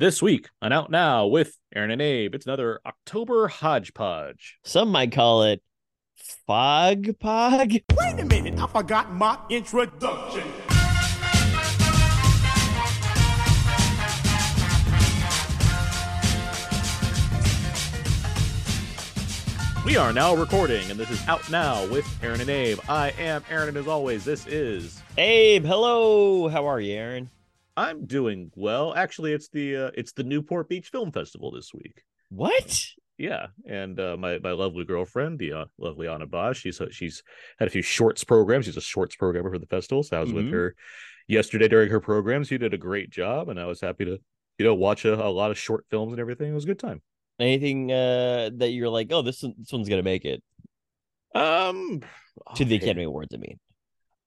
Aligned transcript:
This 0.00 0.22
week 0.22 0.48
on 0.62 0.72
Out 0.72 0.90
Now 0.90 1.26
with 1.26 1.58
Aaron 1.76 1.90
and 1.90 2.00
Abe, 2.00 2.34
it's 2.34 2.46
another 2.46 2.80
October 2.86 3.48
hodgepodge. 3.48 4.56
Some 4.64 4.90
might 4.90 5.12
call 5.12 5.42
it 5.42 5.62
fog 6.46 7.02
pog. 7.22 7.82
Wait 7.98 8.18
a 8.18 8.24
minute, 8.24 8.58
I 8.58 8.66
forgot 8.66 9.12
my 9.12 9.38
introduction. 9.50 10.44
We 19.84 19.98
are 19.98 20.14
now 20.14 20.34
recording, 20.34 20.90
and 20.90 20.98
this 20.98 21.10
is 21.10 21.22
Out 21.28 21.50
Now 21.50 21.86
with 21.88 22.06
Aaron 22.22 22.40
and 22.40 22.48
Abe. 22.48 22.78
I 22.88 23.10
am 23.18 23.44
Aaron, 23.50 23.68
and 23.68 23.76
as 23.76 23.86
always, 23.86 24.24
this 24.24 24.46
is 24.46 25.02
Abe, 25.18 25.66
hello. 25.66 26.48
How 26.48 26.66
are 26.66 26.80
you, 26.80 26.94
Aaron? 26.94 27.28
I'm 27.76 28.06
doing 28.06 28.50
well. 28.54 28.94
Actually, 28.94 29.32
it's 29.32 29.48
the 29.48 29.76
uh, 29.76 29.90
it's 29.94 30.12
the 30.12 30.24
Newport 30.24 30.68
Beach 30.68 30.88
Film 30.90 31.12
Festival 31.12 31.50
this 31.50 31.72
week. 31.74 32.02
What? 32.28 32.84
Yeah, 33.18 33.48
and 33.66 33.98
uh, 34.00 34.16
my 34.16 34.38
my 34.38 34.52
lovely 34.52 34.84
girlfriend, 34.84 35.38
the 35.38 35.52
uh, 35.52 35.64
lovely 35.78 36.08
Anna 36.08 36.26
Bosch, 36.26 36.60
she's 36.60 36.80
uh, 36.80 36.86
she's 36.90 37.22
had 37.58 37.68
a 37.68 37.70
few 37.70 37.82
shorts 37.82 38.24
programs. 38.24 38.64
She's 38.66 38.76
a 38.76 38.80
shorts 38.80 39.16
programmer 39.16 39.50
for 39.50 39.58
the 39.58 39.66
festival. 39.66 40.02
So 40.02 40.16
I 40.16 40.20
was 40.20 40.32
with 40.32 40.46
Mhm. 40.46 40.52
her 40.52 40.74
yesterday 41.28 41.68
during 41.68 41.90
her 41.90 42.00
program. 42.00 42.44
She 42.44 42.56
did 42.58 42.72
a 42.74 42.78
great 42.78 43.10
job, 43.10 43.48
and 43.50 43.60
I 43.60 43.66
was 43.66 43.80
happy 43.80 44.04
to 44.06 44.18
you 44.58 44.64
know 44.64 44.74
watch 44.74 45.04
a, 45.04 45.14
a 45.14 45.28
lot 45.28 45.50
of 45.50 45.58
short 45.58 45.84
films 45.90 46.12
and 46.12 46.20
everything. 46.20 46.50
It 46.50 46.54
was 46.54 46.64
a 46.64 46.68
good 46.68 46.78
time. 46.78 47.02
Anything 47.38 47.90
uh, 47.92 48.50
that 48.56 48.70
you're 48.70 48.88
like, 48.88 49.08
oh, 49.12 49.22
this 49.22 49.40
this 49.40 49.72
one's 49.72 49.88
gonna 49.88 50.02
make 50.02 50.24
it 50.24 50.42
Um, 51.34 52.00
to 52.56 52.64
the. 52.64 52.76
Academy 52.76 53.04
Awards? 53.04 53.34
I 53.34 53.38
mean, 53.38 53.58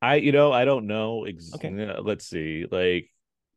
I 0.02 0.16
you 0.16 0.31
know 0.31 0.52
I 0.52 0.66
don't 0.66 0.88
know. 0.88 1.25
Ex- 1.25 1.52
Okay. 1.55 1.72
let's 2.00 2.28
see. 2.28 2.66
Like, 2.70 3.09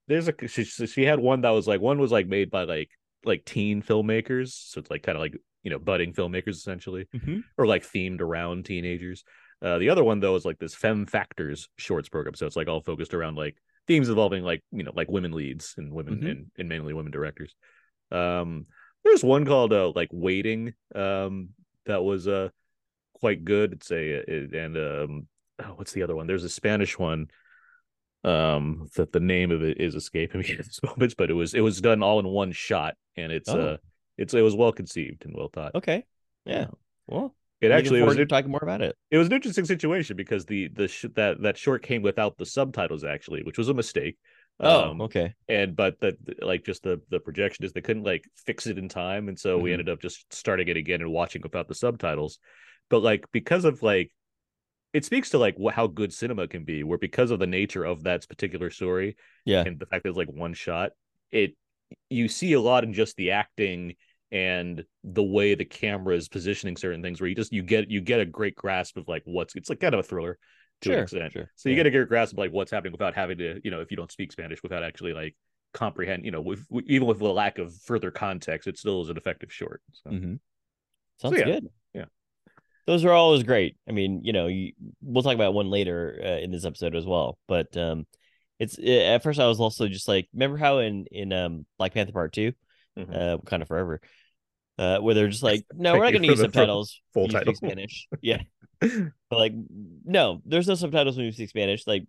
there's 0.08 0.28
a 0.28 0.34
she 0.48 0.64
she 0.64 1.04
had 1.04 1.18
one 1.18 1.40
that 1.42 1.50
was 1.50 1.66
like 1.66 1.80
one 1.80 1.98
was 1.98 2.12
like 2.12 2.26
made 2.26 2.50
by 2.50 2.64
like 2.64 2.90
like 3.24 3.44
teen 3.44 3.82
filmmakers, 3.82 4.50
so 4.70 4.78
it's 4.80 4.90
like 4.90 5.02
kind 5.02 5.16
of 5.16 5.20
like 5.22 5.36
you 5.62 5.70
know 5.70 5.78
budding 5.78 6.12
filmmakers 6.12 6.50
essentially, 6.56 7.06
Mhm. 7.14 7.42
or 7.58 7.66
like 7.66 7.82
themed 7.82 8.20
around 8.20 8.64
teenagers. 8.64 9.24
Uh, 9.62 9.78
the 9.78 9.88
other 9.90 10.04
one 10.04 10.20
though 10.20 10.36
is 10.36 10.44
like 10.44 10.58
this 10.58 10.74
Femme 10.74 11.06
Factors 11.06 11.68
shorts 11.76 12.08
program, 12.08 12.34
so 12.34 12.46
it's 12.46 12.56
like 12.56 12.68
all 12.68 12.80
focused 12.82 13.14
around 13.14 13.36
like 13.36 13.56
themes 13.86 14.08
involving 14.08 14.44
like 14.44 14.62
you 14.72 14.82
know 14.82 14.92
like 14.94 15.08
women 15.10 15.32
leads 15.32 15.74
and 15.78 15.92
women 15.92 16.18
Mhm. 16.20 16.30
and, 16.30 16.46
and 16.58 16.68
mainly 16.68 16.92
women 16.94 17.10
directors. 17.12 17.54
Um, 18.10 18.66
there's 19.04 19.24
one 19.24 19.44
called 19.44 19.72
uh 19.72 19.90
like 19.94 20.10
Waiting, 20.12 20.74
um, 20.94 21.50
that 21.86 22.02
was 22.04 22.28
uh 22.28 22.50
quite 23.14 23.44
good. 23.44 23.72
It's 23.72 23.90
a 23.90 24.10
it, 24.30 24.54
and 24.54 24.76
um 24.76 25.28
oh, 25.58 25.72
what's 25.76 25.92
the 25.92 26.02
other 26.02 26.14
one? 26.14 26.26
There's 26.26 26.44
a 26.44 26.48
Spanish 26.48 26.98
one. 26.98 27.28
Um, 28.24 28.88
that 28.96 29.12
the 29.12 29.20
name 29.20 29.52
of 29.52 29.62
it 29.62 29.80
is 29.80 29.94
escaping 29.94 30.40
me 30.40 30.50
at 30.58 30.64
this 30.64 30.80
moment, 30.82 31.14
but 31.16 31.30
it 31.30 31.34
was 31.34 31.54
it 31.54 31.60
was 31.60 31.80
done 31.80 32.02
all 32.02 32.18
in 32.18 32.26
one 32.26 32.52
shot, 32.52 32.96
and 33.16 33.30
it's 33.30 33.48
Oh. 33.48 33.60
uh 33.60 33.76
it's 34.18 34.34
it 34.34 34.40
was 34.42 34.54
well 34.56 34.72
conceived 34.72 35.24
and 35.24 35.34
well 35.36 35.48
thought. 35.52 35.74
okay, 35.76 36.04
yeah. 36.44 36.68
Well, 37.06 37.36
It 37.60 37.70
actually 37.70 38.02
was 38.02 38.16
to 38.16 38.26
talking 38.26 38.50
more 38.50 38.60
about 38.62 38.80
it. 38.80 38.96
it 39.10 39.18
was 39.18 39.28
an 39.28 39.32
interesting 39.34 39.64
situation 39.64 40.16
because 40.16 40.44
the 40.46 40.68
the 40.68 40.88
sh- 40.88 41.06
that 41.14 41.40
that 41.42 41.56
short 41.56 41.82
came 41.82 42.02
without 42.02 42.36
the 42.36 42.46
subtitles 42.46 43.04
actually, 43.04 43.42
which 43.44 43.58
was 43.58 43.68
a 43.68 43.74
mistake. 43.74 44.16
Oh, 44.58 44.90
Um, 44.90 45.02
okay. 45.02 45.34
and 45.48 45.76
but 45.76 46.00
that 46.00 46.16
like 46.42 46.64
just 46.64 46.82
the 46.82 47.00
the 47.10 47.20
projection 47.20 47.64
is 47.64 47.72
they 47.74 47.82
couldn't 47.82 48.04
like 48.04 48.24
fix 48.46 48.66
it 48.66 48.78
in 48.78 48.88
time 48.88 49.28
and 49.28 49.38
so 49.38 49.58
we 49.58 49.68
Mhm. 49.70 49.74
ended 49.74 49.88
up 49.90 50.00
just 50.00 50.32
starting 50.32 50.66
it 50.68 50.78
again 50.78 51.02
and 51.02 51.12
watching 51.12 51.42
without 51.42 51.68
the 51.68 51.74
subtitles 51.74 52.38
but 52.88 53.02
like 53.02 53.26
because 53.32 53.66
of 53.66 53.82
like 53.82 54.10
it 54.96 55.04
speaks 55.04 55.30
to 55.30 55.38
like 55.38 55.56
what 55.56 55.74
how 55.74 55.86
good 55.86 56.12
cinema 56.12 56.48
can 56.48 56.64
be 56.64 56.82
where 56.82 56.98
because 56.98 57.30
of 57.30 57.38
the 57.38 57.46
nature 57.46 57.84
of 57.84 58.02
that 58.04 58.28
particular 58.28 58.70
story 58.70 59.16
Yeah. 59.44 59.62
and 59.64 59.78
the 59.78 59.86
fact 59.86 60.02
that 60.04 60.10
it's 60.10 60.18
like 60.18 60.32
one 60.32 60.54
shot 60.54 60.92
it 61.30 61.54
you 62.10 62.28
see 62.28 62.52
a 62.54 62.60
lot 62.60 62.84
in 62.84 62.92
just 62.92 63.16
the 63.16 63.32
acting 63.32 63.94
and 64.32 64.84
the 65.04 65.22
way 65.22 65.54
the 65.54 65.64
camera 65.64 66.16
is 66.16 66.28
positioning 66.28 66.76
certain 66.76 67.02
things 67.02 67.20
where 67.20 67.28
you 67.28 67.36
just 67.36 67.52
you 67.52 67.62
get 67.62 67.90
you 67.90 68.00
get 68.00 68.20
a 68.20 68.24
great 68.24 68.56
grasp 68.56 68.96
of 68.96 69.06
like 69.08 69.22
what's 69.24 69.54
it's 69.54 69.70
like 69.70 69.80
kind 69.80 69.94
of 69.94 70.00
a 70.00 70.02
thriller 70.02 70.38
to 70.82 70.92
an 70.92 70.98
extent 70.98 71.32
sure, 71.32 71.50
so 71.54 71.68
you 71.68 71.74
yeah. 71.74 71.80
get 71.80 71.86
a 71.86 71.90
great 71.90 72.08
grasp 72.08 72.32
of 72.32 72.38
like 72.38 72.52
what's 72.52 72.70
happening 72.70 72.92
without 72.92 73.14
having 73.14 73.38
to 73.38 73.60
you 73.62 73.70
know 73.70 73.80
if 73.80 73.90
you 73.90 73.96
don't 73.96 74.12
speak 74.12 74.32
spanish 74.32 74.62
without 74.62 74.82
actually 74.82 75.12
like 75.12 75.34
comprehend 75.72 76.24
you 76.24 76.30
know 76.30 76.40
with, 76.40 76.66
even 76.86 77.06
with 77.06 77.18
the 77.18 77.24
lack 77.24 77.58
of 77.58 77.74
further 77.82 78.10
context 78.10 78.66
it 78.66 78.78
still 78.78 79.02
is 79.02 79.10
an 79.10 79.16
effective 79.16 79.52
short 79.52 79.82
so 79.92 80.10
hmm 80.10 80.34
Sounds 81.18 81.38
yeah, 81.38 81.44
good. 81.46 81.68
Yeah. 82.86 82.92
Those 82.92 83.04
are 83.04 83.12
always 83.12 83.42
great. 83.42 83.76
I 83.88 83.92
mean, 83.92 84.20
you 84.24 84.32
know, 84.32 84.46
you, 84.46 84.72
we'll 85.02 85.22
talk 85.22 85.34
about 85.34 85.54
one 85.54 85.70
later 85.70 86.20
uh, 86.24 86.38
in 86.38 86.50
this 86.50 86.64
episode 86.64 86.94
as 86.94 87.04
well. 87.06 87.38
But 87.48 87.76
um, 87.76 88.06
it's 88.58 88.78
uh, 88.78 88.82
at 88.82 89.22
first 89.22 89.40
I 89.40 89.46
was 89.46 89.60
also 89.60 89.88
just 89.88 90.08
like, 90.08 90.28
remember 90.32 90.56
how 90.56 90.78
in 90.78 91.06
in 91.10 91.32
um 91.32 91.66
Black 91.78 91.94
Panther 91.94 92.12
Part 92.12 92.32
2 92.32 92.52
Mhm. 92.98 93.14
uh, 93.14 93.38
kind 93.44 93.60
of 93.62 93.68
forever, 93.68 94.00
uh, 94.78 94.98
where 94.98 95.14
they're 95.14 95.28
just 95.28 95.42
like, 95.42 95.66
no, 95.74 95.92
we're 95.92 96.04
not 96.04 96.12
going 96.12 96.22
to 96.22 96.28
use 96.28 96.40
subtitles. 96.40 97.00
full 97.12 97.28
title. 97.28 97.54
Spanish. 97.54 98.08
Yeah, 98.22 98.40
but 98.80 99.12
like, 99.30 99.52
no, 100.04 100.40
there's 100.46 100.66
no 100.66 100.74
subtitles 100.76 101.16
when 101.16 101.26
you 101.26 101.32
speak 101.32 101.50
Spanish. 101.50 101.86
Like, 101.86 102.04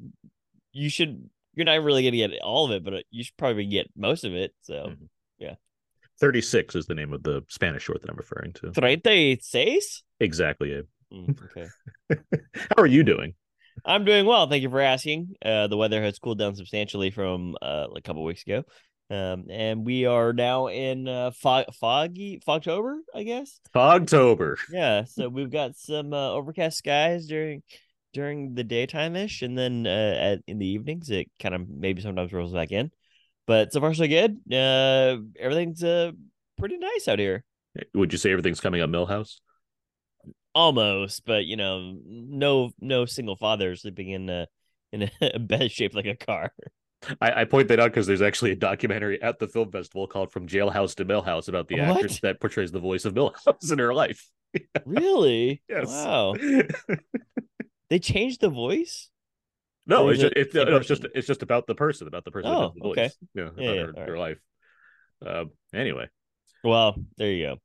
you 0.72 0.90
should. 0.90 1.30
You're 1.56 1.66
not 1.66 1.82
really 1.84 2.04
going 2.04 2.12
to 2.12 2.18
get 2.36 2.42
all 2.44 2.66
of 2.66 2.72
it, 2.72 2.84
but 2.84 2.94
uh, 2.94 3.00
you 3.10 3.24
should 3.24 3.36
probably 3.36 3.66
get 3.66 3.90
most 3.98 4.24
of 4.24 4.34
it. 4.36 4.54
So, 4.62 4.92
Mhm. 4.92 5.08
36 6.20 6.76
is 6.76 6.86
the 6.86 6.96
name 6.96 7.14
of 7.14 7.24
the 7.24 7.42
spanish 7.48 7.84
short 7.84 8.02
that 8.02 8.10
i'm 8.10 8.18
referring 8.18 8.54
to 8.54 8.72
treinta 8.72 9.10
y 9.10 9.38
seis. 9.42 10.04
exactly 10.20 10.74
Abe. 10.74 10.86
Mm, 11.14 11.38
okay. 11.46 11.68
how 12.56 12.82
are 12.82 12.88
you 12.88 13.04
doing 13.04 13.34
I'm 13.86 14.06
doing 14.06 14.26
well. 14.26 14.48
Thank 14.48 14.64
you 14.64 14.70
for 14.70 14.82
asking. 14.82 15.36
Uh, 15.44 15.68
the 15.68 15.78
weather 15.78 16.02
has 16.02 16.20
cooled 16.20 16.40
down 16.40 16.56
substantially 16.56 17.12
from 17.12 17.56
uh, 17.62 17.88
a 17.96 18.02
couple 18.02 18.24
weeks 18.24 18.42
ago. 18.42 18.64
Um, 19.10 19.46
and 19.50 19.86
we 19.86 20.06
are 20.06 20.34
now 20.34 20.68
in 20.68 21.08
uh, 21.08 21.32
fog- 21.32 21.74
foggy 21.74 22.42
Fogtober, 22.46 22.98
I 23.16 23.24
guess. 23.24 23.60
fogtober 23.74 24.58
Yeah. 24.70 25.06
So 25.06 25.30
we've 25.30 25.52
got 25.52 25.78
some 25.78 26.14
uh, 26.14 26.32
overcast 26.32 26.78
skies 26.78 27.28
during 27.28 27.64
during 28.14 28.56
the 28.56 28.64
daytime 28.64 29.16
ish, 29.16 29.44
and 29.44 29.58
then 29.58 29.86
uh, 29.88 30.18
at, 30.20 30.40
in 30.48 30.58
the 30.58 30.68
evenings 30.68 31.10
it 31.10 31.30
kind 31.40 31.56
of 31.56 31.70
maybe 31.70 32.02
sometimes 32.02 32.34
rolls 32.34 32.54
back 32.54 32.72
in. 32.72 32.92
But 33.48 33.74
so 33.74 33.80
far 33.80 33.94
so 33.94 34.08
good. 34.08 34.38
Uh, 34.52 35.18
everything's 35.40 35.84
uh 35.84 36.12
pretty 36.58 36.78
nice 36.78 37.08
out 37.08 37.20
here. 37.20 37.44
would 37.94 38.12
you 38.12 38.18
say 38.20 38.32
everything's 38.32 38.60
coming 38.60 38.82
up 38.82 38.90
Milhouse 38.90 39.40
Almost, 40.54 41.24
but 41.26 41.46
you 41.46 41.56
know, 41.56 41.96
no 42.06 42.72
no 42.82 43.06
single 43.06 43.36
father 43.36 43.76
sleeping 43.76 44.10
in 44.10 44.30
a 44.30 44.48
in 44.92 45.10
a 45.22 45.40
bed 45.40 45.72
shaped 45.72 45.94
like 45.96 46.08
a 46.08 46.16
car. 46.16 46.52
I, 47.22 47.42
I 47.42 47.46
point 47.46 47.68
that 47.68 47.80
out 47.80 47.92
because 47.92 48.08
there's 48.08 48.24
actually 48.24 48.52
a 48.52 48.56
documentary 48.56 49.22
at 49.22 49.38
the 49.38 49.48
film 49.48 49.72
festival 49.72 50.08
called 50.08 50.32
From 50.32 50.48
Jailhouse 50.48 50.96
to 50.96 51.06
Milhouse 51.06 51.48
about 51.48 51.68
the 51.68 51.80
What? 51.80 51.98
actress 51.98 52.20
that 52.22 52.40
portrays 52.42 52.72
the 52.72 52.80
voice 52.80 53.06
of 53.06 53.14
Milhouse 53.14 53.72
in 53.72 53.80
her 53.80 53.94
life. 53.94 54.28
Really? 54.86 55.62
Yes. 55.70 55.88
Wow. 55.88 56.34
They 57.90 58.00
changed 58.00 58.42
the 58.42 58.50
voice? 58.50 59.10
No, 59.88 60.10
it's 60.10 60.22
just, 60.22 60.34
it 60.34 60.38
it's, 60.38 60.54
no, 60.54 60.78
it's 60.78 60.88
just 60.88 61.06
it's 61.16 61.28
just 61.28 61.42
about 61.44 61.66
the 61.68 61.76
person, 61.76 62.08
about 62.08 62.26
the 62.26 62.32
person 62.32 62.52
Oh, 62.54 62.74
the 62.76 62.82
voice. 62.82 62.92
okay. 62.98 63.10
Yeah, 63.34 63.50
Yeah, 63.58 63.72
yeah, 63.74 63.82
her, 63.84 63.94
all 63.98 64.06
her 64.06 64.18
life. 64.18 64.38
Um, 65.26 65.52
anyway, 65.74 66.08
Well, 66.64 66.96
there 67.18 67.32
you 67.32 67.58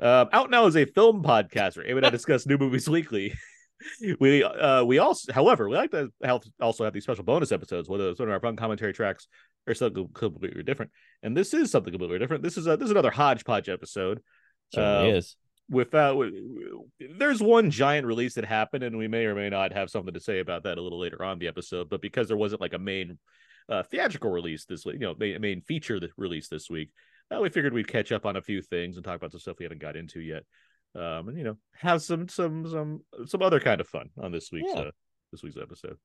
go. 0.00 0.20
um, 0.22 0.28
out 0.32 0.50
now 0.50 0.66
is 0.66 0.76
a 0.76 0.84
film 0.86 1.22
podcast 1.22 1.76
where 1.76 1.86
Amy 1.86 1.98
and 1.98 2.06
I 2.06 2.10
discuss 2.18 2.46
new 2.46 2.56
movies 2.58 2.88
weekly. 2.88 3.34
we 4.20 4.42
uh 4.44 4.84
we 4.84 4.98
also, 4.98 5.32
however, 5.32 5.68
we 5.68 5.76
like 5.76 5.90
to 5.92 6.10
have, 6.22 6.42
also 6.60 6.84
have 6.84 6.92
these 6.92 7.04
special 7.04 7.24
bonus 7.24 7.50
episodes, 7.52 7.88
whether 7.88 8.14
some 8.14 8.26
of 8.26 8.32
our 8.32 8.40
fun 8.40 8.56
commentary 8.56 8.92
tracks 8.92 9.26
or 9.66 9.74
something 9.74 10.08
completely 10.14 10.62
different. 10.62 10.90
And 11.22 11.36
this 11.36 11.52
is 11.54 11.70
something 11.70 11.92
completely 11.92 12.18
different. 12.18 12.42
This 12.42 12.56
is 12.56 12.66
a, 12.66 12.76
this 12.76 12.86
is 12.86 12.90
another 12.90 13.10
hodgepodge 13.10 13.68
episode. 13.68 14.20
Certainly 14.74 15.12
Uh, 15.12 15.16
is. 15.16 15.36
Without 15.70 16.26
there's 17.16 17.40
one 17.42 17.70
giant 17.70 18.06
release 18.06 18.34
that 18.34 18.44
happened 18.44 18.82
and 18.84 18.98
we 18.98 19.08
may 19.08 19.24
or 19.24 19.34
may 19.34 19.48
not 19.48 19.72
have 19.72 19.88
something 19.88 20.14
to 20.14 20.20
say 20.20 20.40
about 20.40 20.64
that 20.64 20.78
a 20.78 20.82
little 20.82 20.98
later 20.98 21.22
on 21.24 21.38
the 21.38 21.46
episode 21.48 21.88
but 21.88 22.02
because 22.02 22.28
there 22.28 22.36
wasn't 22.36 22.60
like 22.60 22.72
a 22.74 22.78
main 22.78 23.18
uh, 23.68 23.82
theatrical 23.84 24.30
release 24.30 24.64
this 24.64 24.84
week 24.84 24.94
you 24.96 25.00
know 25.06 25.14
main, 25.18 25.40
main 25.40 25.60
feature 25.60 26.00
that 26.00 26.10
released 26.16 26.50
this 26.50 26.68
week 26.68 26.90
uh, 27.34 27.38
we 27.40 27.48
figured 27.48 27.72
we'd 27.72 27.86
catch 27.86 28.10
up 28.10 28.26
on 28.26 28.36
a 28.36 28.42
few 28.42 28.60
things 28.60 28.96
and 28.96 29.04
talk 29.04 29.16
about 29.16 29.30
some 29.30 29.38
stuff 29.40 29.56
we 29.60 29.64
haven't 29.64 29.80
got 29.80 29.96
into 29.96 30.20
yet 30.20 30.42
um 30.96 31.28
and 31.28 31.38
you 31.38 31.44
know 31.44 31.56
have 31.74 32.02
some 32.02 32.28
some 32.28 32.68
some 32.68 33.00
some 33.26 33.42
other 33.42 33.60
kind 33.60 33.80
of 33.80 33.86
fun 33.86 34.08
on 34.20 34.32
this 34.32 34.50
week's 34.50 34.72
Yeah. 34.74 34.80
uh, 34.80 34.90
this 35.30 35.42
week's 35.44 35.56
episode. 35.56 35.96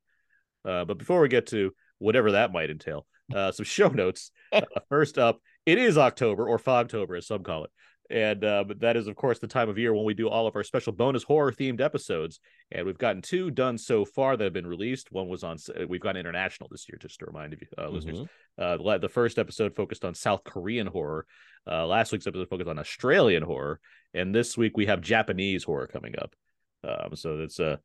Uh 0.64 0.86
but 0.86 1.00
before 1.00 1.22
we 1.22 1.28
get 1.28 1.48
to 1.48 1.72
whatever 1.98 2.34
that 2.34 2.52
might 2.54 2.70
entail 2.70 3.08
uh 3.34 3.52
some 3.52 3.66
show 3.66 3.88
notes. 3.88 4.30
Uh, 4.54 4.62
first 4.88 5.18
up 5.18 5.40
it 5.66 5.78
is 5.80 5.98
october 5.98 6.48
or 6.48 6.58
fogtober 6.60 7.18
as 7.18 7.26
some 7.28 7.44
call 7.44 7.64
it 7.66 7.72
and 8.10 8.44
uh, 8.44 8.64
but 8.68 8.80
that 8.82 8.96
is, 8.98 9.08
of 9.08 9.16
course, 9.16 9.40
the 9.40 9.48
time 9.48 9.70
of 9.70 9.78
year 9.78 9.94
when 9.94 10.06
we 10.06 10.14
do 10.14 10.30
all 10.30 10.48
of 10.48 10.56
our 10.56 10.64
special 10.64 10.94
bonus 10.94 11.24
horror 11.24 11.52
themed 11.52 11.82
episodes. 11.82 12.40
And 12.72 12.86
we've 12.86 12.98
gotten 12.98 13.22
two 13.22 13.52
done 13.52 13.78
so 13.78 14.06
far 14.06 14.38
that 14.38 14.44
have 14.44 14.54
been 14.54 14.68
released. 14.68 15.12
One 15.12 15.28
was 15.28 15.44
on, 15.44 15.58
we've 15.88 16.02
gone 16.02 16.18
international 16.18 16.70
this 16.72 16.88
year, 16.90 16.98
just 17.02 17.20
to 17.20 17.26
remind 17.26 17.54
you, 17.54 17.68
uh, 17.78 17.90
listeners. 17.90 18.20
Mhm. 18.20 18.28
Uh, 18.58 18.98
the- 18.98 19.10
first 19.10 19.38
episode 19.40 19.76
focused 19.76 20.06
on 20.06 20.14
South 20.14 20.44
Korean 20.44 20.88
horror. 20.88 21.26
Uh, 21.68 21.86
last 21.88 22.12
week's 22.12 22.28
episode 22.28 22.50
focused 22.50 22.70
on 22.70 22.78
Australian 22.80 23.44
horror. 23.44 23.80
And 24.14 24.34
this 24.34 24.58
week 24.58 24.78
we 24.78 24.86
have 24.86 25.02
Japanese 25.02 25.64
horror 25.64 25.88
coming 25.88 26.16
up. 26.20 26.36
Um, 26.84 27.16
so 27.16 27.40
it's 27.40 27.60
uh, 27.60 27.78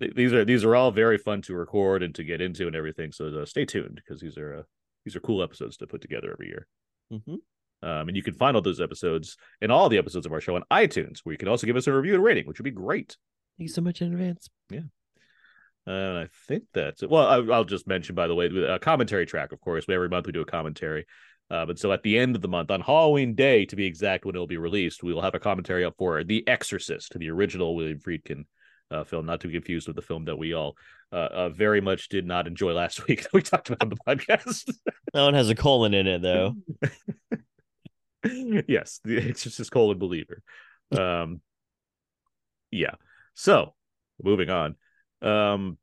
these 0.00 0.32
are 0.32 0.44
these 0.44 0.64
are 0.64 0.74
all 0.74 0.90
very 0.90 1.18
fun 1.18 1.42
to 1.42 1.54
record 1.54 2.02
and 2.02 2.14
to 2.16 2.24
get 2.24 2.40
into 2.40 2.66
and 2.66 2.74
everything. 2.74 3.12
So 3.12 3.26
uh, 3.28 3.44
stay 3.44 3.64
tuned 3.64 3.94
because 3.96 4.20
these 4.20 4.36
are 4.36 4.54
uh, 4.54 4.62
these 5.04 5.14
are 5.14 5.20
cool 5.20 5.42
episodes 5.42 5.76
to 5.76 5.86
put 5.86 6.00
together 6.00 6.32
every 6.32 6.48
year. 6.48 6.66
hmm 7.10 7.36
Um, 7.82 8.08
and 8.08 8.16
you 8.16 8.22
can 8.22 8.34
find 8.34 8.56
all 8.56 8.62
those 8.62 8.80
episodes 8.80 9.36
and 9.60 9.70
all 9.70 9.88
the 9.88 9.98
episodes 9.98 10.26
of 10.26 10.32
our 10.32 10.40
show 10.40 10.56
on 10.56 10.64
iTunes, 10.70 11.20
where 11.22 11.32
you 11.32 11.38
can 11.38 11.48
also 11.48 11.66
give 11.66 11.76
us 11.76 11.86
a 11.86 11.92
review 11.92 12.14
and 12.14 12.24
rating, 12.24 12.46
which 12.46 12.58
would 12.58 12.64
be 12.64 12.70
great. 12.70 13.16
Thank 13.56 13.68
you 13.68 13.74
so 13.74 13.82
much 13.82 14.02
in 14.02 14.12
advance. 14.12 14.48
Yeah. 14.70 14.80
And 15.86 16.18
I 16.18 16.28
think 16.46 16.64
that's 16.74 17.02
it. 17.02 17.10
Well, 17.10 17.26
I, 17.26 17.54
I'll 17.54 17.64
just 17.64 17.86
mention, 17.86 18.14
by 18.14 18.26
the 18.26 18.34
way, 18.34 18.46
a 18.46 18.78
commentary 18.78 19.26
track, 19.26 19.52
of 19.52 19.60
course. 19.60 19.86
Every 19.88 20.08
month 20.08 20.26
we 20.26 20.32
do 20.32 20.42
a 20.42 20.46
commentary. 20.46 21.06
Uh, 21.50 21.64
but 21.64 21.78
so 21.78 21.92
at 21.92 22.02
the 22.02 22.18
end 22.18 22.36
of 22.36 22.42
the 22.42 22.48
month, 22.48 22.70
on 22.70 22.82
Halloween 22.82 23.34
Day, 23.34 23.64
to 23.64 23.76
be 23.76 23.86
exact, 23.86 24.26
when 24.26 24.34
it'll 24.34 24.46
be 24.46 24.58
released, 24.58 25.02
we 25.02 25.14
will 25.14 25.22
have 25.22 25.34
a 25.34 25.40
commentary 25.40 25.84
up 25.84 25.94
for 25.96 26.22
The 26.24 26.46
Exorcist, 26.46 27.18
the 27.18 27.30
original 27.30 27.74
William 27.74 27.98
Friedkin 27.98 28.44
uh, 28.90 29.04
film, 29.04 29.24
not 29.26 29.40
to 29.40 29.48
be 29.48 29.54
confused 29.54 29.86
with 29.86 29.96
the 29.96 30.02
film 30.02 30.26
that 30.26 30.36
we 30.36 30.52
all 30.52 30.76
uh, 31.12 31.28
uh, 31.32 31.48
very 31.48 31.80
much 31.80 32.08
did 32.08 32.26
not 32.26 32.46
enjoy 32.46 32.72
last 32.72 33.06
week 33.08 33.22
that 33.22 33.32
we 33.32 33.42
talked 33.42 33.70
about 33.70 33.82
on 33.82 33.88
the 33.88 33.96
podcast. 34.06 34.70
That 35.12 35.22
one 35.22 35.34
has 35.34 35.48
a 35.48 35.54
colon 35.54 35.94
in 35.94 36.06
it 36.06 36.22
though. 36.22 36.54
yes, 38.68 39.00
The 39.04 39.18
Exorcist 39.18 39.70
a 39.74 39.94
believer. 39.94 40.42
Um, 40.96 41.40
yeah. 42.70 42.94
So 43.34 43.74
moving 44.22 44.50
on. 44.50 44.76
Um, 45.22 45.78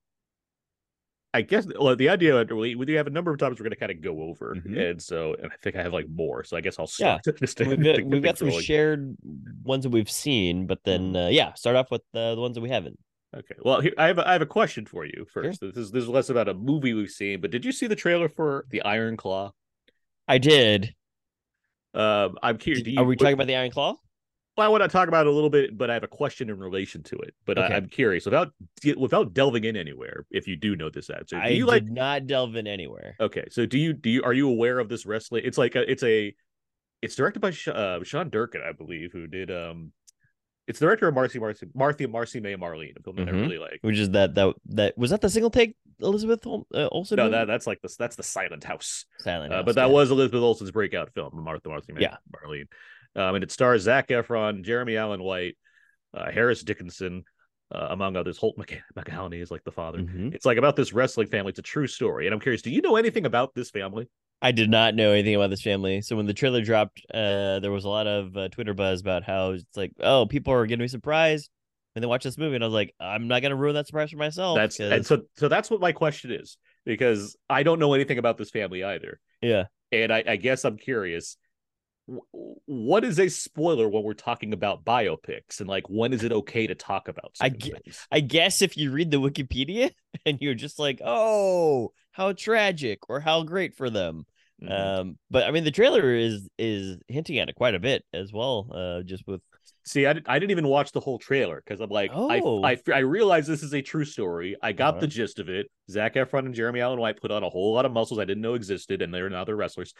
I 1.33 1.41
guess 1.41 1.67
well, 1.77 1.95
the 1.97 2.07
idea 2.09 2.45
we 2.45 2.75
we 2.75 2.93
have 2.93 3.07
a 3.07 3.09
number 3.09 3.31
of 3.31 3.37
times 3.39 3.59
we're 3.59 3.63
going 3.65 3.71
to 3.71 3.75
kind 3.75 3.91
of 3.91 4.01
go 4.01 4.21
over, 4.21 4.55
Mhm. 4.55 4.91
and 4.91 5.01
so 5.03 5.35
and 5.41 5.51
I 5.51 5.55
think 5.61 5.75
I 5.75 5.81
have 5.81 5.91
like 5.91 6.07
more, 6.07 6.45
so 6.45 6.55
I 6.55 6.61
guess 6.61 6.79
I'll 6.79 6.87
start. 6.87 7.23
to- 7.23 7.65
We've 7.65 7.83
got, 7.83 8.01
we've 8.05 8.23
got 8.23 8.37
some 8.37 8.47
rolling. 8.47 8.63
shared 8.63 9.17
ones 9.63 9.83
that 9.83 9.89
we've 9.89 10.09
seen, 10.09 10.65
but 10.65 10.79
then 10.85 11.07
Mm-hmm. 11.11 11.15
uh, 11.17 11.27
yeah, 11.29 11.53
start 11.55 11.75
off 11.75 11.91
with 11.91 12.03
uh, 12.13 12.35
the 12.35 12.41
ones 12.41 12.55
that 12.55 12.61
we 12.61 12.69
haven't. 12.69 12.97
Okay, 13.35 13.55
well, 13.61 13.81
here, 13.81 13.91
I 13.97 14.07
have 14.07 14.17
a, 14.17 14.25
I 14.29 14.31
have 14.31 14.41
a 14.41 14.45
question 14.45 14.85
for 14.85 15.03
you 15.05 15.25
first. 15.33 15.59
This 15.59 15.75
is 15.75 15.91
this 15.91 16.03
is 16.03 16.09
less 16.09 16.29
about 16.29 16.47
a 16.47 16.53
movie 16.53 16.93
we've 16.93 17.09
seen, 17.09 17.41
but 17.41 17.51
did 17.51 17.65
you 17.65 17.73
see 17.73 17.87
the 17.87 17.97
trailer 17.97 18.29
for 18.29 18.65
the 18.69 18.81
Iron 18.83 19.17
Claw? 19.17 19.51
I 20.29 20.37
did. 20.37 20.95
Um, 21.95 22.37
I'm 22.43 22.57
curious. 22.57 22.83
do 22.83 22.91
Are 22.91 23.01
you- 23.01 23.03
we 23.03 23.15
talking 23.15 23.33
about 23.33 23.47
the 23.47 23.55
Iron 23.55 23.71
Claw? 23.71 23.95
Well, 24.57 24.65
I 24.65 24.69
want 24.69 24.83
to 24.83 24.87
talk 24.89 25.09
about 25.09 25.27
it 25.27 25.29
a 25.29 25.33
little 25.33 25.49
bit, 25.49 25.77
but 25.77 25.89
I 25.89 25.95
have 25.95 26.03
a 26.03 26.07
question 26.07 26.49
in 26.49 26.57
relation 26.59 27.03
to 27.03 27.17
it. 27.17 27.33
But 27.45 27.57
Okay. 27.57 27.73
I, 27.73 27.75
I'm 27.77 27.87
curious 27.89 28.23
without 28.25 28.53
without 28.95 29.33
delving 29.33 29.65
in 29.65 29.75
anywhere. 29.75 30.25
If 30.31 30.47
you 30.47 30.55
do 30.55 30.77
know 30.77 30.89
this 30.89 31.09
answer, 31.09 31.35
do 31.35 31.41
I 31.41 31.47
you 31.49 31.65
did 31.65 31.71
like? 31.71 31.85
not 31.85 32.25
delve 32.27 32.55
in 32.55 32.65
anywhere. 32.65 33.15
Okay, 33.19 33.43
so 33.49 33.65
do 33.65 33.77
you 33.77 33.91
do 33.93 34.09
you 34.09 34.23
are 34.23 34.31
you 34.33 34.47
aware 34.47 34.79
of 34.79 34.87
this 34.87 35.05
wrestling? 35.05 35.41
It's 35.45 35.57
like 35.57 35.75
a, 35.75 35.89
it's 35.91 36.03
a 36.03 36.33
it's 37.01 37.15
directed 37.15 37.41
by 37.41 37.51
Sh- 37.51 37.67
uh, 37.67 37.99
Sean 38.03 38.29
Durkin, 38.29 38.61
I 38.65 38.71
believe, 38.71 39.11
who 39.11 39.27
did 39.27 39.51
um. 39.51 39.91
It's 40.67 40.79
the 40.79 40.85
director 40.87 41.07
of 41.09 41.13
Marcy 41.13 41.37
Marcy 41.37 41.67
Martha 41.75 42.07
Marcy 42.07 42.39
May 42.39 42.55
Marlene, 42.55 42.97
a 42.97 43.03
film 43.03 43.17
that 43.17 43.27
I 43.27 43.33
Mhm. 43.33 43.41
really 43.41 43.59
like. 43.59 43.79
Which 43.81 43.99
is 43.99 44.09
that 44.11 44.35
that 44.35 44.55
that 44.67 44.97
was 44.97 45.09
that 45.11 45.19
the 45.21 45.29
single 45.29 45.51
take 45.51 45.75
Elizabeth 45.99 46.45
uh, 46.45 46.87
Olsen? 46.91 47.17
No, 47.17 47.29
that 47.29 47.45
that's 47.45 47.67
like 47.67 47.81
the 47.81 47.93
that's 47.97 48.15
the 48.15 48.23
Silent 48.23 48.63
House. 48.63 49.05
Silent 49.19 49.53
Uh, 49.53 49.57
House, 49.57 49.65
but 49.65 49.75
that 49.75 49.87
yeah. 49.87 49.93
was 49.93 50.11
Elizabeth 50.11 50.41
Olsen's 50.41 50.71
breakout 50.71 51.13
film, 51.13 51.31
Martha 51.43 51.69
Marcy 51.69 51.93
May 51.93 52.01
Yeah. 52.01 52.17
Marlene. 52.35 52.67
Um, 53.15 53.35
and 53.35 53.43
it 53.43 53.51
stars 53.51 53.83
Zac 53.83 54.09
Efron, 54.09 54.63
Jeremy 54.63 54.97
Allen 54.97 55.23
White, 55.23 55.57
uh, 56.13 56.29
Harris 56.31 56.63
Dickinson, 56.63 57.23
uh, 57.73 57.87
among 57.91 58.17
others. 58.17 58.37
Holt 58.37 58.57
McC- 58.57 58.81
McCallany 58.97 59.41
is 59.41 59.49
like 59.51 59.63
the 59.63 59.71
father. 59.71 59.99
Mhm. 59.99 60.33
It's 60.35 60.45
like 60.45 60.57
about 60.57 60.75
this 60.75 60.91
wrestling 60.93 61.27
family. 61.27 61.51
It's 61.51 61.59
a 61.59 61.63
true 61.63 61.87
story. 61.87 62.27
And 62.27 62.33
I'm 62.33 62.39
curious, 62.41 62.61
do 62.61 62.71
you 62.71 62.81
know 62.81 62.97
anything 62.97 63.25
about 63.25 63.53
this 63.55 63.69
family? 63.71 64.07
I 64.41 64.51
did 64.51 64.69
not 64.69 64.95
know 64.95 65.11
anything 65.13 65.33
about 65.35 65.49
this 65.49 65.61
family. 65.61 66.01
So 66.01 66.17
when 66.17 66.25
the 66.25 66.33
trailer 66.33 66.61
dropped, 66.61 67.01
uh, 67.13 67.59
there 67.61 67.71
was 67.71 67.85
a 67.85 67.89
lot 67.89 68.05
of 68.05 68.35
uh, 68.35 68.49
Twitter 68.49 68.73
buzz 68.73 68.99
about 68.99 69.23
how 69.23 69.51
it's 69.51 69.77
like, 69.77 69.93
oh, 70.01 70.25
people 70.25 70.53
are 70.53 70.67
going 70.67 70.79
to 70.79 70.83
be 70.83 70.89
surprised 70.89 71.49
when 71.95 72.01
they 72.01 72.07
watch 72.07 72.25
this 72.25 72.37
movie, 72.37 72.55
and 72.55 72.63
I 72.63 72.67
was 72.67 72.73
like, 72.73 72.93
I'm 72.99 73.29
not 73.29 73.41
going 73.41 73.51
to 73.51 73.55
ruin 73.55 73.75
that 73.75 73.87
surprise 73.87 74.11
for 74.11 74.17
myself. 74.17 74.57
That's 74.57 74.79
and 74.81 75.05
so 75.05 75.21
so 75.37 75.47
that's 75.47 75.71
what 75.71 75.79
my 75.79 75.93
question 75.93 76.31
is 76.31 76.57
because 76.85 77.37
I 77.49 77.63
don't 77.63 77.79
know 77.79 77.93
anything 77.93 78.17
about 78.17 78.37
this 78.37 78.51
family 78.51 78.83
either. 78.83 79.19
yeah. 79.41 79.65
And 79.91 80.11
I, 80.11 80.23
I 80.27 80.35
guess 80.35 80.65
I'm 80.65 80.77
curious. 80.77 81.37
What 82.31 83.03
is 83.05 83.17
a 83.17 83.29
spoiler 83.29 83.87
when 83.87 84.03
we're 84.03 84.13
talking 84.13 84.51
about 84.51 84.83
biopics 84.83 85.59
and 85.61 85.69
like 85.69 85.89
when 85.89 86.11
is 86.11 86.23
it 86.23 86.31
okay 86.33 86.67
to 86.67 86.75
talk 86.75 87.07
about 87.07 87.31
I 87.39 87.49
certain? 87.49 87.79
I 88.11 88.19
guess 88.19 88.61
if 88.61 88.75
you 88.75 88.91
read 88.91 89.09
the 89.09 89.21
Wikipedia 89.21 89.91
and 90.25 90.37
you're 90.41 90.53
just 90.53 90.77
like, 90.77 90.99
oh, 91.03 91.93
how 92.11 92.33
tragic 92.33 93.09
or 93.09 93.21
how 93.21 93.43
great 93.43 93.73
for 93.73 93.89
them. 93.89 94.25
Mhm. 94.61 94.71
Um, 94.71 95.17
but 95.31 95.43
I 95.43 95.51
mean, 95.51 95.63
the 95.63 95.71
trailer 95.71 96.13
is 96.13 96.47
is 96.57 96.97
hinting 97.07 97.39
at 97.39 97.49
it 97.49 97.55
quite 97.55 97.75
a 97.75 97.79
bit 97.79 98.03
as 98.13 98.33
well. 98.33 98.69
Uh, 98.73 99.03
just 99.03 99.25
with 99.25 99.41
See, 99.87 100.05
I, 100.07 100.13
did, 100.13 100.25
I 100.27 100.39
didn't 100.39 100.51
even 100.51 100.67
watch 100.67 100.91
the 100.91 100.99
whole 100.99 101.19
trailer 101.19 101.61
because 101.63 101.79
I'm 101.79 101.89
like, 101.91 102.09
Oh. 102.13 102.29
I, 102.63 102.71
I 102.73 102.77
I 102.93 102.99
realize 102.99 103.45
this 103.45 103.61
is 103.61 103.73
a 103.73 103.81
true 103.81 104.05
story. 104.05 104.55
I 104.61 104.71
got 104.71 104.95
Uh-huh. 104.95 105.01
the 105.01 105.07
gist 105.07 105.37
of 105.39 105.47
it. 105.49 105.67
Zac 105.91 106.15
Efron 106.15 106.45
and 106.45 106.53
Jeremy 106.55 106.79
Allen 106.81 106.99
White 106.99 107.21
put 107.21 107.29
on 107.29 107.43
a 107.43 107.49
whole 107.49 107.73
lot 107.73 107.85
of 107.85 107.91
muscles 107.91 108.19
I 108.19 108.25
didn't 108.25 108.41
know 108.41 108.55
existed, 108.55 109.01
and 109.03 109.13
they're 109.13 109.29
now 109.29 109.43
they're 109.43 109.55
wrestlers. 109.55 109.93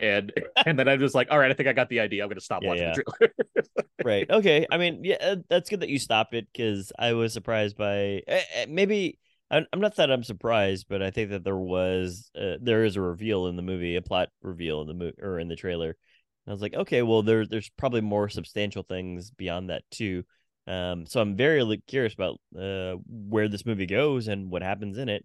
And 0.00 0.32
and 0.66 0.78
then 0.78 0.88
I'm 0.88 1.00
just 1.00 1.14
like, 1.14 1.28
all 1.30 1.38
right, 1.38 1.50
I 1.50 1.54
think 1.54 1.68
I 1.68 1.72
got 1.72 1.88
the 1.88 2.00
idea. 2.00 2.22
I'm 2.22 2.28
gonna 2.28 2.40
stop 2.40 2.62
Yeah, 2.62 2.68
watching 2.68 2.84
yeah. 2.84 2.94
the 2.94 3.02
trailer. 3.18 3.86
right. 4.04 4.30
Okay. 4.30 4.66
I 4.70 4.78
mean, 4.78 5.02
yeah, 5.04 5.16
uh, 5.20 5.36
that's 5.48 5.68
good 5.70 5.80
that 5.80 5.88
you 5.88 5.98
stopped 5.98 6.34
it 6.34 6.46
because 6.52 6.92
I 6.98 7.14
was 7.14 7.32
surprised 7.32 7.76
by 7.76 8.22
eh, 8.28 8.42
eh, 8.54 8.66
maybe. 8.68 9.18
I'm 9.50 9.66
I'm 9.72 9.80
not 9.80 9.96
that 9.96 10.10
I'm 10.10 10.22
surprised, 10.24 10.86
but 10.88 11.02
I 11.02 11.10
think 11.10 11.28
that 11.30 11.44
there 11.44 11.58
was 11.58 12.30
uh, 12.40 12.54
there 12.62 12.84
is 12.84 12.96
a 12.96 13.02
reveal 13.02 13.48
in 13.48 13.56
the 13.56 13.62
movie, 13.62 13.96
a 13.96 14.02
plot 14.02 14.30
reveal 14.40 14.80
in 14.80 14.86
the 14.86 14.94
movie 14.94 15.20
or 15.20 15.38
in 15.38 15.48
the 15.48 15.56
trailer. 15.56 15.94
And 16.46 16.52
I 16.52 16.54
was 16.54 16.62
like, 16.62 16.74
okay, 16.74 17.02
well, 17.02 17.22
there 17.22 17.46
there's 17.46 17.70
probably 17.76 18.00
more 18.00 18.28
substantial 18.28 18.82
things 18.82 19.30
beyond 19.30 19.70
that 19.70 19.82
too. 19.90 20.24
Um, 20.66 21.06
so 21.06 21.20
I'm 21.20 21.36
very 21.36 21.82
curious 21.86 22.14
about 22.14 22.40
uh 22.58 22.96
where 23.08 23.48
this 23.48 23.66
movie 23.66 23.86
goes 23.86 24.28
and 24.28 24.50
what 24.50 24.62
happens 24.62 24.98
in 24.98 25.08
it, 25.08 25.24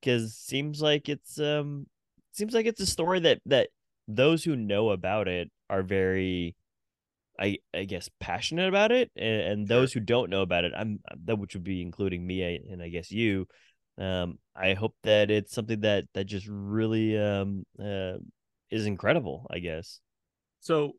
because 0.00 0.34
seems 0.34 0.80
like 0.80 1.08
it's 1.08 1.38
um 1.38 1.86
seems 2.32 2.54
like 2.54 2.66
it's 2.66 2.80
a 2.80 2.86
story 2.86 3.20
that 3.20 3.40
that 3.46 3.68
those 4.08 4.44
who 4.44 4.56
know 4.56 4.90
about 4.90 5.28
it 5.28 5.50
are 5.68 5.82
very 5.82 6.56
I 7.38 7.58
I 7.74 7.84
guess 7.84 8.08
passionate 8.20 8.68
about 8.68 8.92
it, 8.92 9.10
and, 9.16 9.40
and 9.42 9.68
those 9.68 9.92
who 9.92 10.00
don't 10.00 10.30
know 10.30 10.42
about 10.42 10.64
it, 10.64 10.72
I'm 10.76 11.00
that 11.24 11.36
which 11.38 11.54
would 11.54 11.64
be 11.64 11.82
including 11.82 12.26
me 12.26 12.42
and 12.70 12.82
I 12.82 12.88
guess 12.88 13.10
you. 13.10 13.46
Um, 13.98 14.38
I 14.56 14.74
hope 14.74 14.94
that 15.04 15.30
it's 15.30 15.54
something 15.54 15.80
that 15.80 16.04
that 16.14 16.24
just 16.24 16.46
really 16.48 17.18
um 17.18 17.64
uh 17.78 18.14
is 18.70 18.86
incredible. 18.86 19.46
I 19.50 19.58
guess. 19.60 20.00
So, 20.60 20.92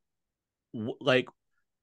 w- 0.74 0.96
like, 1.00 1.28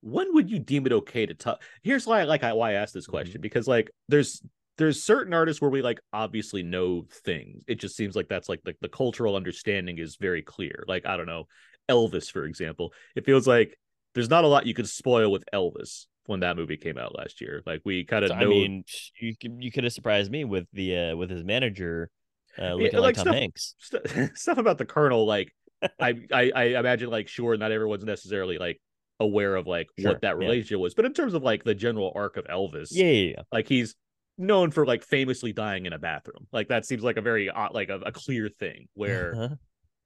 when 0.01 0.33
would 0.35 0.51
you 0.51 0.59
deem 0.59 0.87
it 0.87 0.93
okay 0.93 1.27
to 1.27 1.35
talk? 1.35 1.63
Here's 1.83 2.07
why, 2.07 2.21
I 2.21 2.25
like, 2.25 2.45
I, 2.45 2.53
why 2.53 2.71
I 2.71 2.75
asked 2.75 2.95
this 2.95 3.07
question 3.07 3.41
because, 3.41 3.67
like, 3.67 3.91
there's 4.09 4.43
there's 4.77 5.03
certain 5.03 5.35
artists 5.35 5.61
where 5.61 5.71
we 5.73 5.83
like 5.83 5.99
obviously 6.13 6.63
know 6.63 7.05
things. 7.25 7.65
It 7.67 7.81
just 7.81 7.97
seems 7.97 8.15
like 8.15 8.29
that's 8.29 8.49
like 8.49 8.61
the, 8.65 8.75
the 8.81 8.89
cultural 8.89 9.35
understanding 9.35 9.99
is 9.99 10.15
very 10.21 10.41
clear. 10.43 10.85
Like, 10.87 11.05
I 11.05 11.17
don't 11.17 11.27
know, 11.27 11.49
Elvis, 11.89 12.31
for 12.31 12.45
example. 12.45 12.93
It 13.17 13.27
feels 13.27 13.49
like 13.49 13.77
there's 14.15 14.31
not 14.31 14.45
a 14.45 14.49
lot 14.49 14.67
you 14.67 14.75
could 14.75 14.89
spoil 14.89 15.33
with 15.33 15.45
Elvis 15.53 16.07
when 16.27 16.41
that 16.41 16.57
movie 16.57 16.77
came 16.77 16.97
out 16.97 17.17
last 17.19 17.41
year. 17.41 17.63
Like, 17.67 17.81
we 17.85 18.05
kind 18.05 18.25
of 18.25 18.29
So, 18.29 18.35
know. 18.37 18.47
I 18.47 18.49
mean, 18.49 18.85
you 19.19 19.35
could 19.41 19.57
you 19.59 19.73
could 19.73 19.83
have 19.83 19.93
surprised 19.93 20.31
me 20.31 20.45
with 20.45 20.67
the 20.73 20.97
uh 20.97 21.17
with 21.17 21.31
his 21.31 21.43
manager, 21.43 22.09
uh, 22.57 22.75
looking 22.75 23.01
like 23.01 23.17
like 23.17 23.17
Tom 23.17 23.23
stuff- 23.25 23.35
Hanks. 23.35 23.75
st- 23.79 24.31
stuff 24.39 24.59
about 24.59 24.79
the 24.79 24.87
Colonel. 24.87 25.27
Like, 25.27 25.53
I, 26.01 26.15
I 26.33 26.51
I 26.55 26.65
imagine 26.79 27.11
like 27.11 27.29
sure, 27.29 27.57
not 27.57 27.73
everyone's 27.73 28.05
necessarily 28.05 28.59
like 28.59 28.81
aware 29.21 29.57
of 29.57 29.67
like 29.67 29.89
Sure, 29.99 30.13
what 30.13 30.21
that 30.23 30.29
yeah. 30.41 30.47
relationship 30.47 30.79
was, 30.81 30.95
but 30.95 31.05
in 31.05 31.13
terms 31.13 31.35
of 31.35 31.43
like 31.43 31.65
the 31.65 31.75
general 31.75 32.13
arc 32.15 32.37
of 32.37 32.45
Elvis, 32.47 32.89
Yeah, 32.91 33.07
yeah, 33.07 33.31
yeah. 33.37 33.43
like 33.53 33.69
he's 33.69 33.95
known 34.37 34.71
for 34.71 34.87
like 34.87 35.03
famously 35.03 35.53
dying 35.53 35.87
in 35.87 35.93
a 35.93 35.99
bathroom. 35.99 36.47
Like 36.53 36.69
that 36.69 36.87
seems 36.87 37.03
like 37.03 37.17
a 37.17 37.21
very 37.21 37.51
odd, 37.51 37.75
like 37.75 37.89
a, 37.89 37.97
a 38.07 38.13
clear 38.13 38.49
thing. 38.49 38.89
Where 38.95 39.35
Uh-huh. 39.35 39.55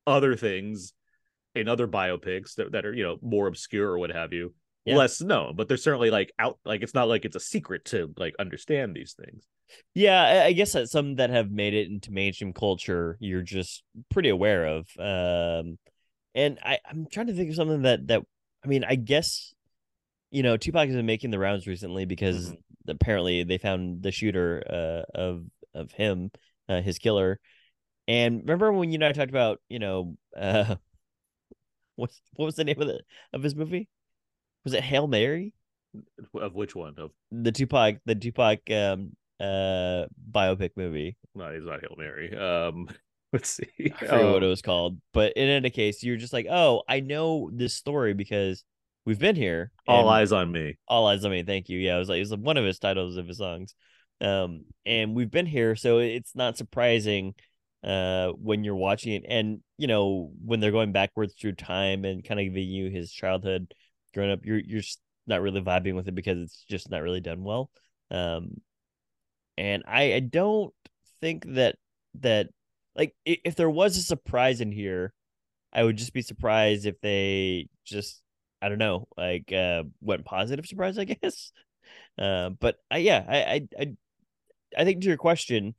other 0.06 0.36
things 0.36 0.94
in 1.54 1.68
other 1.68 1.86
biopics 1.86 2.54
that, 2.54 2.72
that 2.72 2.86
are 2.86 2.94
you 2.94 3.02
know 3.02 3.18
more 3.20 3.46
obscure 3.46 3.90
or 3.90 3.98
what 3.98 4.10
have 4.10 4.32
you, 4.32 4.54
Yeah. 4.84 4.96
less 4.96 5.20
known. 5.20 5.56
But 5.56 5.68
they're 5.68 5.76
certainly 5.76 6.10
like 6.10 6.32
out. 6.38 6.58
Like 6.64 6.82
it's 6.82 6.94
not 6.94 7.08
like 7.08 7.24
it's 7.24 7.36
a 7.36 7.40
secret 7.40 7.84
to 7.86 8.12
like 8.16 8.34
understand 8.38 8.94
these 8.94 9.14
things. 9.14 9.44
Yeah, 9.94 10.44
I- 10.46 10.52
guess 10.52 10.72
that 10.72 10.88
some 10.88 11.16
that 11.16 11.30
have 11.30 11.50
made 11.50 11.72
it 11.74 11.88
into 11.88 12.10
mainstream 12.12 12.52
culture, 12.52 13.16
you're 13.20 13.42
just 13.42 13.84
pretty 14.10 14.28
aware 14.28 14.66
of. 14.66 14.86
Um, 14.98 15.78
and 16.34 16.58
I, 16.62 16.78
I'm 16.88 17.06
trying 17.10 17.28
to 17.28 17.34
think 17.34 17.50
of 17.50 17.56
something 17.56 17.82
that 17.82 18.06
that 18.08 18.22
I 18.64 18.68
mean, 18.68 18.84
I 18.84 18.96
guess 18.96 19.54
you 20.30 20.42
know, 20.42 20.56
Tupac 20.56 20.86
has 20.86 20.96
been 20.96 21.04
making 21.06 21.30
the 21.30 21.38
rounds 21.38 21.66
recently 21.66 22.06
because 22.06 22.50
Mhm. 22.50 22.56
apparently 22.88 23.44
they 23.44 23.58
found 23.58 24.02
the 24.02 24.10
shooter 24.10 24.62
uh, 24.68 25.18
of 25.18 25.44
of 25.74 25.92
him, 25.92 26.30
uh, 26.68 26.80
his 26.80 26.98
killer. 26.98 27.38
And 28.08 28.40
remember 28.40 28.72
when 28.72 28.90
you 28.90 28.96
and 28.96 29.04
I 29.04 29.12
talked 29.12 29.30
about, 29.30 29.60
you 29.68 29.78
know, 29.78 30.16
uh, 30.36 30.76
what 31.96 32.10
what 32.36 32.46
was 32.46 32.56
the 32.56 32.64
name 32.64 32.80
of 32.80 32.88
the 32.88 33.00
of 33.32 33.42
his 33.42 33.54
movie? 33.54 33.88
Was 34.64 34.74
it 34.74 34.82
Hail 34.82 35.06
Mary? 35.06 35.54
Of 36.34 36.54
which 36.54 36.74
one? 36.74 36.94
Of 36.98 37.10
The 37.30 37.52
Tupac, 37.52 37.96
the 38.06 38.14
Tupac 38.14 38.60
um 38.70 39.12
uh 39.40 40.06
biopic 40.30 40.70
movie. 40.76 41.16
no, 41.34 41.52
he's 41.52 41.64
not 41.64 41.80
Hail 41.80 41.94
Mary. 41.98 42.36
Um, 42.36 42.88
let's 43.32 43.50
see. 43.50 43.66
I 43.78 43.88
forget 43.90 44.24
what 44.24 44.42
it 44.42 44.44
Um, 44.44 44.48
was 44.50 44.62
called. 44.62 44.98
But 45.12 45.32
in 45.34 45.48
any 45.48 45.70
case, 45.70 46.02
you're 46.02 46.16
just 46.16 46.32
like, 46.32 46.46
oh, 46.50 46.82
I 46.88 47.00
know 47.00 47.50
this 47.52 47.74
story 47.74 48.14
because 48.14 48.64
we've 49.04 49.18
been 49.18 49.36
here. 49.36 49.72
All 49.88 50.08
eyes 50.08 50.32
on 50.32 50.52
me. 50.52 50.78
all 50.88 51.06
eyes 51.06 51.24
on 51.24 51.30
me. 51.32 51.42
Thank 51.42 51.68
you. 51.68 51.78
Yeah, 51.78 51.96
it 51.96 51.98
was 51.98 52.08
like 52.08 52.18
it 52.18 52.28
was 52.30 52.36
one 52.36 52.56
of 52.56 52.64
his 52.64 52.78
titles 52.78 53.16
of 53.16 53.26
his 53.28 53.38
songs. 53.38 53.74
Um, 54.20 54.64
and 54.86 55.14
we've 55.16 55.30
been 55.30 55.46
here, 55.46 55.74
so 55.74 55.98
it's 55.98 56.34
not 56.34 56.56
surprising 56.56 57.34
uh 57.84 58.28
when 58.40 58.62
you're 58.62 58.76
watching 58.76 59.12
it 59.14 59.24
and 59.28 59.58
you 59.76 59.88
know 59.88 60.30
when 60.44 60.60
they're 60.60 60.70
going 60.70 60.92
backwards 60.92 61.34
through 61.34 61.50
time 61.50 62.04
and 62.04 62.22
kind 62.22 62.38
of 62.38 62.44
giving 62.44 62.68
you 62.68 62.88
his 62.88 63.10
childhood 63.10 63.74
growing 64.14 64.30
up 64.30 64.44
you're 64.44 64.58
you're 64.58 64.82
not 65.26 65.42
really 65.42 65.60
vibing 65.60 65.94
with 65.94 66.08
it 66.08 66.14
because 66.14 66.38
it's 66.38 66.64
just 66.68 66.90
not 66.90 67.02
really 67.02 67.20
done 67.20 67.42
well. 67.44 67.70
Um 68.10 68.60
and 69.58 69.82
i 69.86 70.14
i 70.14 70.20
don't 70.20 70.72
think 71.20 71.44
that 71.54 71.76
that 72.20 72.48
like 72.96 73.14
if 73.24 73.54
there 73.54 73.70
was 73.70 73.96
a 73.96 74.02
surprise 74.02 74.60
in 74.60 74.72
here 74.72 75.12
i 75.72 75.82
would 75.82 75.96
just 75.96 76.12
be 76.12 76.22
surprised 76.22 76.86
if 76.86 77.00
they 77.00 77.68
just 77.84 78.22
i 78.60 78.68
don't 78.68 78.78
know 78.78 79.06
like 79.16 79.52
uh 79.52 79.82
went 80.00 80.24
positive 80.24 80.66
surprise 80.66 80.98
i 80.98 81.04
guess. 81.22 81.52
Uh 82.18 82.50
but 82.50 82.76
I, 82.90 82.98
yeah 82.98 83.24
I, 83.28 83.38
I 83.38 83.68
i 83.78 83.92
i 84.78 84.84
think 84.84 85.02
to 85.02 85.08
your 85.08 85.16
question 85.16 85.74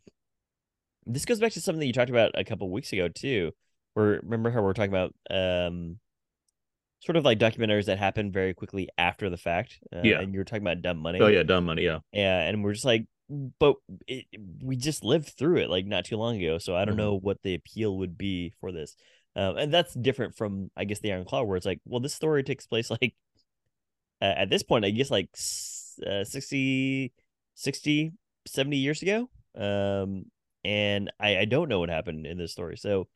this 1.06 1.26
goes 1.26 1.40
back 1.40 1.52
to 1.54 1.62
something 1.62 1.86
you 1.86 1.94
talked 1.94 2.10
about 2.10 2.32
a 2.36 2.44
couple 2.44 2.70
weeks 2.70 2.94
ago 2.94 3.08
too 3.08 3.52
where 3.94 4.20
remember 4.24 4.50
how 4.50 4.62
we're 4.62 4.74
talking 4.74 4.94
about 4.94 5.14
um 5.30 6.00
sort 7.04 7.18
of 7.18 7.26
like 7.26 7.40
documentaries 7.40 7.86
that 7.86 7.98
happen 8.00 8.32
very 8.32 8.54
quickly 8.54 8.88
after 8.98 9.30
the 9.30 9.38
fact 9.38 9.80
uh, 9.94 10.00
Yeah. 10.04 10.20
and 10.20 10.34
you're 10.34 10.44
talking 10.46 10.64
about 10.64 10.82
dumb 10.82 10.98
money 10.98 11.20
Oh 11.22 11.28
yeah, 11.28 11.44
dumb 11.44 11.66
money. 11.66 11.84
Yeah. 11.84 12.00
yeah 12.12 12.40
and 12.48 12.64
we're 12.64 12.74
just 12.74 12.86
like 12.86 13.06
but 13.60 13.76
it, 14.08 14.26
we 14.62 14.76
just 14.76 15.04
lived 15.04 15.30
through 15.38 15.58
it 15.58 15.70
like 15.70 15.86
not 15.86 16.06
too 16.06 16.18
long 16.18 16.38
ago 16.42 16.58
so 16.58 16.76
i 16.76 16.86
don't 16.86 16.96
Mhm. 16.96 16.98
know 16.98 17.20
what 17.20 17.42
the 17.44 17.56
appeal 17.56 17.98
would 17.98 18.18
be 18.18 18.54
for 18.60 18.72
this 18.72 18.96
um, 19.36 19.58
and 19.58 19.74
that's 19.74 19.94
different 19.94 20.36
from 20.36 20.70
i 20.78 20.84
guess 20.86 21.00
the 21.00 21.12
iron 21.12 21.26
claw 21.26 21.44
where 21.44 21.58
it's 21.58 21.66
like 21.66 21.82
well 21.86 22.00
this 22.00 22.14
story 22.14 22.44
takes 22.44 22.68
place 22.68 22.90
like 23.02 23.16
uh, 24.22 24.26
at 24.38 24.50
this 24.50 24.64
point 24.64 24.86
i 24.86 24.90
guess 24.92 25.12
like 25.12 25.30
uh, 26.06 26.24
60 26.24 27.12
60 27.56 28.12
70 28.46 28.78
years 28.78 29.02
ago 29.02 29.30
um 29.56 30.26
and 30.66 31.12
i 31.20 31.38
i 31.40 31.46
don't 31.46 31.70
know 31.70 31.80
what 31.80 31.90
happened 31.90 32.26
in 32.26 32.38
this 32.38 32.52
story 32.52 32.78
so 32.78 33.08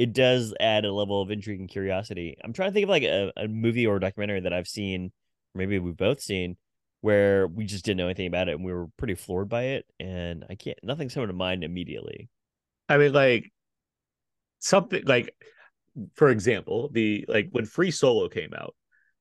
it 0.00 0.12
does 0.12 0.54
add 0.60 0.84
a 0.84 0.92
level 0.92 1.20
of 1.20 1.30
intrigue 1.30 1.60
and 1.60 1.68
curiosity 1.68 2.36
i'm 2.42 2.52
trying 2.52 2.70
to 2.70 2.72
think 2.72 2.84
of 2.84 2.90
like 2.90 3.02
a, 3.02 3.32
a 3.36 3.48
movie 3.48 3.86
or 3.86 3.96
a 3.96 4.00
documentary 4.00 4.40
that 4.40 4.52
i've 4.52 4.68
seen 4.68 5.12
maybe 5.54 5.78
we've 5.78 5.96
both 5.96 6.20
seen 6.20 6.56
where 7.02 7.46
we 7.46 7.64
just 7.64 7.84
didn't 7.84 7.98
know 7.98 8.06
anything 8.06 8.26
about 8.26 8.48
it 8.48 8.52
and 8.52 8.64
we 8.64 8.72
were 8.72 8.86
pretty 8.96 9.14
floored 9.14 9.48
by 9.48 9.62
it 9.62 9.86
and 9.98 10.44
i 10.50 10.54
can't 10.54 10.78
nothing's 10.82 11.14
coming 11.14 11.28
to 11.28 11.34
mind 11.34 11.64
immediately 11.64 12.28
I 12.90 12.98
mean, 12.98 13.12
like 13.12 13.52
something 14.58 15.04
like, 15.06 15.32
for 16.14 16.28
example, 16.28 16.90
the 16.92 17.24
like 17.28 17.48
when 17.52 17.64
Free 17.64 17.92
Solo 17.92 18.28
came 18.28 18.52
out, 18.52 18.74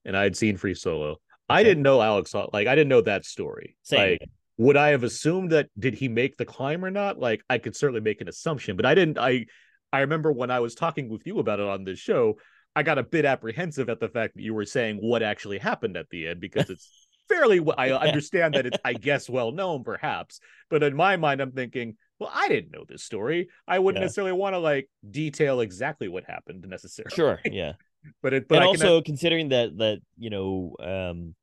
and 0.03 0.17
I 0.17 0.23
had 0.23 0.35
seen 0.35 0.57
Free 0.57 0.73
Solo, 0.73 1.17
I 1.47 1.61
didn't 1.61 1.83
know 1.83 2.01
Alex. 2.01 2.33
Like, 2.33 2.67
I 2.67 2.73
didn't 2.73 2.89
know 2.89 3.01
that 3.01 3.25
story. 3.25 3.77
Same. 3.83 3.99
Like, 3.99 4.29
would 4.57 4.75
I 4.75 4.89
have 4.89 5.03
assumed 5.03 5.51
that 5.51 5.69
did 5.77 5.93
he 5.93 6.07
make 6.07 6.35
the 6.35 6.45
climb 6.45 6.83
or 6.83 6.89
not? 6.89 7.19
Like, 7.19 7.43
I 7.47 7.59
could 7.59 7.75
certainly 7.75 8.01
make 8.01 8.21
an 8.21 8.27
assumption, 8.27 8.75
but 8.75 8.87
I 8.87 8.95
didn't. 8.95 9.19
I 9.19 9.45
I 9.91 10.01
remember 10.01 10.31
when 10.31 10.51
I 10.51 10.59
was 10.59 10.75
talking 10.75 11.09
with 11.09 11.25
you 11.25 11.39
about 11.39 11.59
it 11.59 11.65
on 11.67 11.83
this 11.83 11.99
show, 11.99 12.37
I 12.75 12.83
got 12.83 12.97
a 12.97 13.03
bit 13.03 13.25
apprehensive 13.25 13.89
at 13.89 13.99
the 13.99 14.09
fact 14.09 14.35
that 14.35 14.43
you 14.43 14.53
were 14.53 14.65
saying 14.65 14.97
what 14.97 15.23
actually 15.23 15.57
happened 15.57 15.97
at 15.97 16.09
the 16.09 16.27
end 16.27 16.39
because 16.39 16.69
it's 16.69 17.07
fairly. 17.27 17.65
I 17.77 17.91
understand 18.07 18.55
that 18.55 18.65
it's, 18.65 18.79
I 18.85 18.93
guess, 18.93 19.29
well 19.29 19.51
known, 19.51 19.83
perhaps, 19.83 20.39
but 20.69 20.83
in 20.83 20.95
my 20.95 21.17
mind, 21.17 21.41
I'm 21.41 21.51
thinking, 21.51 21.97
well, 22.19 22.31
I 22.33 22.47
didn't 22.47 22.71
know 22.71 22.85
this 22.87 23.03
story. 23.03 23.49
I 23.67 23.79
wouldn't 23.79 23.99
Yeah. 24.01 24.05
necessarily 24.05 24.33
want 24.33 24.53
to 24.53 24.59
like 24.59 24.89
detail 25.09 25.61
exactly 25.61 26.07
what 26.07 26.25
happened 26.25 26.65
necessarily. 26.67 27.15
sure 27.15 27.39
yeah 27.45 27.73
but 28.21 28.33
it. 28.33 28.47
But 28.47 28.55
and 28.55 28.63
I 28.63 28.67
also 28.67 29.01
considering 29.01 29.49
that 29.49 29.77
that 29.77 29.99
you 30.17 30.29
know 30.29 30.75
um 30.79 31.35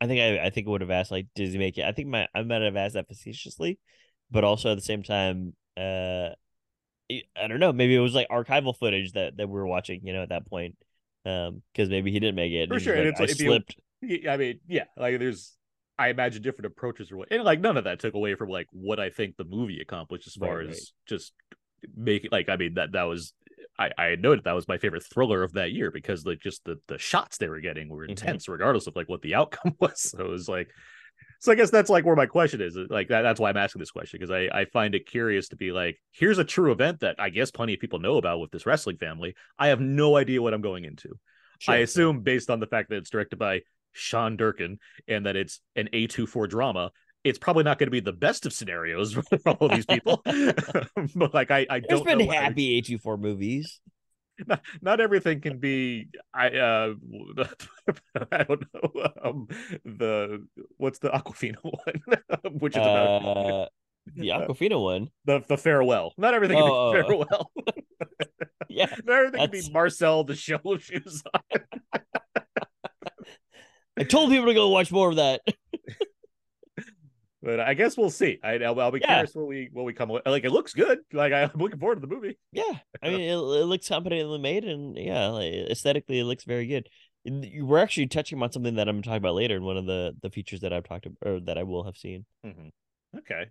i 0.00 0.06
think 0.06 0.20
i 0.20 0.46
i 0.46 0.50
think 0.50 0.66
i 0.66 0.70
would 0.70 0.80
have 0.80 0.90
asked 0.90 1.10
like 1.10 1.26
does 1.34 1.52
he 1.52 1.58
make 1.58 1.78
it 1.78 1.84
i 1.84 1.92
think 1.92 2.08
my 2.08 2.26
i 2.34 2.42
might 2.42 2.62
have 2.62 2.76
asked 2.76 2.94
that 2.94 3.08
facetiously 3.08 3.78
but 4.30 4.42
also 4.44 4.70
at 4.72 4.74
the 4.76 4.80
same 4.82 5.02
time 5.02 5.54
uh 5.76 6.30
i 7.36 7.48
don't 7.48 7.60
know 7.60 7.72
maybe 7.72 7.94
it 7.94 8.00
was 8.00 8.14
like 8.14 8.28
archival 8.28 8.76
footage 8.76 9.12
that 9.12 9.36
that 9.36 9.48
we 9.48 9.54
were 9.54 9.66
watching 9.66 10.00
you 10.06 10.12
know 10.12 10.22
at 10.22 10.30
that 10.30 10.46
point 10.46 10.76
um 11.24 11.62
because 11.72 11.88
maybe 11.88 12.10
he 12.10 12.20
didn't 12.20 12.34
make 12.36 12.52
it 12.52 12.68
For 12.68 12.80
sure, 12.80 12.94
and 12.94 13.08
it's 13.08 13.18
I 13.18 13.22
like 13.22 13.30
slipped 13.30 13.76
Yeah, 14.00 14.32
I 14.32 14.36
mean, 14.36 14.60
yeah, 14.66 14.84
like 14.96 15.18
there's 15.18 15.56
I 15.98 16.08
imagine 16.08 16.42
different 16.42 16.66
approaches 16.66 17.12
or 17.12 17.18
what 17.18 17.28
and 17.30 17.44
like 17.44 17.60
none 17.60 17.76
of 17.76 17.84
that 17.84 18.00
took 18.00 18.14
away 18.14 18.34
from 18.34 18.48
like 18.48 18.66
what 18.72 18.98
I 18.98 19.10
think 19.10 19.36
the 19.36 19.44
movie 19.44 19.80
accomplished 19.80 20.26
as 20.26 20.34
far 20.34 20.60
Right, 20.60 20.68
as 20.68 20.68
right. 20.70 20.86
just 21.06 21.32
making 21.96 22.30
like 22.32 22.48
I 22.48 22.56
mean 22.56 22.74
that 22.74 22.92
that 22.92 23.04
was 23.04 23.34
I, 23.78 23.90
I 23.96 24.16
noted 24.16 24.44
that 24.44 24.52
was 24.54 24.68
my 24.68 24.78
favorite 24.78 25.04
thriller 25.04 25.42
of 25.42 25.52
that 25.54 25.72
year 25.72 25.90
because 25.90 26.26
like 26.26 26.40
just 26.40 26.64
the 26.64 26.78
the 26.88 26.98
shots 26.98 27.38
they 27.38 27.48
were 27.48 27.60
getting 27.60 27.88
were 27.88 28.04
Mhm. 28.06 28.10
intense 28.10 28.48
regardless 28.48 28.86
of 28.86 28.96
like 28.96 29.08
what 29.08 29.22
the 29.22 29.34
outcome 29.34 29.76
was. 29.80 30.00
So 30.00 30.18
it 30.20 30.28
was 30.28 30.48
like 30.48 30.70
so 31.42 31.50
I 31.50 31.56
guess 31.56 31.70
that's 31.70 31.90
like 31.90 32.06
where 32.06 32.14
my 32.14 32.26
question 32.26 32.60
is. 32.60 32.76
Uh, 32.76 32.84
like 32.88 33.08
that, 33.08 33.22
that's 33.22 33.40
why 33.40 33.50
I'm 33.50 33.56
asking 33.56 33.80
this 33.80 33.90
question 33.90 34.20
because 34.20 34.30
I, 34.30 34.60
I 34.60 34.64
find 34.66 34.94
it 34.94 35.08
curious 35.08 35.48
to 35.48 35.56
be 35.56 35.72
like, 35.72 36.00
here's 36.12 36.38
a 36.38 36.44
true 36.44 36.70
event 36.70 37.00
that 37.00 37.16
I 37.18 37.30
guess 37.30 37.50
plenty 37.50 37.74
of 37.74 37.80
people 37.80 37.98
know 37.98 38.16
about 38.16 38.38
with 38.38 38.52
this 38.52 38.64
wrestling 38.64 38.96
family. 38.96 39.34
I 39.58 39.66
have 39.66 39.80
no 39.80 40.16
idea 40.16 40.40
what 40.40 40.54
I'm 40.54 40.60
going 40.60 40.84
into. 40.84 41.18
Sure, 41.58 41.74
I 41.74 41.78
assume 41.78 42.20
based 42.20 42.48
on 42.48 42.60
the 42.60 42.68
fact 42.68 42.90
that 42.90 42.96
it's 42.98 43.10
directed 43.10 43.40
by 43.40 43.62
Sean 43.90 44.36
Durkin 44.36 44.78
and 45.08 45.26
that 45.26 45.34
it's 45.34 45.58
an 45.74 45.88
A24 45.92 46.48
drama, 46.48 46.92
it's 47.24 47.40
probably 47.40 47.64
not 47.64 47.76
going 47.76 47.88
to 47.88 47.92
be 47.92 47.98
the 47.98 48.12
best 48.12 48.46
of 48.46 48.52
scenarios 48.52 49.12
for 49.42 49.50
all 49.50 49.66
of 49.66 49.72
these 49.72 49.86
people. 49.86 50.22
but 51.16 51.34
like 51.34 51.50
I, 51.50 51.66
I 51.68 51.80
there's 51.80 52.02
don't 52.02 52.18
been 52.18 52.28
happy 52.28 52.80
h4 52.80 53.18
movies 53.18 53.80
not, 54.46 54.60
not 54.80 55.00
everything 55.00 55.40
can 55.40 55.58
be 55.58 56.08
I 56.34 56.48
uh 56.50 56.94
I 58.32 58.42
don't 58.44 58.64
know 58.74 59.08
um 59.22 59.48
the 59.84 60.46
what's 60.76 60.98
the 61.00 61.10
Awkwafina 61.10 61.56
one 61.62 62.58
which 62.58 62.72
is 62.74 62.78
about 62.82 63.22
uh 63.24 63.66
the 64.14 64.28
Awkwafina 64.28 64.80
one 64.82 65.08
the 65.24 65.40
the 65.46 65.56
farewell. 65.56 66.12
Not 66.16 66.34
everything 66.34 66.56
can 66.58 66.66
Oh, 66.66 66.92
be 66.92 66.98
oh, 66.98 67.02
farewell. 67.02 67.52
yeah 68.68 68.94
not 69.04 69.16
everything 69.18 69.40
can 69.40 69.50
be 69.50 69.70
Marcel 69.72 70.24
the 70.24 70.34
show 70.34 70.60
shoes 70.78 71.22
on. 71.32 71.40
i 73.98 74.02
told 74.04 74.30
people 74.30 74.46
to 74.46 74.54
go 74.54 74.68
watch 74.68 74.90
more 74.90 75.10
of 75.10 75.16
that 75.16 75.42
But 77.42 77.58
I 77.60 77.74
guess 77.74 77.96
we'll 77.96 78.10
see. 78.10 78.38
I, 78.44 78.54
I'll, 78.58 78.78
I'll 78.80 78.92
be 78.92 79.00
Yeah. 79.00 79.14
curious 79.14 79.34
what 79.34 79.46
we 79.48 79.68
what 79.72 79.84
we 79.84 79.92
come 79.92 80.08
with. 80.08 80.22
Like 80.26 80.44
it 80.44 80.50
looks 80.52 80.72
good. 80.74 81.00
Like 81.12 81.32
I'm 81.38 81.50
looking 81.56 81.78
forward 81.80 81.96
to 81.96 82.00
the 82.00 82.06
movie. 82.14 82.38
Yeah, 82.52 82.78
I 83.02 83.10
mean, 83.10 83.20
it, 83.20 83.32
it 83.32 83.36
looks 83.36 83.88
competently 83.88 84.38
made, 84.38 84.64
and 84.64 84.96
yeah, 84.96 85.26
like, 85.28 85.52
aesthetically, 85.70 86.20
it 86.20 86.24
looks 86.24 86.44
very 86.44 86.66
good. 86.66 86.88
You- 87.24 87.66
We're 87.66 87.78
actually 87.78 88.06
touching 88.06 88.40
on 88.42 88.52
something 88.52 88.76
that 88.76 88.88
I'm 88.88 89.02
talking 89.02 89.16
about 89.18 89.34
later 89.34 89.56
in 89.56 89.64
one 89.64 89.76
of 89.76 89.86
the 89.86 90.14
the 90.22 90.30
features 90.30 90.60
that 90.60 90.72
I've 90.72 90.84
talked 90.84 91.06
about, 91.06 91.18
or 91.26 91.40
that 91.40 91.58
I 91.58 91.64
will 91.64 91.84
have 91.84 91.96
seen. 91.96 92.24
Mm-hmm. 92.46 92.68
Okay. 93.18 93.46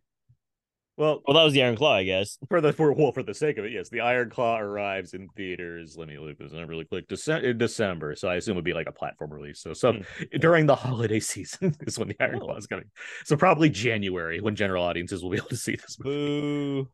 Well, 0.98 1.22
Well, 1.26 1.36
that 1.38 1.44
was 1.44 1.54
the 1.54 1.64
Iron 1.64 1.76
Claw, 1.78 1.96
I 1.96 2.04
guess. 2.04 2.38
for 2.50 2.62
the 2.62 2.74
for 2.74 2.92
well 2.94 3.12
for 3.12 3.24
the 3.24 3.34
sake 3.34 3.58
of 3.58 3.66
it, 3.66 3.72
yes, 3.72 3.90
the 3.90 4.02
Iron 4.02 4.30
Claw 4.30 4.60
arrives 4.60 5.14
in 5.14 5.28
theaters. 5.36 5.96
Let 5.98 6.08
me 6.08 6.20
look 6.20 6.38
this 6.38 6.54
up 6.54 6.68
really 6.68 6.86
quick. 6.86 7.08
December, 7.08 7.48
in 7.50 7.58
December, 7.58 8.16
so 8.16 8.28
I 8.28 8.36
assume 8.36 8.54
it'd 8.54 8.66
be 8.66 8.74
like 8.74 8.88
a 8.88 8.92
platform 8.92 9.32
release. 9.34 9.62
So 9.62 9.74
some 9.74 10.04
during 10.40 10.66
the 10.66 10.76
holiday 10.76 11.20
season 11.34 11.76
is 11.88 11.98
when 11.98 12.10
the 12.10 12.16
Iron 12.20 12.36
Oh. 12.42 12.46
Claw 12.46 12.58
is 12.58 12.68
coming. 12.68 12.86
So 13.26 13.36
probably 13.38 13.70
January 13.70 14.42
when 14.42 14.56
general 14.56 14.84
audiences 14.84 15.24
will 15.24 15.32
be 15.32 15.38
able 15.38 15.48
to 15.50 15.58
see 15.58 15.76
this 15.76 15.98
movie. 16.00 16.88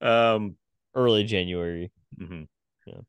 Boo! 0.00 0.06
Um. 0.06 0.56
Early 0.94 1.24
January. 1.24 1.92
mhm. 2.18 2.46
Yeah. 2.86 3.00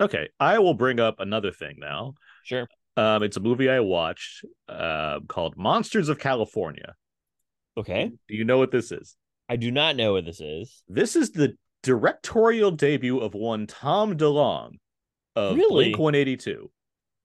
Okay, 0.00 0.28
I 0.38 0.58
will 0.58 0.74
bring 0.74 1.00
up 1.00 1.20
another 1.20 1.52
thing 1.52 1.76
now. 1.78 2.14
Sure. 2.44 2.68
Um, 2.96 3.22
it's 3.22 3.36
a 3.36 3.40
movie 3.40 3.68
I 3.70 3.80
watched 3.80 4.44
uh, 4.68 5.20
called 5.26 5.56
Monsters 5.56 6.08
of 6.10 6.18
California. 6.18 6.94
Okay. 7.76 8.10
Do 8.28 8.34
you 8.34 8.44
know 8.44 8.58
what 8.58 8.70
this 8.70 8.92
is? 8.92 9.16
I 9.48 9.56
do 9.56 9.70
not 9.70 9.96
know 9.96 10.14
what 10.14 10.24
this 10.24 10.40
is. 10.40 10.82
This 10.88 11.16
is 11.16 11.30
the 11.32 11.56
directorial 11.82 12.70
debut 12.70 13.18
of 13.18 13.34
one 13.34 13.66
Tom 13.66 14.16
DeLonge 14.16 14.78
of 15.36 15.56
Really? 15.56 15.84
Blink 15.90 15.98
182. 15.98 16.70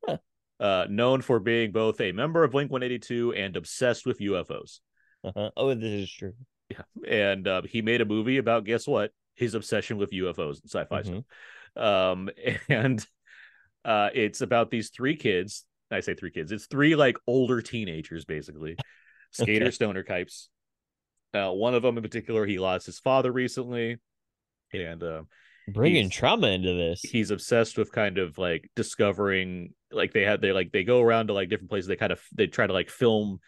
Huh. 0.05 0.17
Uh, 0.59 0.85
known 0.89 1.21
for 1.21 1.39
being 1.39 1.71
both 1.71 2.01
a 2.01 2.11
member 2.11 2.43
of 2.43 2.51
Blink 2.51 2.71
182 2.71 3.33
and 3.33 3.55
obsessed 3.55 4.05
with 4.05 4.19
UFOs. 4.19 4.79
Uh-huh. 5.23 5.51
Oh, 5.55 5.73
this 5.73 5.83
is 5.85 6.11
true. 6.11 6.33
Yeah. 6.69 6.81
And 7.07 7.47
uh, 7.47 7.61
he 7.63 7.81
made 7.81 8.01
a 8.01 8.05
movie 8.05 8.37
about, 8.37 8.65
guess 8.65 8.85
what? 8.85 9.11
His 9.35 9.55
obsession 9.55 9.97
with 9.97 10.11
UFOs 10.11 10.61
and 10.61 10.69
sci 10.69 10.83
fi 10.85 11.01
Mhm. 11.01 11.23
stuff. 11.75 11.83
Um, 11.85 12.29
and 12.69 13.05
uh, 13.85 14.09
it's 14.13 14.41
about 14.41 14.69
these 14.69 14.89
three 14.89 15.15
kids. 15.15 15.65
I 15.89 16.01
say 16.01 16.13
three 16.13 16.31
kids. 16.31 16.51
It's 16.51 16.67
three 16.67 16.95
like 16.95 17.17
older 17.25 17.61
teenagers, 17.61 18.25
basically. 18.25 18.75
Skater 19.31 19.65
Okay. 19.67 19.71
stoner 19.71 20.03
types. 20.03 20.49
Uh, 21.33 21.51
one 21.51 21.75
of 21.75 21.83
them 21.83 21.97
in 21.97 22.03
particular, 22.03 22.45
he 22.45 22.59
lost 22.59 22.85
his 22.85 22.99
father 22.99 23.31
recently, 23.31 23.97
and 24.73 25.03
uh, 25.03 25.23
Bringing 25.67 26.09
trauma 26.09 26.47
into 26.47 26.73
this. 26.73 27.01
he's 27.01 27.29
obsessed 27.31 27.77
with 27.77 27.91
kind 27.91 28.17
of 28.17 28.37
like 28.37 28.69
discovering. 28.75 29.73
Like 29.91 30.13
they 30.13 30.23
had, 30.23 30.41
they 30.41 30.51
like 30.51 30.71
they 30.71 30.83
go 30.83 31.01
around 31.01 31.27
to 31.27 31.33
like 31.33 31.49
different 31.49 31.69
places. 31.69 31.87
They 31.87 31.95
kind 31.95 32.11
of 32.11 32.21
they 32.35 32.47
try 32.47 32.65
to 32.65 32.73
like 32.73 32.89
film 32.89 33.39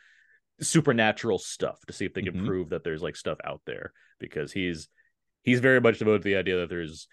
supernatural 0.62 1.40
stuff 1.40 1.80
to 1.88 1.94
see 1.94 2.06
if 2.06 2.14
they 2.14 2.22
can 2.22 2.36
Mhm. 2.36 2.46
prove 2.46 2.70
that 2.70 2.84
there's 2.84 3.02
like 3.02 3.16
stuff 3.16 3.40
out 3.44 3.62
there 3.66 3.94
because 4.20 4.52
he's 4.52 4.90
he's 5.44 5.60
very 5.60 5.82
much 5.82 5.98
devoted 5.98 6.20
to 6.22 6.30
the 6.30 6.36
idea 6.36 6.58
that 6.58 6.70
there's 6.70 7.08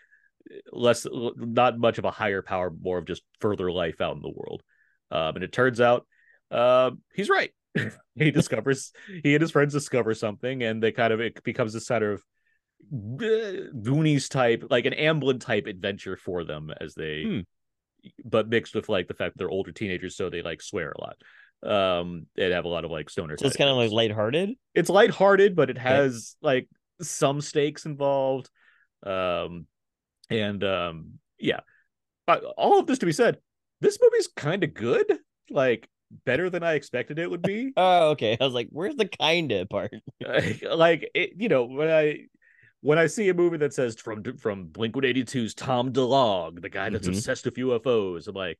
less 0.70 1.06
not 1.12 1.78
much 1.78 1.96
of 1.98 2.04
a 2.04 2.10
higher 2.10 2.42
power 2.42 2.70
more 2.70 2.98
of 2.98 3.06
just 3.06 3.22
further 3.40 3.70
life 3.70 4.00
out 4.02 4.16
in 4.16 4.22
the 4.22 4.28
world 4.28 4.62
um, 5.10 5.34
and 5.34 5.44
it 5.44 5.52
turns 5.52 5.80
out 5.80 6.06
uh, 6.50 6.90
he's 7.14 7.30
right 7.30 7.52
he 8.14 8.30
discovers 8.30 8.92
he 9.22 9.34
and 9.34 9.42
his 9.42 9.50
friends 9.50 9.72
discover 9.72 10.14
something 10.14 10.62
and 10.62 10.82
they 10.82 10.92
kind 10.92 11.12
of 11.12 11.20
it 11.20 11.42
becomes 11.44 11.72
this 11.72 11.86
sort 11.86 12.02
of 12.02 12.22
uh, 12.92 13.70
Goonies 13.82 14.28
type, 14.28 14.64
like 14.70 14.86
an 14.86 14.94
Amblin 14.94 15.40
type 15.40 15.66
adventure 15.66 16.16
for 16.16 16.44
them 16.44 16.72
as 16.80 16.94
they, 16.94 17.22
Hmm. 17.24 17.40
but 18.24 18.48
mixed 18.48 18.74
with 18.74 18.88
like 18.88 19.08
the 19.08 19.14
fact 19.14 19.34
that 19.34 19.38
they're 19.38 19.50
older 19.50 19.72
teenagers, 19.72 20.16
so 20.16 20.30
they 20.30 20.42
like 20.42 20.62
swear 20.62 20.92
a 20.92 21.00
lot. 21.00 21.16
Um, 21.60 22.26
and 22.38 22.52
have 22.52 22.64
a 22.66 22.68
lot 22.68 22.84
of 22.84 22.92
like 22.92 23.10
stoner. 23.10 23.36
So 23.36 23.46
it's 23.48 23.56
kind 23.56 23.68
of 23.68 23.76
like 23.76 23.90
lighthearted. 23.90 24.50
it's 24.76 24.88
lighthearted, 24.88 25.56
but 25.56 25.70
it 25.70 25.78
has 25.78 26.36
like 26.40 26.68
some 27.02 27.40
stakes 27.40 27.84
involved. 27.84 28.48
Um, 29.04 29.66
and 30.30 30.62
um, 30.62 31.14
yeah, 31.40 31.60
all 32.56 32.78
of 32.78 32.86
this 32.86 33.00
to 33.00 33.06
be 33.06 33.12
said, 33.12 33.38
this 33.80 33.98
movie's 34.00 34.28
kind 34.36 34.62
of 34.62 34.72
good, 34.72 35.18
like 35.50 35.88
better 36.24 36.50
than 36.50 36.62
I 36.62 36.74
expected 36.74 37.18
it 37.18 37.30
would 37.30 37.42
be. 37.42 37.72
Oh, 37.76 38.10
okay. 38.10 38.36
I 38.40 38.44
was 38.44 38.54
like, 38.54 38.68
where's 38.70 38.96
the 38.96 39.06
kinda 39.06 39.66
part? 39.66 39.92
like 40.62 41.10
it, 41.14 41.32
you 41.36 41.48
know 41.48 41.64
when 41.64 41.90
I 41.90 42.26
when 42.80 42.98
I 42.98 43.06
see 43.06 43.28
a 43.28 43.34
movie 43.34 43.56
that 43.58 43.74
says 43.74 43.96
from 43.96 44.22
from 44.36 44.66
Blink 44.66 44.94
One 44.94 45.04
Eighty 45.04 45.24
2's 45.24 45.54
Tom 45.54 45.92
DeLonge, 45.92 46.60
the 46.62 46.68
guy 46.68 46.90
that's 46.90 47.06
Mhm. 47.08 47.12
obsessed 47.12 47.44
with 47.44 47.54
UFOs, 47.56 48.28
I'm 48.28 48.34
like, 48.34 48.58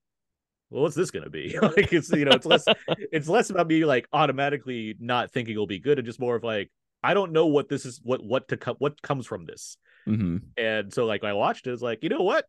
well, 0.71 0.83
what's 0.83 0.97
this 0.97 1.11
gonna 1.11 1.31
be? 1.31 1.57
like 1.63 1.93
it's 1.93 2.11
you 2.11 2.25
know 2.25 2.33
it's 2.33 2.47
less 2.47 2.65
it's 3.13 3.29
less 3.29 3.51
about 3.51 3.69
me 3.69 3.85
like 3.85 4.07
automatically 4.13 4.97
not 4.99 5.31
thinking 5.33 5.53
it'll 5.53 5.67
be 5.67 5.79
good 5.79 5.99
and 5.99 6.07
just 6.07 6.21
more 6.21 6.37
of 6.37 6.45
like 6.45 6.71
I 7.03 7.15
don't 7.15 7.33
know 7.33 7.47
what 7.47 7.69
this 7.69 7.87
is 7.87 8.01
what 8.03 8.23
what 8.25 8.49
to 8.49 8.57
come 8.57 8.77
what 8.79 9.01
comes 9.03 9.27
from 9.27 9.47
this. 9.47 9.77
Mm-hmm. 10.07 10.39
And 10.57 10.93
so 10.93 11.07
like 11.07 11.23
I 11.25 11.33
watched 11.33 11.67
it, 11.67 11.73
it's 11.73 11.83
like, 11.83 12.03
you 12.03 12.09
know 12.09 12.23
what? 12.23 12.45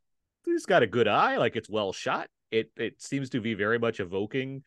He's 0.46 0.66
got 0.66 0.82
a 0.84 0.88
good 0.88 1.08
eye, 1.08 1.38
like 1.38 1.56
it's 1.56 1.70
well 1.70 1.94
shot. 1.94 2.28
It 2.52 2.72
it 2.78 3.02
seems 3.02 3.30
to 3.32 3.42
be 3.42 3.54
very 3.54 3.78
much 3.78 4.00
evoking 4.00 4.64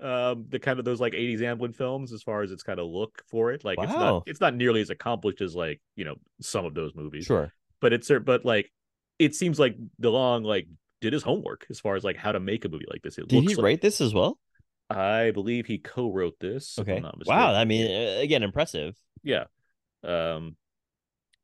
um 0.00 0.46
the 0.48 0.58
kind 0.58 0.78
of 0.78 0.84
those 0.84 1.00
like 1.00 1.12
80s 1.12 1.40
Amblin 1.40 1.74
films 1.74 2.12
as 2.12 2.22
far 2.22 2.42
as 2.42 2.52
its 2.52 2.62
kind 2.62 2.78
of 2.80 2.86
look 2.86 3.22
for 3.28 3.52
it. 3.52 3.64
Like 3.64 3.78
it's 3.80 3.92
not 3.92 4.22
it's 4.26 4.40
not 4.40 4.54
nearly 4.54 4.80
as 4.80 4.90
accomplished 4.90 5.40
as 5.40 5.54
like, 5.54 5.80
you 5.96 6.04
know, 6.04 6.16
some 6.40 6.64
of 6.64 6.74
those 6.74 6.94
movies. 6.94 7.26
Sure. 7.26 7.52
But 7.80 7.92
it's 7.92 8.10
but 8.24 8.44
like 8.44 8.72
it 9.18 9.34
seems 9.34 9.58
like 9.58 9.76
DeLonge 10.02 10.44
like 10.44 10.66
did 11.00 11.12
his 11.12 11.22
homework 11.22 11.66
as 11.70 11.80
far 11.80 11.96
as 11.96 12.04
like 12.04 12.16
how 12.16 12.32
to 12.32 12.40
make 12.40 12.64
a 12.64 12.68
movie 12.68 12.86
like 12.90 13.02
this. 13.02 13.18
It 13.18 13.28
Did 13.28 13.36
looks 13.36 13.52
he 13.52 13.56
like, 13.56 13.64
write 13.64 13.80
this 13.80 14.00
as 14.00 14.12
well? 14.14 14.38
I 14.88 15.30
believe 15.30 15.66
he 15.66 15.78
co-wrote 15.78 16.38
this. 16.40 16.78
Okay. 16.78 17.02
Wow. 17.26 17.54
I 17.54 17.64
mean, 17.64 17.86
uh, 17.90 18.20
again, 18.20 18.42
impressive. 18.42 18.96
yeah 19.22 19.44
um 20.02 20.56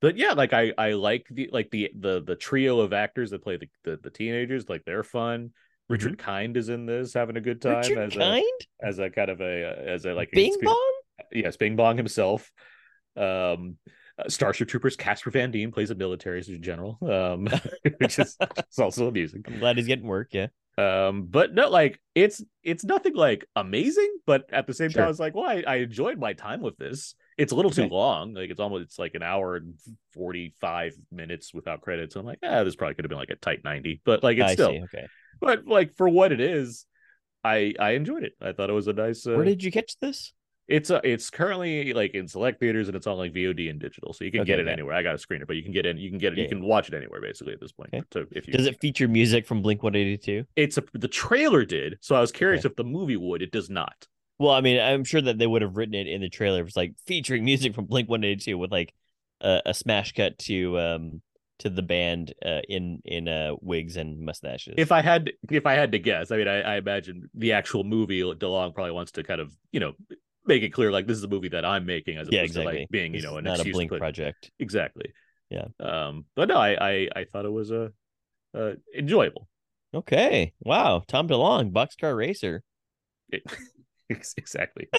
but 0.00 0.16
yeah 0.16 0.32
like 0.32 0.54
i 0.54 0.72
i 0.78 0.92
like 0.92 1.26
the 1.30 1.50
like 1.52 1.70
the 1.70 1.90
the 1.98 2.22
the 2.22 2.34
trio 2.34 2.80
of 2.80 2.94
actors 2.94 3.30
that 3.30 3.42
play 3.42 3.58
the 3.58 3.68
the, 3.84 3.98
the 4.02 4.10
teenagers 4.10 4.66
like 4.68 4.82
they're 4.86 5.02
fun 5.04 5.50
richard 5.88 6.18
kind 6.18 6.56
is 6.56 6.68
in 6.68 6.86
this 6.86 7.14
having 7.14 7.36
a 7.36 7.40
good 7.40 7.60
time 7.62 7.82
Mm-hmm. 7.82 7.94
Richard 7.98 8.12
as 8.12 8.14
Kind? 8.16 8.60
a 8.82 8.86
as 8.86 8.98
a 8.98 9.10
kind 9.10 9.30
of 9.30 9.40
a 9.40 9.64
uh, 9.64 9.82
as 9.94 10.04
a 10.04 10.12
like 10.14 10.30
Bing 10.32 10.52
exper- 10.54 10.64
Bong? 10.64 10.92
yes 11.32 11.56
bing 11.56 11.76
bong 11.76 11.96
himself 11.96 12.50
um 13.16 13.76
uh, 14.18 14.28
Starship 14.30 14.66
Troopers 14.68 14.96
Casper 14.96 15.30
Van 15.30 15.50
Dien 15.50 15.70
plays 15.70 15.90
a 15.90 15.94
military 15.94 16.38
as 16.38 16.48
a 16.48 16.56
general, 16.56 16.96
um, 17.02 17.46
which 17.98 18.18
is 18.18 18.34
it's 18.40 18.78
also 18.78 19.08
amusing. 19.08 19.44
I'm 19.46 19.58
glad 19.58 19.76
he's 19.76 19.86
getting 19.86 20.06
work. 20.06 20.28
Yeah. 20.32 20.46
Um, 20.78 21.24
but 21.26 21.52
no, 21.54 21.68
like 21.68 22.00
it's 22.14 22.42
it's 22.62 22.82
nothing 22.82 23.14
like 23.14 23.46
amazing, 23.56 24.10
but 24.26 24.44
at 24.50 24.66
the 24.66 24.72
same 24.72 24.88
Sure. 24.88 25.02
time, 25.02 25.08
was 25.08 25.20
like, 25.20 25.34
well, 25.34 25.44
I, 25.44 25.62
I 25.66 25.74
enjoyed 25.76 26.18
my 26.18 26.32
time 26.32 26.62
with 26.62 26.78
this. 26.78 27.14
It's 27.36 27.52
a 27.52 27.54
little 27.56 27.70
too 27.70 27.88
long. 27.88 28.32
Like 28.32 28.48
it's 28.48 28.58
almost 28.60 28.84
it's 28.84 28.98
like 28.98 29.14
an 29.16 29.22
hour 29.22 29.56
and 29.56 29.74
forty 30.14 30.54
five 30.62 30.94
minutes 31.12 31.52
without 31.52 31.82
credits. 31.82 32.16
I'm 32.16 32.24
like, 32.24 32.38
ah, 32.42 32.64
this 32.64 32.74
probably 32.74 32.94
could 32.94 33.04
have 33.04 33.10
been 33.10 33.18
like 33.18 33.28
a 33.28 33.36
tight 33.36 33.64
ninety, 33.64 34.00
but 34.06 34.22
like 34.22 34.38
it's 34.38 34.50
I 34.50 34.54
still, 34.54 34.70
see. 34.70 34.82
Okay. 34.84 35.06
but 35.40 35.66
like 35.66 35.96
for 35.96 36.08
what 36.08 36.32
it 36.32 36.40
is, 36.40 36.86
I 37.44 37.74
I 37.78 37.90
enjoyed 37.92 38.24
it. 38.24 38.32
I 38.40 38.52
thought 38.52 38.70
it 38.70 38.74
was 38.74 38.88
a 38.88 38.92
nice. 38.92 39.26
Uh, 39.26 39.32
Where 39.34 39.44
did 39.44 39.62
you 39.62 39.70
catch 39.70 39.98
this? 40.00 40.32
it's 40.68 40.90
a, 40.90 41.00
it's 41.04 41.30
currently 41.30 41.92
like 41.92 42.14
in 42.14 42.26
select 42.26 42.58
theaters 42.58 42.88
and 42.88 42.96
it's 42.96 43.06
on 43.06 43.16
like 43.16 43.32
VOD 43.32 43.70
and 43.70 43.78
digital, 43.78 44.12
so 44.12 44.24
you 44.24 44.32
can 44.32 44.40
Okay, 44.40 44.48
get 44.48 44.58
it 44.58 44.62
okay. 44.62 44.72
anywhere. 44.72 44.96
I 44.96 45.02
got 45.04 45.14
a 45.14 45.18
screener, 45.18 45.46
but 45.46 45.54
you 45.54 45.62
can 45.62 45.70
get 45.70 45.86
in, 45.86 45.96
you 45.96 46.10
can 46.10 46.18
get 46.18 46.32
it, 46.32 46.38
Yeah, 46.38 46.42
you 46.42 46.48
can 46.48 46.62
watch 46.64 46.88
it 46.88 46.94
anywhere 46.94 47.20
basically 47.20 47.52
at 47.52 47.60
this 47.60 47.70
point. 47.70 47.90
Okay. 47.94 48.02
So 48.12 48.24
if 48.32 48.48
you 48.48 48.52
Does 48.52 48.66
it 48.66 48.80
feature 48.80 49.06
music 49.06 49.46
from 49.46 49.62
Blink 49.62 49.84
182? 49.84 50.44
it's 50.56 50.76
a 50.76 50.82
the 50.92 51.06
trailer 51.06 51.64
did, 51.64 51.98
so 52.00 52.16
I 52.16 52.20
was 52.20 52.32
curious 52.32 52.64
Okay. 52.64 52.72
if 52.72 52.76
the 52.76 52.82
movie 52.82 53.16
would. 53.16 53.42
It 53.42 53.52
does 53.52 53.70
not. 53.70 54.08
Well, 54.38 54.50
I 54.50 54.60
mean, 54.60 54.80
I'm 54.80 55.04
sure 55.04 55.22
that 55.22 55.38
they 55.38 55.46
would 55.46 55.62
have 55.62 55.76
written 55.76 55.94
it 55.94 56.08
in 56.08 56.20
the 56.20 56.28
trailer. 56.28 56.62
It's 56.64 56.76
like 56.76 56.94
featuring 57.06 57.44
music 57.44 57.74
from 57.74 57.84
Blink 57.84 58.08
182 58.08 58.58
with 58.58 58.72
like 58.72 58.92
a, 59.40 59.62
a 59.66 59.72
smash 59.72 60.14
cut 60.14 60.36
to 60.40 60.78
um 60.80 61.22
to 61.58 61.70
the 61.70 61.82
band 61.82 62.34
uh, 62.44 62.60
in 62.68 63.00
in 63.04 63.28
uh 63.28 63.52
wigs 63.60 63.96
and 63.96 64.20
mustaches. 64.20 64.74
If 64.76 64.92
I 64.92 65.02
had 65.02 65.32
if 65.50 65.66
I 65.66 65.74
had 65.74 65.92
to 65.92 65.98
guess, 65.98 66.30
I 66.30 66.36
mean, 66.36 66.48
I, 66.48 66.60
I 66.60 66.76
imagine 66.76 67.30
the 67.34 67.52
actual 67.52 67.84
movie 67.84 68.20
DeLonge 68.20 68.74
probably 68.74 68.92
wants 68.92 69.12
to 69.12 69.22
kind 69.22 69.40
of 69.40 69.56
you 69.72 69.80
know 69.80 69.92
make 70.44 70.62
it 70.62 70.70
clear 70.70 70.92
like 70.92 71.06
this 71.06 71.16
is 71.16 71.24
a 71.24 71.28
movie 71.28 71.48
that 71.48 71.64
I'm 71.64 71.86
making 71.86 72.18
as 72.18 72.28
opposed 72.28 72.56
yeah, 72.56 72.62
to 72.62 72.66
like 72.66 72.88
being 72.90 73.14
you 73.14 73.22
know 73.22 73.36
an 73.36 73.44
not 73.44 73.60
a 73.60 73.70
Blink 73.70 73.90
put- 73.90 73.98
project. 73.98 74.50
exactly. 74.58 75.12
Yeah. 75.50 75.66
Um, 75.80 76.24
but 76.34 76.48
no, 76.48 76.56
I 76.56 76.90
I, 76.90 77.08
I 77.16 77.24
thought 77.24 77.44
it 77.44 77.52
was 77.52 77.70
a 77.70 77.92
uh, 78.54 78.58
uh, 78.58 78.74
enjoyable. 78.96 79.48
Okay. 79.94 80.52
Wow. 80.60 81.02
Tom 81.06 81.28
DeLonge, 81.28 81.72
Boxcar 81.72 82.16
Racer. 82.16 82.62
It- 84.08 84.32
exactly. 84.36 84.88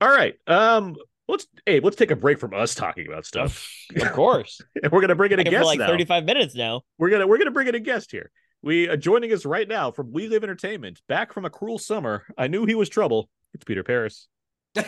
All 0.00 0.08
right. 0.08 0.34
Um, 0.46 0.96
let's 1.28 1.46
hey, 1.66 1.80
let's 1.80 1.96
take 1.96 2.10
a 2.10 2.16
break 2.16 2.38
from 2.38 2.54
us 2.54 2.74
talking 2.74 3.06
about 3.06 3.26
stuff, 3.26 3.68
of 3.96 4.12
course. 4.12 4.60
and 4.82 4.92
we're 4.92 5.00
gonna 5.00 5.14
bring 5.14 5.32
in 5.32 5.38
a 5.38 5.44
guest 5.44 5.56
for 5.56 5.64
like 5.64 5.78
now. 5.78 5.86
35 5.86 6.24
minutes 6.24 6.54
now. 6.54 6.82
We're 6.98 7.10
gonna 7.10 7.26
we're 7.26 7.38
gonna 7.38 7.50
bring 7.50 7.68
in 7.68 7.74
a 7.74 7.80
guest 7.80 8.10
here. 8.10 8.30
We 8.62 8.88
uh, 8.88 8.96
joining 8.96 9.32
us 9.32 9.44
right 9.44 9.68
now 9.68 9.90
from 9.90 10.12
We 10.12 10.28
Live 10.28 10.42
Entertainment, 10.42 11.00
back 11.08 11.32
from 11.32 11.44
a 11.44 11.50
cruel 11.50 11.78
summer. 11.78 12.24
I 12.38 12.46
knew 12.46 12.64
he 12.66 12.74
was 12.74 12.88
trouble. 12.88 13.28
It's 13.52 13.64
Peter 13.64 13.82
Paras. 13.82 14.28
hey 14.74 14.84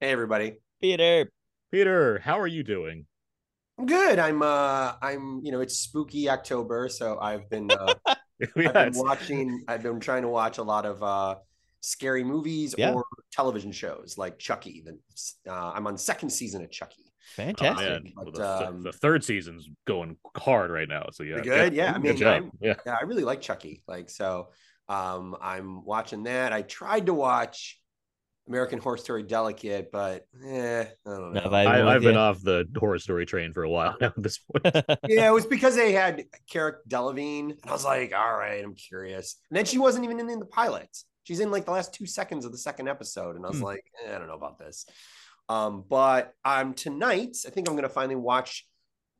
everybody. 0.00 0.56
Peter. 0.80 1.30
Peter, 1.70 2.18
how 2.18 2.40
are 2.40 2.46
you 2.46 2.64
doing? 2.64 3.06
I'm 3.78 3.86
good. 3.86 4.18
I'm 4.18 4.42
uh 4.42 4.92
I'm 5.00 5.40
you 5.42 5.52
know 5.52 5.60
it's 5.60 5.78
spooky 5.78 6.28
October, 6.28 6.88
so 6.88 7.18
I've 7.20 7.48
been 7.48 7.70
uh 7.70 7.94
Yeah, 8.38 8.46
I've 8.74 8.92
been 8.92 9.02
watching 9.02 9.64
I've 9.68 9.82
been 9.82 10.00
trying 10.00 10.22
to 10.22 10.28
watch 10.28 10.58
a 10.58 10.62
lot 10.62 10.86
of 10.86 11.02
uh 11.02 11.36
scary 11.80 12.24
movies 12.24 12.74
Yeah. 12.76 12.92
or 12.92 13.04
television 13.32 13.72
shows 13.72 14.16
like 14.18 14.38
Chucky. 14.38 14.84
The, 14.84 14.98
uh, 15.50 15.72
I'm 15.74 15.86
on 15.86 15.96
second 15.96 16.30
season 16.30 16.62
of 16.62 16.70
Chucky. 16.70 17.04
oh, 17.06 17.12
Fantastic. 17.36 18.04
man. 18.04 18.12
But, 18.16 18.24
Well, 18.24 18.32
the, 18.32 18.68
um, 18.68 18.82
the 18.82 18.92
third 18.92 19.24
season's 19.24 19.68
going 19.86 20.16
hard 20.36 20.70
right 20.70 20.88
now. 20.88 21.06
So 21.12 21.22
yeah, 21.22 21.40
good? 21.40 21.74
Yeah, 21.74 21.90
I 21.90 21.92
good 21.94 22.02
mean, 22.02 22.16
job. 22.16 22.28
I'm- 22.34 22.50
yeah, 22.60 22.74
Yeah, 22.86 22.96
I 23.00 23.04
really 23.04 23.24
like 23.24 23.40
Chucky. 23.40 23.82
Like 23.88 24.10
so 24.10 24.50
um 24.88 25.36
I'm 25.40 25.84
watching 25.84 26.24
that. 26.24 26.52
I 26.52 26.62
tried 26.62 27.06
to 27.06 27.14
watch 27.14 27.78
American 28.48 28.80
Horror 28.80 28.96
Story 28.96 29.22
Delicate, 29.22 29.92
but 29.92 30.26
eh, 30.44 30.80
I 31.06 31.10
don't 31.10 31.34
know. 31.34 31.40
Not 31.40 31.52
vibing 31.52 31.66
I, 31.68 31.94
I've 31.94 32.02
been 32.02 32.16
off 32.16 32.42
the 32.42 32.66
horror 32.76 32.98
story 32.98 33.24
train 33.24 33.52
for 33.52 33.62
a 33.62 33.70
while 33.70 33.96
now. 34.00 34.08
At 34.16 34.20
this 34.22 34.38
point, 34.38 34.64
yeah, 35.08 35.28
it 35.28 35.32
was 35.32 35.46
because 35.46 35.76
they 35.76 35.92
had 35.92 36.24
Cara 36.50 36.78
Delevingne, 36.88 37.50
and 37.50 37.60
I 37.68 37.70
was 37.72 37.84
like, 37.84 38.12
all 38.12 38.36
right, 38.36 38.64
I'm 38.64 38.74
curious. 38.74 39.36
And 39.50 39.56
then 39.56 39.66
she 39.66 39.78
wasn't 39.78 40.04
even 40.04 40.18
in 40.28 40.40
the 40.40 40.46
pilot. 40.46 40.88
She's 41.30 41.38
in 41.38 41.52
like 41.52 41.64
the 41.64 41.70
last 41.70 41.94
two 41.94 42.06
seconds 42.06 42.44
of 42.44 42.50
the 42.50 42.58
second 42.58 42.88
episode, 42.88 43.36
and 43.36 43.46
I 43.46 43.50
was 43.50 43.58
Hmm. 43.58 43.66
like, 43.66 43.84
eh, 44.04 44.12
I 44.12 44.18
don't 44.18 44.26
know 44.26 44.34
about 44.34 44.58
this. 44.58 44.84
Um, 45.48 45.84
but 45.88 46.34
um, 46.44 46.74
tonight, 46.74 47.36
I 47.46 47.50
think 47.50 47.68
I'm 47.68 47.76
gonna 47.76 47.88
finally 47.88 48.16
watch. 48.16 48.66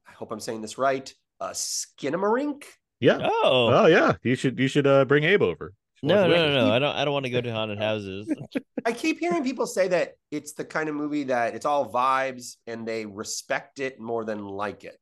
I 0.09 0.11
hope 0.11 0.33
I'm 0.33 0.41
saying 0.41 0.61
this 0.61 0.77
right. 0.77 1.15
Uh, 1.39 1.51
Skinamarink. 1.51 2.65
yeah. 2.99 3.19
Oh. 3.23 3.69
Oh 3.73 3.87
yeah, 3.87 4.15
you 4.25 4.35
should 4.35 4.59
you 4.59 4.67
should 4.67 4.89
uh, 4.89 5.05
bring 5.05 5.23
Abe 5.23 5.43
over. 5.43 5.73
No, 6.03 6.27
no, 6.27 6.35
no, 6.35 6.53
no. 6.67 6.73
I 6.73 6.81
don't 6.81 6.97
I 6.97 7.05
don't 7.05 7.15
want 7.15 7.27
to 7.27 7.31
go 7.31 7.41
to 7.41 7.53
haunted 7.53 7.79
houses. 7.79 8.29
I 8.85 8.91
keep 8.93 9.21
hearing 9.21 9.45
people 9.45 9.69
say 9.69 9.87
that 9.87 10.15
it's 10.33 10.55
the 10.55 10.65
kind 10.65 10.89
of 10.89 10.97
movie 10.97 11.25
that 11.25 11.55
it's 11.55 11.65
all 11.67 11.89
vibes 11.93 12.57
and 12.67 12.89
they 12.89 13.07
respect 13.07 13.79
it 13.79 14.01
more 14.01 14.25
than 14.25 14.45
like 14.45 14.83
it. 14.83 14.99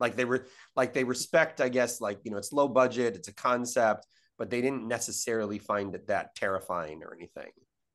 Like 0.00 0.16
they 0.16 0.24
were 0.24 0.46
like 0.74 0.94
they 0.94 1.04
respect, 1.04 1.60
I 1.60 1.68
guess, 1.68 2.00
like 2.00 2.20
you 2.24 2.30
know, 2.30 2.38
it's 2.38 2.50
low 2.52 2.66
budget, 2.68 3.14
it's 3.16 3.28
a 3.28 3.34
concept, 3.34 4.06
but 4.38 4.50
they 4.50 4.60
didn't 4.60 4.86
necessarily 4.86 5.58
find 5.58 5.94
it 5.94 6.06
that 6.08 6.34
terrifying 6.34 7.02
or 7.02 7.14
anything. 7.14 7.50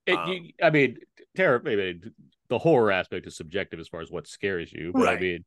It, 0.05 0.17
Um, 0.17 0.29
you, 0.29 0.51
I 0.61 0.69
mean, 0.69 0.97
terror. 1.35 1.61
Maybe 1.63 2.01
the 2.49 2.57
horror 2.59 2.91
aspect 2.91 3.27
is 3.27 3.35
subjective 3.37 3.79
as 3.79 3.87
far 3.87 4.01
as 4.01 4.09
what 4.11 4.27
scares 4.27 4.73
you, 4.73 4.91
but 4.93 5.07
I 5.07 5.19
mean, 5.19 5.45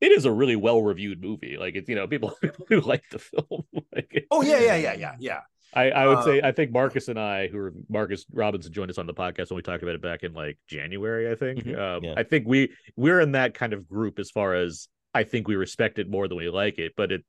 it 0.00 0.10
is 0.12 0.24
a 0.24 0.32
really 0.32 0.56
well 0.56 0.82
reviewed 0.82 1.20
movie. 1.22 1.56
Like 1.58 1.76
it's 1.76 1.88
you 1.88 1.94
know 1.94 2.06
people 2.08 2.30
people 2.42 2.66
who 2.68 2.80
like 2.80 3.04
the 3.10 3.18
film. 3.18 3.62
like 3.94 4.08
it- 4.10 4.26
Oh 4.30 4.42
yeah, 4.42 4.58
yeah, 4.60 4.76
yeah, 4.76 4.94
yeah, 4.94 5.14
yeah. 5.20 5.40
I 5.74 5.90
I 5.90 6.06
would 6.08 6.22
say 6.24 6.40
Um, 6.40 6.46
I 6.48 6.52
think 6.52 6.70
Marcus 6.72 7.08
and 7.08 7.18
I, 7.18 7.46
who 7.48 7.56
were 7.56 7.72
Marcus 7.88 8.26
Robinson, 8.32 8.72
joined 8.72 8.90
us 8.90 8.98
on 8.98 9.06
the 9.06 9.14
podcast 9.14 9.48
when 9.50 9.56
we 9.56 9.62
talked 9.62 9.82
about 9.82 9.94
it 9.94 10.02
back 10.02 10.22
in 10.22 10.34
like 10.34 10.58
January. 10.66 11.30
I 11.30 11.34
think. 11.34 11.64
Mhm, 11.64 11.78
Um, 11.78 12.04
yeah. 12.04 12.14
I 12.16 12.24
think 12.24 12.46
we 12.46 12.72
we're 12.96 13.20
in 13.20 13.32
that 13.32 13.54
kind 13.54 13.72
of 13.72 13.88
group 13.88 14.18
as 14.18 14.30
far 14.30 14.54
as 14.54 14.88
I 15.14 15.22
think 15.24 15.46
we 15.48 15.54
respect 15.56 15.98
it 15.98 16.10
more 16.10 16.26
than 16.28 16.36
we 16.36 16.50
like 16.50 16.78
it, 16.78 16.92
but 16.96 17.12
it. 17.12 17.24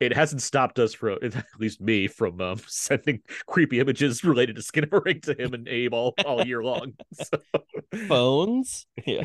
It 0.00 0.14
hasn't 0.14 0.42
stopped 0.42 0.78
us 0.78 0.94
from, 0.94 1.18
at 1.22 1.44
least 1.58 1.80
me, 1.80 2.06
from 2.06 2.40
um, 2.40 2.60
sending 2.66 3.20
creepy 3.46 3.80
images 3.80 4.22
related 4.24 4.56
to 4.56 4.62
Skinamarink 4.62 5.22
to 5.26 5.34
him 5.40 5.54
and 5.54 5.66
Abe 5.68 5.94
all, 5.94 6.14
all 6.24 6.46
year 6.46 6.62
long. 6.62 6.94
So, 7.12 7.38
Phones. 8.06 8.86
Yeah. 9.06 9.24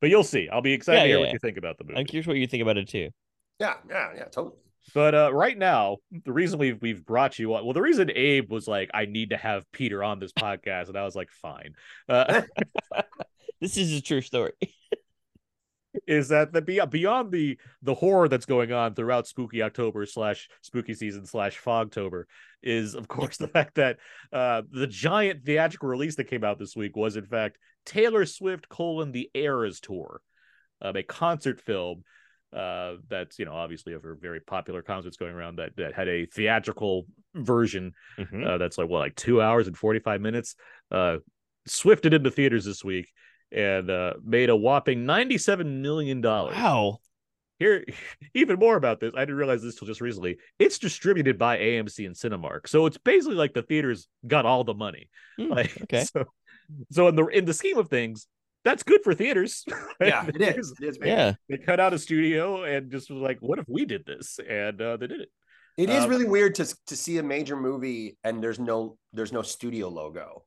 but 0.00 0.10
you'll 0.10 0.24
see. 0.24 0.48
I'll 0.50 0.62
be 0.62 0.72
excited 0.72 0.98
Yeah, 0.98 1.02
to 1.04 1.08
hear 1.08 1.16
yeah, 1.16 1.20
what 1.20 1.26
yeah. 1.28 1.32
you 1.34 1.38
think 1.38 1.56
about 1.58 1.78
the 1.78 1.84
movie. 1.84 1.98
I'm 1.98 2.06
curious 2.06 2.26
what 2.26 2.36
you 2.36 2.46
think 2.46 2.62
about 2.62 2.76
it 2.76 2.88
too. 2.88 3.10
Yeah, 3.58 3.74
yeah, 3.88 4.10
yeah, 4.14 4.24
totally. 4.24 4.56
But 4.94 5.14
uh, 5.14 5.32
right 5.34 5.58
now, 5.58 5.96
the 6.24 6.32
reason 6.32 6.60
we've 6.60 6.80
we've 6.80 7.04
brought 7.04 7.38
you 7.40 7.54
on, 7.54 7.64
well, 7.64 7.72
the 7.72 7.82
reason 7.82 8.08
Abe 8.14 8.52
was 8.52 8.68
like, 8.68 8.88
I 8.94 9.06
need 9.06 9.30
to 9.30 9.36
have 9.36 9.64
Peter 9.72 10.04
on 10.04 10.20
this 10.20 10.32
podcast, 10.32 10.88
and 10.88 10.96
I 10.96 11.04
was 11.04 11.16
like, 11.16 11.30
fine. 11.30 11.74
Uh, 12.08 12.42
this 13.60 13.76
is 13.76 13.92
a 13.98 14.00
true 14.00 14.20
story. 14.20 14.52
Is 16.06 16.28
that 16.28 16.52
the 16.52 16.60
beyond 16.62 16.90
beyond 16.90 17.32
the 17.32 17.58
the 17.82 17.94
horror 17.94 18.28
that's 18.28 18.46
going 18.46 18.72
on 18.72 18.94
throughout 18.94 19.26
spooky 19.26 19.62
october 19.62 20.06
slash 20.06 20.48
spooky 20.62 20.94
season 20.94 21.24
slash 21.26 21.60
fogtober 21.60 22.24
is 22.62 22.94
of 22.94 23.08
course 23.08 23.36
the 23.38 23.48
fact 23.48 23.74
that 23.76 23.98
uh 24.32 24.62
the 24.70 24.86
giant 24.86 25.44
theatrical 25.44 25.88
release 25.88 26.16
that 26.16 26.24
came 26.24 26.44
out 26.44 26.58
this 26.58 26.76
week 26.76 26.96
was 26.96 27.16
in 27.16 27.26
fact 27.26 27.58
taylor 27.84 28.26
swift 28.26 28.68
colon 28.68 29.12
the 29.12 29.30
eras 29.34 29.80
tour 29.80 30.20
um, 30.82 30.96
a 30.96 31.02
concert 31.02 31.60
film 31.60 32.02
uh 32.54 32.94
that's 33.08 33.38
you 33.38 33.44
know 33.44 33.54
obviously 33.54 33.92
of 33.92 34.02
her 34.02 34.14
very 34.20 34.40
popular 34.40 34.82
concerts 34.82 35.16
going 35.16 35.34
around 35.34 35.56
that 35.56 35.74
that 35.76 35.94
had 35.94 36.08
a 36.08 36.26
theatrical 36.26 37.06
version 37.34 37.92
Mhm. 38.18 38.46
uh, 38.46 38.58
that's 38.58 38.78
like 38.78 38.88
what 38.88 39.00
like 39.00 39.16
two 39.16 39.42
hours 39.42 39.66
and 39.66 39.76
45 39.76 40.20
minutes? 40.20 40.54
Uh 40.90 41.16
swifted 41.66 42.14
into 42.14 42.30
theaters 42.30 42.64
this 42.64 42.84
week 42.84 43.12
and 43.52 43.90
uh 43.90 44.14
made 44.24 44.50
a 44.50 44.56
whopping 44.56 45.06
97 45.06 45.82
million 45.82 46.20
dollars 46.20 46.54
Wow. 46.56 46.98
here 47.58 47.84
even 48.34 48.58
more 48.58 48.76
about 48.76 48.98
this 49.00 49.12
i 49.16 49.20
didn't 49.20 49.36
realize 49.36 49.62
this 49.62 49.76
till 49.76 49.86
just 49.86 50.00
recently 50.00 50.38
it's 50.58 50.78
distributed 50.78 51.38
by 51.38 51.58
amc 51.58 52.04
and 52.04 52.14
cinemark 52.16 52.66
so 52.68 52.86
it's 52.86 52.98
basically 52.98 53.36
like 53.36 53.54
the 53.54 53.62
theaters 53.62 54.08
got 54.26 54.46
all 54.46 54.64
the 54.64 54.74
money 54.74 55.08
Hmm, 55.38 55.48
like 55.52 55.80
okay. 55.82 56.04
so, 56.12 56.24
so 56.90 57.08
in 57.08 57.14
the 57.16 57.26
in 57.26 57.44
the 57.44 57.54
scheme 57.54 57.78
of 57.78 57.88
things 57.88 58.26
that's 58.64 58.82
good 58.82 59.02
for 59.04 59.14
theaters 59.14 59.64
Yeah, 60.00 60.26
it 60.26 60.40
is. 60.58 60.74
It 60.80 60.84
is. 60.88 60.98
man. 60.98 61.08
Yeah. 61.08 61.32
they 61.48 61.58
cut 61.58 61.78
out 61.78 61.94
a 61.94 61.98
studio 61.98 62.64
and 62.64 62.90
just 62.90 63.10
was 63.10 63.20
like 63.22 63.38
what 63.40 63.58
if 63.60 63.66
we 63.68 63.84
did 63.84 64.04
this 64.06 64.40
and 64.48 64.80
uh 64.82 64.96
they 64.96 65.06
did 65.06 65.20
it 65.20 65.28
It 65.76 65.88
is 65.90 66.04
Um, 66.04 66.10
really 66.10 66.24
weird 66.24 66.54
to 66.56 66.64
to 66.88 66.96
see 66.96 67.18
a 67.18 67.22
major 67.22 67.54
movie 67.54 68.16
and 68.24 68.42
there's 68.42 68.58
no 68.58 68.98
there's 69.12 69.32
no 69.32 69.42
studio 69.42 69.88
logo. 69.88 70.42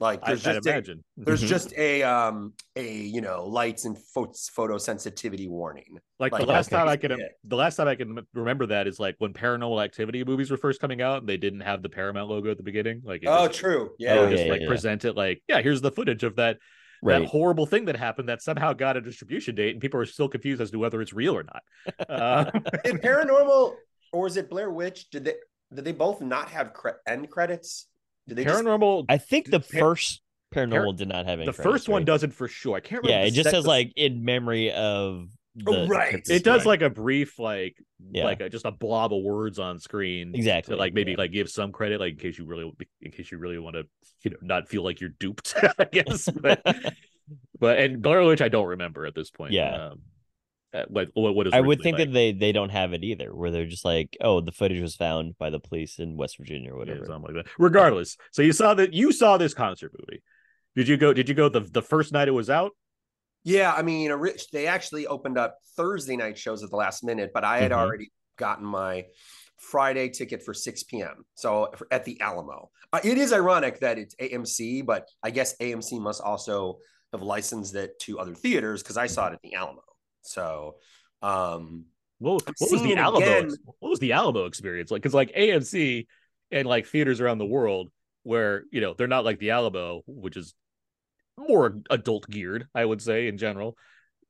Like 0.00 0.20
I, 0.22 0.28
there's 0.28 0.46
i'd 0.46 0.54
just 0.54 0.66
a, 0.66 0.70
imagine 0.70 1.04
there's 1.16 1.42
Mhm. 1.42 1.46
just 1.48 1.72
a 1.76 2.02
um 2.04 2.52
a 2.76 2.96
you 2.98 3.20
know 3.20 3.46
lights 3.46 3.84
and 3.84 3.98
pho- 3.98 4.26
photosensitivity 4.56 5.48
warning. 5.48 5.98
Like, 6.20 6.32
Like, 6.32 6.42
the 6.42 6.46
last 6.46 6.68
okay. 6.68 6.76
time 6.76 6.88
I 6.88 6.96
can 6.96 7.10
Yeah. 7.18 7.26
the 7.44 7.56
last 7.56 7.76
time 7.76 7.88
I 7.88 7.96
can 7.96 8.20
remember 8.32 8.66
that 8.66 8.86
is 8.86 9.00
like 9.00 9.16
when 9.18 9.32
Paranormal 9.32 9.82
Activity 9.82 10.22
movies 10.24 10.50
were 10.50 10.56
first 10.56 10.80
coming 10.80 11.02
out 11.02 11.18
and 11.18 11.28
they 11.28 11.36
didn't 11.36 11.60
have 11.60 11.82
the 11.82 11.88
Paramount 11.88 12.30
logo 12.30 12.50
at 12.50 12.56
the 12.56 12.62
beginning. 12.62 13.02
Like 13.04 13.22
it 13.22 13.28
Oh, 13.28 13.48
just, 13.48 13.58
true. 13.58 13.90
Yeah. 13.98 14.20
would 14.20 14.28
Oh, 14.28 14.30
just 14.30 14.44
yeah, 14.44 14.50
like 14.52 14.60
yeah, 14.60 14.64
yeah. 14.66 14.70
present 14.70 15.04
it 15.04 15.14
like 15.16 15.42
yeah 15.48 15.60
here's 15.62 15.80
the 15.80 15.90
footage 15.92 16.22
of 16.22 16.36
that 16.36 16.58
Right. 17.00 17.20
that 17.20 17.28
horrible 17.28 17.64
thing 17.66 17.84
that 17.84 17.96
happened 17.96 18.28
that 18.28 18.42
somehow 18.42 18.72
got 18.72 18.96
a 18.96 19.00
distribution 19.00 19.54
date 19.54 19.70
and 19.72 19.80
people 19.80 20.00
are 20.00 20.04
still 20.06 20.28
confused 20.28 20.60
as 20.60 20.72
to 20.72 20.78
whether 20.80 21.00
it's 21.00 21.12
real 21.12 21.36
or 21.36 21.44
not. 21.44 21.62
Uh, 22.08 22.44
Did 22.84 22.96
Paranormal 23.02 23.74
or 24.12 24.26
is 24.26 24.36
it 24.36 24.48
Blair 24.50 24.70
Witch? 24.70 25.08
Did 25.10 25.24
they 25.24 25.34
did 25.74 25.84
they 25.84 25.92
both 25.92 26.20
not 26.20 26.50
have 26.50 26.72
cre- 26.72 26.98
end 27.06 27.30
credits? 27.30 27.86
Did 28.28 28.36
they 28.36 28.44
just 28.44 28.62
Paranormal 28.64 29.06
I 29.08 29.18
think 29.18 29.50
the 29.50 29.60
Pa- 29.60 29.78
first 29.78 30.22
paranormal 30.54 30.96
did 30.96 31.08
not 31.08 31.26
have 31.26 31.40
any. 31.40 31.46
the 31.46 31.52
credits, 31.52 31.72
first 31.72 31.88
one 31.88 32.00
right? 32.02 32.06
doesn't 32.06 32.30
for 32.32 32.46
sure. 32.48 32.76
I 32.76 32.80
can't 32.80 33.02
remember. 33.02 33.20
Yeah, 33.22 33.26
it 33.26 33.32
just 33.32 33.50
says 33.50 33.64
the- 33.64 33.68
like 33.68 33.92
in 33.96 34.24
memory 34.24 34.70
of. 34.72 35.28
The, 35.56 35.72
Oh, 35.72 35.86
right. 35.88 36.14
it 36.14 36.44
does 36.44 36.60
story. 36.60 36.64
like 36.66 36.82
a 36.82 36.90
brief 36.90 37.40
like 37.40 37.76
Yeah. 38.12 38.22
like 38.24 38.40
a, 38.40 38.48
just 38.48 38.64
a 38.64 38.70
blob 38.70 39.12
of 39.12 39.24
words 39.24 39.58
on 39.58 39.80
screen 39.80 40.32
exactly 40.36 40.74
to 40.76 40.78
like 40.78 40.94
maybe 40.94 41.12
yeah. 41.12 41.16
like 41.18 41.32
give 41.32 41.50
some 41.50 41.72
credit 41.72 41.98
like 41.98 42.12
in 42.12 42.18
case 42.18 42.38
you 42.38 42.44
really 42.44 42.70
in 43.02 43.10
case 43.10 43.32
you 43.32 43.38
really 43.38 43.58
want 43.58 43.74
to 43.74 43.84
you 44.22 44.30
know 44.30 44.36
not 44.40 44.68
feel 44.68 44.84
like 44.84 45.00
you're 45.00 45.10
duped 45.18 45.54
i 45.80 45.84
guess 45.90 46.28
but 46.30 46.62
but 47.58 47.78
and 47.78 48.00
Blair 48.02 48.22
Witch 48.22 48.40
I 48.40 48.48
don't 48.48 48.68
remember 48.68 49.04
at 49.04 49.16
this 49.16 49.30
point 49.30 49.50
Yeah. 49.52 49.86
um, 49.88 50.02
uh, 50.74 50.84
what 50.88 51.08
what, 51.14 51.34
what 51.34 51.46
is 51.46 51.54
I 51.54 51.60
would 51.60 51.80
think 51.82 51.98
like. 51.98 52.08
that 52.08 52.12
they 52.12 52.32
they 52.32 52.52
don't 52.52 52.68
have 52.70 52.92
it 52.92 53.02
either, 53.04 53.34
where 53.34 53.50
they're 53.50 53.66
just 53.66 53.84
like, 53.84 54.16
oh, 54.20 54.40
the 54.40 54.52
footage 54.52 54.80
was 54.82 54.96
found 54.96 55.36
by 55.38 55.50
the 55.50 55.60
police 55.60 55.98
in 55.98 56.16
West 56.16 56.36
Virginia 56.38 56.70
or 56.70 56.74
Yeah, 56.74 56.78
whatever. 56.94 57.06
something 57.06 57.34
like 57.34 57.44
that 57.46 57.52
regardless 57.58 58.16
so 58.32 58.42
you 58.42 58.52
saw 58.52 58.74
that 58.74 58.92
you 58.92 59.12
saw 59.12 59.36
this 59.38 59.54
concert 59.54 59.92
movie 59.98 60.22
did 60.76 60.86
you 60.88 60.96
go 60.96 61.12
did 61.12 61.28
you 61.28 61.34
go 61.34 61.48
the 61.48 61.60
the 61.60 61.82
first 61.82 62.12
night 62.12 62.28
it 62.28 62.32
was 62.32 62.50
out 62.50 62.72
Yeah, 63.44 63.72
I 63.72 63.82
mean, 63.82 64.10
a 64.10 64.16
rich. 64.16 64.50
They 64.50 64.66
actually 64.66 65.06
opened 65.06 65.38
up 65.38 65.56
Thursday 65.76 66.16
night 66.16 66.36
shows 66.36 66.62
at 66.62 66.70
the 66.70 66.76
last 66.76 67.02
minute, 67.04 67.30
but 67.32 67.44
I 67.44 67.58
had 67.62 67.70
Mhm. 67.72 67.78
already 67.78 68.10
gotten 68.36 68.66
my 68.66 69.04
Friday 69.56 70.08
ticket 70.10 70.42
for 70.44 70.52
6 70.54 70.82
p.m. 70.84 71.24
So 71.34 71.70
for- 71.76 71.86
at 71.90 72.04
the 72.04 72.20
Alamo, 72.20 72.70
uh, 72.92 73.00
it 73.02 73.16
is 73.16 73.32
ironic 73.32 73.80
that 73.80 73.96
it's 73.98 74.14
AMC, 74.20 74.82
but 74.84 75.08
I 75.22 75.30
guess 75.30 75.56
AMC 75.60 75.98
must 76.00 76.20
also 76.20 76.78
have 77.12 77.22
licensed 77.22 77.74
it 77.74 77.98
to 78.00 78.18
other 78.18 78.34
theaters 78.34 78.82
because 78.82 78.96
I 78.98 79.06
saw 79.06 79.28
it 79.28 79.32
at 79.34 79.40
the 79.42 79.54
Alamo. 79.54 79.82
So, 80.28 80.76
um, 81.22 81.86
what, 82.18 82.44
what 82.58 82.70
was 82.72 82.82
the 82.82 82.96
Alamo 82.96 83.18
again. 83.18 83.50
what 83.78 83.90
was 83.90 84.00
the 84.00 84.12
Alamo 84.12 84.46
experience 84.46 84.90
like 84.90 85.02
because 85.02 85.14
like 85.14 85.32
AMC 85.34 86.06
and 86.50 86.66
like 86.66 86.86
theaters 86.86 87.20
around 87.20 87.38
the 87.38 87.46
world 87.46 87.90
where 88.24 88.64
you 88.70 88.80
know 88.80 88.94
they're 88.94 89.06
not 89.06 89.24
like 89.24 89.38
the 89.38 89.50
Alamo 89.50 90.02
which 90.06 90.36
is 90.36 90.54
more 91.36 91.80
adult 91.90 92.28
geared 92.28 92.66
I 92.74 92.84
would 92.84 93.00
say 93.00 93.28
in 93.28 93.38
general 93.38 93.76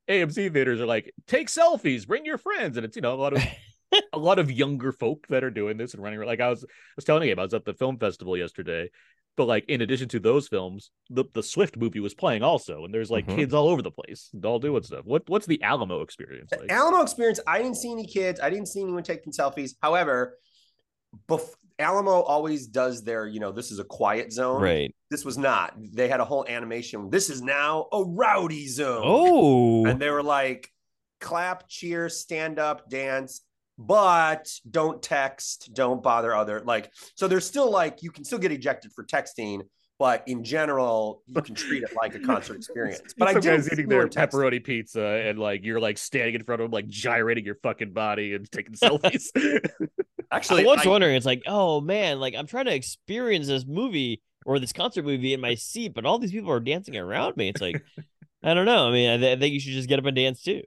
AMC 0.08 0.52
theaters 0.52 0.80
are 0.80 0.86
like 0.86 1.14
take 1.26 1.48
selfies 1.48 2.06
bring 2.06 2.26
your 2.26 2.38
friends 2.38 2.76
and 2.76 2.84
it's 2.84 2.96
you 2.96 3.02
know 3.02 3.14
a 3.14 3.16
lot 3.16 3.32
of 3.32 3.42
a 4.12 4.18
lot 4.18 4.38
of 4.38 4.50
younger 4.50 4.92
folk 4.92 5.26
that 5.28 5.42
are 5.42 5.50
doing 5.50 5.78
this 5.78 5.94
and 5.94 6.02
running 6.02 6.20
like 6.20 6.40
I 6.40 6.50
was 6.50 6.64
I 6.64 6.68
was 6.96 7.06
telling 7.06 7.26
you 7.26 7.34
I 7.38 7.42
was 7.42 7.54
at 7.54 7.64
the 7.64 7.72
film 7.72 7.98
festival 7.98 8.36
yesterday 8.36 8.90
but 9.38 9.46
like 9.46 9.64
in 9.68 9.80
addition 9.80 10.06
to 10.08 10.18
those 10.20 10.48
films 10.48 10.90
the 11.08 11.24
the 11.32 11.42
Swift 11.42 11.78
movie 11.78 12.00
was 12.00 12.12
playing 12.12 12.42
also 12.42 12.84
and 12.84 12.92
there's 12.92 13.10
like 13.10 13.26
Mhm. 13.26 13.36
kids 13.36 13.54
all 13.54 13.68
over 13.68 13.80
the 13.80 13.90
place 13.90 14.28
all 14.44 14.58
doing 14.58 14.82
stuff 14.82 15.06
what 15.06 15.22
what's 15.28 15.46
the 15.46 15.62
Alamo 15.62 16.02
experience 16.02 16.50
the 16.50 16.58
like 16.58 16.70
Alamo 16.70 17.00
experience, 17.02 17.40
I 17.46 17.62
didn't 17.62 17.76
see 17.78 17.90
any 17.90 18.06
kids. 18.06 18.38
I 18.40 18.50
didn't 18.50 18.66
see 18.68 18.82
anyone 18.82 19.02
taking 19.02 19.32
selfies. 19.32 19.70
However, 19.80 20.36
bef- 21.28 21.54
Alamo 21.78 22.22
always 22.22 22.66
does 22.66 23.04
their, 23.04 23.26
you 23.26 23.38
know, 23.38 23.52
this 23.52 23.70
is 23.70 23.78
a 23.78 23.84
quiet 23.84 24.32
zone. 24.32 24.60
Right. 24.60 24.92
This 25.10 25.24
was 25.24 25.38
not. 25.38 25.74
They 25.78 26.08
had 26.08 26.18
a 26.20 26.24
whole 26.24 26.44
animation. 26.48 27.08
This 27.08 27.30
is 27.30 27.40
now 27.40 27.86
a 27.92 28.02
rowdy 28.04 28.66
zone. 28.66 29.02
Oh. 29.04 29.86
and 29.86 30.00
they 30.00 30.10
were 30.10 30.22
like 30.24 30.68
clap 31.20 31.68
cheer 31.68 32.08
stand 32.08 32.58
up 32.58 32.90
dance 32.90 33.42
but 33.78 34.50
don't 34.68 35.02
text 35.02 35.70
don't 35.72 36.02
bother 36.02 36.34
other 36.34 36.60
like 36.64 36.92
so 37.14 37.28
there's 37.28 37.46
still 37.46 37.70
like 37.70 38.02
you 38.02 38.10
can 38.10 38.24
still 38.24 38.38
get 38.38 38.50
ejected 38.52 38.92
for 38.92 39.04
texting 39.04 39.62
but 39.98 40.22
in 40.26 40.42
general 40.44 41.22
you 41.26 41.40
can 41.40 41.54
treat 41.54 41.82
it 41.84 41.90
like 42.00 42.14
a 42.14 42.18
concert 42.18 42.56
experience 42.56 43.14
but 43.16 43.28
i 43.28 43.32
some 43.32 43.40
did 43.40 43.56
guys 43.56 43.72
eating 43.72 43.88
their 43.88 44.08
pepperoni 44.08 44.62
pizza 44.62 45.02
and 45.02 45.38
like 45.38 45.64
you're 45.64 45.80
like 45.80 45.96
standing 45.96 46.34
in 46.34 46.42
front 46.42 46.60
of 46.60 46.64
them 46.66 46.72
like 46.72 46.88
gyrating 46.88 47.44
your 47.44 47.56
fucking 47.62 47.92
body 47.92 48.34
and 48.34 48.50
taking 48.50 48.74
selfies 48.74 49.28
actually 50.30 50.62
I 50.62 50.66
was 50.66 50.86
I- 50.86 50.88
wondering, 50.88 51.16
it's 51.16 51.26
like, 51.26 51.42
oh 51.46 51.80
man, 51.80 52.20
like 52.20 52.34
I'm 52.34 52.46
trying 52.46 52.66
to 52.66 52.74
experience 52.74 53.46
this 53.46 53.64
movie 53.66 54.20
or 54.46 54.58
this 54.58 54.72
concert 54.72 55.04
movie 55.04 55.34
in 55.34 55.40
my 55.40 55.54
seat, 55.54 55.94
but 55.94 56.04
all 56.04 56.18
these 56.18 56.32
people 56.32 56.50
are 56.50 56.60
dancing 56.60 56.96
around 56.96 57.36
me. 57.36 57.48
It's 57.48 57.60
like, 57.60 57.82
I 58.42 58.54
don't 58.54 58.66
know. 58.66 58.88
I 58.88 58.92
mean, 58.92 59.10
I, 59.10 59.16
th- 59.16 59.36
I 59.36 59.40
think 59.40 59.54
you 59.54 59.60
should 59.60 59.72
just 59.72 59.88
get 59.88 59.98
up 59.98 60.06
and 60.06 60.16
dance 60.16 60.42
too. 60.42 60.62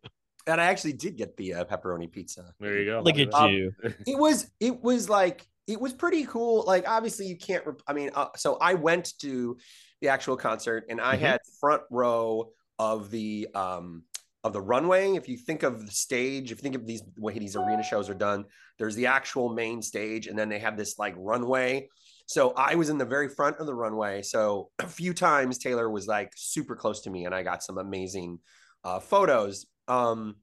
And 0.47 0.59
i 0.61 0.65
actually 0.65 0.93
did 0.93 1.15
get 1.17 1.35
the 1.37 1.53
uh, 1.53 1.65
pepperoni 1.65 2.11
pizza. 2.11 2.53
There 2.59 2.77
you 2.79 2.85
go. 2.85 3.01
Look 3.01 3.17
at 3.19 3.33
Um, 3.33 3.51
you. 3.51 3.73
it 4.07 4.17
was 4.17 4.49
it 4.59 4.81
was 4.83 5.09
like 5.09 5.45
it 5.67 5.79
was 5.79 5.93
pretty 5.93 6.25
cool. 6.25 6.63
Like 6.65 6.87
obviously 6.87 7.27
you 7.27 7.37
can't 7.37 7.65
rep- 7.65 7.81
i 7.87 7.93
mean 7.93 8.09
uh, 8.15 8.27
so 8.35 8.57
i 8.61 8.73
went 8.73 9.13
to 9.19 9.57
the 10.01 10.09
actual 10.09 10.35
concert 10.35 10.85
and 10.89 10.99
i 10.99 11.15
Mhm. 11.15 11.19
had 11.19 11.39
front 11.59 11.83
row 11.91 12.51
of 12.79 13.11
the 13.11 13.47
um 13.53 14.03
of 14.43 14.53
the 14.53 14.61
runway. 14.61 15.13
If 15.15 15.29
you 15.29 15.37
think 15.37 15.61
of 15.63 15.85
the 15.85 15.91
stage 15.91 16.51
if 16.51 16.57
you 16.57 16.63
think 16.63 16.75
of 16.75 16.85
these 16.87 17.03
way 17.17 17.37
these 17.37 17.55
arena 17.55 17.83
shows 17.83 18.09
are 18.09 18.15
done 18.15 18.45
there's 18.79 18.95
the 18.95 19.05
actual 19.05 19.49
main 19.53 19.81
stage 19.83 20.25
and 20.25 20.37
then 20.37 20.49
they 20.49 20.57
have 20.59 20.75
this 20.77 20.97
like 20.97 21.13
runway. 21.17 21.87
So 22.25 22.51
i 22.57 22.73
was 22.75 22.89
in 22.89 22.97
the 22.97 23.05
very 23.05 23.29
front 23.29 23.57
of 23.59 23.67
the 23.67 23.75
runway. 23.75 24.23
So 24.23 24.71
a 24.79 24.87
few 24.87 25.13
times 25.13 25.59
taylor 25.59 25.89
was 25.89 26.07
like 26.07 26.31
super 26.35 26.75
close 26.75 27.01
to 27.01 27.09
me 27.11 27.25
and 27.25 27.35
i 27.35 27.43
got 27.43 27.61
some 27.63 27.77
amazing 27.77 28.39
uh, 28.83 28.99
photos 28.99 29.67
um 29.87 30.35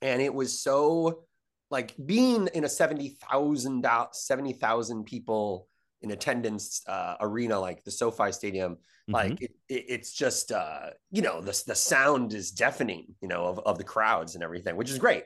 and 0.00 0.20
it 0.20 0.34
was 0.34 0.60
so 0.60 1.24
like 1.70 1.94
being 2.04 2.48
in 2.54 2.64
a 2.64 2.68
70,000 2.68 3.86
70,000 4.12 5.04
people 5.04 5.68
in 6.02 6.10
attendance 6.10 6.82
uh, 6.86 7.14
arena 7.20 7.58
like 7.58 7.82
the 7.84 7.90
SoFi 7.90 8.32
Stadium 8.32 8.76
Mhm. 9.08 9.14
like 9.14 9.42
it, 9.42 9.50
it, 9.68 9.84
it's 9.88 10.12
just 10.12 10.52
uh 10.52 10.90
you 11.10 11.22
know 11.22 11.40
the 11.40 11.60
the 11.66 11.74
sound 11.74 12.32
is 12.34 12.52
deafening 12.52 13.06
you 13.20 13.26
know 13.28 13.46
of, 13.46 13.58
of 13.60 13.78
the 13.78 13.84
crowds 13.84 14.34
and 14.36 14.44
everything 14.44 14.76
which 14.76 14.90
is 14.90 14.98
great 14.98 15.24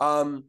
um 0.00 0.44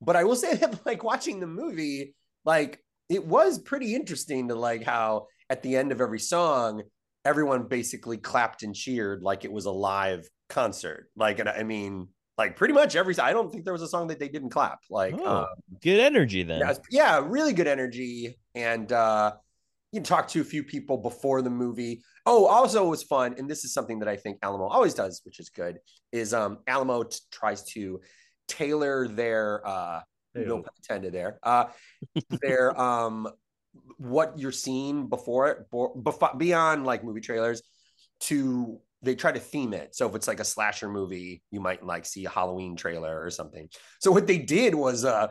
but 0.00 0.14
I 0.16 0.24
will 0.24 0.36
say 0.36 0.54
that 0.54 0.86
like 0.86 1.02
watching 1.02 1.40
the 1.40 1.48
movie 1.48 2.14
like 2.44 2.82
it 3.08 3.26
was 3.26 3.58
pretty 3.58 3.94
interesting 3.94 4.48
to 4.48 4.54
like 4.54 4.84
how 4.84 5.26
at 5.48 5.62
the 5.62 5.76
end 5.76 5.90
of 5.90 6.00
every 6.00 6.20
song 6.20 6.82
everyone 7.24 7.64
basically 7.66 8.16
clapped 8.16 8.62
and 8.62 8.74
cheered 8.74 9.22
like 9.22 9.44
it 9.44 9.52
was 9.52 9.66
a 9.66 9.72
live 9.72 10.28
concert 10.50 11.08
like 11.16 11.38
and 11.38 11.48
I 11.48 11.62
mean 11.62 12.08
like 12.36 12.56
pretty 12.56 12.74
much 12.74 12.96
every 12.96 13.16
I 13.18 13.32
don't 13.32 13.50
think 13.50 13.64
there 13.64 13.72
was 13.72 13.82
a 13.82 13.88
song 13.88 14.08
that 14.08 14.18
they 14.18 14.28
didn't 14.28 14.50
clap 14.50 14.80
like 14.90 15.14
Oh, 15.18 15.24
uh, 15.24 15.46
Good 15.80 16.00
energy 16.00 16.42
then. 16.42 16.60
yeah, 16.60 16.74
yeah, 16.90 17.22
really 17.24 17.52
good 17.52 17.66
energy. 17.66 18.38
And 18.54 18.90
uh, 18.90 19.32
you 19.92 20.00
talk 20.00 20.28
to 20.28 20.40
a 20.40 20.44
few 20.44 20.64
people 20.64 20.98
before 20.98 21.42
the 21.42 21.50
movie. 21.50 22.02
Oh, 22.26 22.46
also 22.46 22.86
it 22.86 22.88
was 22.88 23.02
fun, 23.02 23.34
and 23.38 23.48
this 23.48 23.64
is 23.64 23.72
something 23.72 23.98
that 24.00 24.08
I 24.08 24.16
think 24.16 24.38
Alamo 24.42 24.66
always 24.66 24.94
does, 24.94 25.20
which 25.24 25.40
is 25.40 25.48
good. 25.48 25.78
Is 26.12 26.32
um, 26.34 26.58
Alamo 26.66 27.02
t- 27.04 27.18
tries 27.30 27.64
to 27.72 28.00
tailor 28.48 29.08
their 29.08 29.66
uh, 29.66 30.00
no 30.34 30.56
pun 30.58 30.72
intended 30.78 31.12
there. 31.12 31.38
Uh, 31.42 31.66
their 32.42 32.78
um, 32.88 33.28
what 33.98 34.38
you're 34.38 34.52
seeing 34.52 35.08
before 35.08 35.48
it, 35.48 35.70
before, 35.70 36.30
beyond 36.36 36.84
like 36.84 37.04
movie 37.04 37.20
trailers, 37.20 37.62
to 38.20 38.80
they 39.02 39.14
try 39.14 39.32
to 39.32 39.40
theme 39.40 39.72
it. 39.72 39.94
So 39.94 40.08
if 40.08 40.14
it's 40.14 40.28
like 40.28 40.40
a 40.40 40.44
slasher 40.44 40.88
movie, 40.88 41.42
you 41.50 41.60
might 41.60 41.84
like 41.84 42.04
see 42.04 42.24
a 42.24 42.30
Halloween 42.30 42.76
trailer 42.76 43.22
or 43.22 43.30
something. 43.30 43.68
So 44.00 44.10
what 44.12 44.26
they 44.26 44.38
did 44.38 44.74
was 44.74 45.04
uh 45.04 45.28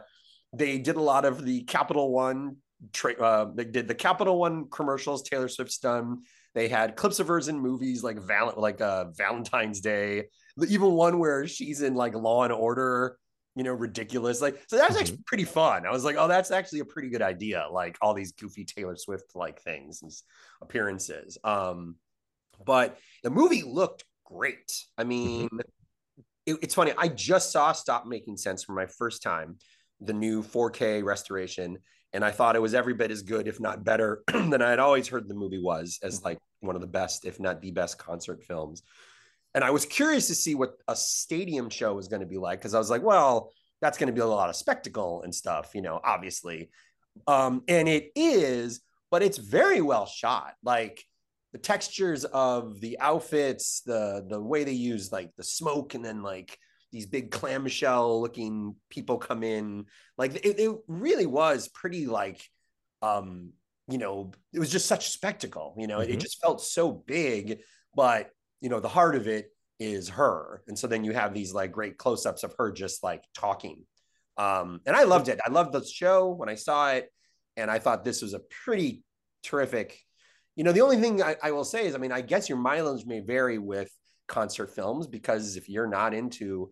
they 0.54 0.80
did 0.80 0.96
a 0.96 1.02
lot 1.02 1.26
of 1.26 1.46
the 1.46 1.64
Capital 1.64 2.12
One 2.12 2.58
tra- 2.94 3.22
uh 3.22 3.52
they 3.54 3.66
did 3.66 3.88
the 3.88 3.96
Capital 3.96 4.40
One 4.40 4.70
commercials 4.70 5.24
Taylor 5.24 5.48
Swift's 5.48 5.78
done. 5.78 6.24
They 6.56 6.68
had 6.68 6.96
clips 6.96 7.20
of 7.20 7.28
hers 7.28 7.48
in 7.48 7.60
movies 7.60 8.04
like 8.04 8.20
Val- 8.20 8.56
like 8.58 8.82
uh 8.82 9.06
Valentine's 9.16 9.82
Day, 9.82 10.26
even 10.68 10.92
one 10.92 11.20
where 11.20 11.48
she's 11.48 11.82
in 11.82 11.94
like 11.94 12.16
Law 12.16 12.44
and 12.44 12.54
Order, 12.54 13.18
you 13.56 13.64
know, 13.64 13.74
ridiculous. 13.74 14.42
Like 14.42 14.60
so 14.68 14.78
that's 14.78 14.98
actually 14.98 15.20
pretty 15.28 15.44
fun. 15.44 15.86
I 15.86 15.92
was 15.92 16.04
like, 16.04 16.16
oh, 16.18 16.28
that's 16.28 16.50
actually 16.50 16.80
a 16.80 16.86
pretty 16.86 17.10
good 17.10 17.22
idea. 17.22 17.68
Like 17.72 18.00
all 18.02 18.16
these 18.16 18.32
goofy 18.32 18.66
Taylor 18.66 18.96
Swift 18.96 19.36
like 19.36 19.62
things 19.62 20.02
and 20.02 20.12
appearances. 20.60 21.38
Um 21.44 21.98
but 22.66 22.98
the 23.24 23.30
movie 23.30 23.64
looked 23.64 24.04
great. 24.26 24.72
I 24.98 25.04
mean, 25.04 25.50
it- 26.46 26.60
it's 26.62 26.76
funny. 26.76 26.94
I 26.98 27.08
just 27.08 27.52
saw 27.52 27.72
Stop 27.72 28.06
Making 28.06 28.38
Sense 28.38 28.64
for 28.64 28.74
my 28.74 28.86
first 28.86 29.22
time, 29.22 29.58
the 30.00 30.14
new 30.14 30.42
4K 30.44 31.02
restoration, 31.04 31.78
and 32.14 32.24
I 32.26 32.32
thought 32.32 32.56
it 32.56 32.62
was 32.62 32.74
every 32.74 32.94
bit 32.94 33.12
as 33.12 33.22
good, 33.22 33.48
if 33.48 33.60
not 33.60 33.84
better, 33.84 34.24
than 34.34 34.62
I 34.62 34.70
had 34.70 34.80
always 34.80 35.08
heard 35.08 35.28
the 35.28 35.36
movie 35.36 35.62
was, 35.62 36.00
as 36.02 36.24
like 36.24 36.40
one 36.62 36.76
of 36.76 36.82
the 36.82 36.88
best, 36.88 37.26
if 37.26 37.40
not 37.40 37.62
the 37.62 37.72
best, 37.72 37.98
concert 37.98 38.44
films. 38.44 38.84
And 39.54 39.64
I 39.64 39.72
was 39.72 39.86
curious 39.86 40.28
to 40.28 40.36
see 40.36 40.56
what 40.56 40.76
a 40.88 40.96
stadium 40.96 41.70
show 41.70 41.94
was 41.96 42.08
going 42.08 42.22
to 42.22 42.28
be 42.28 42.38
like 42.38 42.60
because 42.60 42.76
I 42.76 42.80
was 42.80 42.90
like, 42.90 43.02
well, 43.02 43.52
that's 43.82 43.98
going 43.98 44.08
to 44.08 44.14
be 44.14 44.22
a 44.22 44.26
lot 44.26 44.50
of 44.50 44.56
spectacle 44.56 45.24
and 45.24 45.34
stuff, 45.34 45.72
you 45.74 45.82
know, 45.82 46.00
obviously. 46.04 46.70
Um, 47.28 47.64
and 47.68 47.88
it 47.90 48.12
is, 48.16 48.82
but 49.10 49.24
it's 49.24 49.38
very 49.38 49.82
well 49.82 50.06
shot. 50.06 50.54
Like 50.64 51.04
the 51.52 51.58
textures 51.60 52.26
of 52.26 52.80
the 52.80 53.00
outfits, 53.00 53.82
the 53.82 54.26
the 54.28 54.42
way 54.42 54.64
they 54.64 54.72
use 54.74 55.12
like 55.12 55.32
the 55.36 55.44
smoke 55.44 55.94
and 55.96 56.04
then 56.06 56.22
like 56.22 56.58
these 56.92 57.06
big 57.06 57.32
clamshell 57.32 58.22
looking 58.22 58.76
people 58.90 59.18
come 59.18 59.44
in. 59.44 59.86
Like 60.18 60.36
it, 60.36 60.60
it 60.60 60.76
really 60.88 61.26
was 61.26 61.68
pretty 61.68 62.06
like 62.08 62.42
um, 63.02 63.54
you 63.88 63.98
know, 63.98 64.32
it 64.54 64.60
was 64.60 64.72
just 64.72 64.86
such 64.88 65.10
spectacle, 65.10 65.76
you 65.78 65.88
know, 65.88 66.00
it 66.02 66.10
Mhm. 66.10 66.20
just 66.20 66.42
felt 66.42 66.62
so 66.62 66.92
big, 66.92 67.62
but 67.96 68.30
you 68.62 68.70
know, 68.70 68.80
the 68.80 68.90
heart 68.90 69.16
of 69.16 69.28
it 69.28 69.52
is 69.80 70.10
her. 70.10 70.62
And 70.68 70.78
so 70.78 70.88
then 70.88 71.04
you 71.04 71.14
have 71.14 71.34
these 71.34 71.54
like 71.54 71.72
great 71.72 71.98
close-ups 71.98 72.44
of 72.44 72.54
her 72.58 72.72
just 72.72 73.04
like 73.04 73.24
talking. 73.34 73.86
Um, 74.38 74.82
and 74.86 74.96
I 74.96 75.04
loved 75.04 75.28
it. 75.30 75.40
I 75.46 75.50
loved 75.50 75.74
the 75.74 75.84
show 75.86 76.30
when 76.30 76.50
I 76.50 76.56
saw 76.56 76.92
it, 76.92 77.12
and 77.58 77.72
I 77.72 77.80
thought 77.80 78.04
this 78.04 78.22
was 78.22 78.34
a 78.34 78.40
pretty 78.64 79.04
terrific. 79.44 80.00
You 80.56 80.64
know, 80.64 80.72
the 80.72 80.82
only 80.82 80.98
thing 80.98 81.22
I, 81.24 81.36
I 81.42 81.52
will 81.52 81.64
say 81.64 81.86
is, 81.86 81.96
I 81.96 81.98
mean, 81.98 82.12
I 82.12 82.22
guess 82.22 82.50
your 82.50 82.58
mileage 82.58 83.06
may 83.06 83.22
vary 83.22 83.58
with 83.58 83.90
concert 84.28 84.76
films 84.76 85.08
because 85.08 85.56
if 85.56 85.70
you're 85.70 85.88
not 85.88 86.14
into 86.14 86.72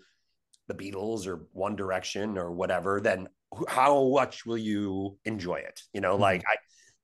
the 0.67 0.73
Beatles 0.73 1.27
or 1.27 1.47
One 1.53 1.75
Direction 1.75 2.37
or 2.37 2.51
whatever, 2.51 2.99
then 3.01 3.27
how 3.67 4.09
much 4.09 4.45
will 4.45 4.57
you 4.57 5.17
enjoy 5.25 5.55
it? 5.55 5.81
You 5.93 6.01
know, 6.01 6.15
like 6.17 6.43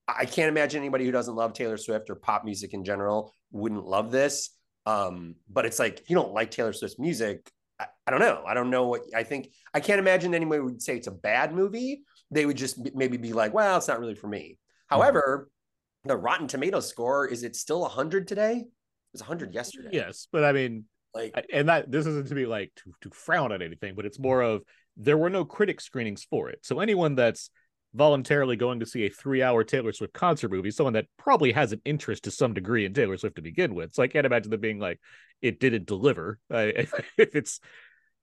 I, 0.08 0.22
I 0.22 0.26
can't 0.26 0.50
imagine 0.50 0.82
anybody 0.82 1.06
who 1.06 1.12
doesn't 1.12 1.36
love 1.36 1.54
Taylor 1.54 1.78
Swift 1.78 2.10
or 2.10 2.16
pop 2.16 2.44
music 2.44 2.74
in 2.74 2.84
general 2.84 3.34
wouldn't 3.52 3.86
love 3.86 4.12
this. 4.12 4.50
Um, 4.86 5.36
but 5.50 5.66
it's 5.66 5.80
like 5.80 6.02
if 6.02 6.10
you 6.10 6.16
don't 6.16 6.34
like 6.34 6.52
Taylor 6.52 6.74
Swift's 6.74 7.00
music, 7.00 7.50
I, 7.80 7.86
I 8.06 8.12
don't 8.12 8.20
know. 8.20 8.44
I 8.46 8.54
don't 8.54 8.70
know 8.70 8.88
what 8.88 9.04
I 9.16 9.24
think. 9.24 9.50
I 9.74 9.80
can't 9.80 10.00
imagine 10.00 10.36
anybody 10.36 10.62
would 10.62 10.82
say 10.82 10.98
it's 10.98 11.08
a 11.08 11.12
bad 11.12 11.54
movie. 11.54 12.04
They 12.32 12.46
would 12.46 12.58
just 12.58 12.78
maybe 12.94 13.18
be 13.18 13.32
like, 13.32 13.54
well, 13.54 13.78
it's 13.78 13.88
not 13.88 14.00
really 14.00 14.16
for 14.16 14.28
me. 14.28 14.60
However, 14.88 15.50
the 16.06 16.18
Rotten 16.18 16.48
Tomatoes 16.48 16.90
score 16.90 17.28
is 17.28 17.44
it 17.44 17.56
still 17.56 17.82
100 17.82 18.28
today? 18.28 18.58
It 18.58 19.14
was 19.14 19.22
100 19.22 19.54
yesterday. 19.54 19.90
Yes, 19.92 20.28
but 20.32 20.44
I 20.44 20.52
mean, 20.52 20.86
Like 21.14 21.46
and 21.52 21.70
that 21.70 21.92
this 21.92 22.06
isn't 22.06 22.28
to 22.28 22.36
be 22.36 22.46
like 22.46 22.72
to, 22.78 22.94
to 23.02 23.10
frown 23.16 23.52
at 23.52 23.62
anything, 23.62 23.96
but 23.96 24.06
it's 24.06 24.20
more 24.20 24.42
of 24.42 24.64
there 24.98 25.18
were 25.18 25.30
no 25.30 25.46
critic 25.46 25.82
screenings 25.82 26.24
for 26.24 26.50
it. 26.50 26.60
So 26.64 26.80
anyone 26.80 27.16
that's 27.16 27.50
voluntarily 27.94 28.56
going 28.56 28.80
to 28.80 28.86
see 28.86 29.06
a 29.06 29.10
three-hour 29.10 29.64
Taylor 29.64 29.94
Swift 29.94 30.14
concert 30.14 30.50
movie, 30.50 30.72
someone 30.72 30.94
that 30.94 31.06
probably 31.18 31.52
has 31.52 31.72
an 31.72 31.82
interest 31.86 32.24
to 32.24 32.32
some 32.32 32.54
degree 32.54 32.86
in 32.86 32.94
Taylor 32.94 33.18
Swift 33.18 33.36
to 33.36 33.42
begin 33.42 33.76
with. 33.76 33.94
So 33.94 34.02
I 34.02 34.08
can't 34.08 34.26
imagine 34.26 34.50
them 34.50 34.60
being 34.60 34.80
like, 34.80 35.00
it 35.42 35.60
didn't 35.60 35.86
deliver. 35.86 36.40
If, 36.50 36.94
if 37.18 37.36
it's 37.36 37.60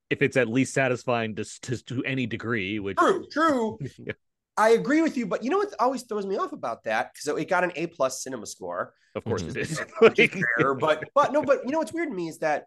if 0.09 0.23
it's 0.23 0.37
at 0.37 0.49
least 0.49 0.75
satisfying 0.75 1.37
to 1.37 1.45
to, 1.63 1.85
to 1.85 2.05
any 2.05 2.27
degree, 2.27 2.81
which 2.81 2.99
true, 2.99 3.27
true. 3.31 3.79
Yeah, 3.99 4.13
I 4.57 4.71
agree 4.71 5.01
with 5.03 5.17
you, 5.17 5.27
but 5.27 5.43
you 5.43 5.51
know 5.51 5.59
what 5.59 5.73
always 5.79 6.03
throws 6.03 6.27
me 6.27 6.37
off 6.37 6.53
about 6.53 6.85
that 6.85 7.13
because 7.13 7.39
it 7.41 7.49
got 7.49 7.65
an 7.65 7.73
A 7.77 7.87
plus 7.87 8.23
cinema 8.23 8.47
score. 8.47 8.95
of 9.15 9.25
course 9.25 9.43
Mhm. 9.43 9.51
it 9.51 9.57
is. 9.57 9.79
which 10.01 10.19
is 10.19 10.31
rare, 10.59 10.75
but 10.75 11.09
but 11.15 11.33
no, 11.33 11.43
but 11.43 11.65
you 11.65 11.71
know 11.73 11.79
what's 11.79 11.93
weird 11.93 12.09
to 12.11 12.15
me 12.15 12.29
is 12.29 12.39
that 12.39 12.67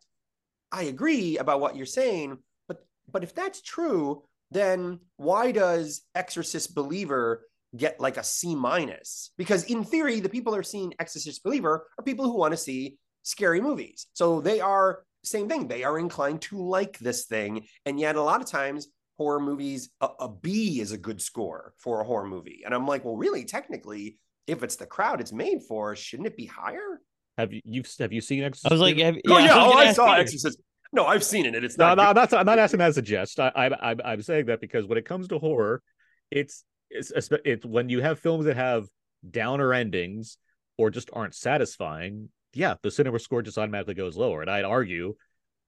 I 0.71 0.83
agree 0.83 1.37
about 1.37 1.61
what 1.61 1.75
you're 1.75 1.85
saying, 1.85 2.37
but 2.67 2.85
but 3.11 3.23
if 3.23 3.33
that's 3.35 3.61
true, 3.61 4.23
then 4.51 4.99
why 5.17 5.51
does 5.51 6.01
Exorcist 6.15 6.73
Believer 6.75 7.45
get 7.75 7.99
like 7.99 8.17
a 8.17 8.23
C 8.23 8.55
minus? 8.55 9.31
Because 9.37 9.63
in 9.65 9.83
theory, 9.83 10.19
the 10.19 10.29
people 10.29 10.51
that 10.53 10.59
are 10.59 10.63
seeing 10.63 10.93
Exorcist 10.99 11.43
Believer 11.43 11.87
are 11.97 12.03
people 12.03 12.25
who 12.25 12.37
want 12.37 12.53
to 12.53 12.57
see 12.57 12.97
scary 13.23 13.61
movies. 13.61 14.07
So 14.13 14.41
they 14.41 14.59
are 14.61 15.03
same 15.23 15.47
thing. 15.47 15.67
They 15.67 15.83
are 15.83 15.97
inclined 15.99 16.41
to 16.43 16.57
like 16.57 16.97
this 16.99 17.25
thing, 17.25 17.67
and 17.85 17.99
yet 17.99 18.15
a 18.15 18.21
lot 18.21 18.41
of 18.41 18.47
times 18.47 18.87
horror 19.17 19.39
movies 19.39 19.89
a, 20.01 20.07
a 20.21 20.29
B 20.29 20.79
is 20.79 20.91
a 20.91 20.97
good 20.97 21.21
score 21.21 21.73
for 21.77 22.01
a 22.01 22.03
horror 22.05 22.27
movie. 22.27 22.61
And 22.65 22.73
I'm 22.73 22.87
like, 22.87 23.05
well, 23.05 23.15
really, 23.15 23.45
technically, 23.45 24.17
if 24.47 24.63
it's 24.63 24.75
the 24.75 24.85
crowd 24.85 25.21
it's 25.21 25.31
made 25.31 25.63
for, 25.63 25.95
shouldn't 25.95 26.27
it 26.27 26.37
be 26.37 26.45
higher? 26.45 27.01
have 27.37 27.51
you 27.51 27.61
you've 27.65 27.89
have 27.99 28.13
you 28.13 28.21
seen 28.21 28.43
Exorcist? 28.43 28.71
I 28.71 28.73
was 28.73 28.81
like, 28.81 28.95
Believer? 28.95 29.13
have, 29.13 29.15
Oh 29.27 29.37
yeah, 29.39 29.45
yeah, 29.45 29.55
I 29.55 29.65
oh 29.65 29.73
I 29.73 29.93
saw 29.93 30.15
you. 30.15 30.21
Exorcist. 30.21 30.59
No, 30.91 31.05
I've 31.07 31.23
seen 31.23 31.45
it, 31.47 31.55
and 31.55 31.65
it's 31.65 31.77
No, 31.77 31.95
not. 31.95 31.97
no, 31.97 32.07
good. 32.09 32.17
that's 32.17 32.33
I'm 32.33 32.45
not 32.45 32.59
asking 32.59 32.77
that 32.79 32.89
as 32.89 32.97
a 32.97 33.01
jest. 33.01 33.39
I, 33.39 33.51
I, 33.55 33.91
I'm 33.91 34.01
I'm 34.05 34.21
saying 34.21 34.45
that 34.47 34.61
because 34.61 34.85
when 34.85 34.97
it 34.97 35.05
comes 35.05 35.27
to 35.29 35.39
horror, 35.39 35.81
it's 36.29 36.63
it's 36.91 37.11
it's 37.45 37.65
when 37.65 37.89
you 37.89 38.01
have 38.01 38.19
films 38.19 38.45
that 38.45 38.55
have 38.55 38.85
downer 39.29 39.73
endings 39.73 40.37
or 40.77 40.89
just 40.91 41.09
aren't 41.13 41.33
satisfying. 41.33 42.29
Yeah, 42.53 42.75
the 42.83 42.91
cinema 42.91 43.17
score 43.17 43.41
just 43.41 43.57
automatically 43.57 43.95
goes 43.95 44.15
lower. 44.15 44.41
And 44.41 44.51
I'd 44.51 44.65
argue, 44.65 45.15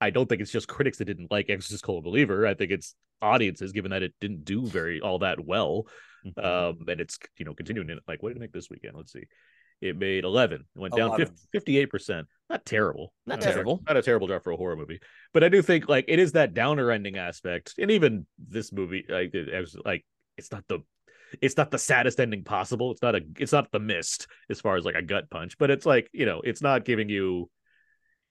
I 0.01 0.10
don't 0.10 0.27
think 0.27 0.41
it's 0.41 0.51
just 0.51 0.67
critics 0.67 0.97
that 0.97 1.05
didn't 1.05 1.31
like 1.31 1.49
Exorcist 1.49 1.84
Colon 1.84 2.03
Believer. 2.03 2.45
I 2.45 2.53
think 2.53 2.71
it's 2.71 2.95
audiences, 3.21 3.71
given 3.71 3.91
that 3.91 4.03
it 4.03 4.13
didn't 4.19 4.45
do 4.45 4.65
very 4.65 5.01
all 5.01 5.19
that 5.19 5.43
well. 5.43 5.88
Mhm. 6.25 6.43
Um, 6.43 6.86
and 6.88 6.99
it's 6.99 7.17
you 7.38 7.45
know 7.45 7.53
continuing 7.53 7.89
in 7.89 7.99
like 8.08 8.21
what 8.21 8.29
did 8.29 8.38
it 8.38 8.41
make 8.41 8.51
this 8.51 8.69
weekend? 8.69 8.95
Let's 8.95 9.13
see. 9.13 9.23
It 9.81 9.97
made 9.97 10.23
11. 10.23 10.62
It 10.62 10.79
went 10.79 10.95
down 10.95 11.19
58%. 11.53 12.25
Not 12.49 12.65
terrible. 12.65 13.13
Not 13.25 13.39
a 13.39 13.41
ter- 13.41 13.51
terrible. 13.51 13.84
Not 13.86 13.97
a 13.97 14.01
terrible 14.01 14.27
drop 14.27 14.43
for 14.43 14.51
a 14.51 14.58
horror 14.58 14.75
movie. 14.75 14.99
But 15.34 15.43
I 15.43 15.49
do 15.49 15.62
think 15.62 15.89
like 15.89 16.05
it 16.08 16.19
is 16.19 16.31
that 16.31 16.53
downer 16.53 16.91
ending 16.91 17.17
aspect. 17.17 17.75
And 17.77 17.91
even 17.91 18.25
this 18.38 18.71
movie, 18.71 19.05
like 19.08 19.34
it, 19.34 19.49
it 19.49 19.60
was 19.60 19.75
like 19.84 20.05
it's 20.38 20.51
not 20.51 20.63
the 20.67 20.79
it's 21.41 21.58
not 21.58 21.71
the 21.71 21.77
saddest 21.77 22.19
ending 22.19 22.43
possible. 22.43 22.91
It's 22.91 23.01
not 23.01 23.15
a 23.15 23.21
it's 23.38 23.51
not 23.51 23.71
the 23.71 23.79
mist 23.79 24.27
as 24.49 24.62
far 24.62 24.77
as 24.77 24.86
like 24.86 24.95
a 24.95 25.01
gut 25.01 25.29
punch, 25.29 25.58
but 25.58 25.69
it's 25.69 25.86
like, 25.86 26.10
you 26.13 26.25
know, 26.25 26.41
it's 26.41 26.62
not 26.62 26.86
giving 26.86 27.10
you 27.10 27.49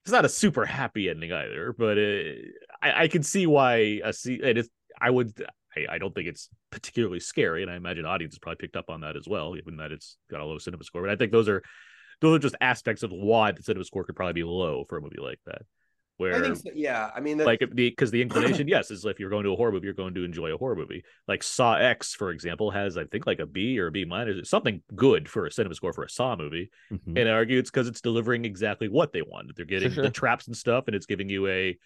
it's 0.04 0.12
not 0.12 0.24
a 0.24 0.28
super 0.28 0.66
happy 0.66 1.08
ending 1.08 1.32
either, 1.32 1.74
but 1.76 1.96
it, 1.96 2.54
I, 2.82 3.04
I 3.04 3.08
can 3.08 3.22
see 3.22 3.46
why 3.46 4.00
a 4.04 4.12
see 4.12 4.34
it 4.34 4.58
is 4.58 4.68
I 5.00 5.10
would 5.10 5.32
I, 5.76 5.94
I 5.94 5.98
don't 5.98 6.14
think 6.14 6.28
it's 6.28 6.48
particularly 6.70 7.20
scary, 7.20 7.62
and 7.62 7.70
I 7.70 7.76
imagine 7.76 8.04
audiences 8.04 8.38
probably 8.38 8.58
picked 8.58 8.76
up 8.76 8.90
on 8.90 9.00
that 9.00 9.16
as 9.16 9.26
well, 9.26 9.56
even 9.56 9.78
that 9.78 9.92
it's 9.92 10.16
got 10.30 10.40
a 10.40 10.44
low 10.44 10.58
cinema 10.58 10.84
score. 10.84 11.02
But 11.02 11.10
I 11.10 11.16
think 11.16 11.32
those 11.32 11.48
are 11.48 11.62
those 12.20 12.36
are 12.36 12.40
just 12.40 12.56
aspects 12.60 13.02
of 13.02 13.12
why 13.12 13.52
the 13.52 13.62
cinema 13.62 13.84
score 13.84 14.04
could 14.04 14.16
probably 14.16 14.34
be 14.34 14.44
low 14.44 14.84
for 14.88 14.98
a 14.98 15.00
movie 15.00 15.20
like 15.20 15.40
that. 15.46 15.62
Where 16.16 16.36
I 16.36 16.40
think 16.40 16.56
so, 16.56 16.70
yeah. 16.74 17.10
I 17.14 17.18
mean, 17.18 17.38
like 17.38 17.58
the 17.58 17.66
because 17.66 18.12
the 18.12 18.22
inclination, 18.22 18.68
yes, 18.68 18.92
is 18.92 19.04
if 19.04 19.18
you're 19.18 19.30
going 19.30 19.44
to 19.44 19.52
a 19.52 19.56
horror 19.56 19.72
movie, 19.72 19.86
you're 19.86 19.94
going 19.94 20.14
to 20.14 20.24
enjoy 20.24 20.54
a 20.54 20.56
horror 20.56 20.76
movie. 20.76 21.02
Like 21.26 21.42
Saw 21.42 21.74
X, 21.74 22.14
for 22.14 22.30
example, 22.30 22.70
has 22.70 22.96
I 22.96 23.04
think 23.04 23.26
like 23.26 23.40
a 23.40 23.46
B 23.46 23.80
or 23.80 23.88
a 23.88 23.90
B 23.90 24.04
minus, 24.04 24.48
something 24.48 24.80
good 24.94 25.28
for 25.28 25.46
a 25.46 25.50
cinema 25.50 25.74
score 25.74 25.92
for 25.92 26.04
a 26.04 26.08
Saw 26.08 26.36
movie. 26.36 26.70
Mhm. 26.92 27.18
And 27.18 27.28
I 27.28 27.32
argue 27.32 27.58
it's 27.58 27.70
because 27.70 27.88
it's 27.88 28.00
delivering 28.00 28.44
exactly 28.44 28.88
what 28.88 29.12
they 29.12 29.22
want. 29.22 29.56
They're 29.56 29.66
getting 29.66 29.90
sure. 29.90 30.04
the 30.04 30.10
traps 30.10 30.46
and 30.46 30.56
stuff, 30.56 30.84
and 30.86 30.94
it's 30.94 31.06
giving 31.06 31.28
you 31.28 31.48
a 31.48 31.76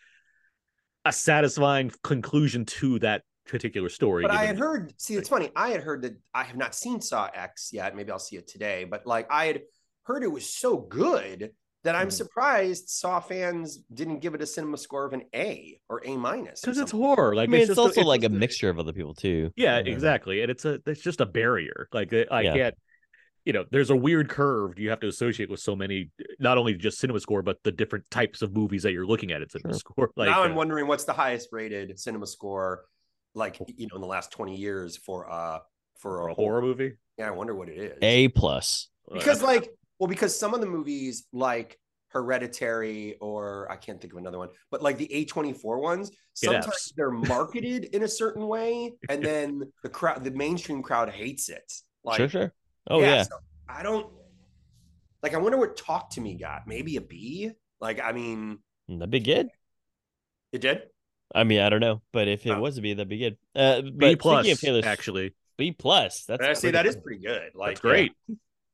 a 1.06 1.12
satisfying 1.12 1.90
conclusion 2.02 2.66
to 2.66 2.98
that 2.98 3.22
particular 3.46 3.88
story. 3.88 4.22
but 4.22 4.30
I 4.30 4.44
had 4.44 4.58
heard. 4.58 4.92
See, 5.00 5.14
it's 5.14 5.30
funny. 5.30 5.50
I 5.56 5.70
had 5.70 5.80
heard 5.80 6.02
that 6.02 6.18
I 6.34 6.44
have 6.44 6.56
not 6.56 6.74
seen 6.74 7.00
Saw 7.00 7.30
X 7.32 7.70
yet. 7.72 7.96
Maybe 7.96 8.10
I'll 8.10 8.18
see 8.18 8.36
it 8.36 8.46
today. 8.46 8.84
But 8.84 9.06
like, 9.06 9.26
I 9.30 9.46
had 9.46 9.62
heard 10.02 10.22
it 10.22 10.30
was 10.30 10.52
so 10.52 10.76
good 10.76 11.52
that 11.84 11.94
I'm 11.94 12.08
Mhm. 12.08 12.12
surprised 12.12 12.88
Saw 12.88 13.20
fans 13.20 13.78
didn't 13.94 14.18
give 14.20 14.34
it 14.34 14.42
a 14.42 14.46
cinema 14.46 14.76
score 14.76 15.04
of 15.06 15.12
an 15.12 15.22
A 15.34 15.80
or 15.88 16.02
A 16.04 16.16
minus. 16.16 16.60
because 16.60 16.78
it's 16.78 16.90
something. 16.90 17.06
horror. 17.06 17.32
I 17.34 17.36
Like 17.36 17.50
mean, 17.50 17.60
it's, 17.60 17.68
just 17.68 17.78
also 17.78 18.02
like 18.02 18.24
a 18.24 18.28
mixture 18.28 18.68
of 18.68 18.78
other 18.78 18.92
people 18.92 19.14
too. 19.14 19.52
Yeah, 19.56 19.78
Yeah. 19.78 19.92
exactly. 19.92 20.42
And 20.42 20.50
it's 20.50 20.64
a 20.64 20.80
it's 20.86 21.00
just 21.00 21.20
a 21.20 21.26
barrier. 21.26 21.88
Like 21.92 22.12
I 22.12 22.26
I 22.30 22.42
Yeah. 22.42 22.52
can't, 22.54 22.74
you 23.44 23.52
know, 23.52 23.64
there's 23.70 23.90
a 23.90 23.96
weird 23.96 24.28
curve 24.28 24.78
you 24.78 24.90
have 24.90 25.00
to 25.00 25.08
associate 25.08 25.50
with 25.50 25.60
so 25.60 25.76
many, 25.76 26.10
not 26.38 26.58
only 26.58 26.74
just 26.74 26.98
cinema 26.98 27.20
score, 27.20 27.42
but 27.42 27.62
the 27.62 27.72
different 27.72 28.10
types 28.10 28.42
of 28.42 28.52
movies 28.54 28.82
that 28.82 28.92
you're 28.92 29.06
looking 29.06 29.32
at. 29.32 29.40
It's 29.42 29.52
cinema 29.52 29.74
Sure. 29.74 29.78
score. 29.78 30.10
Like 30.16 30.30
now 30.30 30.42
I'm 30.42 30.52
uh, 30.52 30.56
wondering 30.56 30.86
what's 30.88 31.04
the 31.04 31.12
highest 31.12 31.48
rated 31.52 31.98
cinema 31.98 32.26
score, 32.26 32.84
like 33.34 33.58
you 33.76 33.86
know, 33.86 33.94
in 33.96 34.00
the 34.00 34.08
last 34.08 34.32
20 34.32 34.56
years 34.56 34.96
for 34.96 35.30
uh 35.30 35.60
for 35.98 36.18
for 36.18 36.28
a 36.28 36.34
horror 36.34 36.60
movie. 36.62 36.94
Yeah, 37.18 37.28
I 37.28 37.30
wonder 37.30 37.54
what 37.54 37.68
it 37.68 37.78
is. 37.78 37.98
A 38.02 38.28
plus. 38.28 38.88
Because 39.12 39.42
like 39.42 39.70
well 39.98 40.08
because 40.08 40.38
some 40.38 40.54
of 40.54 40.60
the 40.60 40.66
movies 40.66 41.26
like 41.32 41.78
Hereditary 42.10 43.16
or 43.20 43.70
I 43.70 43.76
can't 43.76 44.00
think 44.00 44.12
of 44.14 44.18
another 44.18 44.38
one, 44.38 44.48
but 44.70 44.82
like 44.82 44.96
the 44.98 45.08
A24 45.08 45.80
ones, 45.80 46.10
sometimes 46.34 46.92
they're 46.96 47.10
marketed 47.10 47.84
in 47.92 48.02
a 48.02 48.08
certain 48.08 48.46
way, 48.46 48.92
and 49.10 49.22
then 49.22 49.62
the 49.82 49.88
crowd, 49.90 50.24
the 50.24 50.30
mainstream 50.30 50.82
crowd 50.82 51.10
hates 51.10 51.48
it. 51.50 51.70
Like, 52.04 52.16
sure, 52.16 52.28
sure. 52.28 52.52
Oh 52.88 53.00
yeah. 53.00 53.22
so 53.24 53.36
I 53.68 53.82
don't 53.82 54.10
like. 55.22 55.34
I 55.34 55.38
wonder 55.38 55.58
what 55.58 55.76
Talk 55.76 56.10
to 56.12 56.20
Me 56.22 56.34
got. 56.34 56.66
Maybe 56.66 56.96
a 56.96 57.00
B. 57.02 57.50
Like, 57.80 58.00
I 58.02 58.12
mean, 58.12 58.58
That'd 58.88 59.10
be 59.10 59.20
good. 59.20 59.48
it 60.52 60.60
did. 60.62 60.82
I 61.34 61.44
mean, 61.44 61.60
I 61.60 61.68
don't 61.68 61.80
know, 61.80 62.00
but 62.12 62.26
if 62.26 62.46
it 62.46 62.52
Oh. 62.52 62.60
was 62.60 62.78
a 62.78 62.80
B, 62.80 62.94
that'd 62.94 63.06
be 63.08 63.18
good. 63.18 63.36
Uh, 63.54 63.82
B 63.82 64.16
plus 64.16 64.50
of 64.50 64.58
Taylor, 64.60 64.80
actually. 64.84 65.34
B 65.58 65.72
plus. 65.72 66.24
That's 66.24 66.42
I 66.42 66.52
say 66.54 66.60
pretty 66.70 66.72
that 66.72 66.86
is 66.86 66.94
good. 66.94 67.04
pretty 67.04 67.20
good. 67.26 67.50
Like, 67.54 67.68
That's 67.72 67.80
great. 67.80 68.12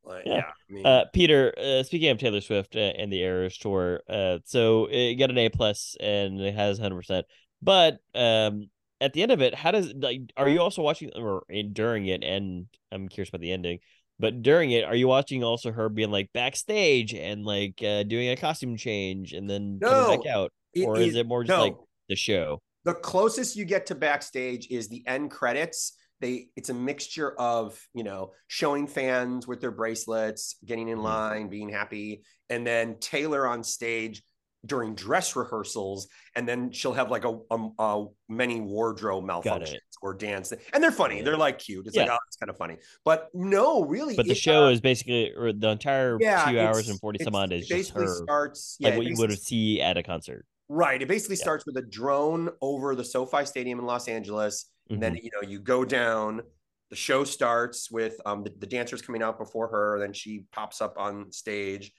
Like, 0.04 0.24
Yeah. 0.26 0.32
yeah. 0.34 0.42
I 0.70 0.72
mean, 0.72 0.86
Uh, 0.86 1.04
Peter, 1.12 1.54
uh, 1.58 1.82
speaking 1.82 2.10
of 2.10 2.18
Taylor 2.18 2.40
Swift 2.40 2.76
uh, 2.76 2.78
and 2.78 3.12
the 3.12 3.20
Eras 3.22 3.56
tour, 3.58 4.02
uh, 4.08 4.38
so 4.44 4.86
it 4.90 5.14
got 5.16 5.30
an 5.30 5.38
A 5.38 5.48
plus 5.48 5.96
and 6.00 6.40
it 6.40 6.54
has 6.54 6.78
hundred 6.78 6.96
percent. 6.96 7.26
But 7.62 7.98
um, 8.14 8.68
at 9.00 9.12
the 9.14 9.22
end 9.22 9.32
of 9.32 9.40
it, 9.40 9.54
how 9.54 9.70
does 9.70 9.92
like 9.94 10.20
are 10.36 10.48
you 10.48 10.60
also 10.60 10.82
watching 10.82 11.10
or 11.16 11.44
in, 11.48 11.72
during 11.72 12.06
it? 12.06 12.22
And 12.22 12.66
I'm 12.92 13.08
curious 13.08 13.28
about 13.30 13.40
the 13.40 13.52
ending. 13.52 13.78
But 14.18 14.42
during 14.42 14.70
it, 14.70 14.84
are 14.84 14.94
you 14.94 15.08
watching 15.08 15.42
also 15.42 15.72
her 15.72 15.88
being 15.88 16.10
like 16.10 16.30
backstage 16.32 17.14
and 17.14 17.44
like 17.44 17.82
uh, 17.82 18.04
doing 18.04 18.28
a 18.30 18.36
costume 18.36 18.76
change 18.76 19.32
and 19.32 19.48
then 19.50 19.80
coming 19.82 20.16
back 20.18 20.26
No, 20.26 20.30
out, 20.42 20.52
or 20.84 20.98
is 20.98 21.08
is- 21.08 21.16
it 21.16 21.26
more 21.26 21.42
just 21.42 21.56
no. 21.56 21.62
like 21.64 21.76
the 22.08 22.16
show? 22.16 22.60
the 22.84 22.92
closest 22.94 23.56
you 23.56 23.64
get 23.64 23.86
to 23.86 23.94
backstage 23.94 24.66
is 24.70 24.88
the 24.88 25.02
end 25.06 25.30
credits 25.30 25.94
they 26.20 26.48
it's 26.56 26.68
a 26.68 26.74
mixture 26.74 27.32
of 27.38 27.78
you 27.94 28.04
know 28.04 28.32
showing 28.46 28.86
fans 28.86 29.46
with 29.46 29.60
their 29.60 29.70
bracelets 29.70 30.56
getting 30.64 30.88
in 30.88 30.98
Mhm. 30.98 31.02
line 31.02 31.48
being 31.48 31.68
happy 31.68 32.22
and 32.50 32.66
then 32.66 32.96
taylor 33.00 33.46
on 33.46 33.62
stage 33.64 34.22
during 34.66 34.94
dress 34.94 35.36
rehearsals 35.36 36.08
and 36.36 36.48
then 36.48 36.72
she'll 36.72 36.94
have 36.94 37.10
like 37.10 37.24
a, 37.26 37.38
a, 37.50 37.68
a 37.78 38.06
many 38.30 38.60
wardrobe 38.62 39.24
malfunctions 39.24 39.78
or 40.00 40.14
dance 40.14 40.52
and 40.72 40.82
they're 40.82 40.90
funny 40.90 41.18
Yeah. 41.18 41.24
they're 41.24 41.36
like 41.36 41.58
cute 41.58 41.86
it's 41.86 41.96
like 41.96 42.08
oh 42.08 42.16
it's 42.28 42.36
kind 42.36 42.48
of 42.48 42.56
funny 42.56 42.78
but 43.04 43.28
no 43.34 43.84
really 43.84 44.16
But 44.16 44.26
the 44.26 44.34
show 44.34 44.66
uh, 44.66 44.70
is 44.70 44.80
basically 44.80 45.32
or 45.34 45.52
the 45.52 45.68
entire 45.68 46.16
yeah, 46.20 46.50
two 46.50 46.58
hours 46.58 46.88
and 46.88 46.98
forty 46.98 47.18
some 47.22 47.34
it's- 47.34 47.42
odd 47.42 47.52
is 47.52 47.66
just 47.68 47.90
her, 47.90 48.06
starts 48.06 48.78
like 48.80 48.92
yeah, 48.92 48.96
what 48.96 49.06
you 49.06 49.16
would 49.18 49.38
see 49.38 49.82
at 49.82 49.98
a 49.98 50.02
concert. 50.02 50.46
Right. 50.70 51.02
It 51.02 51.08
basically 51.08 51.36
Yeah. 51.36 51.42
starts 51.42 51.66
with 51.66 51.76
a 51.76 51.82
drone 51.82 52.48
over 52.62 52.94
the 52.94 53.04
SoFi 53.04 53.44
Stadium 53.44 53.78
in 53.80 53.84
Los 53.84 54.08
Angeles. 54.08 54.64
And 54.92 55.02
Mm-hmm. 55.02 55.14
then, 55.14 55.16
you 55.16 55.30
know, 55.34 55.46
you 55.48 55.58
go 55.60 55.84
down, 55.84 56.42
the 56.90 56.96
show 56.96 57.24
starts 57.24 57.90
with 57.90 58.20
um, 58.26 58.44
the, 58.44 58.50
the 58.58 58.66
dancers 58.66 59.02
coming 59.02 59.22
out 59.22 59.38
before 59.38 59.68
her. 59.68 59.98
Then 59.98 60.12
she 60.12 60.44
pops 60.52 60.80
up 60.80 60.96
on 60.98 61.32
stage. 61.32 61.92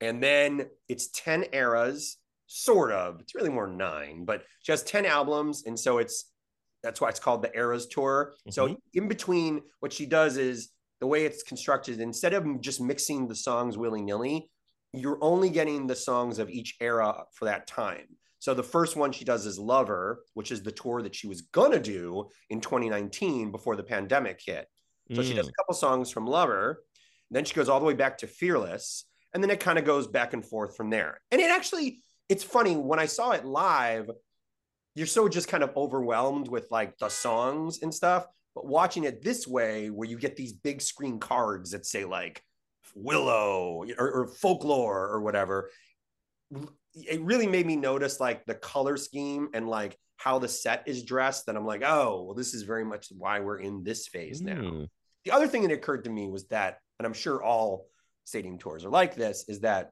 And 0.00 0.22
then 0.22 0.66
it's 0.88 1.08
10 1.08 1.46
eras, 1.52 2.18
sort 2.46 2.92
of. 2.92 3.20
It's 3.20 3.34
really 3.34 3.48
more 3.50 3.66
nine, 3.66 4.24
but 4.24 4.44
she 4.60 4.72
has 4.72 4.82
10 4.82 5.06
albums. 5.06 5.64
And 5.66 5.78
so 5.78 5.98
it's, 5.98 6.30
that's 6.82 7.00
why 7.00 7.08
it's 7.08 7.20
called 7.20 7.42
the 7.42 7.56
Eras 7.56 7.86
Tour. 7.86 8.34
So 8.48 8.68
Mhm. 8.68 8.76
in 8.94 9.08
between, 9.08 9.62
what 9.80 9.92
she 9.92 10.06
does 10.06 10.36
is 10.36 10.70
the 11.00 11.06
way 11.06 11.24
it's 11.24 11.42
constructed, 11.42 12.00
instead 12.00 12.34
of 12.34 12.60
just 12.60 12.80
mixing 12.80 13.26
the 13.28 13.34
songs 13.34 13.76
willy 13.76 14.02
nilly, 14.02 14.50
you're 14.92 15.18
only 15.22 15.50
getting 15.50 15.86
the 15.86 15.96
songs 15.96 16.38
of 16.38 16.48
each 16.48 16.76
era 16.80 17.24
for 17.32 17.46
that 17.46 17.66
time. 17.66 18.06
So 18.38 18.54
the 18.54 18.62
first 18.62 18.96
one 18.96 19.12
she 19.12 19.24
does 19.24 19.46
is 19.46 19.58
Lover, 19.58 20.22
which 20.34 20.52
is 20.52 20.62
the 20.62 20.72
tour 20.72 21.02
that 21.02 21.14
she 21.14 21.26
was 21.26 21.42
gonna 21.42 21.80
do 21.80 22.28
in 22.50 22.60
2019 22.60 23.50
before 23.50 23.76
the 23.76 23.82
pandemic 23.82 24.40
hit. 24.44 24.68
So 25.14 25.22
she 25.22 25.34
does 25.34 25.46
Mm. 25.46 25.50
a 25.50 25.52
couple 25.52 25.74
songs 25.74 26.10
from 26.10 26.26
Lover, 26.26 26.84
then 27.30 27.44
she 27.44 27.54
goes 27.54 27.68
all 27.68 27.80
the 27.80 27.86
way 27.86 27.94
back 27.94 28.18
to 28.18 28.26
Fearless, 28.26 29.04
and 29.32 29.42
then 29.42 29.50
it 29.50 29.60
kind 29.60 29.78
of 29.78 29.84
goes 29.84 30.06
back 30.06 30.32
and 30.32 30.44
forth 30.44 30.76
from 30.76 30.90
there. 30.90 31.20
And 31.30 31.40
it 31.40 31.50
actually, 31.50 32.02
it's 32.28 32.44
funny 32.44 32.76
when 32.76 32.98
I 32.98 33.06
saw 33.06 33.30
it 33.32 33.44
live, 33.44 34.10
you're 34.94 35.06
so 35.06 35.28
just 35.28 35.48
kind 35.48 35.62
of 35.62 35.76
overwhelmed 35.76 36.48
with 36.48 36.70
like 36.70 36.96
the 36.98 37.08
songs 37.08 37.82
and 37.82 37.92
stuff. 37.94 38.26
But 38.54 38.66
watching 38.66 39.04
it 39.04 39.22
this 39.22 39.46
way, 39.46 39.90
where 39.90 40.08
you 40.08 40.18
get 40.18 40.36
these 40.36 40.52
big 40.52 40.80
screen 40.80 41.20
cards 41.20 41.72
that 41.72 41.84
say 41.84 42.04
like 42.04 42.42
Willow 42.94 43.84
or, 43.98 44.10
or 44.10 44.26
folklore 44.26 45.08
or 45.08 45.20
whatever, 45.20 45.70
it 46.96 47.20
really 47.22 47.46
made 47.46 47.66
me 47.66 47.76
notice 47.76 48.20
like 48.20 48.44
the 48.46 48.54
color 48.54 48.96
scheme 48.96 49.48
and 49.52 49.68
like 49.68 49.96
how 50.16 50.38
the 50.38 50.48
set 50.48 50.82
is 50.86 51.04
dressed. 51.04 51.48
And 51.48 51.56
I'm 51.56 51.66
like, 51.66 51.82
oh, 51.84 52.22
well, 52.24 52.34
this 52.34 52.54
is 52.54 52.62
very 52.62 52.84
much 52.84 53.08
why 53.16 53.40
we're 53.40 53.58
in 53.58 53.84
this 53.84 54.08
phase 54.08 54.40
now. 54.40 54.54
Mm. 54.54 54.88
The 55.24 55.32
other 55.32 55.46
thing 55.46 55.62
that 55.62 55.72
occurred 55.72 56.04
to 56.04 56.10
me 56.10 56.28
was 56.28 56.46
that, 56.48 56.78
and 56.98 57.06
I'm 57.06 57.12
sure 57.12 57.42
all 57.42 57.86
stadium 58.24 58.58
tours 58.58 58.84
are 58.84 58.90
like 58.90 59.14
this, 59.14 59.44
is 59.48 59.60
that 59.60 59.90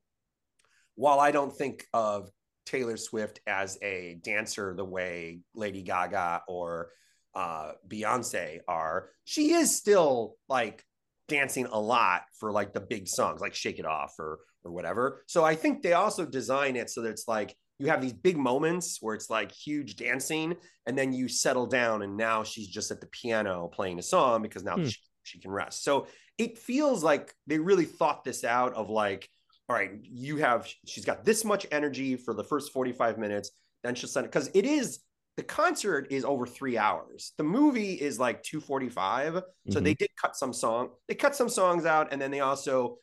while 0.94 1.20
I 1.20 1.30
don't 1.30 1.54
think 1.54 1.84
of 1.92 2.30
Taylor 2.64 2.96
Swift 2.96 3.40
as 3.46 3.76
a 3.82 4.18
dancer 4.22 4.74
the 4.74 4.84
way 4.84 5.40
Lady 5.54 5.82
Gaga 5.82 6.42
or 6.48 6.90
uh, 7.34 7.72
Beyonce 7.86 8.60
are, 8.66 9.10
she 9.24 9.52
is 9.52 9.76
still 9.76 10.36
like 10.48 10.82
dancing 11.28 11.66
a 11.66 11.78
lot 11.78 12.22
for 12.38 12.52
like 12.52 12.72
the 12.72 12.80
big 12.80 13.08
songs, 13.08 13.40
like 13.40 13.54
Shake 13.54 13.78
It 13.78 13.86
Off 13.86 14.14
or 14.18 14.38
or 14.64 14.72
whatever. 14.72 15.22
So 15.26 15.44
I 15.44 15.54
think 15.54 15.82
they 15.82 15.92
also 15.92 16.24
design 16.24 16.76
it 16.76 16.90
so 16.90 17.02
that 17.02 17.10
it's 17.10 17.28
like 17.28 17.54
you 17.78 17.88
have 17.88 18.00
these 18.00 18.12
big 18.12 18.36
moments 18.36 18.98
where 19.00 19.14
it's 19.14 19.28
like 19.30 19.50
huge 19.50 19.96
dancing, 19.96 20.56
and 20.86 20.96
then 20.96 21.12
you 21.12 21.28
settle 21.28 21.66
down, 21.66 22.02
and 22.02 22.16
now 22.16 22.44
she's 22.44 22.68
just 22.68 22.90
at 22.90 23.00
the 23.00 23.06
piano 23.08 23.68
playing 23.68 23.98
a 23.98 24.02
song 24.02 24.42
because 24.42 24.62
now 24.62 24.76
Hmm. 24.76 24.84
she, 24.84 24.98
she 25.24 25.40
can 25.40 25.50
rest. 25.50 25.82
So 25.82 26.06
it 26.38 26.58
feels 26.58 27.02
like 27.02 27.34
they 27.46 27.58
really 27.58 27.84
thought 27.84 28.24
this 28.24 28.44
out 28.44 28.74
of 28.74 28.90
like, 28.90 29.28
all 29.68 29.76
right, 29.76 29.90
you 30.02 30.36
have 30.36 30.68
she's 30.86 31.04
got 31.04 31.24
this 31.24 31.44
much 31.44 31.66
energy 31.72 32.16
for 32.16 32.32
the 32.34 32.44
first 32.44 32.72
45 32.72 33.18
minutes, 33.18 33.50
then 33.82 33.94
she'll 33.94 34.08
send 34.08 34.26
it 34.26 34.32
because 34.32 34.50
it 34.54 34.64
is 34.66 35.00
the 35.36 35.42
concert 35.42 36.06
is 36.10 36.24
over 36.24 36.46
three 36.46 36.78
hours. 36.78 37.32
The 37.38 37.44
movie 37.44 37.94
is 37.94 38.20
like 38.20 38.44
245. 38.44 39.42
So 39.70 39.80
Mhm. 39.80 39.84
they 39.84 39.94
did 39.94 40.10
cut 40.20 40.36
some 40.36 40.52
song, 40.52 40.90
they 41.08 41.16
cut 41.16 41.34
some 41.34 41.48
songs 41.48 41.86
out, 41.86 42.12
and 42.12 42.22
then 42.22 42.30
they 42.30 42.38
also 42.40 42.98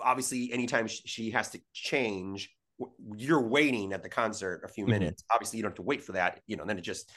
obviously 0.00 0.52
anytime 0.52 0.86
she 0.88 1.30
has 1.30 1.50
to 1.50 1.60
change, 1.72 2.50
you're 3.16 3.46
waiting 3.48 3.92
at 3.92 4.02
the 4.02 4.08
concert 4.08 4.62
a 4.64 4.68
few 4.68 4.84
Mhm. 4.84 4.90
minutes. 4.90 5.24
Obviously, 5.32 5.56
you 5.58 5.62
don't 5.62 5.70
have 5.72 5.76
to 5.76 5.82
wait 5.82 6.02
for 6.02 6.12
that, 6.12 6.40
you 6.46 6.56
know, 6.56 6.64
then 6.64 6.78
it 6.78 6.82
just 6.82 7.10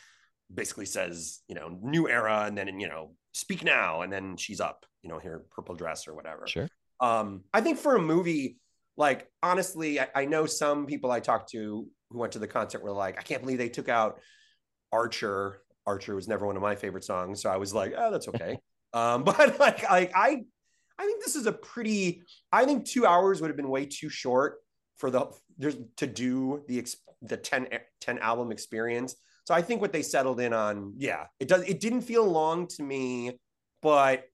basically 0.54 0.86
says, 0.86 1.42
you 1.48 1.56
know, 1.56 1.68
new 1.82 2.08
era, 2.08 2.44
and 2.48 2.58
then 2.58 2.80
you 2.80 2.88
know, 2.88 3.16
speak 3.34 3.64
now, 3.64 4.02
and 4.02 4.12
then 4.12 4.38
she's 4.38 4.60
up, 4.62 4.86
you 5.02 5.10
know, 5.10 5.20
here 5.20 5.44
purple 5.52 5.76
dress 5.76 6.08
or 6.08 6.16
whatever 6.16 6.46
Sure. 6.48 6.68
um 7.00 7.44
i 7.54 7.62
think 7.62 7.78
for 7.80 7.96
a 7.96 8.02
movie 8.02 8.58
like 8.98 9.32
honestly 9.42 10.00
I, 10.00 10.08
I 10.16 10.26
know 10.26 10.46
some 10.46 10.86
people 10.86 11.12
i 11.12 11.22
talked 11.22 11.52
to 11.52 11.88
who 12.10 12.18
went 12.20 12.34
to 12.34 12.40
the 12.40 12.48
concert 12.48 12.84
were 12.84 12.92
like 12.92 13.18
i 13.18 13.22
can't 13.22 13.42
believe 13.42 13.58
they 13.58 13.70
took 13.70 13.88
out 13.88 14.20
archer 14.92 15.62
archer 15.86 16.16
was 16.16 16.28
never 16.28 16.46
one 16.46 16.56
of 16.58 16.62
my 16.62 16.76
favorite 16.76 17.04
songs 17.06 17.42
so 17.42 17.50
i 17.50 17.58
was 17.58 17.74
like 17.74 17.94
oh 17.98 18.12
that's 18.12 18.28
okay 18.28 18.58
um 18.94 19.24
but 19.30 19.60
like 19.60 19.84
I, 19.90 20.10
I 20.14 20.44
i 21.00 21.04
think 21.06 21.24
this 21.24 21.36
is 21.36 21.46
a 21.46 21.52
pretty 21.52 22.22
i 22.52 22.66
think 22.66 22.86
two 22.86 23.06
hours 23.06 23.42
would 23.42 23.50
have 23.50 23.58
been 23.58 23.70
way 23.70 23.86
too 23.86 24.10
short 24.10 24.58
for 24.98 25.10
the 25.10 25.26
there's 25.58 25.78
to 25.98 26.06
do 26.06 26.64
the 26.68 26.86
the 27.22 27.38
10 27.38 27.68
10 28.02 28.20
album 28.20 28.52
experience 28.52 29.16
so 29.46 29.54
i 29.54 29.62
think 29.62 29.82
what 29.82 29.92
they 29.92 30.04
settled 30.04 30.40
in 30.40 30.54
on 30.54 30.94
yeah 30.98 31.26
it 31.40 31.48
does 31.48 31.64
it 31.64 31.80
didn't 31.80 32.02
feel 32.02 32.26
long 32.26 32.68
to 32.68 32.84
me 32.84 33.40
but 33.82 34.26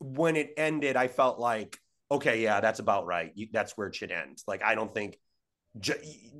when 0.00 0.36
it 0.36 0.52
ended 0.56 0.96
i 0.96 1.08
felt 1.08 1.38
like 1.38 1.78
okay, 2.10 2.42
yeah, 2.42 2.60
that's 2.60 2.80
about 2.80 3.06
right. 3.06 3.30
You, 3.34 3.48
that's 3.52 3.76
where 3.76 3.86
it 3.86 3.94
should 3.94 4.10
end. 4.10 4.38
Like, 4.46 4.62
I 4.62 4.74
don't 4.74 4.92
think 4.92 5.16
ju- 5.78 5.94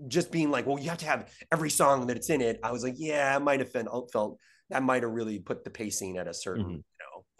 just 0.09 0.33
being 0.33 0.50
like, 0.50 0.66
well, 0.66 0.78
you 0.78 0.88
have 0.88 0.98
to 0.98 1.06
have 1.06 1.33
every 1.52 1.70
song 1.70 2.06
that 2.09 2.16
it's 2.16 2.30
in 2.30 2.40
it. 2.40 2.59
I 2.62 2.72
was 2.72 2.83
like, 2.83 2.94
yeah, 2.96 3.35
I 3.35 3.38
might 3.38 3.61
have 3.61 3.70
felt, 3.70 4.38
that 4.70 4.83
might 4.83 5.02
have 5.02 5.12
really 5.12 5.38
put 5.38 5.64
the 5.64 5.70
pacing 5.70 6.18
at 6.18 6.26
a 6.26 6.35
certain 6.35 6.64
Mhm. 6.64 6.83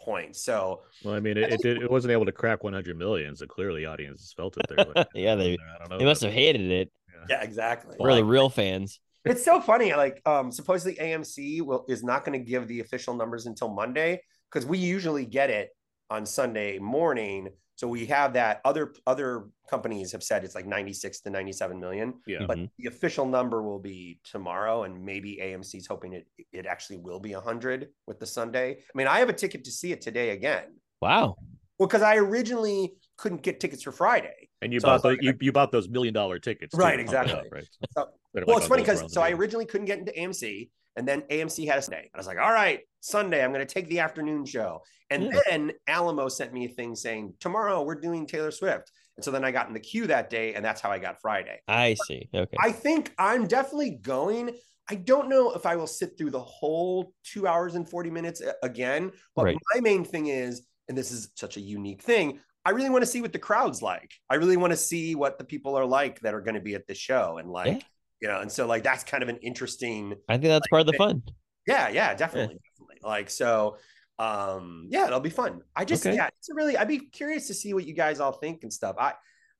You 0.01 0.07
know 0.07 0.15
point. 0.15 0.35
So 0.35 0.81
Well, 1.03 1.13
I 1.13 1.19
mean, 1.19 1.37
it, 1.37 1.53
it 1.53 1.61
did. 1.61 1.81
It 1.81 1.89
wasn't 1.91 2.11
able 2.11 2.25
to 2.25 2.31
crack 2.31 2.63
100 2.63 2.97
million, 2.97 3.35
so 3.35 3.45
clearly 3.45 3.85
audiences 3.85 4.33
felt 4.35 4.57
it. 4.57 4.65
There, 4.67 4.85
like, 4.95 5.07
Yeah, 5.15 5.35
they- 5.35 5.53
I 5.53 5.77
don't 5.79 5.89
know. 5.89 5.97
They 5.97 6.05
must 6.05 6.21
have 6.23 6.33
hated 6.33 6.69
it. 6.71 6.91
yeah, 7.29 7.41
exactly. 7.41 7.95
We're 7.99 8.15
the 8.15 8.25
real 8.25 8.49
fans. 8.49 8.99
It's 9.23 9.45
so 9.45 9.61
funny. 9.61 9.93
Like, 9.93 10.21
um, 10.25 10.51
supposedly 10.51 10.95
AMC 10.95 11.61
will 11.61 11.85
is 11.87 12.03
not 12.03 12.25
going 12.25 12.39
to 12.39 12.43
give 12.43 12.67
the 12.67 12.79
official 12.79 13.15
numbers 13.15 13.45
until 13.45 13.69
Monday 13.71 14.21
because 14.51 14.65
we 14.65 14.79
usually 14.79 15.25
get 15.25 15.49
it 15.51 15.69
on 16.11 16.25
Sunday 16.25 16.77
morning. 16.77 17.47
So 17.75 17.87
we 17.87 18.05
have 18.07 18.33
that. 18.33 18.61
Other 18.65 18.93
other 19.07 19.45
companies 19.67 20.11
have 20.11 20.21
said 20.21 20.43
it's 20.43 20.53
like 20.53 20.67
96 20.67 21.21
to 21.21 21.29
97 21.29 21.79
million. 21.79 22.13
Yeah. 22.27 22.45
but 22.45 22.57
Mhm. 22.57 22.69
the 22.77 22.87
official 22.87 23.25
number 23.25 23.63
will 23.63 23.79
be 23.79 24.19
tomorrow 24.25 24.83
and 24.83 25.03
maybe 25.03 25.39
amc's 25.41 25.87
hoping 25.87 26.11
it 26.13 26.27
it 26.51 26.65
actually 26.65 26.97
will 26.97 27.21
be 27.21 27.33
100 27.33 27.87
with 28.05 28.19
the 28.19 28.25
sunday 28.25 28.71
i 28.93 28.97
mean 28.97 29.07
i 29.07 29.17
have 29.19 29.29
a 29.29 29.33
ticket 29.33 29.63
to 29.63 29.71
see 29.71 29.93
it 29.93 30.01
today 30.01 30.31
again 30.31 30.65
Wow. 31.01 31.37
well 31.79 31.87
because 31.87 32.01
i 32.01 32.17
originally 32.17 32.93
couldn't 33.17 33.41
get 33.43 33.61
tickets 33.61 33.81
for 33.83 33.93
friday 33.93 34.49
And 34.61 34.73
you 34.73 34.81
So 34.81 34.87
bought 34.89 35.01
the, 35.03 35.07
like- 35.09 35.21
you, 35.23 35.33
you 35.39 35.51
bought 35.53 35.71
those 35.71 35.87
million 35.87 36.13
dollar 36.13 36.37
tickets, 36.37 36.75
Right, 36.75 36.97
to 36.97 37.03
pump 37.05 37.15
it 37.15 37.21
exactly. 37.21 37.47
up, 37.47 37.53
right? 37.53 37.67
So- 37.97 38.09
They're 38.33 38.43
well 38.45 38.55
like 38.57 38.63
it's 38.63 38.67
funny 38.69 38.81
because 38.83 39.13
so 39.13 39.21
i 39.21 39.31
originally 39.31 39.65
couldn't 39.65 39.85
get 39.87 39.99
into 39.99 40.11
amc 40.11 40.69
and 40.95 41.07
then 41.07 41.21
amc 41.31 41.65
had 41.67 41.77
a 41.77 41.81
sunday 41.81 42.09
i 42.13 42.17
was 42.17 42.27
like 42.27 42.37
all 42.37 42.51
right 42.51 42.81
sunday 42.99 43.43
i'm 43.43 43.51
going 43.53 43.65
to 43.65 43.73
take 43.73 43.87
the 43.89 43.99
afternoon 43.99 44.45
show 44.45 44.81
and 45.09 45.23
Yeah. 45.23 45.39
then 45.49 45.71
alamo 45.87 46.27
sent 46.29 46.53
me 46.53 46.65
a 46.65 46.69
thing 46.69 46.95
saying 46.95 47.33
tomorrow 47.39 47.81
we're 47.83 47.95
doing 47.95 48.25
taylor 48.25 48.51
swift 48.51 48.91
And 49.17 49.25
so 49.25 49.31
then 49.31 49.43
I 49.43 49.51
got 49.51 49.67
in 49.67 49.73
the 49.73 49.79
queue 49.91 50.07
that 50.07 50.29
day, 50.29 50.53
and 50.55 50.63
that's 50.63 50.79
how 50.79 50.89
I 50.89 50.97
got 50.97 51.19
Friday. 51.21 51.59
I 51.67 51.95
see. 52.07 52.29
Okay. 52.33 52.55
I 52.67 52.71
think 52.71 53.13
I'm 53.19 53.45
definitely 53.45 53.91
going. 54.01 54.55
I 54.89 54.95
don't 54.95 55.27
know 55.27 55.51
if 55.51 55.65
I 55.65 55.75
will 55.75 55.85
sit 55.99 56.17
through 56.17 56.31
the 56.31 56.39
whole 56.57 57.13
two 57.31 57.45
hours 57.45 57.75
and 57.75 57.87
40 57.87 58.09
minutes 58.09 58.41
uh, 58.41 58.53
again. 58.63 59.11
But 59.35 59.43
Right. 59.45 59.57
my 59.75 59.81
main 59.81 60.05
thing 60.05 60.27
is, 60.27 60.65
and 60.87 60.97
this 60.97 61.11
is 61.11 61.29
such 61.35 61.57
a 61.57 61.61
unique 61.61 62.01
thing, 62.01 62.39
I 62.63 62.71
really 62.71 62.89
want 62.89 63.03
to 63.03 63.11
see 63.13 63.21
what 63.21 63.33
the 63.33 63.45
crowd's 63.49 63.81
like. 63.81 64.11
I 64.29 64.35
really 64.35 64.57
want 64.57 64.71
to 64.71 64.77
see 64.77 65.13
what 65.13 65.37
the 65.37 65.43
people 65.53 65.75
are 65.75 65.85
like 65.99 66.21
that 66.21 66.33
are 66.33 66.41
going 66.41 66.55
to 66.61 66.61
be 66.69 66.75
at 66.75 66.87
the 66.87 66.95
show. 66.95 67.37
And 67.37 67.51
like, 67.51 67.67
Yeah. 67.67 67.79
You 68.21 68.27
know, 68.27 68.39
and 68.39 68.51
so 68.51 68.67
like 68.67 68.83
that's 68.83 69.03
kind 69.03 69.23
of 69.23 69.29
an 69.29 69.37
interesting, 69.37 70.13
I 70.29 70.33
think 70.33 70.45
that's 70.45 70.67
part 70.67 70.81
of 70.81 70.87
the 70.87 70.93
fun. 70.93 71.23
yeah, 71.67 71.89
yeah, 71.89 72.13
definitely, 72.13 72.57
definitely. 72.77 72.97
Like, 73.03 73.29
so 73.29 73.77
um, 74.19 74.87
yeah, 74.89 75.07
it'll 75.07 75.19
be 75.19 75.29
fun. 75.29 75.61
I 75.75 75.85
just 75.85 76.05
Okay. 76.05 76.15
yeah, 76.15 76.29
it's 76.37 76.49
a 76.49 76.53
really 76.53 76.77
I'd 76.77 76.87
be 76.87 76.99
curious 76.99 77.47
to 77.47 77.53
see 77.53 77.73
what 77.73 77.85
you 77.87 77.93
guys 77.93 78.19
all 78.19 78.33
think 78.33 78.63
and 78.63 78.71
stuff. 78.71 78.95
I 78.99 79.13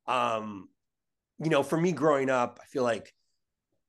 um, 0.07 0.69
you 1.39 1.49
know, 1.49 1.63
for 1.63 1.79
me 1.79 1.91
growing 1.91 2.29
up, 2.29 2.59
I 2.61 2.65
feel 2.67 2.83
like 2.83 3.11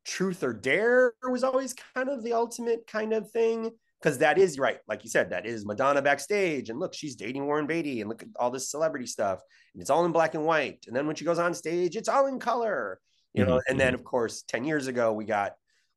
truth 0.05 0.43
or 0.43 0.53
dare 0.53 1.13
was 1.23 1.45
always 1.45 1.75
kind 1.95 2.09
of 2.09 2.25
the 2.25 2.33
ultimate 2.33 2.87
kind 2.87 3.13
of 3.13 3.31
thing 3.31 3.71
because 4.01 4.19
that 4.19 4.37
is 4.37 4.59
right 4.59 4.79
like 4.89 5.05
you 5.05 5.11
said 5.11 5.31
that 5.31 5.47
is 5.47 5.65
madonna 5.65 6.03
backstage 6.03 6.71
and 6.71 6.81
look 6.81 6.93
she's 6.93 7.15
dating 7.15 7.47
warren 7.47 7.69
beatty 7.69 8.01
and 8.01 8.11
look 8.11 8.21
at 8.21 8.29
all 8.35 8.51
this 8.51 8.69
celebrity 8.69 9.07
stuff 9.07 9.41
and 9.75 9.81
it's 9.81 9.91
all 9.91 10.05
in 10.05 10.11
black 10.11 10.35
and 10.35 10.45
white 10.45 10.85
and 10.89 10.97
then 10.97 11.07
when 11.07 11.15
she 11.15 11.25
goes 11.25 11.39
on 11.39 11.55
stage 11.55 11.95
it's 11.95 12.09
all 12.09 12.27
in 12.27 12.41
color 12.41 12.99
you 13.35 13.45
know 13.45 13.57
Mhm, 13.57 13.63
and 13.69 13.81
then 13.81 13.95
of 13.95 14.05
course 14.05 14.43
10 14.43 14.65
years 14.65 14.87
ago 14.87 15.13
we 15.13 15.25
got 15.25 15.53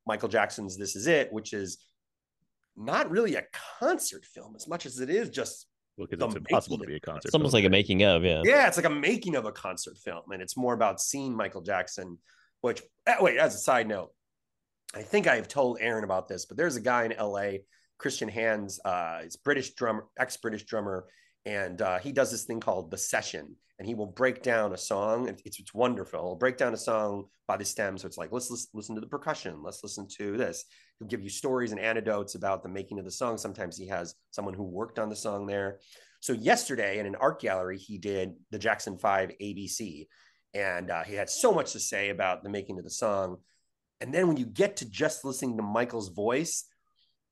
michael 0.06 0.28
jackson's 0.28 0.76
this 0.76 0.96
is 0.96 1.06
it 1.06 1.32
which 1.32 1.52
is 1.52 1.78
not 2.76 3.10
really 3.10 3.36
a 3.36 3.44
concert 3.78 4.24
film 4.24 4.54
as 4.56 4.68
much 4.68 4.86
as 4.86 5.00
it 5.00 5.10
is 5.10 5.30
just 5.30 5.66
because 5.98 6.18
the 6.18 6.26
it's 6.26 6.36
impossible 6.36 6.78
to 6.78 6.86
be 6.86 6.96
a 6.96 7.00
concert. 7.00 7.24
It's 7.24 7.34
almost 7.34 7.52
film. 7.52 7.62
like 7.62 7.68
a 7.68 7.70
making 7.70 8.02
of, 8.02 8.22
yeah. 8.24 8.42
yeah, 8.44 8.66
it's 8.66 8.76
like 8.76 8.86
a 8.86 8.90
making 8.90 9.34
of 9.34 9.46
a 9.46 9.52
concert 9.52 9.96
film, 9.96 10.30
and 10.30 10.42
it's 10.42 10.56
more 10.56 10.74
about 10.74 11.00
seeing 11.00 11.34
Michael 11.34 11.62
Jackson. 11.62 12.18
Which, 12.60 12.82
eh, 13.06 13.16
wait, 13.20 13.38
as 13.38 13.54
a 13.54 13.58
side 13.58 13.88
note, 13.88 14.10
I 14.94 15.02
think 15.02 15.26
I 15.26 15.36
have 15.36 15.48
told 15.48 15.78
Aaron 15.80 16.04
about 16.04 16.28
this, 16.28 16.46
but 16.46 16.56
there's 16.56 16.76
a 16.76 16.80
guy 16.80 17.04
in 17.04 17.14
LA, 17.18 17.58
Christian 17.98 18.28
Hands. 18.28 18.78
Uh, 18.84 19.22
he's 19.22 19.36
British 19.36 19.74
drummer, 19.74 20.06
ex-British 20.18 20.64
drummer, 20.64 21.06
and 21.44 21.80
uh, 21.80 21.98
he 21.98 22.12
does 22.12 22.30
this 22.30 22.44
thing 22.44 22.60
called 22.60 22.90
the 22.90 22.98
session, 22.98 23.56
and 23.78 23.86
he 23.86 23.94
will 23.94 24.06
break 24.06 24.42
down 24.42 24.72
a 24.72 24.78
song. 24.78 25.28
It's, 25.28 25.42
it's 25.44 25.74
wonderful. 25.74 26.20
He'll 26.20 26.34
break 26.36 26.56
down 26.56 26.74
a 26.74 26.78
song 26.78 27.24
by 27.46 27.56
the 27.56 27.64
stem, 27.64 27.98
so 27.98 28.06
it's 28.06 28.18
like 28.18 28.32
let's 28.32 28.50
listen, 28.50 28.68
listen 28.74 28.94
to 28.94 29.00
the 29.00 29.06
percussion, 29.06 29.62
let's 29.62 29.82
listen 29.82 30.08
to 30.18 30.36
this. 30.36 30.64
He'll 30.98 31.08
give 31.08 31.22
you 31.22 31.28
stories 31.28 31.72
and 31.72 31.80
anecdotes 31.80 32.34
about 32.34 32.62
the 32.62 32.68
making 32.68 32.98
of 32.98 33.04
the 33.04 33.10
song. 33.10 33.36
Sometimes 33.36 33.76
he 33.76 33.86
has 33.88 34.14
someone 34.30 34.54
who 34.54 34.64
worked 34.64 34.98
on 34.98 35.08
the 35.08 35.16
song 35.16 35.46
there. 35.46 35.78
So 36.20 36.32
yesterday 36.32 36.98
in 36.98 37.06
an 37.06 37.16
art 37.16 37.40
gallery, 37.40 37.78
he 37.78 37.98
did 37.98 38.34
the 38.50 38.58
Jackson 38.58 38.98
Five 38.98 39.30
ABC, 39.40 40.06
and 40.54 40.90
uh, 40.90 41.04
he 41.04 41.14
had 41.14 41.28
so 41.28 41.52
much 41.52 41.72
to 41.72 41.80
say 41.80 42.08
about 42.08 42.42
the 42.42 42.48
making 42.50 42.78
of 42.78 42.84
the 42.84 42.90
song. 42.90 43.36
And 44.00 44.12
then 44.12 44.28
when 44.28 44.36
you 44.36 44.46
get 44.46 44.76
to 44.78 44.90
just 44.90 45.24
listening 45.24 45.56
to 45.56 45.62
Michael's 45.62 46.08
voice, 46.08 46.64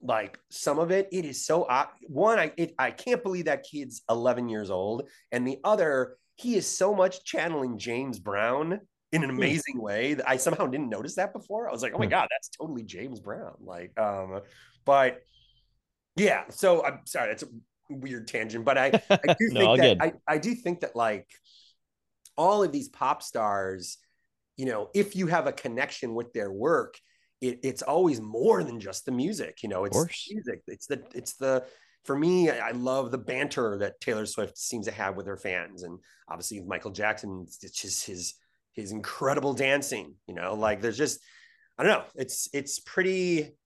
like 0.00 0.38
some 0.50 0.78
of 0.78 0.90
it, 0.90 1.08
it 1.12 1.24
is 1.24 1.46
so 1.46 1.66
ob- 1.66 1.88
one. 2.08 2.38
I 2.38 2.52
it, 2.56 2.74
I 2.78 2.90
can't 2.90 3.22
believe 3.22 3.46
that 3.46 3.64
kid's 3.64 4.02
11 4.10 4.48
years 4.48 4.70
old, 4.70 5.08
and 5.32 5.46
the 5.46 5.58
other, 5.64 6.16
he 6.36 6.56
is 6.56 6.66
so 6.66 6.94
much 6.94 7.24
channeling 7.24 7.78
James 7.78 8.18
Brown 8.18 8.80
in 9.12 9.22
an 9.22 9.30
amazing 9.30 9.80
way 9.80 10.14
that 10.14 10.28
I 10.28 10.36
somehow 10.36 10.66
didn't 10.66 10.88
notice 10.88 11.14
that 11.16 11.32
before. 11.32 11.68
I 11.68 11.72
was 11.72 11.82
like, 11.82 11.92
oh 11.94 11.98
my 11.98 12.06
Hmm. 12.06 12.10
god, 12.10 12.28
that's 12.30 12.48
totally 12.48 12.82
James 12.82 13.20
Brown. 13.20 13.54
Like, 13.60 13.98
um, 13.98 14.40
but 14.84 15.20
yeah. 16.16 16.44
So 16.50 16.84
I'm 16.84 17.00
sorry, 17.06 17.32
it's 17.32 17.42
a 17.42 17.48
weird 17.90 18.28
tangent, 18.28 18.64
but 18.64 18.78
I 18.78 18.88
I 19.12 19.28
do 19.38 19.50
No, 19.52 19.76
think 19.76 19.76
that. 19.76 19.96
I, 20.00 20.12
I 20.26 20.38
do 20.38 20.54
think 20.54 20.80
that 20.80 20.96
like 20.96 21.28
all 22.36 22.62
of 22.62 22.72
these 22.72 22.88
pop 22.88 23.22
stars, 23.22 23.98
you 24.56 24.66
know, 24.66 24.88
if 24.94 25.14
you 25.16 25.26
have 25.28 25.46
a 25.46 25.52
connection 25.52 26.14
with 26.14 26.32
their 26.32 26.50
work, 26.50 26.98
it, 27.40 27.60
it's 27.62 27.82
always 27.82 28.20
more 28.20 28.64
than 28.64 28.80
just 28.80 29.04
the 29.06 29.12
music. 29.12 29.62
You 29.62 29.68
know, 29.68 29.84
it's 29.84 29.96
music. 30.30 30.62
It's 30.66 30.86
the 30.86 31.02
it's 31.14 31.34
the 31.36 31.64
for 32.04 32.16
me, 32.16 32.50
I 32.50 32.68
I 32.68 32.70
love 32.72 33.10
the 33.10 33.18
banter 33.18 33.78
that 33.78 34.00
Taylor 34.00 34.26
Swift 34.26 34.58
seems 34.58 34.86
to 34.86 34.92
have 34.92 35.16
with 35.16 35.26
her 35.26 35.36
fans, 35.36 35.82
and 35.82 35.98
obviously 36.28 36.60
Michael 36.60 36.90
Jackson, 36.90 37.46
it's 37.46 37.58
just 37.58 38.06
his 38.06 38.34
his 38.72 38.92
incredible 38.92 39.54
dancing. 39.54 40.14
You 40.26 40.34
know, 40.34 40.54
like 40.54 40.80
there's 40.80 40.98
just 40.98 41.20
I 41.78 41.82
don't 41.82 41.92
know. 41.92 42.04
It's 42.16 42.48
it's 42.52 42.78
pretty. 42.80 43.56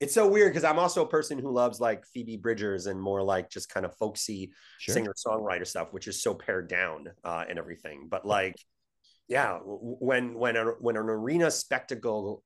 It's 0.00 0.14
so 0.14 0.26
weird 0.26 0.52
because 0.52 0.64
I'm 0.64 0.80
also 0.80 1.04
a 1.04 1.08
person 1.08 1.38
who 1.38 1.52
loves 1.52 1.78
like 1.78 2.04
Phoebe 2.06 2.36
Bridgers 2.36 2.86
and 2.86 3.00
more 3.00 3.22
like 3.22 3.48
just 3.50 3.68
kind 3.68 3.86
of 3.86 3.94
folksy 3.96 4.50
Sure. 4.78 4.94
singer 4.94 5.14
songwriter 5.14 5.64
stuff, 5.64 5.92
which 5.92 6.08
is 6.08 6.20
so 6.20 6.34
pared 6.34 6.68
down 6.68 7.06
uh, 7.22 7.44
and 7.48 7.56
everything. 7.56 8.08
But 8.10 8.26
like, 8.26 8.56
yeah, 9.28 9.58
when 9.62 10.34
when 10.34 10.56
a, 10.56 10.64
when 10.80 10.96
an 10.96 11.08
arena 11.08 11.52
spectacle 11.52 12.42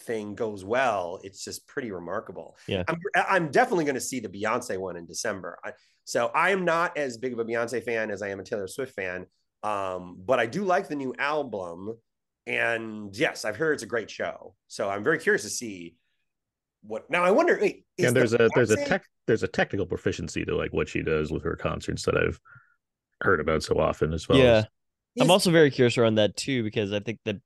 thing 0.00 0.34
goes 0.34 0.64
well, 0.64 1.20
it's 1.22 1.44
just 1.44 1.66
pretty 1.66 1.90
remarkable. 1.90 2.56
Yeah. 2.66 2.84
I'm 2.88 3.00
I'm 3.14 3.50
definitely 3.50 3.84
going 3.84 3.96
to 3.96 4.00
see 4.00 4.20
the 4.20 4.28
Beyonce 4.28 4.78
one 4.78 4.96
in 4.96 5.06
December. 5.06 5.58
I, 5.64 5.72
so 6.04 6.30
I 6.34 6.50
am 6.50 6.64
not 6.64 6.96
as 6.96 7.18
big 7.18 7.32
of 7.32 7.38
a 7.38 7.44
Beyonce 7.44 7.82
fan 7.82 8.10
as 8.10 8.22
I 8.22 8.28
am 8.28 8.40
a 8.40 8.44
Taylor 8.44 8.68
Swift 8.68 8.94
fan, 8.94 9.26
um, 9.62 10.18
but 10.24 10.38
I 10.38 10.46
do 10.46 10.64
like 10.64 10.88
the 10.88 10.96
new 10.96 11.14
album. 11.18 11.96
And 12.46 13.14
yes, 13.16 13.44
I've 13.44 13.56
heard 13.56 13.74
it's 13.74 13.82
a 13.82 13.86
great 13.86 14.10
show. 14.10 14.54
So 14.68 14.88
I'm 14.88 15.02
very 15.02 15.18
curious 15.18 15.42
to 15.42 15.48
see 15.50 15.96
what. 16.82 17.10
Now 17.10 17.24
I 17.24 17.32
wonder. 17.32 17.58
Wait, 17.60 17.84
is 17.98 18.06
and 18.06 18.16
there's 18.16 18.30
the 18.30 18.46
a 18.46 18.48
there's 18.54 18.70
a 18.70 18.84
tech 18.84 19.04
there's 19.26 19.42
a 19.42 19.48
technical 19.48 19.86
proficiency 19.86 20.44
to 20.44 20.56
like 20.56 20.72
what 20.72 20.88
she 20.88 21.02
does 21.02 21.32
with 21.32 21.42
her 21.42 21.56
concerts 21.56 22.04
that 22.04 22.16
I've 22.16 22.40
heard 23.20 23.40
about 23.40 23.62
so 23.62 23.78
often 23.78 24.12
as 24.12 24.28
well. 24.28 24.38
yeah. 24.38 24.58
as- 24.58 24.66
I'm 25.20 25.30
also 25.30 25.50
very 25.50 25.70
curious 25.70 25.96
around 25.98 26.16
that 26.16 26.36
too 26.36 26.62
because 26.62 26.92
I 26.92 27.00
think 27.00 27.18
that 27.24 27.36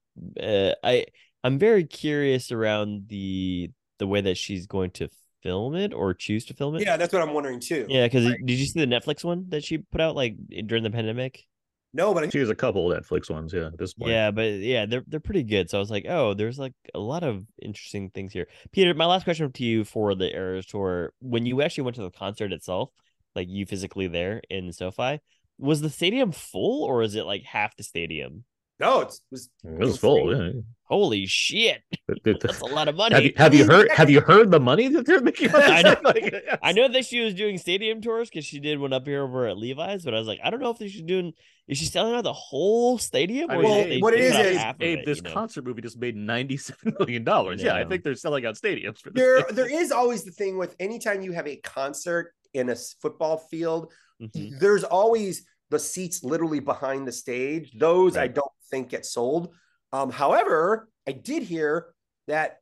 uh, 0.42 0.74
I 0.84 1.07
I'm 1.43 1.59
very 1.59 1.84
curious 1.84 2.53
around 2.53 3.09
the 3.09 3.70
the 3.99 4.07
way 4.07 4.20
that 4.20 4.36
she's 4.36 4.66
going 4.66 4.91
to 4.93 5.09
film 5.43 5.74
it 5.74 5.93
or 5.95 6.14
choose 6.14 6.45
to 6.47 6.55
film 6.55 6.76
it. 6.76 6.82
Yeah, 6.82 6.97
that's 6.97 7.12
what 7.12 7.22
I'm 7.22 7.32
wondering 7.32 7.61
too. 7.61 7.86
Yeah, 7.88 8.07
because 8.07 8.24
did 8.26 8.51
you 8.51 8.66
see 8.66 8.80
the 8.80 8.86
Netflix 8.86 9.24
one 9.24 9.47
that 9.49 9.64
she 9.64 9.78
put 9.78 10.01
out 10.01 10.16
like 10.16 10.36
during 10.66 10.82
the 10.82 10.91
pandemic? 10.91 11.47
No, 11.93 12.14
but 12.14 12.24
I 12.24 12.28
she 12.28 12.38
has 12.38 12.51
a 12.51 12.55
couple 12.55 12.88
Netflix 12.88 13.30
ones. 13.30 13.53
Yeah, 13.53 13.66
at 13.66 13.78
this 13.78 13.95
point. 13.95 14.12
Yeah, 14.12 14.30
but 14.30 14.53
yeah, 14.61 14.86
they're 14.86 15.05
they're 15.07 15.18
pretty 15.18 15.43
good. 15.43 15.70
So 15.70 15.78
I 15.78 15.80
was 15.80 15.91
like, 15.91 16.07
oh, 16.09 16.34
there's 16.34 16.59
like 16.59 16.74
a 16.95 17.01
lot 17.01 17.24
of 17.24 17.45
interesting 17.61 18.11
things 18.11 18.32
here. 18.32 18.47
Peter, 18.70 18.95
my 18.95 19.07
last 19.07 19.24
question 19.24 19.51
to 19.51 19.64
you 19.64 19.84
for 19.84 20.14
the 20.14 20.32
Eras 20.32 20.66
tour: 20.66 21.12
When 21.20 21.47
you 21.47 21.62
actually 21.62 21.84
went 21.84 21.97
to 21.97 22.03
the 22.03 22.11
concert 22.11 22.53
itself, 22.53 22.91
like 23.34 23.49
you 23.49 23.66
physically 23.66 24.07
there 24.07 24.41
in 24.49 24.72
SoFi, 24.72 25.20
was 25.59 25.80
the 25.80 25.91
stadium 25.91 26.30
full 26.30 26.84
or 26.84 27.03
is 27.03 27.16
it 27.16 27.26
like 27.26 27.43
half 27.43 27.76
the 27.76 27.82
stadium? 27.82 28.45
No, 28.81 29.01
it's, 29.03 29.16
it 29.16 29.22
was 29.31 29.51
it 29.64 29.78
was 29.78 29.99
full. 29.99 30.35
Yeah. 30.35 30.61
Holy 30.85 31.24
shit, 31.26 31.83
It- 32.09 32.18
it- 32.24 32.41
that's 32.41 32.61
a 32.61 32.64
lot 32.66 32.89
of 32.89 32.97
money. 32.97 33.14
have 33.14 33.24
you 33.24 33.33
have 33.37 33.55
you 33.55 33.64
heard 33.66 33.91
have 33.93 34.11
you 34.11 34.20
heard 34.20 34.51
the 34.51 34.59
money 34.59 34.89
that 34.89 35.07
they're 35.07 35.20
making? 35.20 35.55
on 35.55 35.62
I 35.64 35.83
know. 35.83 35.97
Like, 36.03 36.33
yes. 36.33 36.59
I 36.62 36.72
know 36.72 36.89
that 36.89 37.05
she 37.07 37.20
was 37.20 37.35
doing 37.35 37.59
stadium 37.59 38.01
tours 38.01 38.28
because 38.28 38.45
she 38.45 38.59
did 38.59 38.78
one 38.81 38.93
up 38.93 39.07
here 39.07 39.22
over 39.22 39.47
at 39.47 39.57
Levi's, 39.57 40.05
but 40.05 40.14
I 40.14 40.18
was 40.18 40.26
like, 40.26 40.41
I 40.43 40.51
don't 40.51 40.59
know 40.61 40.70
if 40.70 40.78
she's 40.78 41.03
doing. 41.03 41.33
Is 41.68 41.78
she 41.78 41.85
selling 41.85 42.14
out 42.16 42.24
the 42.24 42.33
whole 42.33 42.99
stadium? 42.99 43.49
I 43.51 43.57
or 43.57 43.62
mean, 43.62 43.89
is 43.93 44.03
what 44.03 44.14
it 44.14 44.20
is 44.20 44.33
cut 44.33 44.41
out 44.41 44.47
is- 44.47 44.57
half 44.59 44.74
of 44.74 44.83
Abe, 44.83 45.05
this 45.07 45.18
you 45.18 45.22
know? 45.22 45.33
concert 45.33 45.64
movie 45.64 45.83
just 45.83 45.99
made 46.01 46.16
ninety-seven 46.16 46.95
million 46.99 47.22
dollars. 47.22 47.62
Yeah, 47.62 47.76
I 47.76 47.85
think 47.85 48.03
they're 48.03 48.16
selling 48.16 48.45
out 48.45 48.57
stadiums 48.57 48.99
for 48.99 49.11
this. 49.11 49.22
there 49.22 49.43
thing. 49.43 49.55
there 49.55 49.70
is 49.83 49.93
always 49.93 50.24
the 50.24 50.33
thing 50.33 50.59
with 50.59 50.74
anytime 50.81 51.22
you 51.22 51.31
have 51.33 51.47
a 51.47 51.57
concert 51.59 52.35
in 52.55 52.68
a 52.70 52.74
football 53.01 53.37
field 53.37 53.93
Mhm. 54.20 54.59
there's 54.59 54.83
always 54.85 55.45
the 55.70 55.78
seats 55.78 56.24
literally 56.24 56.59
behind 56.61 57.07
the 57.07 57.12
stage 57.12 57.72
those 57.78 58.16
i 58.16 58.26
don't 58.26 58.51
think 58.70 58.88
get 58.88 59.04
sold 59.06 59.52
um 59.92 60.10
however 60.10 60.88
i 61.06 61.12
did 61.12 61.42
hear 61.42 61.94
that 62.26 62.58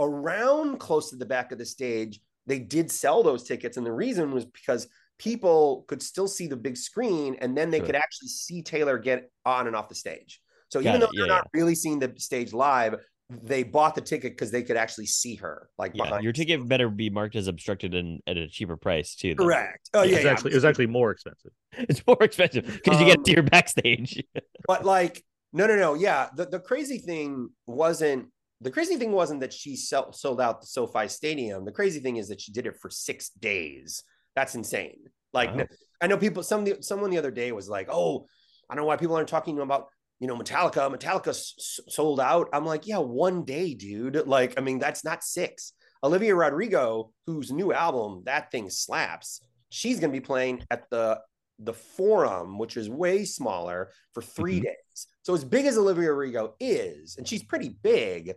around 0.00 0.78
close 0.78 1.10
to 1.10 1.16
the 1.16 1.26
back 1.26 1.52
of 1.52 1.58
the 1.58 1.66
stage 1.66 2.20
they 2.46 2.58
did 2.58 2.90
sell 2.90 3.22
those 3.22 3.44
tickets 3.44 3.76
and 3.76 3.84
the 3.86 3.92
reason 3.92 4.30
was 4.32 4.44
because 4.46 4.86
people 5.18 5.84
could 5.88 6.02
still 6.02 6.28
see 6.28 6.46
the 6.46 6.56
big 6.56 6.76
screen 6.76 7.36
and 7.40 7.56
then 7.56 7.70
they 7.70 7.78
Sure. 7.78 7.86
could 7.86 7.96
actually 7.96 8.28
see 8.28 8.62
taylor 8.62 8.98
get 8.98 9.30
on 9.44 9.66
and 9.66 9.74
off 9.74 9.88
the 9.88 9.94
stage 9.94 10.40
so 10.70 10.80
Got 10.80 10.88
even 10.90 11.00
it. 11.00 11.04
though 11.04 11.10
they're 11.16 11.26
Yeah, 11.26 11.34
not 11.34 11.48
really 11.52 11.74
seeing 11.74 11.98
the 11.98 12.12
stage 12.18 12.52
live 12.52 12.96
they 13.30 13.62
bought 13.62 13.94
the 13.94 14.00
ticket 14.00 14.32
because 14.32 14.50
they 14.50 14.62
could 14.62 14.76
actually 14.78 15.04
see 15.04 15.34
her 15.34 15.68
like 15.78 15.92
Yeah, 15.94 16.18
your 16.20 16.32
ticket 16.32 16.66
better 16.66 16.88
be 16.88 17.10
marked 17.10 17.36
as 17.36 17.46
obstructed 17.46 17.94
and 17.94 18.22
at 18.26 18.38
a 18.38 18.48
cheaper 18.48 18.76
price 18.78 19.14
too. 19.14 19.34
then. 19.34 19.46
Correct. 19.46 19.90
Oh 19.92 20.02
Yeah, 20.02 20.12
yeah, 20.12 20.16
It's 20.16 20.24
yeah. 20.24 20.32
actually 20.32 20.52
it 20.52 20.54
was 20.54 20.64
actually 20.64 20.86
more 20.86 21.10
expensive. 21.10 21.52
It's 21.76 22.06
more 22.06 22.16
expensive 22.22 22.64
because 22.64 22.98
you 22.98 23.06
get 23.06 23.18
Um, 23.18 23.24
to 23.24 23.32
your 23.32 23.42
backstage. 23.42 24.22
But 24.66 24.84
like, 24.86 25.22
no, 25.52 25.66
no, 25.66 25.76
no. 25.76 25.94
Yeah, 25.94 26.28
the, 26.36 26.46
the 26.46 26.60
crazy 26.60 26.98
thing 26.98 27.50
wasn't 27.66 28.26
the 28.60 28.70
crazy 28.70 28.96
thing 28.96 29.12
wasn't 29.12 29.40
that 29.40 29.52
she 29.52 29.76
sell, 29.76 30.12
sold 30.12 30.40
out 30.40 30.60
the 30.60 30.66
SoFi 30.66 31.06
Stadium. 31.08 31.64
The 31.64 31.70
crazy 31.72 32.00
thing 32.00 32.16
is 32.16 32.28
that 32.28 32.40
she 32.40 32.50
did 32.52 32.66
it 32.66 32.76
for 32.76 32.90
six 32.90 33.28
days. 33.30 34.02
That's 34.34 34.54
insane. 34.56 34.98
Like, 35.32 35.54
Wow. 35.54 35.66
I 36.00 36.06
know 36.06 36.16
people. 36.16 36.42
Some 36.42 36.66
someone 36.82 37.10
the 37.10 37.18
other 37.18 37.30
day 37.30 37.50
was 37.52 37.68
like, 37.68 37.88
"Oh, 37.90 38.26
I 38.68 38.74
don't 38.74 38.82
know 38.84 38.86
why 38.88 38.96
people 38.96 39.16
aren't 39.16 39.28
talking 39.28 39.58
about." 39.58 39.86
You 40.20 40.26
know, 40.26 40.36
Metallica, 40.36 40.92
Metallica 40.92 41.28
s- 41.28 41.78
sold 41.88 42.18
out. 42.18 42.48
I'm 42.52 42.64
like, 42.66 42.88
yeah, 42.88 42.98
one 42.98 43.44
day, 43.44 43.74
dude. 43.74 44.26
Like, 44.26 44.54
I 44.58 44.60
mean, 44.62 44.80
that's 44.80 45.04
not 45.04 45.22
six. 45.22 45.72
Olivia 46.02 46.34
Rodrigo, 46.34 47.12
whose 47.26 47.52
new 47.52 47.72
album, 47.72 48.22
that 48.26 48.50
thing 48.50 48.68
slaps, 48.68 49.40
she's 49.70 50.00
going 50.00 50.10
to 50.12 50.20
be 50.20 50.24
playing 50.24 50.64
at 50.72 50.90
the 50.90 51.20
the 51.60 51.72
Forum, 51.72 52.58
which 52.58 52.76
is 52.76 52.88
way 52.90 53.24
smaller, 53.24 53.90
for 54.12 54.22
3 54.22 54.58
Mhm. 54.60 54.62
days. 54.64 55.06
So 55.28 55.34
as 55.34 55.44
big 55.44 55.66
as 55.66 55.76
Olivia 55.76 56.10
Rodrigo 56.10 56.54
is, 56.58 57.18
and 57.18 57.28
she's 57.28 57.42
pretty 57.42 57.76
big, 57.82 58.32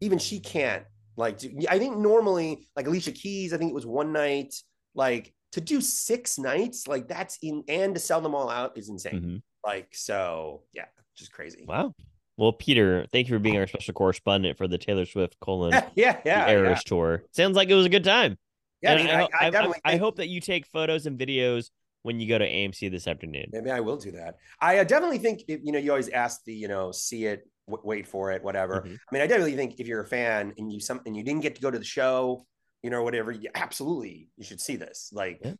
even 0.00 0.18
she 0.20 0.38
can't 0.38 0.84
like. 1.16 1.36
Do, 1.38 1.50
I 1.68 1.80
think 1.80 1.98
normally, 1.98 2.68
like 2.76 2.86
Alicia 2.86 3.10
Keys, 3.10 3.52
I 3.52 3.56
think 3.58 3.70
it 3.72 3.74
was 3.74 3.84
one 3.84 4.12
night. 4.12 4.54
Like 4.94 5.34
to 5.50 5.60
do 5.60 5.80
six 5.80 6.38
nights, 6.38 6.86
like 6.86 7.08
that's 7.08 7.38
in, 7.42 7.64
and 7.66 7.92
to 7.92 8.00
sell 8.00 8.20
them 8.20 8.36
all 8.36 8.48
out 8.50 8.78
is 8.78 8.88
insane. 8.88 9.20
Mhm. 9.20 9.42
Like 9.66 9.88
so, 9.90 10.62
yeah, 10.72 10.84
just 11.16 11.32
crazy. 11.32 11.64
Wow. 11.66 11.92
Well, 12.36 12.52
Peter, 12.52 13.04
thank 13.10 13.26
you 13.28 13.34
for 13.34 13.40
being 13.40 13.56
our 13.56 13.66
special 13.66 13.94
correspondent 13.94 14.58
for 14.58 14.68
the 14.68 14.78
Taylor 14.78 15.06
Swift 15.06 15.40
colon 15.40 15.72
yeah, 15.72 15.82
yeah, 15.96 16.20
yeah. 16.24 16.50
Eras 16.50 16.84
tour. 16.84 17.24
Sounds 17.32 17.56
like 17.56 17.68
it 17.68 17.74
was 17.74 17.86
a 17.86 17.88
good 17.88 18.04
time. 18.04 18.38
Yeah, 18.80 18.92
And 18.92 19.08
I, 19.10 19.22
I, 19.22 19.22
I 19.22 19.28
I- 19.40 19.50
definitely. 19.50 19.80
I 19.84 19.96
hope 19.96 20.14
that 20.18 20.28
you 20.28 20.40
take 20.40 20.66
photos 20.66 21.06
and 21.06 21.18
videos 21.18 21.70
when 22.02 22.20
you 22.20 22.28
go 22.28 22.38
to 22.38 22.48
AMC 22.48 22.90
this 22.90 23.06
afternoon. 23.06 23.46
Maybe 23.52 23.70
I 23.70 23.80
will 23.80 23.96
do 23.96 24.12
that. 24.12 24.36
I 24.60 24.78
uh, 24.78 24.84
definitely 24.84 25.18
think 25.18 25.42
if, 25.48 25.60
you 25.62 25.72
know 25.72 25.78
you 25.78 25.90
always 25.90 26.08
ask 26.08 26.44
the 26.44 26.54
you 26.54 26.68
know 26.68 26.92
see 26.92 27.26
it, 27.26 27.48
w- 27.68 27.82
wait 27.86 28.06
for 28.06 28.32
it, 28.32 28.42
whatever. 28.42 28.82
Mhm. 28.82 28.94
I 28.94 29.12
mean, 29.14 29.22
I 29.22 29.26
definitely 29.26 29.56
think 29.56 29.78
if 29.80 29.86
you're 29.86 30.00
a 30.02 30.06
fan 30.06 30.54
and 30.58 30.72
you 30.72 30.80
some 30.80 31.00
and 31.06 31.16
you 31.16 31.22
didn't 31.22 31.42
get 31.42 31.54
to 31.56 31.60
go 31.60 31.70
to 31.70 31.78
the 31.78 31.84
show, 31.84 32.46
you 32.82 32.90
know, 32.90 33.02
whatever, 33.02 33.32
you, 33.32 33.48
absolutely 33.54 34.28
you 34.36 34.44
should 34.44 34.60
see 34.60 34.76
this. 34.76 35.10
Like, 35.12 35.40
Yeah. 35.44 35.54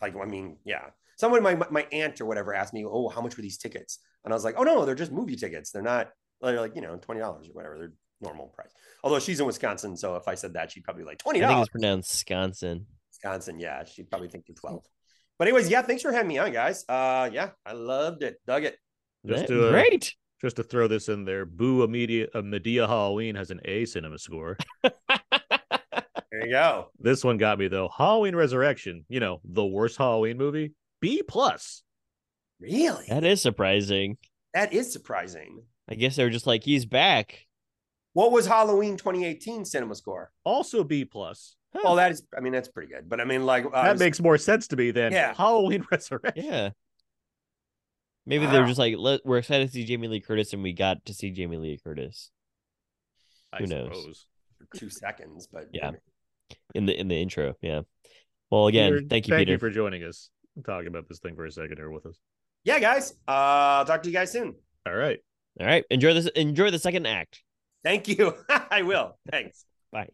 like 0.00 0.16
I 0.16 0.24
mean, 0.24 0.56
yeah. 0.64 0.90
Someone, 1.16 1.42
my 1.42 1.54
my 1.70 1.86
aunt 1.92 2.20
or 2.20 2.26
whatever, 2.26 2.54
asked 2.54 2.72
me, 2.74 2.84
"Oh, 2.84 3.08
how 3.08 3.20
much 3.20 3.36
were 3.36 3.42
these 3.42 3.58
tickets?" 3.58 3.98
And 4.24 4.32
I 4.32 4.36
was 4.36 4.44
like, 4.44 4.54
"Oh 4.58 4.62
no, 4.64 4.84
they're 4.84 4.94
just 4.94 5.12
movie 5.12 5.36
tickets. 5.36 5.70
They're 5.70 5.82
not. 5.82 6.10
They're 6.40 6.58
like 6.60 6.74
you 6.74 6.80
know 6.80 6.96
twenty 6.96 7.20
dollars 7.20 7.48
or 7.48 7.52
whatever. 7.52 7.78
They're 7.78 7.92
normal 8.20 8.48
price." 8.48 8.72
Although 9.04 9.20
she's 9.20 9.38
in 9.38 9.46
Wisconsin, 9.46 9.96
so 9.96 10.16
if 10.16 10.26
I 10.26 10.34
said 10.34 10.54
that, 10.54 10.72
she'd 10.72 10.82
probably 10.84 11.02
be 11.02 11.06
like 11.08 11.18
twenty 11.18 11.38
dollars. 11.40 11.52
I 11.52 11.56
think 11.56 11.66
it's 11.66 11.70
pronounced 11.72 12.12
Wisconsin. 12.12 12.86
Wisconsin, 13.10 13.60
yeah, 13.60 13.84
she'd 13.84 14.08
probably 14.10 14.28
think 14.28 14.46
you're 14.48 14.56
twelve. 14.56 14.84
But 15.38 15.48
anyways, 15.48 15.68
yeah, 15.68 15.82
thanks 15.82 16.02
for 16.02 16.12
having 16.12 16.28
me 16.28 16.38
on, 16.38 16.52
guys. 16.52 16.84
Uh, 16.88 17.30
yeah, 17.32 17.50
I 17.66 17.72
loved 17.72 18.22
it, 18.22 18.36
dug 18.46 18.64
it. 18.64 18.76
Just 19.26 19.48
to, 19.48 19.68
uh, 19.68 19.70
Great. 19.70 20.14
Just 20.40 20.56
to 20.56 20.62
throw 20.62 20.88
this 20.88 21.08
in 21.08 21.24
there, 21.24 21.46
Boo 21.46 21.86
Media, 21.86 22.26
uh, 22.34 22.42
Madea 22.42 22.88
Halloween 22.88 23.34
has 23.36 23.50
an 23.50 23.60
A 23.64 23.84
cinema 23.84 24.18
score. 24.18 24.56
There 26.32 26.46
you 26.46 26.52
go. 26.52 26.88
This 26.98 27.22
one 27.22 27.36
got 27.36 27.58
me 27.58 27.68
though. 27.68 27.90
Halloween 27.94 28.34
Resurrection, 28.34 29.04
you 29.10 29.20
know, 29.20 29.42
the 29.44 29.64
worst 29.64 29.98
Halloween 29.98 30.38
movie, 30.38 30.72
B 31.00 31.22
plus. 31.22 31.82
Really? 32.58 33.04
that 33.08 33.24
is 33.24 33.42
surprising. 33.42 34.16
that 34.54 34.72
is 34.72 34.90
surprising. 34.90 35.62
I 35.90 35.94
guess 35.94 36.16
they 36.16 36.24
were 36.24 36.30
just 36.30 36.46
like, 36.46 36.64
he's 36.64 36.86
back. 36.86 37.46
What 38.14 38.32
was 38.32 38.46
Halloween 38.46 38.96
2018 38.96 39.66
cinema 39.66 39.94
score? 39.94 40.32
Also 40.42 40.84
B 40.84 41.04
plus. 41.04 41.56
Well, 41.74 41.96
that 41.96 42.12
is, 42.12 42.22
I 42.36 42.40
mean, 42.40 42.52
that's 42.52 42.68
pretty 42.68 42.92
good. 42.92 43.08
But 43.08 43.20
I 43.20 43.24
mean, 43.24 43.46
like, 43.46 43.64
uh, 43.64 43.82
That 43.84 43.98
makes 43.98 44.20
more 44.20 44.36
sense 44.38 44.68
to 44.68 44.76
me 44.76 44.90
than 44.90 45.12
Yeah. 45.12 45.34
Halloween 45.34 45.84
Resurrection. 45.90 46.44
Yeah. 46.44 46.70
Maybe 48.26 48.46
they're 48.46 48.66
just 48.66 48.78
like, 48.78 48.94
Let, 48.98 49.20
we're 49.24 49.38
excited 49.38 49.66
to 49.68 49.72
see 49.72 49.84
Jamie 49.84 50.08
Lee 50.08 50.20
Curtis, 50.20 50.52
and 50.52 50.62
we 50.62 50.72
got 50.72 51.04
to 51.06 51.14
see 51.14 51.30
Jamie 51.30 51.56
Lee 51.56 51.80
Curtis 51.82 52.30
I 53.52 53.58
Who 53.58 53.66
knows? 53.66 53.88
suppose. 53.96 54.26
for 54.70 54.78
two 54.78 54.90
seconds, 54.90 55.48
but 55.52 55.66
Yeah. 55.72 55.92
in 56.74 56.86
the 56.86 56.98
in 56.98 57.08
the 57.08 57.16
intro. 57.20 57.54
Yeah. 57.60 57.80
Well, 58.50 58.66
again, 58.68 58.92
Peter, 58.92 59.06
thank 59.08 59.26
you, 59.26 59.32
thank 59.34 59.40
Peter. 59.40 59.52
you 59.52 59.58
for 59.58 59.70
joining 59.70 60.04
us, 60.04 60.30
I'm 60.56 60.62
talking 60.62 60.86
about 60.88 61.08
this 61.08 61.18
thing 61.18 61.34
for 61.34 61.46
a 61.46 61.50
second 61.50 61.78
here 61.78 61.90
with 61.90 62.06
us. 62.06 62.16
yeah, 62.64 62.78
guys. 62.78 63.12
Uh, 63.26 63.80
I'll 63.80 63.84
talk 63.86 64.02
to 64.04 64.08
you 64.08 64.14
guys 64.14 64.30
soon. 64.30 64.54
All 64.86 64.94
right. 64.94 65.18
All 65.60 65.66
right, 65.66 65.84
enjoy 65.90 66.14
this. 66.14 66.26
Enjoy 66.28 66.70
the 66.70 66.78
second 66.78 67.06
act. 67.06 67.42
Thank 67.84 68.08
you. 68.08 68.34
I 68.70 68.82
will. 68.82 69.18
Thanks. 69.30 69.64
Bye. 69.90 70.08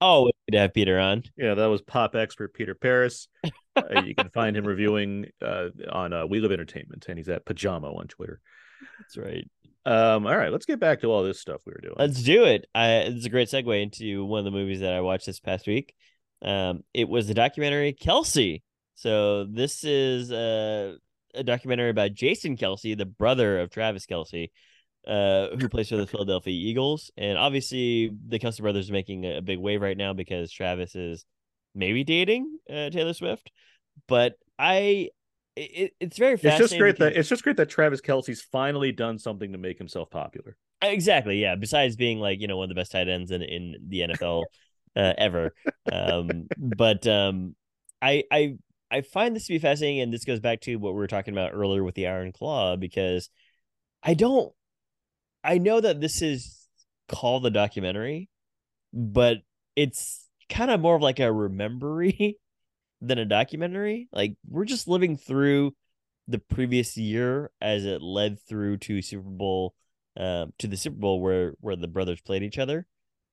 Oh, 0.00 0.29
good 0.50 0.56
to 0.56 0.62
have 0.62 0.74
Peter 0.74 0.98
on. 0.98 1.22
Yeah, 1.36 1.54
that 1.54 1.66
was 1.66 1.82
pop 1.82 2.14
expert 2.14 2.54
Peter 2.54 2.74
Paras. 2.74 3.28
Uh, 3.76 4.02
you 4.04 4.14
can 4.14 4.30
find 4.30 4.56
him 4.56 4.66
reviewing 4.66 5.26
uh, 5.40 5.68
on 5.90 6.12
uh, 6.12 6.26
We 6.26 6.40
Live 6.40 6.52
Entertainment, 6.52 7.06
and 7.08 7.18
he's 7.18 7.28
at 7.28 7.44
Pajamo 7.44 7.94
on 7.94 8.08
Twitter. 8.08 8.40
That's 8.98 9.16
right. 9.16 9.48
Um, 9.86 10.26
all 10.26 10.36
right, 10.36 10.52
let's 10.52 10.66
get 10.66 10.80
back 10.80 11.00
to 11.00 11.06
all 11.08 11.22
this 11.22 11.40
stuff 11.40 11.62
we 11.66 11.72
were 11.72 11.80
doing. 11.80 11.94
Let's 11.98 12.22
do 12.22 12.44
it. 12.44 12.66
I, 12.74 12.88
it's 12.96 13.26
a 13.26 13.30
great 13.30 13.48
segue 13.48 13.82
into 13.82 14.24
one 14.24 14.40
of 14.40 14.44
the 14.44 14.50
movies 14.50 14.80
that 14.80 14.92
I 14.92 15.00
watched 15.00 15.26
this 15.26 15.40
past 15.40 15.66
week. 15.66 15.94
Um, 16.42 16.82
it 16.92 17.08
was 17.08 17.28
the 17.28 17.34
documentary 17.34 17.94
Kelce. 17.94 18.62
So 18.94 19.44
this 19.44 19.84
is 19.84 20.30
uh, 20.30 20.96
a 21.34 21.44
documentary 21.44 21.90
about 21.90 22.12
Jason 22.12 22.56
Kelce, 22.56 22.96
the 22.96 23.06
brother 23.06 23.60
of 23.60 23.70
Travis 23.70 24.06
Kelce, 24.06 24.50
uh, 25.06 25.48
who 25.58 25.68
plays 25.68 25.88
for 25.88 25.96
the 25.96 26.06
Philadelphia 26.06 26.52
Eagles. 26.52 27.10
And 27.16 27.38
obviously, 27.38 28.10
the 28.28 28.38
Kelce 28.38 28.60
brothers 28.60 28.90
are 28.90 28.94
making 28.94 29.24
a, 29.24 29.40
big 29.40 29.58
wave 29.58 29.82
right 29.82 29.96
now 29.96 30.12
because 30.12 30.52
Travis 30.52 30.94
is 30.94 31.24
maybe 31.74 32.04
dating 32.04 32.58
uh, 32.68 32.90
Taylor 32.90 33.14
Swift. 33.14 33.50
But 34.06 34.34
I, 34.58 35.10
it, 35.56 35.92
it's 36.00 36.18
very 36.18 36.34
it's 36.34 36.58
just 36.58 36.78
great 36.78 36.98
that 36.98 37.16
it's 37.16 37.28
just 37.28 37.42
great 37.42 37.56
that 37.56 37.68
Travis 37.68 38.00
Kelce's 38.00 38.42
finally 38.42 38.92
done 38.92 39.18
something 39.18 39.52
to 39.52 39.58
make 39.58 39.78
himself 39.78 40.10
popular. 40.10 40.56
Exactly. 40.82 41.40
Yeah. 41.40 41.56
Besides 41.56 41.96
being 41.96 42.20
like, 42.20 42.40
you 42.40 42.46
know, 42.46 42.56
one 42.56 42.64
of 42.64 42.68
the 42.70 42.74
best 42.74 42.92
tight 42.92 43.08
ends 43.08 43.30
in, 43.30 43.42
in 43.42 43.76
the 43.88 44.00
NFL 44.00 44.44
uh, 44.96 45.12
ever. 45.18 45.52
Um, 45.90 46.48
but 46.56 47.06
um, 47.06 47.54
I, 48.00 48.24
I, 48.30 48.56
I 48.90 49.02
find 49.02 49.36
this 49.36 49.46
to 49.46 49.52
be 49.52 49.58
fascinating. 49.58 50.00
And 50.00 50.12
this 50.12 50.24
goes 50.24 50.40
back 50.40 50.60
to 50.62 50.76
what 50.76 50.94
we 50.94 50.98
were 50.98 51.06
talking 51.06 51.34
about 51.34 51.52
earlier 51.52 51.84
with 51.84 51.94
the 51.94 52.06
Iron 52.06 52.32
Claw, 52.32 52.76
because 52.76 53.28
I 54.02 54.14
don't, 54.14 54.52
I 55.42 55.58
know 55.58 55.80
that 55.80 56.00
this 56.00 56.22
is 56.22 56.66
called 57.08 57.46
a 57.46 57.50
documentary, 57.50 58.28
but 58.92 59.38
it's 59.76 60.26
kind 60.48 60.70
of 60.70 60.80
more 60.80 60.96
of 60.96 61.02
like 61.02 61.20
a 61.20 61.32
remembery 61.32 62.38
than 63.00 63.18
a 63.18 63.24
documentary. 63.24 64.08
Like 64.12 64.34
we're 64.48 64.64
just 64.64 64.88
living 64.88 65.16
through 65.16 65.74
the 66.28 66.38
previous 66.38 66.96
year 66.96 67.50
as 67.60 67.84
it 67.84 68.02
led 68.02 68.38
through 68.48 68.78
to 68.78 69.02
Super 69.02 69.28
Bowl 69.28 69.74
um, 70.16 70.52
to 70.58 70.66
the 70.66 70.76
Super 70.76 70.96
Bowl 70.96 71.20
where 71.20 71.54
where 71.60 71.76
the 71.76 71.88
brothers 71.88 72.20
played 72.20 72.42
each 72.42 72.58
other, 72.58 72.86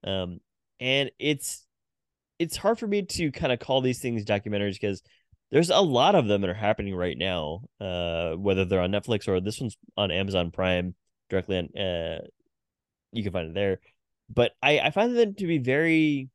um, 0.03 0.39
and 0.79 1.11
it's 1.19 1.65
it's 2.39 2.57
hard 2.57 2.79
for 2.79 2.87
me 2.87 3.01
to 3.01 3.31
kind 3.31 3.51
of 3.51 3.59
call 3.59 3.81
these 3.81 3.99
things 3.99 4.23
documentaries 4.23 4.73
because 4.73 5.01
there's 5.51 5.69
a 5.69 5.79
lot 5.79 6.15
of 6.15 6.27
them 6.27 6.41
that 6.41 6.49
are 6.49 6.53
happening 6.53 6.95
right 6.95 7.17
now. 7.17 7.61
Uh, 7.81 8.33
whether 8.33 8.65
they're 8.65 8.81
on 8.81 8.91
Netflix 8.91 9.27
or 9.27 9.39
this 9.41 9.59
one's 9.59 9.77
on 9.95 10.11
Amazon 10.11 10.51
Prime 10.51 10.95
directly 11.29 11.57
on, 11.57 11.77
uh, 11.77 12.19
you 13.11 13.23
can 13.23 13.33
find 13.33 13.49
it 13.49 13.53
there. 13.53 13.79
But 14.29 14.51
I 14.61 14.79
I 14.79 14.91
find 14.91 15.15
them 15.15 15.35
to 15.35 15.47
be 15.47 15.57
very 15.57 16.29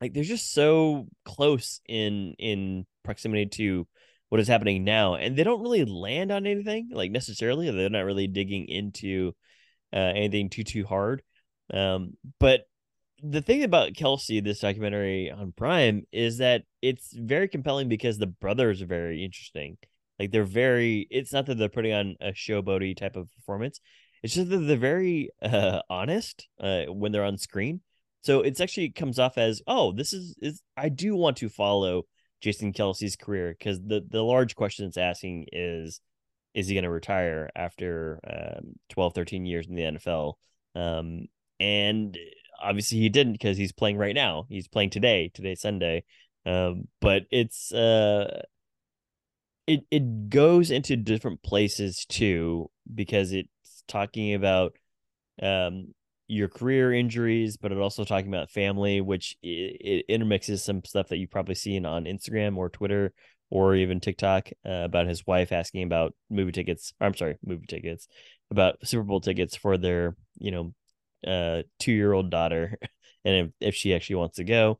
like 0.00 0.12
they're 0.12 0.24
just 0.24 0.52
so 0.52 1.06
close 1.24 1.80
in 1.88 2.34
in 2.38 2.86
proximity 3.04 3.46
to 3.46 3.86
what 4.28 4.40
is 4.40 4.48
happening 4.48 4.84
now. 4.84 5.14
And 5.14 5.36
they 5.36 5.44
don't 5.44 5.62
really 5.62 5.84
land 5.84 6.32
on 6.32 6.46
anything 6.46 6.90
like 6.92 7.10
necessarily. 7.10 7.70
They're 7.70 7.90
not 7.90 8.04
really 8.04 8.26
digging 8.26 8.66
into 8.68 9.32
uh, 9.92 10.12
anything 10.14 10.50
too 10.50 10.64
too 10.64 10.84
hard. 10.84 11.22
Um 11.72 12.16
but 12.38 12.62
the 13.22 13.40
thing 13.40 13.62
about 13.62 13.92
Kelce 13.92 14.42
this 14.42 14.60
documentary 14.60 15.30
on 15.30 15.52
prime 15.52 16.04
is 16.12 16.38
that 16.38 16.64
it's 16.82 17.12
very 17.12 17.46
compelling 17.46 17.88
because 17.88 18.18
the 18.18 18.26
brothers 18.26 18.82
are 18.82 18.86
very 18.86 19.24
interesting 19.24 19.78
like 20.18 20.30
they're 20.30 20.44
very 20.44 21.06
it's 21.10 21.32
not 21.32 21.46
that 21.46 21.58
they're 21.58 21.68
putting 21.68 21.92
on 21.92 22.16
a 22.20 22.32
showboaty 22.32 22.96
type 22.96 23.16
of 23.16 23.30
performance 23.32 23.80
it's 24.22 24.34
just 24.34 24.50
that 24.50 24.58
they're 24.58 24.76
very 24.76 25.30
uh, 25.42 25.80
honest 25.90 26.48
uh, 26.60 26.84
when 26.84 27.12
they're 27.12 27.24
on 27.24 27.38
screen. 27.38 27.80
So 28.22 28.40
it's 28.42 28.60
actually 28.60 28.90
comes 28.90 29.18
off 29.18 29.36
as 29.36 29.62
oh 29.66 29.92
this 29.92 30.12
is 30.12 30.36
is 30.40 30.62
i 30.76 30.88
do 30.88 31.16
want 31.16 31.38
to 31.38 31.48
follow 31.48 32.04
Jason 32.40 32.72
Kelce's 32.72 33.16
career 33.16 33.54
because 33.58 33.80
the 33.80 34.06
the 34.08 34.22
large 34.22 34.54
question 34.54 34.86
it's 34.86 34.96
asking 34.96 35.46
is 35.52 36.00
is 36.54 36.68
he 36.68 36.74
going 36.74 36.84
to 36.84 36.90
retire 36.90 37.50
after 37.56 38.20
um, 38.28 38.74
12 38.90 39.14
13 39.14 39.46
years 39.46 39.66
in 39.66 39.74
the 39.74 39.82
NFL 39.82 40.34
um, 40.76 41.26
and 41.58 42.16
obviously 42.62 42.98
he 42.98 43.08
didn't 43.08 43.32
because 43.32 43.56
he's 43.56 43.72
playing 43.72 43.96
right 43.96 44.14
now. 44.14 44.46
He's 44.48 44.68
playing 44.68 44.90
today 44.90 45.30
today 45.34 45.56
Sunday. 45.56 46.04
Um, 46.46 46.88
but 47.00 47.24
it's 47.30 47.72
uh 47.72 48.42
it 49.72 49.84
it 49.90 50.28
goes 50.28 50.70
into 50.70 50.96
different 50.96 51.42
places 51.42 52.04
too 52.06 52.70
because 52.92 53.32
it's 53.32 53.48
talking 53.88 54.34
about 54.34 54.76
um 55.42 55.94
your 56.28 56.48
career 56.48 56.92
injuries, 56.92 57.56
but 57.58 57.72
it 57.72 57.78
also 57.78 58.04
talking 58.04 58.28
about 58.28 58.50
family, 58.50 59.00
which 59.00 59.36
it, 59.42 59.76
it 59.80 60.04
intermixes 60.08 60.64
some 60.64 60.82
stuff 60.84 61.08
that 61.08 61.18
you've 61.18 61.30
probably 61.30 61.54
seen 61.54 61.84
on 61.84 62.04
Instagram 62.04 62.56
or 62.56 62.70
Twitter 62.70 63.12
or 63.50 63.74
even 63.74 64.00
TikTok 64.00 64.48
uh, 64.66 64.70
about 64.84 65.06
his 65.06 65.26
wife 65.26 65.52
asking 65.52 65.82
about 65.82 66.14
movie 66.30 66.52
tickets. 66.52 66.94
I'm 67.00 67.14
sorry, 67.14 67.36
movie 67.44 67.66
tickets 67.66 68.08
about 68.50 68.78
Super 68.82 69.02
Bowl 69.02 69.20
tickets 69.20 69.56
for 69.56 69.76
their, 69.76 70.16
you 70.38 70.50
know, 70.52 70.74
uh, 71.26 71.62
two 71.78 71.92
year 71.92 72.12
old 72.12 72.30
daughter, 72.30 72.78
and 73.24 73.52
if, 73.60 73.68
if 73.68 73.74
she 73.74 73.94
actually 73.94 74.16
wants 74.16 74.36
to 74.36 74.44
go. 74.44 74.78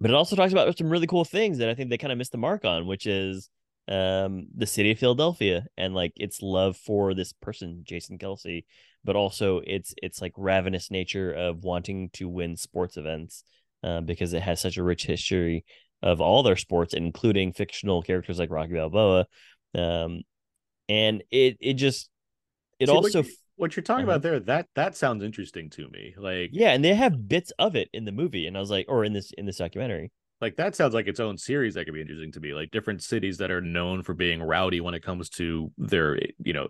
But 0.00 0.10
it 0.10 0.14
also 0.14 0.36
talks 0.36 0.52
about 0.52 0.76
some 0.76 0.90
really 0.90 1.06
cool 1.06 1.24
things 1.24 1.58
that 1.58 1.70
I 1.70 1.74
think 1.74 1.88
they 1.88 1.98
kind 1.98 2.12
of 2.12 2.18
missed 2.18 2.32
the 2.32 2.38
mark 2.38 2.64
on, 2.64 2.86
which 2.86 3.06
is 3.06 3.48
um 3.88 4.46
the 4.56 4.66
city 4.66 4.92
of 4.92 4.98
Philadelphia 4.98 5.66
and 5.76 5.94
like 5.94 6.12
its 6.16 6.40
love 6.42 6.76
for 6.76 7.14
this 7.14 7.32
person, 7.32 7.82
Jason 7.84 8.18
Kelce, 8.18 8.64
but 9.04 9.16
also 9.16 9.60
its 9.66 9.94
its 10.02 10.20
like 10.22 10.32
ravenous 10.36 10.90
nature 10.90 11.32
of 11.32 11.64
wanting 11.64 12.10
to 12.14 12.28
win 12.28 12.56
sports 12.56 12.96
events 12.96 13.44
uh, 13.82 14.00
because 14.00 14.32
it 14.32 14.42
has 14.42 14.60
such 14.60 14.76
a 14.76 14.82
rich 14.84 15.04
history 15.06 15.64
of 16.02 16.20
all 16.20 16.42
their 16.42 16.56
sports, 16.56 16.94
including 16.94 17.52
fictional 17.52 18.02
characters 18.02 18.38
like 18.38 18.50
Rocky 18.50 18.74
Balboa. 18.74 19.26
Um, 19.74 20.22
and 20.88 21.22
it 21.30 21.56
it 21.60 21.74
just 21.74 22.10
it 22.80 22.88
See, 22.88 22.96
what 22.98 23.02
also 23.02 23.22
you- 23.22 23.36
what 23.56 23.76
you're 23.76 23.82
talking 23.82 24.04
Uh-huh. 24.04 24.12
about 24.12 24.22
there 24.22 24.40
that 24.40 24.68
that 24.74 24.96
sounds 24.96 25.22
interesting 25.22 25.70
to 25.70 25.88
me 25.90 26.14
like 26.18 26.50
yeah, 26.52 26.72
and 26.72 26.84
they 26.84 26.94
have 26.94 27.28
bits 27.28 27.52
of 27.58 27.76
it 27.76 27.88
in 27.92 28.04
the 28.04 28.12
movie, 28.12 28.46
and 28.46 28.56
I 28.56 28.60
was 28.60 28.70
like, 28.70 28.86
or 28.88 29.04
in 29.04 29.12
this 29.12 29.32
in 29.32 29.46
this 29.46 29.58
documentary. 29.58 30.10
Like 30.42 30.56
that 30.56 30.76
sounds 30.76 30.94
like 30.94 31.08
its 31.08 31.20
own 31.20 31.38
series 31.38 31.74
that 31.74 31.86
could 31.86 31.94
be 31.94 32.02
interesting 32.02 32.32
to 32.32 32.40
me 32.40 32.54
like 32.54 32.72
different 32.72 33.02
cities 33.02 33.38
that 33.38 33.52
are 33.52 33.62
known 33.62 34.02
for 34.02 34.14
being 34.14 34.42
rowdy 34.42 34.82
when 34.82 34.94
it 34.94 35.04
comes 35.04 35.30
to 35.30 35.72
their 35.78 36.18
you 36.44 36.52
know 36.52 36.68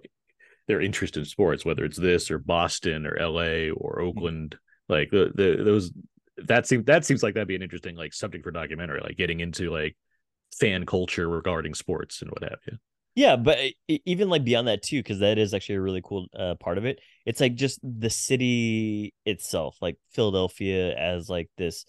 their 0.68 0.80
interest 0.80 1.16
in 1.16 1.24
sports 1.24 1.64
whether 1.64 1.84
it's 1.84 1.98
this 1.98 2.30
or 2.30 2.38
boston 2.38 3.06
or 3.06 3.16
la 3.28 3.72
or 3.76 4.00
Mm-hmm. 4.14 4.26
oakland 4.26 4.56
like 4.88 5.10
the, 5.10 5.32
the 5.34 5.62
those 5.64 5.92
that 6.38 6.66
seems 6.66 6.86
that 6.86 7.04
seems 7.04 7.22
like 7.22 7.34
that'd 7.34 7.48
be 7.48 7.56
an 7.56 7.62
interesting 7.62 7.96
like 7.96 8.14
subject 8.14 8.44
for 8.44 8.52
documentary 8.52 9.00
like 9.02 9.18
getting 9.18 9.40
into 9.40 9.70
like 9.70 9.96
fan 10.58 10.86
culture 10.86 11.28
regarding 11.28 11.74
sports 11.74 12.22
and 12.22 12.30
what 12.30 12.42
have 12.44 12.60
you 12.70 12.78
Yeah, 13.14 13.36
but 13.36 13.58
even 13.88 14.30
like 14.30 14.42
beyond 14.44 14.68
that 14.68 14.82
too, 14.82 15.00
because 15.00 15.18
that 15.18 15.36
is 15.36 15.52
actually 15.52 15.74
a 15.76 15.80
really 15.82 16.00
cool 16.02 16.28
uh, 16.38 16.54
part 16.54 16.78
of 16.78 16.86
it. 16.86 16.98
It's 17.26 17.40
like 17.40 17.56
just 17.56 17.78
the 17.82 18.08
city 18.08 19.12
itself, 19.26 19.76
like 19.82 19.98
Philadelphia, 20.12 20.96
as 20.96 21.28
like 21.28 21.50
this, 21.58 21.84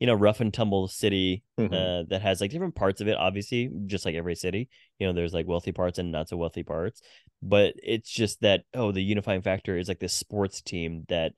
you 0.00 0.06
know, 0.06 0.14
rough 0.14 0.40
and 0.40 0.54
tumble 0.54 0.88
city 0.88 1.42
Mhm. 1.58 1.72
uh, 1.72 2.04
that 2.08 2.22
has 2.22 2.40
like 2.40 2.50
different 2.50 2.74
parts 2.74 3.00
of 3.00 3.08
it. 3.08 3.16
Obviously, 3.16 3.70
just 3.86 4.04
like 4.04 4.14
every 4.14 4.34
city, 4.36 4.68
you 4.98 5.06
know, 5.06 5.12
there's 5.12 5.34
like 5.34 5.46
wealthy 5.46 5.72
parts 5.72 5.98
and 5.98 6.12
not 6.12 6.28
so 6.28 6.36
wealthy 6.36 6.62
parts. 6.62 7.02
But 7.42 7.74
it's 7.82 8.10
just 8.10 8.40
that 8.40 8.64
oh, 8.74 8.92
the 8.92 9.02
unifying 9.02 9.42
factor 9.42 9.76
is 9.76 9.88
like 9.88 9.98
this 10.00 10.12
sports 10.12 10.60
team 10.60 11.04
that 11.08 11.32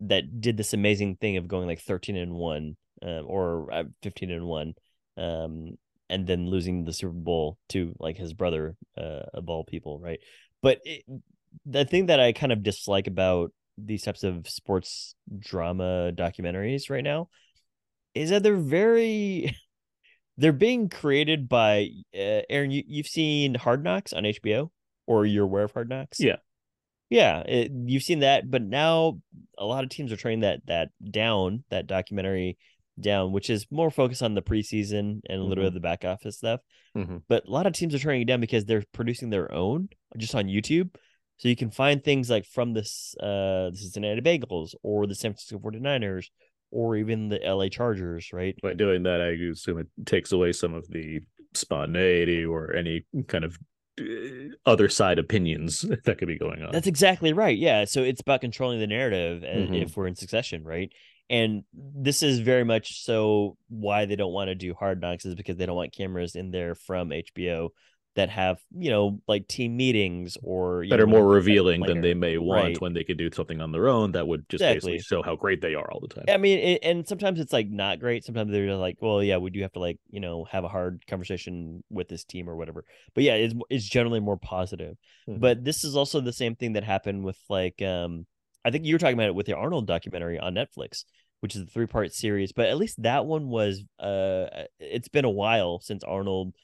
that 0.00 0.40
did 0.40 0.56
this 0.56 0.72
amazing 0.74 1.16
thing 1.16 1.36
of 1.36 1.48
going 1.48 1.66
like 1.66 1.80
thirteen 1.80 2.16
and 2.16 2.34
one, 2.34 2.76
um, 3.02 3.24
or 3.26 3.72
uh, 3.72 3.84
fifteen 4.02 4.30
and 4.30 4.46
one, 4.46 4.74
um, 5.16 5.78
and 6.08 6.26
then 6.26 6.48
losing 6.48 6.84
the 6.84 6.92
Super 6.92 7.12
Bowl 7.12 7.58
to 7.70 7.94
like 7.98 8.16
his 8.16 8.32
brother 8.32 8.76
uh, 8.96 9.22
of 9.32 9.48
all 9.48 9.64
people, 9.64 9.98
right? 9.98 10.20
But 10.62 10.80
it, 10.84 11.04
the 11.66 11.84
thing 11.84 12.06
that 12.06 12.20
I 12.20 12.32
kind 12.32 12.52
of 12.52 12.62
dislike 12.62 13.06
about 13.06 13.52
these 13.78 14.02
types 14.02 14.24
of 14.24 14.48
sports 14.48 15.14
drama 15.38 16.12
documentaries 16.14 16.90
right 16.90 17.04
now 17.04 17.28
is 18.14 18.30
that 18.30 18.42
they're 18.42 18.56
very 18.56 19.56
they're 20.36 20.52
being 20.52 20.88
created 20.88 21.48
by 21.48 21.90
uh, 22.14 22.42
Aaron. 22.48 22.70
You 22.70 22.82
you've 22.86 23.06
seen 23.06 23.54
Hard 23.54 23.84
Knocks 23.84 24.12
on 24.12 24.24
HBO, 24.24 24.70
or 25.06 25.26
you're 25.26 25.44
aware 25.44 25.64
of 25.64 25.72
Hard 25.72 25.88
Knocks? 25.88 26.18
Yeah. 26.20 26.36
yeah. 27.10 27.40
It, 27.40 27.72
you've 27.72 28.02
seen 28.02 28.20
that, 28.20 28.50
but 28.50 28.62
now 28.62 29.20
a 29.58 29.64
lot 29.64 29.84
of 29.84 29.90
teams 29.90 30.12
are 30.12 30.16
trying 30.16 30.40
that 30.40 30.60
that 30.66 30.88
down 31.10 31.64
that 31.70 31.86
documentary 31.86 32.58
down, 33.00 33.32
which 33.32 33.50
is 33.50 33.66
more 33.70 33.90
focused 33.90 34.22
on 34.22 34.34
the 34.34 34.42
preseason 34.42 35.20
and 35.28 35.40
a 35.40 35.42
little 35.42 35.62
bit 35.62 35.68
of 35.68 35.74
the 35.74 35.80
back 35.80 36.04
office 36.04 36.36
stuff. 36.36 36.60
Mhm. 36.96 37.22
But 37.28 37.46
a 37.46 37.50
lot 37.50 37.66
of 37.66 37.72
teams 37.72 37.94
are 37.94 37.98
turning 37.98 38.22
it 38.22 38.26
down 38.26 38.40
because 38.40 38.64
they're 38.64 38.84
producing 38.92 39.30
their 39.30 39.52
own 39.52 39.88
just 40.16 40.34
on 40.34 40.46
YouTube. 40.46 40.94
So 41.38 41.48
you 41.48 41.56
can 41.56 41.72
find 41.72 42.02
things 42.02 42.30
like 42.30 42.46
from 42.46 42.72
this 42.72 43.16
uh 43.20 43.70
the 43.70 43.76
Cincinnati 43.76 44.20
Bengals 44.20 44.74
or 44.82 45.06
the 45.06 45.16
San 45.16 45.32
Francisco 45.32 45.58
49ers 45.58 46.26
or 46.74 46.96
even 46.96 47.28
the 47.28 47.40
LA 47.44 47.68
Chargers, 47.68 48.32
right? 48.32 48.54
by 48.62 48.74
doing 48.74 49.02
that 49.04 49.20
i 49.20 49.28
assume 49.50 49.78
it 49.78 49.86
takes 50.04 50.32
away 50.32 50.52
some 50.52 50.74
of 50.74 50.86
the 50.88 51.20
spontaneity 51.54 52.44
or 52.44 52.74
any 52.74 53.04
kind 53.28 53.44
of 53.44 53.56
uh, 54.00 54.04
other 54.66 54.88
side 54.88 55.18
opinions 55.20 55.82
that 56.04 56.18
could 56.18 56.28
be 56.28 56.36
going 56.38 56.62
on 56.62 56.72
That's 56.72 56.88
exactly 56.88 57.32
right. 57.32 57.56
Yeah. 57.56 57.84
So 57.84 58.02
it's 58.02 58.20
about 58.20 58.40
controlling 58.40 58.80
the 58.80 58.88
narrative 58.88 59.44
and 59.44 59.70
Mhm. 59.70 59.82
if 59.82 59.96
we're 59.96 60.08
in 60.08 60.16
succession, 60.16 60.64
right? 60.64 60.90
And 61.30 61.62
this 61.72 62.22
is 62.22 62.40
very 62.40 62.64
much 62.64 63.04
so 63.04 63.56
why 63.68 64.04
they 64.06 64.16
don't 64.16 64.32
want 64.32 64.48
to 64.48 64.54
do 64.56 64.74
hard 64.74 65.00
knocks 65.00 65.24
is 65.24 65.34
because 65.36 65.56
they 65.56 65.66
don't 65.66 65.76
want 65.76 65.92
cameras 65.96 66.34
in 66.34 66.50
there 66.50 66.74
from 66.74 67.10
HBO 67.12 67.70
that 68.16 68.30
have, 68.30 68.58
you 68.76 68.90
know, 68.90 69.20
like 69.26 69.48
team 69.48 69.76
meetings 69.76 70.36
or 70.42 70.84
you 70.84 70.90
that 70.90 70.98
know, 70.98 71.02
are 71.02 71.06
more 71.06 71.26
whatever 71.26 71.30
type 71.40 71.40
of 71.40 71.46
revealing 71.46 71.80
than 71.82 72.00
they 72.00 72.14
may 72.14 72.38
want 72.38 72.62
Right. 72.64 72.80
when 72.80 72.92
they 72.92 73.02
could 73.02 73.18
do 73.18 73.28
something 73.32 73.60
on 73.60 73.72
their 73.72 73.88
own 73.88 74.12
that 74.12 74.26
would 74.26 74.48
just 74.48 74.62
Exactly. 74.62 74.92
basically 74.92 74.98
show 75.00 75.22
how 75.22 75.34
great 75.34 75.60
they 75.60 75.74
are 75.74 75.90
all 75.90 76.00
the 76.00 76.08
time. 76.08 76.24
I 76.28 76.36
mean, 76.36 76.58
it, 76.60 76.80
and 76.84 77.06
sometimes 77.08 77.40
it's 77.40 77.52
like 77.52 77.68
not 77.68 77.98
great. 77.98 78.24
Sometimes 78.24 78.52
they're 78.52 78.76
like, 78.76 78.98
well, 79.00 79.22
yeah, 79.22 79.38
we 79.38 79.50
do 79.50 79.62
have 79.62 79.72
to 79.72 79.80
like, 79.80 79.98
you 80.10 80.20
know, 80.20 80.44
have 80.44 80.62
a 80.64 80.68
hard 80.68 81.04
conversation 81.08 81.82
with 81.90 82.08
this 82.08 82.24
team 82.24 82.48
or 82.48 82.54
whatever. 82.54 82.84
But 83.14 83.24
yeah, 83.24 83.34
it's 83.34 83.54
it's 83.68 83.88
generally 83.88 84.20
more 84.20 84.36
positive. 84.36 84.96
Mhm. 85.28 85.40
But 85.40 85.64
this 85.64 85.82
is 85.82 85.96
also 85.96 86.20
the 86.20 86.32
same 86.32 86.54
thing 86.54 86.74
that 86.74 86.84
happened 86.84 87.24
with 87.24 87.38
like, 87.48 87.82
um, 87.82 88.26
I 88.64 88.70
think 88.70 88.84
you 88.84 88.94
were 88.94 88.98
talking 88.98 89.14
about 89.18 89.26
it 89.28 89.34
with 89.34 89.46
the 89.46 89.56
Arnold 89.56 89.86
documentary 89.86 90.38
on 90.38 90.54
Netflix, 90.54 91.04
which 91.40 91.56
is 91.56 91.62
a 91.62 91.66
three 91.66 91.86
part 91.86 92.12
series. 92.14 92.52
But 92.52 92.66
at 92.68 92.78
least 92.78 93.02
that 93.02 93.26
one 93.26 93.48
was, 93.48 93.82
uh, 93.98 94.46
it's 94.78 95.08
been 95.08 95.24
a 95.24 95.30
while 95.30 95.80
since 95.80 96.04
Arnold, 96.04 96.54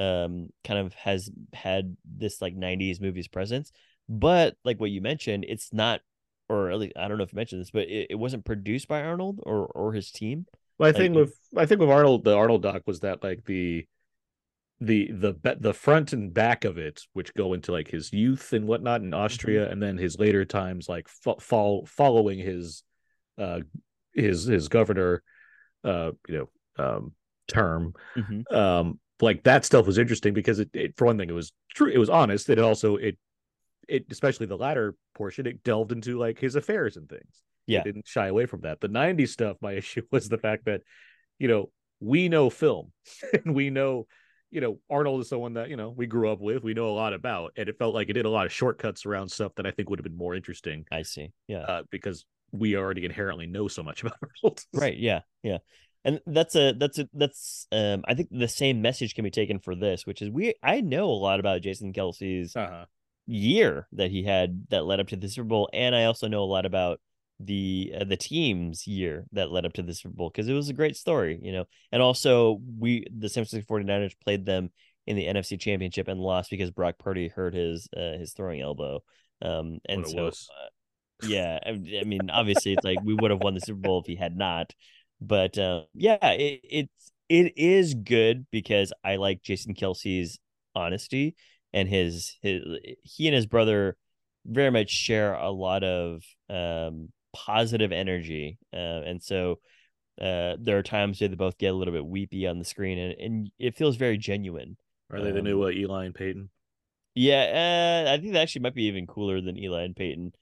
um, 0.00 0.48
kind 0.64 0.80
of 0.80 0.94
has 0.94 1.30
had 1.52 1.96
this 2.04 2.40
like 2.40 2.56
'90s 2.56 3.00
movies 3.00 3.28
presence. 3.28 3.70
But 4.08 4.56
like 4.64 4.80
what 4.80 4.90
you 4.90 5.00
mentioned, 5.00 5.44
it's 5.48 5.72
not 5.72 6.00
or 6.48 6.70
at 6.70 6.78
least 6.78 6.94
I 6.96 7.06
don't 7.06 7.18
know 7.18 7.24
if 7.24 7.32
you 7.32 7.36
mentioned 7.36 7.60
this, 7.60 7.70
but 7.70 7.88
it, 7.88 8.08
it 8.10 8.14
wasn't 8.16 8.44
produced 8.44 8.88
by 8.88 9.02
Arnold 9.02 9.40
or 9.44 9.66
or 9.66 9.92
his 9.92 10.10
team. 10.10 10.46
Well, 10.78 10.88
I 10.88 10.90
Like- 10.90 10.96
think 10.96 11.14
with 11.14 11.38
I 11.56 11.66
think 11.66 11.80
with 11.80 11.90
Arnold, 11.90 12.24
the 12.24 12.34
Arnold 12.36 12.62
doc 12.62 12.82
was 12.86 13.00
that 13.00 13.22
like 13.22 13.44
the 13.44 13.86
the 14.80 15.10
the 15.12 15.56
the 15.60 15.74
front 15.74 16.12
and 16.14 16.32
back 16.32 16.64
of 16.64 16.78
it, 16.78 17.02
which 17.12 17.34
go 17.34 17.52
into 17.52 17.70
like 17.70 17.88
his 17.88 18.12
youth 18.12 18.52
and 18.54 18.66
whatnot 18.66 19.02
in 19.02 19.12
Austria, 19.12 19.70
and 19.70 19.82
then 19.82 19.98
his 19.98 20.18
later 20.18 20.44
times, 20.46 20.88
like 20.88 21.06
fo- 21.08 21.36
fall 21.38 21.84
following 21.86 22.38
his 22.38 22.82
uh 23.38 23.60
his 24.14 24.44
his 24.44 24.68
governor, 24.68 25.22
uh 25.84 26.12
you 26.28 26.48
know 26.78 26.84
um 26.84 27.12
term, 27.46 27.92
Mhm. 28.16 28.50
um 28.52 28.98
like 29.22 29.42
that 29.44 29.64
stuff 29.64 29.86
was 29.86 29.98
interesting 29.98 30.34
because 30.34 30.58
it, 30.58 30.70
it 30.74 30.94
for 30.96 31.06
one 31.06 31.18
thing 31.18 31.28
it 31.28 31.34
was 31.34 31.52
true 31.74 31.88
it 31.88 31.98
was 31.98 32.10
honest 32.10 32.48
and 32.48 32.58
it 32.58 32.62
also 32.64 32.96
it 32.96 33.16
it 33.88 34.04
especially 34.10 34.46
the 34.46 34.56
latter 34.56 34.94
portion 35.14 35.46
it 35.46 35.62
delved 35.64 35.92
into 35.92 36.18
like 36.18 36.38
his 36.38 36.54
affairs 36.56 36.96
and 36.96 37.08
things 37.08 37.42
Yeah. 37.66 37.80
it 37.80 37.84
didn't 37.84 38.06
shy 38.08 38.26
away 38.28 38.46
from 38.46 38.60
that 38.62 38.80
the 38.80 38.88
90s 38.88 39.28
stuff 39.30 39.56
my 39.60 39.72
issue 39.82 40.02
was 40.10 40.28
the 40.28 40.38
fact 40.38 40.66
that 40.66 40.82
you 41.38 41.48
know 41.48 41.70
we 42.00 42.28
know 42.28 42.50
film 42.50 42.92
and 43.44 43.54
we 43.54 43.70
know 43.70 44.06
you 44.50 44.60
know 44.60 44.78
arnold 44.90 45.20
is 45.20 45.28
someone 45.28 45.54
that 45.54 45.68
you 45.70 45.76
know 45.76 45.90
we 45.90 46.06
grew 46.06 46.30
up 46.30 46.40
with 46.40 46.62
we 46.62 46.74
know 46.74 46.90
a 46.90 46.92
lot 46.94 47.12
about 47.12 47.52
and 47.56 47.68
it 47.68 47.78
felt 47.78 47.94
like 47.94 48.08
it 48.08 48.14
did 48.14 48.24
a 48.26 48.30
lot 48.30 48.46
of 48.46 48.52
shortcuts 48.52 49.06
around 49.06 49.28
stuff 49.28 49.52
that 49.56 49.66
i 49.66 49.70
think 49.70 49.88
would 49.90 49.98
have 49.98 50.04
been 50.04 50.16
more 50.16 50.34
interesting 50.34 50.84
I 50.90 51.02
see. 51.02 51.32
Yeah. 51.46 51.60
uh, 51.60 51.82
because 51.90 52.24
we 52.52 52.76
already 52.76 53.04
inherently 53.04 53.46
know 53.46 53.68
so 53.68 53.82
much 53.84 54.02
about 54.02 54.16
arnold 54.22 54.64
right. 54.74 54.96
Yeah. 54.96 55.20
Yeah. 55.44 55.58
And 56.04 56.20
that's 56.26 56.54
a 56.56 56.72
that's 56.72 56.98
a 56.98 57.08
that's 57.12 57.66
um 57.72 58.04
I 58.08 58.14
think 58.14 58.28
the 58.30 58.48
same 58.48 58.80
message 58.80 59.14
can 59.14 59.24
be 59.24 59.30
taken 59.30 59.58
for 59.58 59.74
this, 59.74 60.06
which 60.06 60.22
is 60.22 60.30
we 60.30 60.54
I 60.62 60.80
know 60.80 61.06
a 61.06 61.12
lot 61.12 61.40
about 61.40 61.60
Jason 61.62 61.92
Kelce's 61.92 62.56
uh-huh. 62.56 62.86
year 63.26 63.86
that 63.92 64.10
he 64.10 64.24
had 64.24 64.66
that 64.70 64.86
led 64.86 65.00
up 65.00 65.08
to 65.08 65.16
the 65.16 65.28
Super 65.28 65.48
Bowl, 65.48 65.68
and 65.72 65.94
I 65.94 66.04
also 66.04 66.28
know 66.28 66.42
a 66.42 66.44
lot 66.44 66.64
about 66.64 67.00
the 67.38 67.92
uh, 67.98 68.04
the 68.04 68.16
team's 68.16 68.86
year 68.86 69.26
that 69.32 69.50
led 69.50 69.64
up 69.64 69.72
to 69.74 69.82
the 69.82 69.94
Super 69.94 70.14
Bowl 70.14 70.30
because 70.30 70.48
it 70.48 70.52
was 70.52 70.68
a 70.68 70.74
great 70.74 70.96
story, 70.96 71.38
you 71.42 71.52
know. 71.52 71.64
And 71.90 72.02
also, 72.02 72.60
we 72.78 73.06
the 73.14 73.28
San 73.28 73.44
Francisco 73.44 73.74
49ers 73.74 74.14
played 74.22 74.44
them 74.44 74.70
in 75.06 75.16
the 75.16 75.26
NFC 75.26 75.58
Championship 75.58 76.08
and 76.08 76.20
lost 76.20 76.50
because 76.50 76.70
Brock 76.70 76.96
Purdy 76.98 77.28
hurt 77.28 77.54
his 77.54 77.88
uh, 77.96 78.18
his 78.18 78.32
throwing 78.32 78.60
elbow. 78.60 79.02
Um, 79.42 79.78
and 79.86 80.06
so, 80.06 80.28
uh, 80.28 80.30
yeah, 81.22 81.58
I, 81.64 81.70
I 81.70 82.04
mean, 82.04 82.30
obviously, 82.30 82.74
it's 82.74 82.84
like 82.84 83.02
we 83.02 83.14
would 83.14 83.30
have 83.30 83.40
won 83.40 83.54
the 83.54 83.60
Super 83.60 83.80
Bowl 83.80 84.00
if 84.00 84.06
he 84.06 84.16
had 84.16 84.36
not. 84.36 84.72
But 85.20 85.58
uh, 85.58 85.82
yeah, 85.94 86.18
it, 86.32 86.60
it's 86.64 87.12
it 87.28 87.58
is 87.58 87.94
good 87.94 88.46
because 88.50 88.92
I 89.04 89.16
like 89.16 89.42
Jason 89.42 89.74
Kelce's 89.74 90.38
honesty 90.74 91.34
and 91.72 91.88
his 91.88 92.36
his 92.42 92.62
he 93.02 93.26
and 93.28 93.34
his 93.34 93.46
brother 93.46 93.96
very 94.46 94.70
much 94.70 94.90
share 94.90 95.34
a 95.34 95.50
lot 95.50 95.84
of 95.84 96.22
um 96.48 97.08
positive 97.32 97.92
energy 97.92 98.58
uh, 98.72 98.76
and 98.76 99.22
so 99.22 99.60
uh 100.20 100.56
there 100.60 100.78
are 100.78 100.82
times 100.82 101.20
where 101.20 101.28
they 101.28 101.36
both 101.36 101.58
get 101.58 101.68
a 101.72 101.76
little 101.76 101.94
bit 101.94 102.06
weepy 102.06 102.46
on 102.46 102.58
the 102.58 102.64
screen 102.64 102.98
and, 102.98 103.20
and 103.20 103.50
it 103.58 103.76
feels 103.76 103.96
very 103.96 104.18
genuine 104.18 104.76
are 105.12 105.20
they 105.20 105.30
the 105.30 105.40
Um, 105.40 105.44
new 105.44 105.62
uh, 105.62 105.70
eli 105.70 106.06
and 106.06 106.14
peyton? 106.16 106.50
Yeah 107.14 108.04
uh, 108.06 108.12
i 108.12 108.18
think 108.20 108.32
that 108.32 108.42
actually 108.42 108.62
might 108.62 108.74
be 108.74 108.84
even 108.84 109.06
cooler 109.06 109.40
than 109.40 109.58
eli 109.58 109.82
and 109.82 109.96
peyton 109.96 110.32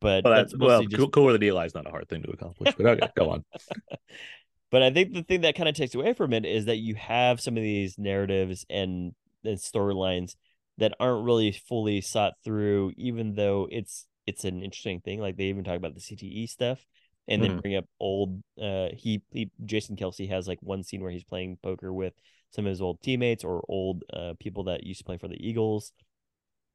but 0.00 0.24
well, 0.24 0.34
that's 0.34 0.52
that's, 0.52 0.60
well 0.60 0.82
just 0.82 0.96
cool, 0.96 1.08
cooler 1.10 1.32
than 1.32 1.42
eli 1.42 1.66
is 1.66 1.74
not 1.74 1.86
a 1.86 1.90
hard 1.90 2.08
thing 2.08 2.22
to 2.22 2.30
accomplish 2.30 2.74
but 2.76 2.86
okay 2.86 3.08
go 3.16 3.30
on 3.30 3.44
but 4.70 4.82
I 4.82 4.90
think 4.90 5.12
the 5.12 5.22
thing 5.22 5.42
that 5.42 5.54
kind 5.54 5.68
of 5.68 5.74
takes 5.74 5.94
away 5.94 6.14
from 6.14 6.32
it 6.32 6.44
is 6.44 6.64
that 6.64 6.78
you 6.78 6.94
have 6.96 7.40
some 7.40 7.56
of 7.56 7.62
these 7.62 7.96
narratives 7.98 8.66
and, 8.68 9.14
and 9.44 9.58
storylines 9.58 10.34
that 10.78 10.94
aren't 10.98 11.24
really 11.24 11.52
fully 11.52 12.00
sought 12.00 12.34
through, 12.44 12.92
even 12.96 13.34
though 13.34 13.68
it's 13.70 14.06
it's 14.26 14.44
an 14.44 14.62
interesting 14.62 15.00
thing. 15.00 15.20
Like 15.20 15.36
they 15.36 15.44
even 15.44 15.64
talk 15.64 15.76
about 15.76 15.94
the 15.94 16.00
CTE 16.00 16.48
stuff, 16.48 16.84
and 17.28 17.42
then 17.42 17.52
Mhm. 17.52 17.62
bring 17.62 17.76
up 17.76 17.84
old. 18.00 18.42
Uh, 18.60 18.88
he, 18.92 19.22
he 19.30 19.50
Jason 19.64 19.96
Kelce 19.96 20.28
has 20.28 20.48
like 20.48 20.58
one 20.60 20.82
scene 20.82 21.02
where 21.02 21.12
he's 21.12 21.24
playing 21.24 21.58
poker 21.62 21.92
with 21.92 22.14
some 22.50 22.66
of 22.66 22.70
his 22.70 22.80
old 22.80 23.00
teammates 23.02 23.44
or 23.44 23.64
old 23.68 24.02
uh, 24.12 24.34
people 24.40 24.64
that 24.64 24.84
used 24.84 24.98
to 24.98 25.04
play 25.04 25.18
for 25.18 25.28
the 25.28 25.46
Eagles, 25.46 25.92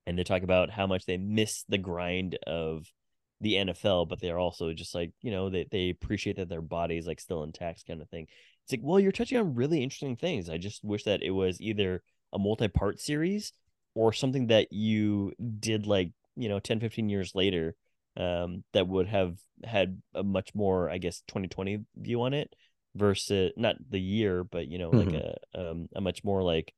and 0.06 0.18
they 0.18 0.24
talk 0.24 0.44
about 0.44 0.70
how 0.70 0.88
much 0.88 1.06
they 1.06 1.18
miss 1.18 1.64
the 1.68 1.78
grind 1.78 2.38
of 2.48 2.86
the 3.42 3.56
NFL, 3.56 4.08
but 4.08 4.20
they're 4.20 4.40
also 4.40 4.74
just 4.74 4.94
like, 4.94 5.12
you 5.22 5.32
know, 5.32 5.50
they, 5.50 5.66
they 5.72 5.90
appreciate 5.90 6.38
that 6.38 6.50
their 6.50 6.62
body 6.62 6.98
is 6.98 7.08
like 7.08 7.20
still 7.20 7.44
intact 7.44 7.86
kind 7.88 8.02
of 8.02 8.10
thing. 8.10 8.28
it's 8.64 8.74
like, 8.74 8.82
well, 8.84 9.00
you're 9.00 9.12
touching 9.12 9.38
on 9.38 9.56
really 9.56 9.82
interesting 9.82 10.16
things. 10.16 10.50
I 10.50 10.58
just 10.58 10.84
wish 10.84 11.04
that 11.06 11.24
it 11.24 11.32
was 11.32 11.62
either 11.62 12.04
a 12.34 12.40
multi-part 12.40 13.00
series 13.00 13.54
or 13.96 14.14
something 14.14 14.48
that 14.48 14.72
you 14.72 15.34
did 15.60 15.88
like, 15.88 16.12
you 16.36 16.50
know, 16.50 16.60
10, 16.60 16.80
15 16.80 17.10
years 17.10 17.34
later, 17.34 17.76
um, 18.18 18.64
that 18.74 18.88
would 18.88 19.08
have 19.08 19.38
had 19.64 20.02
a 20.14 20.24
much 20.24 20.54
more, 20.54 20.90
I 20.90 20.98
guess, 20.98 21.22
2020 21.28 21.80
view 21.96 22.22
on 22.24 22.34
it 22.34 22.54
versus 22.96 23.52
not 23.56 23.76
the 23.90 24.00
year, 24.00 24.44
but 24.44 24.68
you 24.68 24.78
know, 24.78 24.90
like 24.90 25.14
a 25.14 25.36
um 25.54 25.88
a 25.96 26.02
much 26.02 26.24
more 26.24 26.44
like 26.44 26.74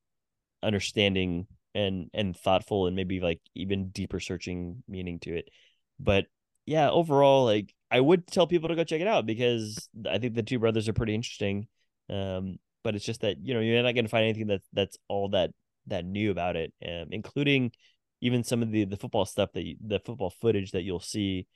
understanding 0.61 1.47
and 1.73 2.09
and 2.13 2.35
thoughtful 2.37 2.87
and 2.87 2.95
maybe 2.95 3.19
like 3.19 3.39
even 3.55 3.89
deeper 3.89 4.19
searching 4.19 4.83
meaning 4.87 5.19
to 5.19 5.35
it. 5.35 5.49
But 5.99 6.25
yeah, 6.65 6.89
overall, 6.89 7.45
like 7.45 7.73
I 7.89 7.99
would 7.99 8.27
tell 8.27 8.47
people 8.47 8.69
to 8.69 8.75
go 8.75 8.83
check 8.83 9.01
it 9.01 9.07
out 9.07 9.25
because 9.25 9.89
I 10.09 10.17
think 10.17 10.35
the 10.35 10.43
two 10.43 10.59
brothers 10.59 10.87
are 10.87 10.93
pretty 10.93 11.15
interesting. 11.15 11.67
Um, 12.09 12.57
but 12.83 12.95
it's 12.95 13.05
just 13.05 13.21
that 13.21 13.37
you 13.43 13.53
know 13.53 13.59
you're 13.59 13.81
not 13.83 13.93
going 13.93 14.05
to 14.05 14.09
find 14.09 14.23
anything 14.25 14.47
that 14.47 14.61
that's 14.73 14.97
all 15.07 15.29
that 15.29 15.51
that 15.87 16.05
new 16.05 16.31
about 16.31 16.55
it, 16.55 16.73
um, 16.85 17.07
including 17.11 17.71
even 18.21 18.43
some 18.43 18.61
of 18.61 18.71
the 18.71 18.85
the 18.85 18.97
football 18.97 19.25
stuff 19.25 19.51
that 19.53 19.63
you, 19.65 19.75
the 19.85 19.99
football 19.99 20.29
footage 20.29 20.71
that 20.71 20.83
you'll 20.83 20.99
see. 20.99 21.47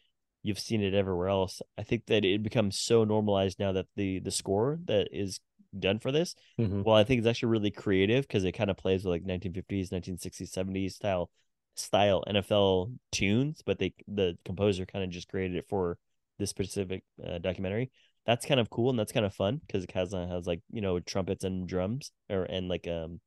You've 0.44 0.60
seen 0.60 0.84
it 0.84 0.94
everywhere 0.94 1.28
else. 1.30 1.60
I 1.76 1.82
think 1.82 2.06
that 2.06 2.24
it 2.24 2.44
becomes 2.44 2.80
so 2.80 3.04
normalized 3.04 3.60
now 3.60 3.72
that 3.72 3.88
the 3.96 4.20
the 4.20 4.32
score 4.32 4.80
that 4.86 5.08
is 5.12 5.40
done 5.78 5.98
for 6.00 6.12
this, 6.12 6.36
Mhm. 6.60 6.84
well, 6.84 6.96
I 6.96 7.04
think 7.04 7.20
it's 7.20 7.28
actually 7.28 7.50
really 7.50 7.72
creative 7.72 8.28
because 8.28 8.44
it 8.44 8.52
kind 8.52 8.70
of 8.70 8.78
plays 8.78 9.04
with 9.04 9.12
like 9.12 9.26
1950s, 9.26 9.92
1960s, 9.92 10.52
70s 10.52 10.96
style 10.96 11.32
style 11.76 12.24
NFL 12.28 12.92
tunes, 13.12 13.62
but 13.66 13.80
they 13.80 13.94
the 14.08 14.38
composer 14.46 14.86
kind 14.86 15.04
of 15.04 15.12
just 15.12 15.30
created 15.30 15.58
it 15.58 15.68
for 15.70 15.98
this 16.40 16.50
specific 16.50 17.04
uh, 17.26 17.38
documentary. 17.38 17.92
That's 18.26 18.46
kind 18.46 18.60
of 18.60 18.70
cool 18.70 18.90
and 18.90 18.98
that's 18.98 19.12
kind 19.12 19.26
of 19.26 19.34
fun 19.34 19.62
because 19.66 19.84
it 19.84 19.92
has 19.92 20.14
uh, 20.14 20.28
has 20.28 20.48
like 20.48 20.62
you 20.72 20.82
know 20.82 21.00
trumpets 21.00 21.44
and 21.44 21.68
drums 21.68 22.12
or 22.30 22.44
and 22.44 22.68
like 22.68 22.88
um 22.88 23.20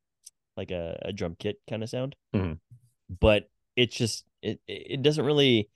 like 0.57 0.71
a, 0.71 0.99
a 1.03 1.13
drum 1.13 1.35
kit 1.39 1.57
kind 1.69 1.83
of 1.83 1.89
sound. 1.89 2.15
Mhm. 2.35 2.59
But 3.19 3.49
it's 3.75 3.95
just 3.95 4.25
it 4.41 4.59
it 4.67 5.01
doesn't 5.01 5.25
really 5.25 5.69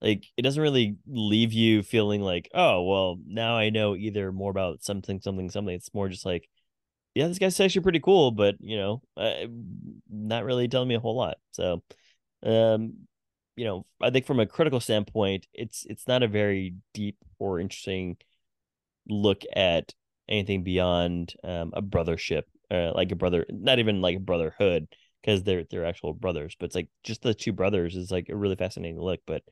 like 0.00 0.24
it 0.36 0.42
doesn't 0.42 0.62
really 0.62 0.96
leave 1.06 1.52
you 1.52 1.82
feeling 1.82 2.20
like 2.20 2.48
oh 2.54 2.82
well 2.82 3.18
now 3.26 3.56
I 3.56 3.70
know 3.70 3.96
either 3.96 4.30
more 4.32 4.50
about 4.50 4.82
something 4.82 5.20
something 5.20 5.50
something. 5.50 5.74
It's 5.74 5.94
more 5.94 6.08
just 6.08 6.26
like 6.26 6.48
yeah 7.14 7.26
this 7.26 7.38
guy's 7.38 7.58
actually 7.58 7.82
pretty 7.82 8.00
cool, 8.00 8.30
but 8.30 8.56
you 8.60 8.76
know 8.76 9.02
uh, 9.16 9.46
not 10.10 10.44
really 10.44 10.68
telling 10.68 10.88
me 10.88 10.94
a 10.94 11.00
whole 11.00 11.16
lot. 11.16 11.38
So 11.52 11.82
um 12.42 12.94
you 13.56 13.64
know 13.64 13.84
I 14.00 14.10
think 14.10 14.26
from 14.26 14.40
a 14.40 14.46
critical 14.46 14.80
standpoint 14.80 15.46
it's 15.52 15.84
it's 15.86 16.06
not 16.06 16.22
a 16.22 16.28
very 16.28 16.74
deep 16.94 17.16
or 17.38 17.60
interesting 17.60 18.16
look 19.08 19.42
at 19.54 19.94
anything 20.28 20.62
beyond 20.62 21.34
um, 21.42 21.72
a 21.74 21.82
brothership, 21.82 22.42
uh, 22.70 22.92
like 22.94 23.10
a 23.12 23.16
brother, 23.16 23.46
not 23.48 23.78
even 23.78 24.00
like 24.00 24.16
a 24.16 24.20
brotherhood, 24.20 24.88
because 25.22 25.42
they're 25.42 25.64
they're 25.70 25.86
actual 25.86 26.12
brothers. 26.12 26.56
But 26.58 26.66
it's 26.66 26.74
like 26.74 26.88
just 27.02 27.22
the 27.22 27.34
two 27.34 27.52
brothers 27.52 27.96
is 27.96 28.10
like 28.10 28.28
a 28.28 28.36
really 28.36 28.56
fascinating 28.56 29.00
look, 29.00 29.20
but 29.26 29.42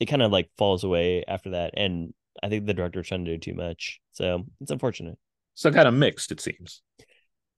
it 0.00 0.06
kind 0.06 0.22
of 0.22 0.32
like 0.32 0.50
falls 0.58 0.84
away 0.84 1.24
after 1.26 1.50
that, 1.50 1.72
and 1.76 2.12
I 2.42 2.48
think 2.48 2.66
the 2.66 2.74
director's 2.74 3.08
trying 3.08 3.24
to 3.24 3.36
do 3.36 3.38
too 3.38 3.54
much, 3.56 4.00
so 4.12 4.44
it's 4.60 4.70
unfortunate. 4.70 5.18
So 5.54 5.72
kind 5.72 5.88
of 5.88 5.94
mixed, 5.94 6.32
it 6.32 6.40
seems. 6.40 6.82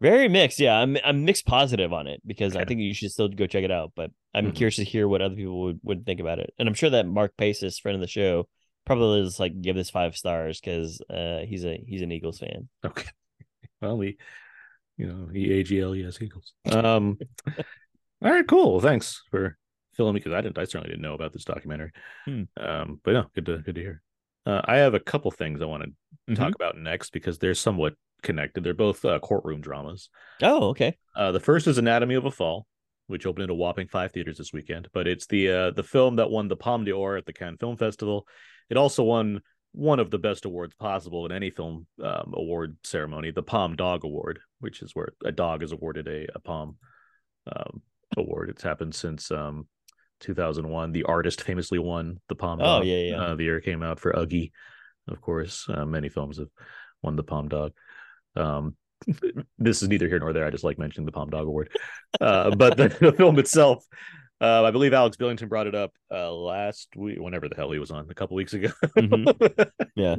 Very 0.00 0.28
mixed, 0.28 0.60
yeah. 0.60 0.74
I'm 0.76 0.96
I'm 1.04 1.24
mixed 1.24 1.44
positive 1.46 1.92
on 1.92 2.06
it 2.06 2.22
because 2.24 2.54
I 2.54 2.64
think 2.64 2.80
you 2.80 2.94
should 2.94 3.10
still 3.10 3.28
go 3.28 3.46
check 3.46 3.64
it 3.64 3.70
out. 3.70 3.92
But 3.96 4.10
I'm 4.32 4.52
Mhm. 4.52 4.54
curious 4.54 4.76
to 4.76 4.84
hear 4.84 5.08
what 5.08 5.22
other 5.22 5.34
people 5.34 5.60
would, 5.62 5.80
would 5.82 6.06
think 6.06 6.20
about 6.20 6.38
it, 6.38 6.54
and 6.58 6.68
I'm 6.68 6.74
sure 6.74 6.90
that 6.90 7.06
Mark 7.06 7.36
Pace, 7.36 7.58
Paces, 7.60 7.78
friend 7.80 7.96
of 7.96 8.00
the 8.00 8.06
show, 8.06 8.48
probably 8.84 9.20
is 9.20 9.40
like 9.40 9.60
give 9.60 9.74
this 9.74 9.90
five 9.90 10.16
stars 10.16 10.60
because 10.60 11.00
uh, 11.10 11.40
he's 11.40 11.64
a 11.64 11.82
he's 11.86 12.02
an 12.02 12.12
Eagles 12.12 12.38
fan. 12.38 12.68
Okay. 12.84 13.08
Well, 13.80 13.96
we, 13.96 14.18
you 14.96 15.06
know, 15.06 15.28
he 15.32 15.52
E 15.52 15.60
A 15.60 15.62
G 15.62 15.80
L 15.80 15.94
E 15.94 16.04
S 16.04 16.20
Eagles. 16.20 16.52
Um. 16.70 17.16
all 17.46 18.32
right, 18.32 18.46
cool. 18.46 18.72
Well, 18.72 18.80
thanks 18.80 19.22
for 19.30 19.56
filling 19.94 20.14
me 20.14 20.18
because 20.20 20.32
I 20.32 20.40
didn't. 20.40 20.58
I 20.58 20.64
certainly 20.64 20.88
didn't 20.88 21.02
know 21.02 21.14
about 21.14 21.32
this 21.32 21.44
documentary. 21.44 21.92
Hmm. 22.24 22.42
Um. 22.56 23.00
But 23.04 23.12
no, 23.12 23.24
good 23.36 23.46
to 23.46 23.58
good 23.58 23.76
to 23.76 23.80
hear. 23.80 24.02
Uh, 24.46 24.62
I 24.64 24.76
have 24.78 24.94
a 24.94 25.00
couple 25.00 25.30
things 25.30 25.60
I 25.62 25.66
want 25.66 25.84
to 25.84 25.88
Mm-hmm. 25.90 26.34
talk 26.42 26.54
about 26.56 26.76
next 26.76 27.10
because 27.12 27.38
they're 27.38 27.54
somewhat 27.54 27.94
connected. 28.22 28.64
They're 28.64 28.74
both 28.74 29.04
uh, 29.04 29.18
courtroom 29.20 29.60
dramas. 29.60 30.08
Oh, 30.42 30.68
okay. 30.70 30.96
Uh, 31.16 31.32
the 31.32 31.40
first 31.40 31.66
is 31.66 31.78
Anatomy 31.78 32.14
of 32.14 32.24
a 32.24 32.30
Fall, 32.30 32.66
which 33.06 33.26
opened 33.26 33.44
in 33.44 33.50
a 33.50 33.54
whopping 33.54 33.88
five 33.88 34.12
theaters 34.12 34.38
this 34.38 34.52
weekend. 34.52 34.88
But 34.92 35.06
it's 35.08 35.26
the 35.26 35.50
uh, 35.50 35.70
the 35.72 35.82
film 35.82 36.16
that 36.16 36.30
won 36.30 36.48
the 36.48 36.56
Palme 36.56 36.84
d'Or 36.84 37.16
at 37.16 37.26
the 37.26 37.32
Cannes 37.32 37.58
Film 37.58 37.76
Festival. 37.76 38.26
It 38.70 38.76
also 38.76 39.02
won 39.02 39.40
one 39.72 40.00
of 40.00 40.10
the 40.10 40.18
best 40.18 40.44
awards 40.44 40.74
possible 40.74 41.26
in 41.26 41.32
any 41.32 41.50
film 41.50 41.86
um, 42.02 42.32
award 42.34 42.76
ceremony, 42.84 43.30
the 43.30 43.42
Palm 43.42 43.76
Dog 43.76 44.04
Award, 44.04 44.40
which 44.60 44.82
is 44.82 44.94
where 44.94 45.10
a 45.24 45.30
dog 45.32 45.62
is 45.62 45.72
awarded 45.72 46.08
a, 46.08 46.26
a 46.34 46.38
Palm 46.40 46.76
um, 47.54 47.82
award. 48.16 48.48
It's 48.50 48.62
happened 48.62 48.94
since 48.94 49.30
um, 49.30 49.66
2001. 50.20 50.92
The 50.92 51.04
artist 51.04 51.42
famously 51.42 51.78
won 51.78 52.18
the 52.28 52.34
Palm 52.34 52.60
Oh, 52.60 52.78
Dog. 52.78 52.86
yeah, 52.86 52.96
yeah. 52.96 53.20
Uh, 53.20 53.34
the 53.36 53.44
year 53.44 53.60
came 53.60 53.82
out 53.82 54.00
for 54.00 54.12
Uggy, 54.12 54.50
of 55.06 55.20
course. 55.20 55.66
Uh, 55.68 55.84
many 55.86 56.08
films 56.08 56.38
have 56.38 56.48
won 57.02 57.16
the 57.16 57.22
Palm 57.22 57.48
Dog. 57.48 57.72
Um, 58.38 58.76
this 59.58 59.82
is 59.82 59.88
neither 59.88 60.08
here 60.08 60.18
nor 60.18 60.32
there. 60.32 60.46
I 60.46 60.50
just 60.50 60.64
like 60.64 60.78
mentioning 60.78 61.06
the 61.06 61.12
Palm 61.12 61.30
Dog 61.30 61.46
Award. 61.46 61.70
Uh, 62.20 62.54
but 62.54 62.76
the, 62.76 62.88
the 63.00 63.12
film 63.12 63.38
itself, 63.38 63.84
uh, 64.40 64.64
I 64.64 64.70
believe 64.70 64.92
Alex 64.92 65.16
Billington 65.16 65.48
brought 65.48 65.66
it 65.66 65.74
up 65.74 65.92
uh, 66.12 66.32
last 66.32 66.88
week, 66.96 67.18
whenever 67.20 67.48
the 67.48 67.56
hell 67.56 67.70
he 67.72 67.78
was 67.78 67.90
on, 67.90 68.08
a 68.10 68.14
couple 68.14 68.36
weeks 68.36 68.54
ago. 68.54 68.68
Mhm. 68.96 69.70
Yeah. 69.96 70.14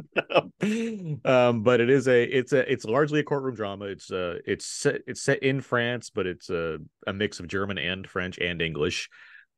um, 1.24 1.64
but 1.64 1.80
it 1.80 1.90
is 1.90 2.10
a 2.10 2.24
it's 2.24 2.52
a 2.52 2.70
it's 2.70 2.84
largely 2.84 3.22
a 3.22 3.24
courtroom 3.24 3.56
drama. 3.56 3.86
It's 3.86 4.12
uh 4.12 4.40
it's 4.46 4.66
set 4.66 5.02
it's 5.08 5.22
set 5.22 5.42
in 5.42 5.62
France, 5.62 6.10
but 6.14 6.28
it's 6.28 6.50
a 6.50 6.80
a 7.08 7.14
mix 7.14 7.40
of 7.40 7.48
German 7.48 7.78
and 7.78 8.06
French 8.06 8.38
and 8.40 8.62
English. 8.62 9.10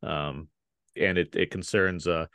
Um, 0.03 0.47
and 0.95 1.17
it 1.17 1.35
it 1.35 1.49
concerns 1.49 2.05
uh, 2.05 2.27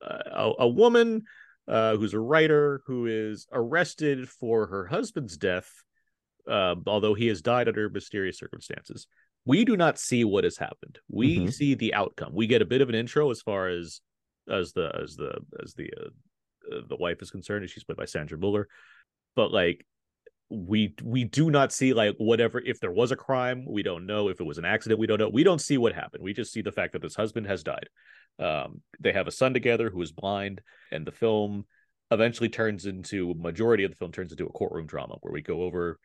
a 0.00 0.52
a 0.60 0.68
woman 0.68 1.24
uh 1.68 1.96
who's 1.96 2.14
a 2.14 2.20
writer 2.20 2.82
who 2.86 3.06
is 3.06 3.46
arrested 3.52 4.28
for 4.28 4.66
her 4.68 4.86
husband's 4.86 5.36
death, 5.36 5.70
uh, 6.48 6.74
although 6.86 7.14
he 7.14 7.26
has 7.28 7.42
died 7.42 7.68
under 7.68 7.88
mysterious 7.88 8.38
circumstances. 8.38 9.06
We 9.44 9.64
do 9.64 9.76
not 9.76 9.98
see 9.98 10.24
what 10.24 10.44
has 10.44 10.56
happened. 10.56 10.98
We 11.08 11.38
Mhm. 11.38 11.52
see 11.52 11.74
the 11.74 11.94
outcome. 11.94 12.32
We 12.34 12.46
get 12.46 12.62
a 12.62 12.66
bit 12.66 12.80
of 12.80 12.88
an 12.88 12.94
intro 12.94 13.30
as 13.30 13.42
far 13.42 13.68
as 13.68 14.00
as 14.48 14.72
the 14.72 14.94
as 15.02 15.16
the 15.16 15.38
as 15.62 15.74
the 15.74 15.92
uh, 16.00 16.74
uh, 16.74 16.80
the 16.88 16.96
wife 16.96 17.22
is 17.22 17.30
concerned, 17.30 17.62
and 17.62 17.70
she's 17.70 17.84
played 17.84 17.96
by 17.96 18.06
Sandra 18.06 18.38
Hüller. 18.38 18.64
But 19.34 19.52
like 19.52 19.86
we 20.48 20.94
we 21.02 21.24
do 21.24 21.50
not 21.50 21.72
see 21.72 21.92
like 21.92 22.14
whatever 22.18 22.60
if 22.60 22.78
there 22.78 22.92
was 22.92 23.10
a 23.10 23.16
crime 23.16 23.64
we 23.66 23.82
don't 23.82 24.06
know. 24.06 24.28
If 24.28 24.40
it 24.40 24.46
was 24.46 24.58
an 24.58 24.64
accident 24.64 25.00
we 25.00 25.06
don't 25.06 25.18
know. 25.18 25.28
We 25.28 25.44
don't 25.44 25.60
see 25.60 25.76
what 25.76 25.94
happened. 25.94 26.22
We 26.22 26.32
just 26.32 26.52
see 26.52 26.62
the 26.62 26.72
fact 26.72 26.92
that 26.92 27.02
this 27.02 27.16
husband 27.16 27.46
has 27.46 27.64
died. 27.64 27.88
Um 28.38 28.80
they 29.00 29.12
have 29.12 29.26
a 29.26 29.32
son 29.32 29.54
together 29.54 29.90
who 29.90 30.00
is 30.02 30.12
blind 30.12 30.60
and 30.92 31.06
the 31.06 31.12
film 31.12 31.64
eventually 32.12 32.48
turns 32.48 32.86
into 32.86 33.34
majority 33.34 33.82
of 33.82 33.90
the 33.90 33.96
film 33.96 34.12
turns 34.12 34.30
into 34.30 34.46
a 34.46 34.52
courtroom 34.52 34.86
drama 34.86 35.16
where 35.20 35.32
we 35.32 35.42
go 35.42 35.62
over 35.62 35.98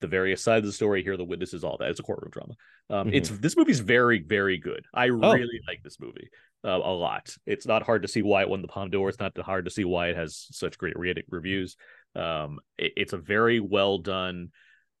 the 0.00 0.06
various 0.08 0.42
sides 0.42 0.64
of 0.64 0.68
the 0.68 0.72
story 0.72 1.02
hear 1.02 1.16
the 1.16 1.24
witnesses 1.24 1.62
all 1.62 1.76
that. 1.78 1.90
It's 1.90 2.00
a 2.00 2.02
courtroom 2.02 2.30
drama. 2.30 2.54
Um 2.88 3.12
it's 3.12 3.28
this 3.28 3.58
movie's 3.58 3.80
very 3.80 4.22
very 4.22 4.56
good. 4.56 4.86
I 4.94 5.06
really 5.06 5.60
like 5.68 5.82
this 5.84 6.00
movie 6.00 6.30
uh, 6.64 6.70
a 6.70 6.94
lot. 6.94 7.34
It's 7.44 7.66
not 7.66 7.82
hard 7.82 8.02
to 8.02 8.08
see 8.08 8.22
why 8.22 8.42
it 8.42 8.48
won 8.48 8.62
the 8.62 8.68
palm 8.68 8.88
d'or. 8.88 9.10
It's 9.10 9.20
not 9.20 9.36
hard 9.38 9.66
to 9.66 9.70
see 9.70 9.84
why 9.84 10.08
it 10.08 10.16
has 10.16 10.46
such 10.50 10.78
great 10.78 10.98
re- 10.98 11.24
reviews 11.28 11.76
um 12.14 12.58
it- 12.78 12.92
it's 12.96 13.12
a 13.12 13.18
very 13.18 13.60
well 13.60 13.98
done 13.98 14.50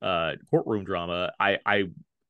uh 0.00 0.32
courtroom 0.50 0.84
drama 0.84 1.32
i 1.38 1.58
i 1.66 1.84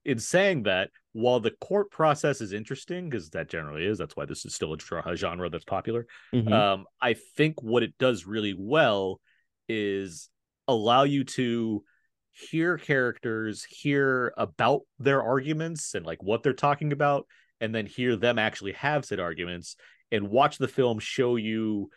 in 0.04 0.18
saying 0.18 0.64
that 0.64 0.90
while 1.12 1.40
the 1.40 1.52
court 1.52 1.90
process 1.90 2.40
is 2.40 2.52
interesting 2.52 3.08
because 3.08 3.30
that 3.30 3.48
generally 3.48 3.84
is 3.84 3.98
that's 3.98 4.16
why 4.16 4.24
this 4.24 4.44
is 4.44 4.54
still 4.54 4.74
a 4.74 5.16
genre 5.16 5.48
that's 5.48 5.64
popular 5.64 6.06
Mhm. 6.34 6.52
um 6.52 6.86
i 7.00 7.14
think 7.36 7.62
what 7.62 7.82
it 7.82 7.96
does 7.98 8.26
really 8.26 8.54
well 8.56 9.20
is 9.68 10.28
allow 10.68 11.04
you 11.04 11.24
to 11.24 11.84
hear 12.32 12.78
characters 12.78 13.64
hear 13.64 14.32
about 14.36 14.80
their 14.98 15.22
arguments 15.22 15.94
and 15.94 16.04
like 16.06 16.22
what 16.22 16.42
they're 16.42 16.52
talking 16.54 16.92
about 16.92 17.26
and 17.60 17.74
then 17.74 17.86
hear 17.86 18.16
them 18.16 18.38
actually 18.38 18.72
have 18.72 19.04
said 19.04 19.20
arguments 19.20 19.76
and 20.10 20.28
watch 20.28 20.58
the 20.58 20.68
film 20.68 20.98
show 20.98 21.36
you 21.36 21.90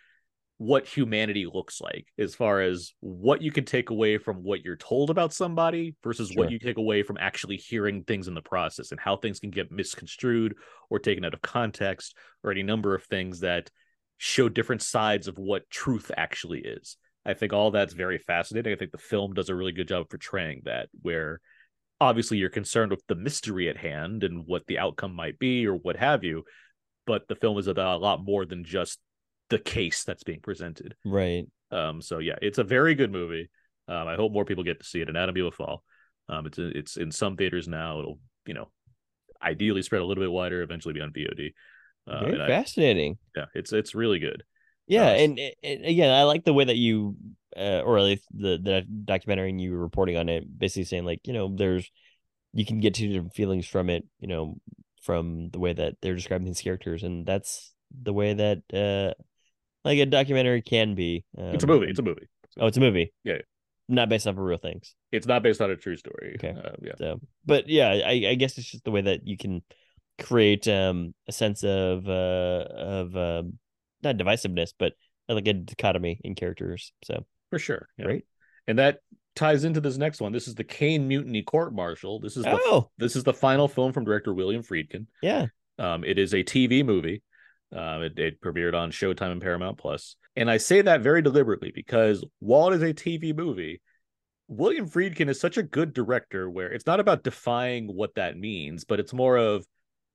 what 0.58 0.88
humanity 0.88 1.46
looks 1.52 1.82
like 1.82 2.08
as 2.18 2.34
far 2.34 2.62
as 2.62 2.94
what 3.02 3.42
you 3.42 3.52
can 3.52 3.66
take 3.66 3.90
away 3.90 4.18
from 4.18 4.38
what 4.38 4.64
you're 4.64 4.78
told 4.78 5.10
about 5.10 5.34
somebody 5.34 5.96
versus 6.02 6.30
Sure. 6.30 6.44
what 6.44 6.52
you 6.52 6.60
take 6.60 6.78
away 6.78 7.04
from 7.04 7.18
actually 7.20 7.58
hearing 7.58 8.04
things 8.04 8.30
in 8.30 8.34
the 8.34 8.42
process 8.42 8.92
and 8.92 9.00
how 9.00 9.18
things 9.18 9.40
can 9.40 9.50
get 9.50 9.70
misconstrued 9.72 10.56
or 10.90 11.00
taken 11.00 11.26
out 11.26 11.34
of 11.34 11.42
context 11.42 12.16
or 12.42 12.52
any 12.52 12.64
number 12.64 12.96
of 12.96 13.04
things 13.04 13.42
that 13.42 13.70
show 14.18 14.48
different 14.48 14.82
sides 14.82 15.28
of 15.28 15.38
what 15.38 15.70
truth 15.70 16.10
actually 16.16 16.60
is. 16.60 16.96
I 17.26 17.34
think 17.34 17.52
all 17.52 17.72
that's 17.72 17.94
very 17.94 18.18
fascinating. 18.18 18.72
I 18.72 18.78
think 18.78 18.92
the 18.92 18.98
film 18.98 19.34
does 19.34 19.50
a 19.50 19.56
really 19.56 19.74
good 19.74 19.90
job 19.90 20.02
of 20.02 20.10
portraying 20.10 20.62
that 20.66 20.88
where 21.02 21.42
obviously 22.00 22.38
you're 22.38 22.50
concerned 22.50 22.92
with 22.92 23.04
the 23.08 23.16
mystery 23.16 23.68
at 23.68 23.78
hand 23.78 24.24
and 24.24 24.44
what 24.46 24.66
the 24.68 24.78
outcome 24.80 25.14
might 25.14 25.38
be 25.38 25.68
or 25.68 25.74
what 25.74 25.98
have 25.98 26.24
you, 26.24 26.44
but 27.06 27.28
the 27.28 27.36
film 27.36 27.58
is 27.58 27.68
about 27.68 27.98
a 27.98 28.04
lot 28.04 28.24
more 28.24 28.46
than 28.46 28.64
just 28.64 29.00
the 29.50 29.60
case 29.60 30.04
that's 30.04 30.24
being 30.24 30.40
presented. 30.42 30.96
Right. 31.06 31.46
Um, 31.72 32.02
so 32.02 32.20
yeah, 32.20 32.36
it's 32.42 32.58
a 32.58 32.64
very 32.64 32.96
good 32.96 33.12
movie. 33.12 33.50
Um, 33.88 34.08
I 34.08 34.16
hope 34.16 34.32
more 34.32 34.46
people 34.46 34.64
get 34.64 34.80
to 34.80 34.86
see 34.86 35.02
it. 35.02 35.10
Anatomy 35.10 35.42
of 35.42 35.48
a 35.48 35.52
Fall. 35.52 35.84
Um, 36.30 36.46
it's 36.48 36.58
it's 36.60 36.98
in 36.98 37.12
some 37.12 37.36
theaters 37.38 37.68
now. 37.68 38.00
It'll 38.00 38.20
you 38.46 38.54
know, 38.54 38.70
ideally 39.42 39.82
spread 39.82 40.02
a 40.02 40.06
little 40.06 40.24
bit 40.24 40.32
wider, 40.32 40.62
eventually 40.62 40.94
be 40.94 41.02
on 41.02 41.12
VOD. 41.12 41.54
Uh, 42.08 42.20
Very 42.20 42.34
and 42.34 42.44
I- 42.44 42.48
fascinating. 42.48 43.18
yeah, 43.36 43.46
it's 43.56 43.74
it's 43.74 43.96
really 43.96 44.20
good. 44.20 44.44
Yeah, 44.88 45.06
Nice. 45.14 45.22
and, 45.22 45.40
and 45.64 45.86
again, 45.86 46.12
I 46.12 46.24
like 46.24 46.44
the 46.44 46.54
way 46.54 46.66
that 46.66 46.76
you, 46.76 47.16
uh, 47.58 47.82
or 47.84 47.98
at 47.98 48.04
least 48.04 48.26
the 48.32 48.60
the 48.62 48.86
documentary 49.06 49.50
and 49.50 49.60
you 49.60 49.72
were 49.72 49.80
reporting 49.80 50.16
on 50.16 50.30
it, 50.30 50.44
basically 50.60 50.84
saying 50.84 51.06
like, 51.06 51.22
you 51.26 51.34
know, 51.34 51.56
there's, 51.56 51.90
you 52.54 52.66
can 52.68 52.80
get 52.80 52.94
two 52.94 53.08
different 53.08 53.34
feelings 53.34 53.66
from 53.66 53.90
it, 53.90 54.04
you 54.20 54.28
know, 54.28 54.58
from 55.02 55.50
the 55.50 55.58
way 55.58 55.74
that 55.74 55.96
they're 56.02 56.14
describing 56.14 56.46
these 56.46 56.62
characters, 56.62 57.02
and 57.02 57.26
that's 57.26 57.74
the 58.00 58.14
way 58.14 58.34
that, 58.36 58.60
uh, 58.72 59.20
like 59.86 60.00
a 60.00 60.06
documentary 60.06 60.62
can 60.62 60.96
be. 60.96 61.24
It's 61.38 61.64
a 61.64 61.68
Um, 61.68 61.74
movie. 61.80 61.90
It's 61.90 62.00
a 62.00 62.04
movie. 62.04 62.28
oh, 62.60 62.68
it's 62.68 62.78
a 62.78 62.82
movie. 62.82 63.14
Yeah. 63.24 63.38
not 63.88 64.10
based 64.10 64.26
off 64.28 64.34
of 64.34 64.40
real 64.40 64.58
things. 64.58 64.96
It's 65.12 65.28
not 65.28 65.44
based 65.44 65.62
on 65.62 65.70
a 65.72 65.76
true 65.78 65.96
story. 65.96 66.36
Okay. 66.40 66.50
Uh, 66.60 66.72
yeah. 66.82 66.94
So, 66.98 67.22
but 67.46 67.70
yeah, 67.70 67.90
I, 67.90 68.30
I 68.32 68.36
guess 68.36 68.58
it's 68.58 68.70
just 68.72 68.84
the 68.84 68.92
way 68.92 69.02
that 69.02 69.28
you 69.28 69.38
can 69.38 69.62
create 70.22 70.66
um 70.68 71.14
a 71.28 71.32
sense 71.32 71.64
of 71.64 72.08
uh 72.08 72.66
of 72.72 73.16
um 73.16 73.60
not 74.02 74.18
divisiveness, 74.18 74.74
but 74.78 74.94
like 75.30 75.48
a 75.48 75.54
dichotomy 75.54 76.20
in 76.24 76.36
characters. 76.36 76.92
So 77.04 77.26
For 77.52 77.60
sure. 77.60 77.88
Yeah. 77.98 78.06
great. 78.06 78.26
And 78.68 78.80
that 78.80 79.00
ties 79.36 79.64
into 79.66 79.82
this 79.82 79.98
next 79.98 80.22
one. 80.22 80.32
This 80.32 80.48
is 80.48 80.56
the 80.56 80.64
Caine 80.64 81.08
Mutiny 81.08 81.44
Court 81.44 81.74
Martial. 81.74 82.20
This 82.20 82.38
is 82.38 82.44
the 82.44 82.58
Oh, 82.64 82.90
this 82.98 83.16
is 83.16 83.24
the 83.24 83.34
final 83.34 83.68
film 83.68 83.94
from 83.94 84.06
director 84.06 84.34
William 84.34 84.64
Friedkin. 84.64 85.06
yeah. 85.22 85.48
Um, 85.78 86.04
it 86.06 86.18
is 86.18 86.34
a 86.34 86.42
TV 86.42 86.86
movie. 86.86 87.22
Um, 87.74 88.04
it, 88.04 88.18
it 88.20 88.42
premiered 88.42 88.74
on 88.74 88.92
Showtime 88.92 89.32
and 89.32 89.42
Paramount 89.42 89.78
Plus. 89.78 90.16
And 90.36 90.50
I 90.50 90.58
say 90.58 90.82
that 90.82 91.02
very 91.02 91.22
deliberately 91.22 91.72
because 91.74 92.24
while 92.40 92.72
it 92.72 92.76
is 92.76 92.84
a 92.84 92.94
TV 92.94 93.36
movie, 93.36 93.82
William 94.48 94.88
Friedkin 94.88 95.30
is 95.30 95.40
such 95.40 95.58
a 95.58 95.64
good 95.64 95.94
director 95.94 96.50
where 96.50 96.72
it's 96.72 96.86
not 96.86 97.00
about 97.00 97.24
defying 97.24 97.88
what 97.88 98.16
that 98.16 98.38
means, 98.38 98.84
but 98.84 99.00
it's 99.00 99.14
more 99.14 99.38
of 99.38 99.66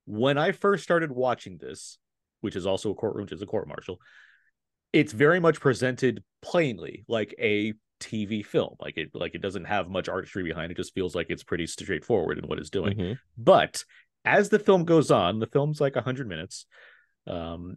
when 0.04 0.38
I 0.38 0.52
first 0.52 0.84
started 0.84 1.10
watching 1.10 1.58
this, 1.58 1.98
which 2.40 2.56
is 2.56 2.66
also 2.66 2.90
a 2.90 2.94
courtroom, 2.94 3.24
which 3.24 3.32
is 3.32 3.42
a 3.42 3.46
court 3.46 3.68
martial, 3.68 3.98
it's 4.92 5.12
very 5.12 5.40
much 5.40 5.60
presented 5.60 6.22
plainly 6.42 7.04
like 7.08 7.34
a 7.38 7.74
TV 8.00 8.44
film. 8.44 8.76
Like 8.80 8.96
it 8.96 9.10
like 9.14 9.34
it 9.34 9.42
doesn't 9.42 9.66
have 9.66 9.88
much 9.88 10.08
artistry 10.08 10.42
behind 10.42 10.72
it, 10.72 10.76
just 10.76 10.94
feels 10.94 11.14
like 11.14 11.26
it's 11.28 11.44
pretty 11.44 11.66
straightforward 11.66 12.38
in 12.38 12.44
what 12.46 12.58
it's 12.58 12.70
doing. 12.70 12.96
Mhm. 12.96 13.18
But 13.36 13.84
as 14.24 14.48
the 14.48 14.58
film 14.58 14.84
goes 14.84 15.10
on, 15.10 15.38
the 15.38 15.46
film's 15.46 15.80
like 15.80 15.96
100 15.96 16.28
minutes. 16.28 16.66
Um, 17.26 17.76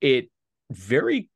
it 0.00 0.30
very, 0.70 1.30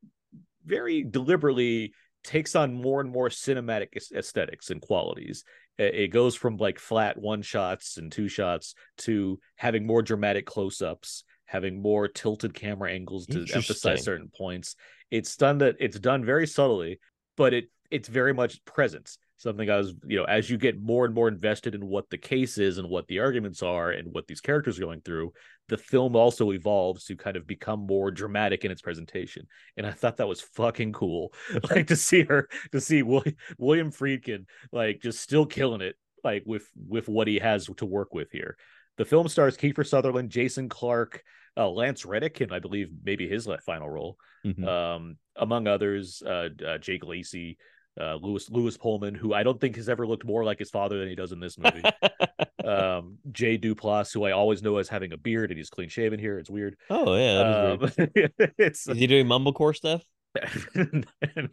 very 0.65 1.03
deliberately 1.03 1.93
takes 2.23 2.55
on 2.55 2.73
more 2.73 3.01
and 3.01 3.11
more 3.11 3.29
cinematic 3.29 3.97
aesthetics 4.15 4.69
and 4.69 4.81
qualities. 4.81 5.43
It 5.77 6.09
goes 6.11 6.35
from 6.35 6.57
like 6.57 6.79
flat 6.79 7.17
one 7.17 7.41
shots 7.41 7.97
and 7.97 8.11
two 8.11 8.27
shots 8.27 8.75
to 8.99 9.39
having 9.55 9.87
more 9.87 10.01
dramatic 10.01 10.45
close 10.45 10.81
ups, 10.81 11.23
having 11.45 11.81
more 11.81 12.07
tilted 12.07 12.53
camera 12.53 12.91
angles 12.91 13.25
to 13.27 13.45
emphasize 13.53 14.03
certain 14.03 14.31
points. 14.37 14.75
It's 15.09 15.35
done 15.35 15.57
that 15.59 15.75
it's 15.79 15.99
done 15.99 16.23
very 16.23 16.47
subtly, 16.47 16.99
but 17.35 17.53
it 17.53 17.65
it's 17.89 18.07
very 18.07 18.33
much 18.33 18.63
present. 18.65 19.17
Something 19.43 19.69
I 19.69 19.75
was, 19.75 19.93
you 20.07 20.17
know, 20.17 20.23
as 20.23 20.49
you 20.49 20.57
get 20.57 20.81
more 20.81 21.03
and 21.03 21.13
more 21.13 21.27
invested 21.27 21.75
in 21.75 21.85
what 21.85 22.09
the 22.09 22.17
case 22.17 22.57
is 22.57 22.77
and 22.77 22.87
what 22.89 23.07
the 23.07 23.19
arguments 23.19 23.61
are 23.61 23.91
and 23.91 24.13
what 24.13 24.25
these 24.25 24.39
characters 24.39 24.77
are 24.79 24.83
going 24.83 25.01
through, 25.01 25.33
the 25.67 25.77
film 25.77 26.15
also 26.15 26.53
evolves 26.53 27.03
to 27.05 27.17
kind 27.17 27.35
of 27.35 27.45
become 27.45 27.85
more 27.85 28.09
dramatic 28.09 28.63
in 28.63 28.71
its 28.71 28.81
presentation. 28.81 29.45
And 29.75 29.85
I 29.85 29.91
thought 29.91 30.15
that 30.17 30.29
was 30.29 30.39
fucking 30.39 30.93
cool. 30.93 31.33
like 31.69 31.87
to 31.87 31.97
see 31.97 32.23
her, 32.23 32.47
to 32.71 32.79
see 32.79 33.03
William, 33.03 33.35
William 33.57 33.91
Friedkin 33.91 34.45
like 34.71 35.01
just 35.01 35.19
still 35.19 35.45
killing 35.45 35.81
it, 35.81 35.97
like 36.23 36.43
with 36.45 36.65
with 36.87 37.09
what 37.09 37.27
he 37.27 37.39
has 37.39 37.65
to 37.77 37.85
work 37.85 38.13
with 38.13 38.31
here. 38.31 38.55
The 38.97 39.03
film 39.03 39.27
stars 39.27 39.57
Kiefer 39.57 39.85
Sutherland, 39.85 40.29
Jason 40.29 40.69
Clarke, 40.69 41.21
uh, 41.57 41.69
Lance 41.69 42.05
Reddick, 42.05 42.39
and 42.39 42.53
I 42.53 42.59
believe 42.59 42.91
maybe 43.03 43.27
his 43.27 43.47
final 43.65 43.89
role 43.89 44.17
Mhm. 44.45 44.67
um, 44.67 45.17
among 45.35 45.67
others, 45.67 46.21
uh, 46.25 46.49
uh, 46.65 46.77
Jake 46.77 47.05
Lacy, 47.05 47.57
uh, 47.99 48.15
Lewis 48.15 48.49
Lewis 48.49 48.77
Pullman, 48.77 49.15
who 49.15 49.33
I 49.33 49.43
don't 49.43 49.59
think 49.59 49.75
has 49.75 49.89
ever 49.89 50.07
looked 50.07 50.25
more 50.25 50.43
like 50.43 50.59
his 50.59 50.69
father 50.69 50.99
than 50.99 51.07
he 51.07 51.15
does 51.15 51.31
in 51.31 51.39
this 51.39 51.57
movie. 51.57 51.83
um, 52.65 53.17
Jay 53.31 53.57
Duplass, 53.57 54.13
who 54.13 54.23
I 54.23 54.31
always 54.31 54.63
know 54.63 54.77
as 54.77 54.89
having 54.89 55.13
a 55.13 55.17
beard 55.17 55.51
and 55.51 55.57
he's 55.57 55.69
clean 55.69 55.89
shaven 55.89 56.19
here. 56.19 56.39
It's 56.39 56.49
weird. 56.49 56.75
oh 56.89 57.15
yeah, 57.15 57.77
was 57.77 57.95
weird. 57.97 58.33
Um, 58.39 58.51
it's 58.57 58.87
Is 58.87 58.97
he 58.97 59.07
doing 59.07 59.27
mumblecore 59.27 59.75
stuff? 59.75 60.03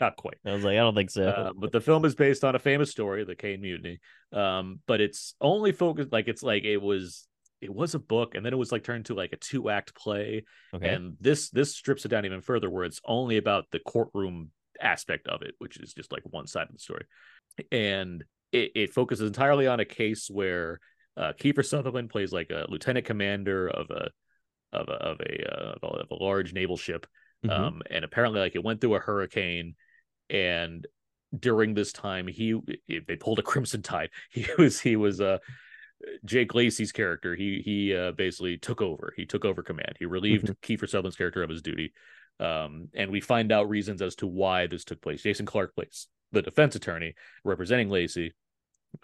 not 0.01 0.17
quite. 0.17 0.39
I 0.47 0.53
was 0.53 0.65
like, 0.65 0.73
I 0.73 0.81
don't 0.81 0.95
think 0.95 1.11
so. 1.11 1.29
Uh, 1.29 1.53
but 1.55 1.71
the 1.71 1.83
film 1.83 2.07
is 2.07 2.15
based 2.15 2.45
on 2.45 2.55
a 2.55 2.59
famous 2.59 2.91
story, 2.91 3.25
the 3.25 3.35
Caine 3.35 3.61
Mutiny. 3.61 4.01
Um, 4.33 4.81
but 4.87 5.03
it's 5.03 5.35
only 5.41 5.73
focused 5.73 6.13
like 6.13 6.29
it's 6.29 6.43
like 6.43 6.65
it 6.65 6.79
was 6.79 7.27
it 7.61 7.73
was 7.73 7.95
a 7.95 7.99
book 7.99 8.35
and 8.35 8.45
then 8.45 8.55
it 8.55 8.57
was 8.57 8.73
like 8.73 8.85
turned 8.85 9.05
to 9.07 9.15
like 9.15 9.33
a 9.33 9.37
two 9.37 9.69
act 9.69 9.95
play 9.95 10.45
okay. 10.75 10.89
and 10.89 11.17
this 11.21 11.51
this 11.51 11.77
strips 11.77 12.07
it 12.07 12.09
down 12.09 12.25
even 12.25 12.41
further 12.41 12.71
where 12.71 12.85
it's 12.85 13.03
only 13.05 13.37
about 13.37 13.67
the 13.71 13.79
courtroom 13.81 14.51
aspect 14.81 15.27
of 15.29 15.43
it 15.43 15.55
which 15.59 15.79
is 15.79 15.93
just 15.95 16.13
like 16.13 16.23
one 16.31 16.47
side 16.47 16.67
of 16.69 16.73
the 16.73 16.79
story 16.79 17.05
and 17.73 18.25
it, 18.53 18.73
it 18.75 18.93
focuses 18.93 19.27
entirely 19.27 19.67
on 19.67 19.81
a 19.81 19.85
case 19.85 20.29
where 20.31 20.81
uh 21.17 21.33
Kiefer 21.39 21.65
Sutherland 21.65 22.11
plays 22.11 22.33
like 22.33 22.51
a 22.51 22.67
lieutenant 22.69 23.07
commander 23.07 23.69
of 23.69 23.91
a 23.91 24.11
of 24.73 24.89
a 24.89 24.93
of 24.93 25.21
a, 25.21 25.53
uh, 25.53 25.73
of 25.73 25.83
a, 25.83 25.87
of 25.87 26.11
a 26.11 26.23
large 26.23 26.53
naval 26.53 26.77
ship 26.77 27.07
Mhm. 27.45 27.51
um 27.51 27.83
and 27.91 28.05
apparently 28.05 28.39
like 28.41 28.55
it 28.55 28.63
went 28.63 28.81
through 28.83 28.97
a 28.97 29.01
hurricane 29.01 29.75
and 30.29 30.87
during 31.39 31.73
this 31.73 31.91
time 31.93 32.27
he 32.27 32.55
they 32.89 33.17
pulled 33.17 33.39
a 33.39 33.43
crimson 33.51 33.81
tide 33.83 34.11
he 34.31 34.47
was 34.59 34.79
he 34.81 34.97
was 34.97 35.21
uh 35.21 35.39
Jake 36.25 36.55
Lacy's 36.55 36.93
character, 36.93 37.35
he 37.35 37.61
he 37.63 37.95
uh, 37.95 38.13
basically 38.13 38.57
took 38.57 38.81
over. 38.81 39.13
He 39.17 39.27
took 39.27 39.45
over 39.45 39.63
command. 39.63 39.97
He 39.99 40.07
relieved 40.07 40.47
Kiefer 40.63 40.89
Sutherland's 40.89 41.17
character 41.17 41.43
of 41.43 41.51
his 41.51 41.61
duty, 41.61 41.93
um, 42.41 42.89
and 42.95 43.11
we 43.11 43.21
find 43.21 43.53
out 43.53 43.69
reasons 43.69 44.03
as 44.03 44.17
to 44.17 44.27
why 44.27 44.67
this 44.67 44.85
took 44.85 45.01
place. 45.01 45.23
Jason 45.23 45.47
Clarke 45.47 45.75
plays 45.75 46.09
the 46.33 46.43
defense 46.43 46.75
attorney 46.75 47.15
representing 47.45 47.91
Lacy, 47.91 48.33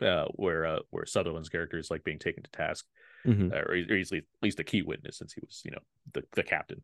uh, 0.00 0.24
where 0.32 0.66
uh, 0.66 0.78
where 0.90 1.06
Sutherland's 1.06 1.48
character 1.48 1.78
is 1.78 1.90
like 1.90 2.02
being 2.02 2.18
taken 2.18 2.42
to 2.42 2.50
task, 2.50 2.86
Mhm. 3.24 3.52
uh, 3.52 3.62
or 3.68 3.74
he's 3.74 3.90
or 3.90 3.96
he's 3.96 4.12
at 4.12 4.24
least 4.42 4.60
a 4.60 4.64
key 4.64 4.82
witness 4.82 5.18
since 5.18 5.32
he 5.32 5.40
was 5.44 5.62
you 5.64 5.70
know 5.70 5.82
the 6.12 6.24
the 6.32 6.42
captain. 6.42 6.82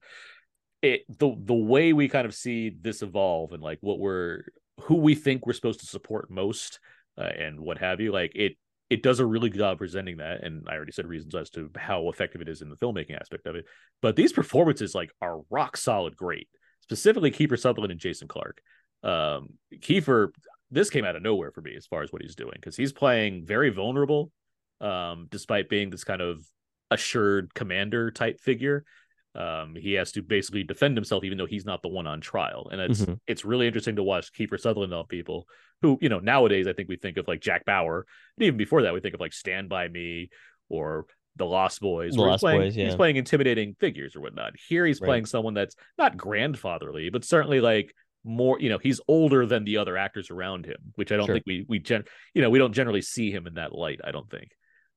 It 0.83 1.03
the 1.09 1.35
the 1.39 1.55
way 1.55 1.93
we 1.93 2.09
kind 2.09 2.27
of 2.27 2.35
see 2.35 2.71
this 2.71 3.03
evolve 3.03 3.53
and 3.53 3.63
like 3.63 3.79
what 3.81 3.99
we're 3.99 4.43
who 4.83 4.97
we 4.97 5.15
think 5.15 5.47
we're 5.47 5.53
supposed 5.53 5.81
to 5.81 5.87
support 5.87 6.31
most 6.31 6.81
uh, 7.17 7.23
and 7.23 7.61
what 7.61 7.79
have 7.79 8.01
you 8.01 8.11
like 8.11 8.33
it 8.35 8.57
it 8.93 9.03
does 9.03 9.21
a 9.21 9.27
really 9.27 9.49
good 9.49 9.59
job 9.59 9.79
presenting 9.79 10.19
that 10.19 10.45
and 10.45 10.67
i 10.69 10.75
already 10.75 10.93
said 10.93 11.07
reasons 11.07 11.35
as 11.35 11.49
to 11.49 11.71
how 11.77 12.09
effective 12.11 12.43
it 12.43 12.49
is 12.49 12.61
in 12.61 12.69
the 12.69 12.77
filmmaking 12.77 13.19
aspect 13.19 13.47
of 13.47 13.57
it 13.57 13.65
but 14.03 14.17
these 14.17 14.33
performances 14.33 14.95
like 14.95 15.11
are 15.23 15.41
rock 15.51 15.77
solid 15.77 16.15
great 16.17 16.49
specifically 16.81 17.31
Kiefer 17.31 17.59
Sutherland 17.59 17.91
and 17.91 18.01
Jason 18.01 18.29
Clarke 18.29 18.61
um 19.03 19.49
Kiefer 19.77 20.29
this 20.71 20.91
came 20.91 21.05
out 21.05 21.17
of 21.17 21.23
nowhere 21.23 21.51
for 21.53 21.63
me 21.63 21.75
as 21.75 21.87
far 21.87 22.03
as 22.03 22.13
what 22.13 22.23
he's 22.23 22.37
doing 22.37 22.55
because 22.55 22.77
he's 22.77 22.93
playing 22.93 23.47
very 23.47 23.71
vulnerable 23.71 24.31
um 24.81 25.27
despite 25.31 25.69
being 25.69 25.89
this 25.89 26.05
kind 26.05 26.21
of 26.21 26.45
assured 26.91 27.55
commander 27.55 28.11
type 28.11 28.41
figure 28.41 28.85
um 29.35 29.75
he 29.75 29.95
has 29.95 30.13
to 30.13 30.23
basically 30.23 30.63
defend 30.63 30.97
himself 30.97 31.25
even 31.25 31.39
though 31.39 31.47
he's 31.47 31.65
not 31.65 31.81
the 31.81 31.89
one 31.89 32.07
on 32.07 32.21
trial 32.21 32.69
and 32.71 32.81
it's 32.81 33.01
Mhm. 33.07 33.19
it's 33.27 33.45
really 33.45 33.67
interesting 33.67 33.97
to 33.97 34.03
watch 34.03 34.31
Kiefer 34.33 34.61
Sutherland 34.61 34.93
on 34.93 35.07
people 35.07 35.47
who 35.81 35.99
you 36.03 36.09
know 36.11 36.19
nowadays 36.19 36.67
I 36.67 36.75
think 36.75 36.89
we 36.91 36.97
think 36.97 37.17
of 37.17 37.27
like 37.27 37.41
Jack 37.41 37.65
Bauer 37.65 38.07
and 38.37 38.45
even 38.45 38.59
before 38.59 38.83
that 38.83 38.93
we 38.93 39.01
think 39.01 39.15
of 39.15 39.21
like 39.21 39.33
Stand 39.33 39.69
by 39.71 39.89
Me 39.89 40.29
or 40.69 41.07
The 41.37 41.47
Lost 41.47 41.81
Boys 41.81 42.15
The 42.15 42.21
where 42.21 42.31
he's 42.33 42.41
playing, 42.41 42.61
Boys, 42.61 42.75
he's 42.75 42.95
playing 42.95 43.17
intimidating 43.17 43.75
figures 43.81 44.15
or 44.17 44.21
whatnot 44.21 44.53
here 44.69 44.85
he's 44.85 45.01
Right. 45.01 45.07
playing 45.09 45.27
someone 45.27 45.55
that's 45.55 45.77
not 45.97 46.17
grandfatherly 46.19 47.09
but 47.09 47.25
certainly 47.25 47.61
like 47.61 47.95
more 48.25 48.61
you 48.61 48.69
know 48.69 48.79
he's 48.79 49.01
older 49.09 49.47
than 49.47 49.65
the 49.65 49.79
other 49.79 49.97
actors 49.97 50.31
around 50.31 50.67
him 50.67 50.77
which 50.97 51.11
I 51.11 51.17
don't 51.17 51.25
Sure. 51.27 51.35
think 51.37 51.47
we 51.47 51.65
we 51.69 51.79
gen 51.79 52.05
you 52.35 52.43
know 52.43 52.51
we 52.51 52.59
don't 52.59 52.73
generally 52.75 53.01
see 53.03 53.31
him 53.33 53.47
in 53.47 53.55
that 53.55 53.75
light 53.75 54.01
I 54.05 54.13
don't 54.13 54.31
think 54.31 54.53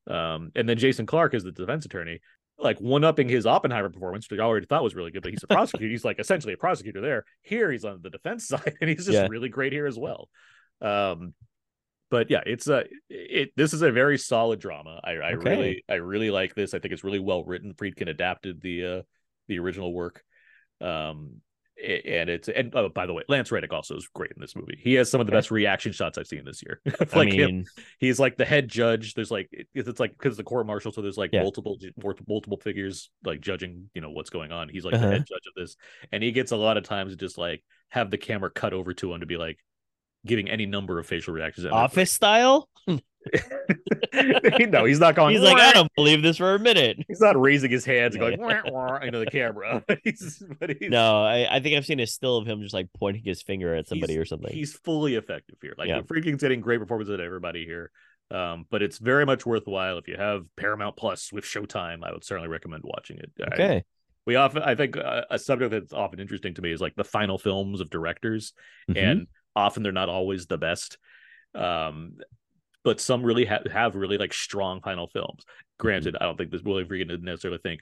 um 0.07 0.51
and 0.55 0.69
then 0.69 0.77
Jason 0.77 1.05
Clarke 1.07 1.33
is 1.33 1.43
the 1.43 1.51
defense 1.51 1.86
attorney 1.86 2.19
like 2.57 2.79
one 2.79 3.03
upping 3.03 3.27
his 3.29 3.45
Oppenheimer 3.45 3.89
performance, 3.89 4.29
which 4.29 4.39
I 4.39 4.43
already 4.43 4.65
thought 4.65 4.83
was 4.83 4.95
really 4.95 5.11
good, 5.11 5.23
but 5.23 5.31
he's 5.31 5.43
a 5.43 5.47
prosecutor. 5.47 5.89
he's 5.89 6.05
like 6.05 6.19
essentially 6.19 6.53
a 6.53 6.57
prosecutor 6.57 7.01
there. 7.01 7.25
Here 7.41 7.71
he's 7.71 7.85
on 7.85 7.99
the 8.01 8.09
defense 8.09 8.47
side, 8.49 8.75
and 8.81 8.89
he's 8.89 9.05
just 9.05 9.17
Yeah. 9.17 9.27
really 9.27 9.49
great 9.49 9.73
here 9.73 9.85
as 9.87 9.97
well. 9.97 10.29
Um, 10.81 11.33
but 12.11 12.29
yeah, 12.29 12.41
it's 12.45 12.67
a 12.67 12.85
it. 13.09 13.51
This 13.57 13.73
is 13.73 13.81
a 13.81 13.91
very 13.91 14.17
solid 14.17 14.59
drama. 14.59 15.01
I, 15.03 15.11
I 15.13 15.31
Okay. 15.33 15.49
really 15.49 15.83
I 15.89 15.95
really 15.95 16.31
like 16.31 16.55
this. 16.55 16.73
I 16.73 16.79
think 16.79 16.93
it's 16.93 17.03
really 17.03 17.19
well 17.19 17.43
written. 17.43 17.73
Friedkin 17.73 18.09
adapted 18.09 18.61
the 18.61 18.85
uh 18.85 19.01
the 19.47 19.59
original 19.59 19.93
work. 19.93 20.23
Um, 20.81 21.41
and 21.84 22.30
it's 22.30 22.47
and 22.47 22.73
oh, 22.76 22.89
by 22.89 23.05
the 23.05 23.13
way, 23.13 23.23
Lance 23.28 23.51
Reddick 23.51 23.73
also 23.73 23.95
is 23.95 24.07
great 24.13 24.32
in 24.32 24.39
this 24.39 24.55
movie. 24.55 24.80
He 24.82 24.93
has 24.95 25.09
some 25.11 25.19
of 25.21 25.28
the 25.28 25.32
best 25.32 25.51
reaction 25.51 25.91
shots 25.91 26.17
I've 26.17 26.28
seen 26.28 26.45
this 26.45 26.63
year. 26.65 26.80
I 26.88 27.17
like 27.17 27.34
him 27.34 27.47
mean, 27.47 27.65
he's 27.99 28.19
like 28.19 28.38
the 28.38 28.45
head 28.45 28.67
judge 28.67 29.13
there's 29.13 29.32
like 29.32 29.49
it- 29.51 29.67
it's 29.73 29.99
like 29.99 30.11
because 30.17 30.38
the 30.38 30.43
court 30.43 30.65
martial 30.67 30.91
so 30.91 31.01
there's 31.01 31.17
like 31.17 31.32
Yeah. 31.34 31.41
multiple 31.41 31.78
multiple 32.28 32.57
figures 32.57 33.09
like 33.23 33.41
judging 33.41 33.89
you 33.93 34.01
know 34.01 34.09
what's 34.09 34.30
going 34.30 34.51
on 34.51 34.69
he's 34.69 34.86
like 34.86 34.93
Uh-huh. 34.93 35.05
the 35.05 35.11
head 35.11 35.26
judge 35.28 35.43
of 35.47 35.53
this 35.55 35.76
and 36.11 36.23
he 36.23 36.32
gets 36.32 36.51
a 36.51 36.57
lot 36.57 36.78
of 36.78 36.84
times 36.84 37.11
to 37.11 37.17
just 37.17 37.38
like 37.38 37.63
have 37.89 38.09
the 38.09 38.17
camera 38.17 38.49
cut 38.49 38.73
over 38.73 38.93
to 38.93 39.13
him 39.13 39.19
to 39.19 39.26
be 39.26 39.38
like 39.38 39.57
giving 40.26 40.49
any 40.49 40.65
number 40.65 40.97
of 40.97 41.05
facial 41.05 41.34
reactions. 41.34 41.67
Office 41.67 42.11
style. 42.11 42.67
No, 44.69 44.86
he's 44.86 44.99
not 44.99 45.15
going. 45.15 45.34
He's 45.36 45.41
like. 45.43 45.57
I 45.57 45.73
don't 45.73 45.91
believe 45.95 46.21
this 46.21 46.38
for 46.38 46.55
a 46.55 46.59
minute. 46.59 46.97
He's 47.07 47.19
not 47.19 47.39
raising 47.39 47.69
his 47.71 47.86
hands 47.86 48.15
and 48.15 48.21
going 48.21 48.39
"Wah, 48.39 48.61
wah," 48.65 48.95
into 48.97 49.19
the 49.19 49.26
camera. 49.26 49.84
he's, 50.03 50.41
but 50.59 50.71
he's, 50.80 50.89
No, 50.89 51.23
I, 51.23 51.47
I 51.57 51.59
think 51.59 51.76
I've 51.76 51.86
seen 51.86 51.99
a 51.99 52.07
still 52.07 52.38
of 52.38 52.47
him 52.47 52.61
just 52.61 52.73
like 52.73 52.88
pointing 52.97 53.23
his 53.23 53.41
finger 53.41 53.76
at 53.76 53.88
somebody 53.88 54.17
or 54.17 54.26
something. 54.26 54.51
He's 54.53 54.73
fully 54.73 55.15
effective 55.15 55.57
here. 55.61 55.73
Like 55.78 55.89
Yeah. 55.89 56.01
Friedkin's 56.01 56.41
getting 56.41 56.61
great 56.61 56.80
performances 56.80 57.13
at 57.13 57.19
everybody 57.19 57.65
here. 57.65 57.91
Um, 58.32 58.65
but 58.71 58.82
it's 58.82 58.97
very 58.97 59.26
much 59.26 59.45
worthwhile 59.45 59.97
if 59.97 60.07
you 60.07 60.15
have 60.17 60.45
Paramount 60.55 60.95
Plus 60.97 61.32
with 61.32 61.43
Showtime. 61.43 62.03
I 62.03 62.11
would 62.11 62.23
certainly 62.23 62.49
recommend 62.49 62.84
watching 62.86 63.17
it. 63.17 63.32
I- 63.41 63.53
Okay. 63.53 63.84
we 64.26 64.36
often, 64.36 64.63
I 64.63 64.76
think, 64.76 64.97
uh, 64.97 65.23
a 65.30 65.38
subject 65.38 65.71
that's 65.71 65.93
often 65.93 66.19
interesting 66.19 66.53
to 66.55 66.61
me 66.61 66.71
is 66.71 66.82
like 66.82 66.95
the 66.95 67.03
final 67.03 67.38
films 67.38 67.82
of 67.82 67.89
directors, 67.89 68.53
Mhm. 68.89 68.97
and 68.97 69.28
often 69.55 69.84
they're 69.84 69.91
not 69.91 70.09
always 70.09 70.47
the 70.47 70.57
best. 70.57 70.97
Um, 71.53 72.13
but 72.86 73.01
some 73.01 73.23
really 73.23 73.43
ha- 73.43 73.59
have 73.69 73.95
really 73.95 74.17
like 74.17 74.33
strong 74.33 74.79
final 74.81 75.07
films. 75.07 75.43
Granted, 75.77 76.15
I 76.19 76.23
don't 76.23 76.38
think 76.38 76.51
this 76.51 76.61
William 76.61 76.88
Friedkin 76.88 77.09
didn't 77.09 77.25
necessarily 77.25 77.59
think, 77.61 77.81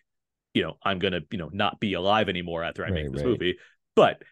you 0.56 0.64
know, 0.64 0.78
I'm 0.84 0.97
gonna, 0.97 1.20
you 1.30 1.38
know, 1.38 1.49
not 1.54 1.80
be 1.80 1.93
alive 1.93 2.30
anymore 2.30 2.64
after 2.64 2.84
I 2.86 2.89
make 2.89 3.12
this 3.12 3.22
right. 3.22 3.30
movie. 3.30 3.58
But 3.95 4.24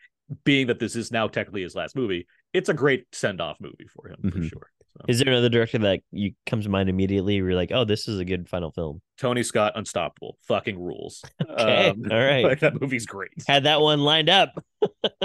being 0.46 0.68
that 0.68 0.80
this 0.80 0.96
is 0.96 1.12
now 1.12 1.28
technically 1.28 1.62
his 1.62 1.76
last 1.76 1.96
movie, 1.96 2.26
it's 2.54 2.70
a 2.70 2.74
great 2.74 3.06
send 3.12 3.40
off 3.42 3.58
movie 3.60 3.88
for 3.94 4.08
him 4.10 4.18
for 4.32 4.40
Mhm. 4.40 4.50
sure. 4.50 4.72
So, 4.98 5.06
Is 5.08 5.20
there 5.20 5.30
another 5.32 5.48
director 5.48 5.78
that 5.80 6.02
you 6.12 6.34
comes 6.46 6.66
to 6.66 6.70
mind 6.70 6.90
immediately? 6.90 7.42
Where 7.42 7.52
you're 7.52 7.58
like, 7.58 7.72
oh, 7.72 7.86
this 7.86 8.10
is 8.10 8.20
a 8.20 8.26
good 8.26 8.50
final 8.50 8.72
film. 8.72 9.02
Tony 9.18 9.42
Scott, 9.42 9.74
Unstoppable, 9.76 10.38
fucking 10.48 10.78
rules. 10.78 11.24
Okay, 11.42 11.90
all 12.12 12.18
right. 12.18 12.44
like, 12.52 12.60
that 12.60 12.80
movie's 12.82 13.06
great. 13.06 13.32
Had 13.48 13.64
that 13.64 13.80
one 13.80 14.02
lined 14.02 14.30
up. 14.30 14.50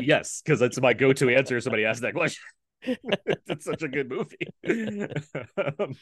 yes, 0.00 0.40
because 0.44 0.60
that's 0.60 0.80
my 0.80 0.92
go-to 0.92 1.30
answer. 1.30 1.56
If 1.56 1.64
somebody 1.64 1.84
asks 1.84 2.02
that 2.02 2.14
question. 2.14 2.42
it's 3.46 3.64
such 3.64 3.82
a 3.82 3.88
good 3.88 4.08
movie. 4.08 4.48
um, 5.56 5.96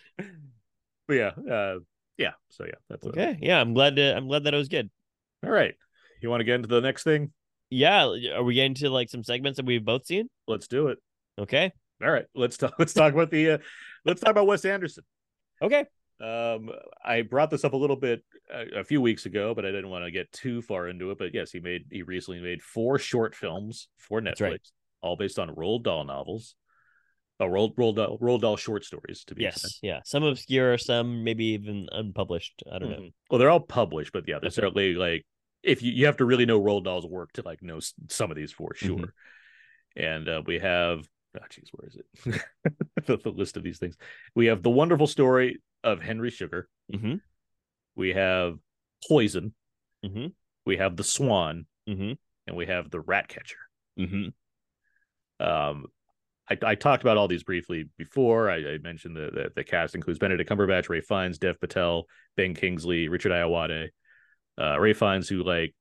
but 1.07 1.15
yeah, 1.15 1.31
uh, 1.51 1.79
yeah. 2.19 2.33
So 2.51 2.65
yeah, 2.65 2.75
that's 2.89 3.07
okay. 3.07 3.39
Yeah, 3.41 3.61
I'm 3.61 3.75
glad 3.75 3.97
to. 3.97 4.17
I'm 4.17 4.27
glad 4.29 4.45
that 4.45 4.55
it 4.55 4.59
was 4.59 4.69
good. 4.69 4.91
All 5.45 5.51
right, 5.51 5.75
you 6.21 6.31
want 6.31 6.41
to 6.41 6.45
get 6.45 6.57
into 6.57 6.69
the 6.69 6.81
next 6.81 7.05
thing? 7.05 7.33
Yeah, 7.71 8.05
are 8.35 8.45
we 8.45 8.55
getting 8.55 8.75
to 8.75 8.91
like 8.91 9.09
some 9.09 9.25
segments 9.25 9.57
that 9.57 9.67
we've 9.67 9.85
both 9.85 10.07
seen? 10.07 10.29
Let's 10.47 10.69
do 10.69 10.89
it. 10.89 10.99
Okay, 11.39 11.73
All 12.03 12.11
right, 12.11 12.27
let's 12.35 12.57
talk. 12.57 12.75
Let's 12.79 12.93
talk 12.93 13.13
about 13.13 13.31
the. 13.31 13.53
Uh, 13.53 13.59
let's 14.05 14.21
talk 14.21 14.31
about 14.31 14.47
Wes 14.47 14.65
Anderson. 14.65 15.05
okay, 15.61 15.85
Um, 16.21 16.71
I 17.05 17.23
brought 17.23 17.51
this 17.51 17.65
up 17.65 17.73
a 17.73 17.77
little 17.77 17.97
bit 17.97 18.23
a, 18.53 18.81
a 18.81 18.85
few 18.85 19.01
weeks 19.01 19.27
ago, 19.27 19.55
but 19.55 19.65
I 19.65 19.71
didn't 19.71 19.91
want 19.91 20.05
to 20.05 20.11
get 20.11 20.31
too 20.31 20.63
far 20.63 20.89
into 20.89 21.11
it. 21.11 21.19
But 21.19 21.35
yes, 21.35 21.51
he 21.51 21.61
made 21.61 21.87
he 21.91 22.03
recently 22.03 22.41
made 22.41 22.63
four 22.63 22.99
short 22.99 23.35
films 23.35 23.89
for 23.99 24.21
Netflix, 24.21 24.41
right. 24.41 24.61
all 25.03 25.17
based 25.17 25.39
on 25.39 25.49
Roald 25.55 25.83
Dahl 25.83 26.05
novels. 26.05 26.55
Oh, 27.41 27.47
Roald 27.47 27.75
Roald 27.75 27.97
Dahl, 27.97 28.19
Roald 28.19 28.43
Dahl 28.43 28.57
short 28.57 28.85
stories 28.85 29.25
to 29.25 29.35
be 29.35 29.45
exact. 29.45 29.65
yes, 29.65 29.79
yeah. 29.83 30.01
Some 30.05 30.23
obscure, 30.23 30.79
some 30.79 31.25
maybe 31.25 31.47
even 31.47 31.89
unpublished. 31.91 32.63
I 32.73 32.79
don't 32.79 32.91
know. 32.91 32.97
Mhm. 32.99 33.13
Well, 33.29 33.39
they're 33.39 33.51
all 33.51 33.61
published, 33.61 34.13
but 34.13 34.25
yeah, 34.29 34.39
they're 34.41 34.47
Okay. 34.49 34.55
certainly 34.55 34.95
like 34.95 35.27
if 35.63 35.83
you 35.83 35.93
you 35.93 36.07
have 36.07 36.19
to 36.19 36.25
really 36.25 36.47
know 36.47 36.61
Roald 36.61 36.85
Dahl's 36.85 37.07
work 37.07 37.33
to 37.33 37.43
like 37.45 37.63
know 37.63 37.81
some 38.09 38.31
of 38.31 38.37
these 38.37 38.53
for 38.53 38.75
sure. 38.77 38.99
Mhm. 38.99 39.09
And 39.97 40.29
uh, 40.29 40.43
we 40.47 40.59
have 40.61 41.01
oh 41.37 41.45
geez, 41.51 41.71
where 41.73 41.89
is 41.89 41.97
it? 41.97 42.43
the, 43.07 43.17
the 43.17 43.31
list 43.31 43.57
of 43.57 43.63
these 43.65 43.79
things. 43.79 43.97
We 44.37 44.47
have 44.47 44.63
the 44.63 44.71
wonderful 44.71 45.07
story 45.09 45.61
of 45.83 46.01
Henry 46.01 46.31
Sugar. 46.31 46.69
Mm-hmm. 46.93 47.15
We 47.97 48.11
have 48.13 48.59
Poison. 49.09 49.55
Mm-hmm. 50.05 50.29
We 50.67 50.77
have 50.77 50.97
the 50.97 51.05
Swan, 51.05 51.67
Mm-hmm. 51.89 52.13
and 52.47 52.57
we 52.57 52.67
have 52.67 52.91
the 52.91 53.01
Rat 53.01 53.29
Catcher. 53.29 53.59
Mm-hmm. 53.99 54.29
Um, 55.45 55.87
I, 56.51 56.59
I 56.63 56.75
talked 56.75 57.03
about 57.03 57.17
all 57.17 57.29
these 57.29 57.43
briefly 57.43 57.89
before. 57.97 58.51
I, 58.51 58.57
I 58.75 58.79
mentioned 58.83 59.17
the, 59.17 59.31
the 59.33 59.53
the 59.57 59.65
cast 59.65 59.95
includes 59.95 60.19
Benedict 60.19 60.49
Cumberbatch, 60.51 60.89
Ralph 60.89 61.05
Fiennes, 61.05 61.39
Dev 61.39 61.59
Patel, 61.61 62.05
Ben 62.37 62.55
Kingsley, 62.55 63.09
Richard 63.09 63.33
Ayoade. 63.33 63.89
Uh, 64.61 64.79
Ralph 64.79 64.97
Fiennes, 64.99 65.29
who 65.29 65.43
like 65.43 65.75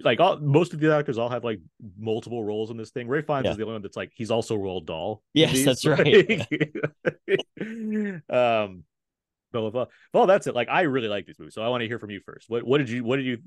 like 0.00 0.20
all 0.20 0.38
most 0.38 0.72
of 0.74 0.80
the 0.80 0.94
actors 0.94 1.18
all 1.18 1.28
have 1.30 1.42
like 1.42 1.58
multiple 1.98 2.44
roles 2.44 2.70
in 2.70 2.76
this 2.76 2.90
thing. 2.90 3.08
Ralph 3.08 3.26
Fiennes 3.26 3.44
Yeah. 3.46 3.50
is 3.52 3.56
the 3.56 3.62
only 3.64 3.74
one 3.74 3.82
that's 3.82 3.96
like 3.96 4.12
he's 4.14 4.30
also 4.30 4.56
Roald 4.56 4.86
Dahl. 4.86 5.22
Yes, 5.34 5.64
that's 5.64 5.84
right. 5.86 6.40
um, 8.30 8.84
but 9.52 9.74
uh, 9.74 9.86
well, 10.12 10.26
that's 10.26 10.46
it. 10.46 10.54
Like 10.54 10.68
I 10.68 10.82
really 10.82 11.08
like 11.08 11.26
these 11.26 11.38
movies, 11.38 11.54
so 11.54 11.62
I 11.62 11.68
want 11.68 11.80
to 11.82 11.88
hear 11.88 11.98
from 11.98 12.10
you 12.10 12.20
first. 12.24 12.48
What 12.48 12.62
what 12.64 12.78
did 12.78 12.88
you 12.90 13.04
what 13.04 13.16
did 13.16 13.26
you 13.26 13.38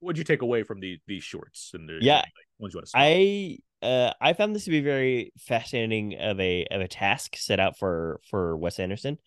what 0.00 0.12
did 0.14 0.18
you 0.18 0.24
take 0.24 0.42
away 0.42 0.62
from 0.62 0.80
the 0.80 0.98
these 1.06 1.22
shorts 1.22 1.72
and 1.74 1.88
the 1.88 1.98
Yeah. 2.00 2.16
like, 2.16 2.24
ones 2.58 2.74
you 2.74 2.78
want 2.78 2.86
to? 2.88 2.92
I 2.96 3.58
uh 3.82 4.12
I 4.20 4.32
found 4.34 4.54
this 4.54 4.64
to 4.64 4.70
be 4.70 4.80
very 4.80 5.32
fascinating 5.38 6.18
of 6.18 6.38
a 6.40 6.66
of 6.70 6.80
a 6.80 6.88
task 6.88 7.36
set 7.36 7.60
out 7.60 7.78
for 7.78 8.20
for 8.28 8.56
Wes 8.56 8.78
Anderson. 8.78 9.18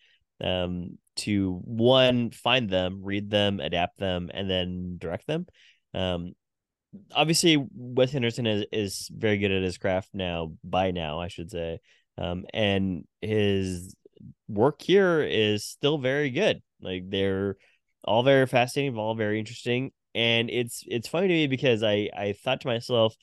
Um 0.42 0.98
to 1.16 1.60
one 1.64 2.30
find 2.30 2.68
them, 2.68 3.00
read 3.02 3.30
them, 3.30 3.60
adapt 3.60 3.98
them, 3.98 4.30
and 4.32 4.48
then 4.50 4.96
direct 4.98 5.26
them. 5.26 5.46
Um 5.92 6.32
obviously 7.12 7.64
Wes 7.74 8.14
Anderson 8.14 8.46
is 8.46 8.66
is 8.72 9.10
very 9.12 9.38
good 9.38 9.52
at 9.52 9.62
his 9.62 9.78
craft 9.78 10.10
now 10.14 10.52
by 10.62 10.90
now, 10.90 11.20
I 11.20 11.28
should 11.28 11.50
say. 11.50 11.80
Um 12.18 12.44
and 12.52 13.04
his 13.20 13.94
work 14.48 14.82
here 14.82 15.22
is 15.22 15.64
still 15.64 15.98
very 15.98 16.30
good. 16.30 16.62
Like 16.80 17.08
they're 17.08 17.56
all 18.04 18.22
very 18.22 18.46
fascinating, 18.46 18.96
all 18.98 19.14
very 19.14 19.38
interesting. 19.38 19.92
And 20.14 20.50
it's 20.50 20.84
it's 20.86 21.08
funny 21.08 21.28
to 21.28 21.34
me 21.34 21.46
because 21.48 21.82
I 21.82 22.10
I 22.16 22.34
thought 22.44 22.60
to 22.60 22.68
myself, 22.68 23.16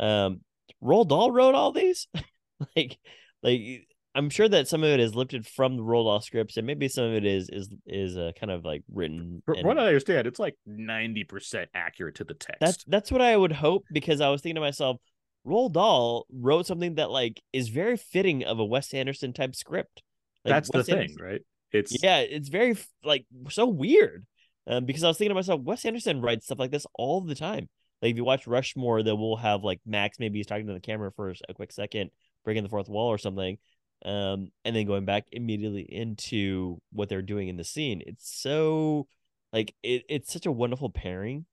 um, 0.00 0.40
Roald 0.84 1.08
Dahl 1.08 1.30
wrote 1.30 1.54
all 1.54 1.72
these. 1.72 2.06
like, 2.76 2.98
like 3.42 3.86
I'm 4.14 4.30
sure 4.30 4.48
that 4.48 4.68
some 4.68 4.84
of 4.84 4.90
it 4.90 5.00
is 5.00 5.14
lifted 5.14 5.46
from 5.46 5.76
the 5.76 5.82
Roald 5.82 6.04
Dahl 6.04 6.20
scripts, 6.20 6.56
and 6.56 6.66
maybe 6.66 6.88
some 6.88 7.04
of 7.04 7.14
it 7.14 7.24
is 7.24 7.48
is 7.48 7.68
is 7.86 8.16
uh, 8.16 8.32
kind 8.38 8.52
of 8.52 8.64
like 8.64 8.82
written. 8.92 9.42
From 9.46 9.56
and- 9.58 9.66
what 9.66 9.78
I 9.78 9.86
understand, 9.86 10.26
it's 10.26 10.38
like 10.38 10.56
ninety 10.66 11.24
percent 11.24 11.70
accurate 11.74 12.16
to 12.16 12.24
the 12.24 12.34
text. 12.34 12.60
that's 12.60 12.84
that's 12.84 13.10
what 13.10 13.22
I 13.22 13.36
would 13.36 13.52
hope 13.52 13.84
because 13.92 14.20
I 14.20 14.28
was 14.28 14.42
thinking 14.42 14.56
to 14.56 14.60
myself, 14.60 14.98
Roald 15.46 15.72
Dahl 15.72 16.26
wrote 16.32 16.66
something 16.66 16.96
that 16.96 17.10
like 17.10 17.42
is 17.52 17.68
very 17.68 17.96
fitting 17.96 18.44
of 18.44 18.58
a 18.58 18.64
Wes 18.64 18.92
Anderson 18.94 19.32
type 19.32 19.56
script. 19.56 20.02
Like, 20.44 20.54
that's 20.54 20.70
the 20.70 20.78
Wes 20.78 20.86
thing, 20.86 20.98
Anderson- 20.98 21.22
right? 21.24 21.40
It's 21.72 22.02
Yeah, 22.04 22.18
it's 22.18 22.48
very 22.50 22.76
like 23.02 23.26
so 23.50 23.66
weird. 23.66 24.26
Um, 24.66 24.86
because 24.86 25.02
I 25.02 25.08
was 25.08 25.18
thinking 25.18 25.30
to 25.30 25.34
myself, 25.34 25.60
Wes 25.60 25.84
Anderson 25.84 26.20
writes 26.22 26.46
stuff 26.46 26.58
like 26.58 26.70
this 26.70 26.86
all 26.94 27.20
the 27.20 27.34
time. 27.34 27.68
Like 28.04 28.10
if 28.10 28.16
you 28.18 28.24
watch 28.24 28.46
Rushmore, 28.46 29.02
then 29.02 29.18
we'll 29.18 29.36
have 29.36 29.64
like 29.64 29.80
Max 29.86 30.18
maybe 30.18 30.38
he's 30.38 30.46
talking 30.46 30.66
to 30.66 30.74
the 30.74 30.80
camera 30.80 31.10
for 31.10 31.32
a 31.48 31.54
quick 31.54 31.72
second, 31.72 32.10
breaking 32.44 32.62
the 32.62 32.68
fourth 32.68 32.86
wall 32.90 33.08
or 33.08 33.16
something, 33.16 33.56
um, 34.04 34.50
and 34.66 34.76
then 34.76 34.86
going 34.86 35.06
back 35.06 35.24
immediately 35.32 35.80
into 35.80 36.82
what 36.92 37.08
they're 37.08 37.22
doing 37.22 37.48
in 37.48 37.56
the 37.56 37.64
scene. 37.64 38.02
It's 38.06 38.30
so 38.30 39.08
like 39.54 39.74
it, 39.82 40.02
it's 40.10 40.30
such 40.30 40.44
a 40.44 40.52
wonderful 40.52 40.90
pairing. 40.90 41.46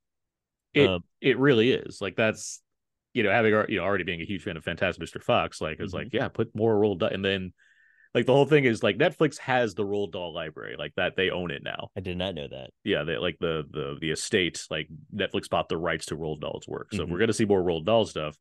It- 0.74 0.89
Um, 0.89 1.06
it 1.22 1.39
really 1.39 1.72
is 1.72 2.02
like 2.02 2.18
that's 2.18 2.62
you 3.14 3.24
know 3.24 3.32
having 3.32 3.54
you 3.70 3.78
know 3.78 3.84
already 3.86 4.04
being 4.04 4.20
a 4.20 4.26
huge 4.26 4.43
fan 4.43 4.58
of 4.58 4.66
Fantastic 4.66 5.02
Mr. 5.02 5.24
Fox, 5.24 5.62
like 5.62 5.80
it's 5.80 5.93
Mhm. 5.93 5.99
like 5.99 6.14
yeah, 6.14 6.28
put 6.28 6.54
more 6.54 6.82
Dahl, 6.97 7.10
and 7.14 7.24
then 7.24 7.54
like 8.14 8.26
the 8.26 8.34
whole 8.34 8.45
thing 8.45 8.66
is 8.66 8.84
like 8.84 8.97
Netflix 8.97 9.38
has 9.39 9.74
the 9.74 9.84
Roald 9.86 10.12
Dahl 10.12 10.34
library, 10.34 10.76
like 10.78 10.93
that 10.95 11.16
they 11.16 11.30
own 11.30 11.51
it 11.51 11.64
now. 11.64 11.89
I 11.95 12.01
did 12.01 12.18
not 12.18 12.36
know 12.36 12.47
that. 12.47 12.72
Yeah, 12.84 13.03
they 13.03 13.18
like 13.18 13.38
the 13.39 13.64
the 13.70 13.97
the 13.99 14.12
estate, 14.12 14.66
like 14.70 14.88
Netflix 15.16 15.49
bought 15.49 15.70
the 15.70 15.78
rights 15.78 16.07
to 16.07 16.18
Roald 16.18 16.41
Dahl's 16.41 16.68
work. 16.68 16.89
So 16.93 17.03
if 17.03 17.07
Mhm. 17.07 17.12
we're 17.12 17.20
gonna 17.20 17.34
see 17.34 17.45
more 17.45 17.62
Roald 17.62 17.86
Dahl 17.86 18.05
stuff, 18.05 18.38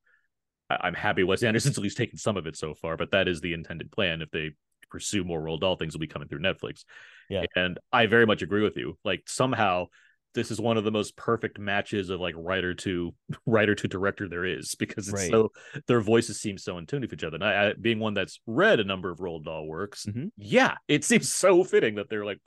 I- 0.68 0.78
I'm 0.82 0.94
happy 0.94 1.22
Wes 1.22 1.42
Anderson's 1.42 1.78
at 1.78 1.82
least 1.82 1.96
taken 1.96 2.18
some 2.18 2.36
of 2.36 2.46
it 2.46 2.56
so 2.56 2.74
far, 2.74 2.96
but 2.96 3.12
that 3.12 3.28
is 3.28 3.40
the 3.40 3.52
intended 3.52 3.92
plan. 3.92 4.22
If 4.22 4.30
they 4.30 4.52
pursue 4.90 5.22
more 5.22 5.40
Roald 5.40 5.60
Dahl 5.60 5.76
things, 5.76 5.94
will 5.94 6.00
be 6.00 6.06
coming 6.08 6.28
through 6.28 6.40
Netflix. 6.40 6.84
Yeah. 7.28 7.44
and 7.54 7.78
I 7.92 8.06
very 8.06 8.26
much 8.26 8.42
agree 8.42 8.62
with 8.62 8.76
you. 8.76 8.98
Like 9.04 9.28
somehow 9.28 9.86
this 10.34 10.50
is 10.50 10.60
one 10.60 10.76
of 10.76 10.84
the 10.84 10.90
most 10.90 11.16
perfect 11.16 11.58
matches 11.58 12.10
of 12.10 12.20
like 12.20 12.34
writer 12.36 12.74
to 12.74 13.14
writer 13.46 13.74
to 13.74 13.88
director 13.88 14.28
there 14.28 14.44
is 14.44 14.74
because 14.76 15.08
it's 15.08 15.22
Right. 15.22 15.30
so 15.30 15.50
their 15.86 16.00
voices 16.00 16.40
seem 16.40 16.56
so 16.58 16.78
in 16.78 16.86
tune 16.86 17.00
with 17.02 17.12
each 17.12 17.24
other. 17.24 17.36
And 17.36 17.44
I, 17.44 17.70
I 17.70 17.72
being 17.80 17.98
one 17.98 18.14
that's 18.14 18.40
read 18.46 18.80
a 18.80 18.84
number 18.84 19.10
of 19.10 19.18
Roald 19.18 19.44
Dahl 19.44 19.66
works, 19.66 20.06
Mhm. 20.06 20.30
yeah, 20.36 20.74
it 20.88 21.04
seems 21.04 21.32
so 21.32 21.64
fitting 21.64 21.96
that 21.96 22.08
they're 22.08 22.24
like 22.24 22.38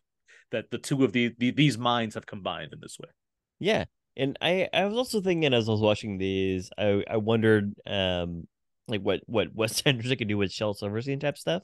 that 0.52 0.70
the 0.72 0.78
two 0.78 1.04
of 1.04 1.12
the, 1.14 1.34
the 1.38 1.52
these 1.52 1.78
minds 1.78 2.16
have 2.16 2.26
combined 2.26 2.74
in 2.74 2.80
this 2.80 2.98
way. 3.00 3.10
Yeah. 3.60 3.86
And 4.16 4.38
I 4.42 4.70
I 4.72 4.86
was 4.86 4.96
also 4.96 5.22
thinking 5.22 5.54
as 5.54 5.68
I 5.68 5.72
was 5.72 5.82
watching 5.82 6.18
these, 6.20 6.70
I 6.78 7.04
I 7.10 7.18
wondered 7.18 7.74
um 7.88 8.48
like 8.88 9.02
what 9.02 9.22
what 9.26 9.48
Wes 9.56 9.82
Anderson 9.82 10.18
could 10.18 10.28
do 10.28 10.38
with 10.38 10.52
Shel 10.52 10.74
Silverstein 10.74 11.20
type 11.20 11.38
stuff. 11.38 11.64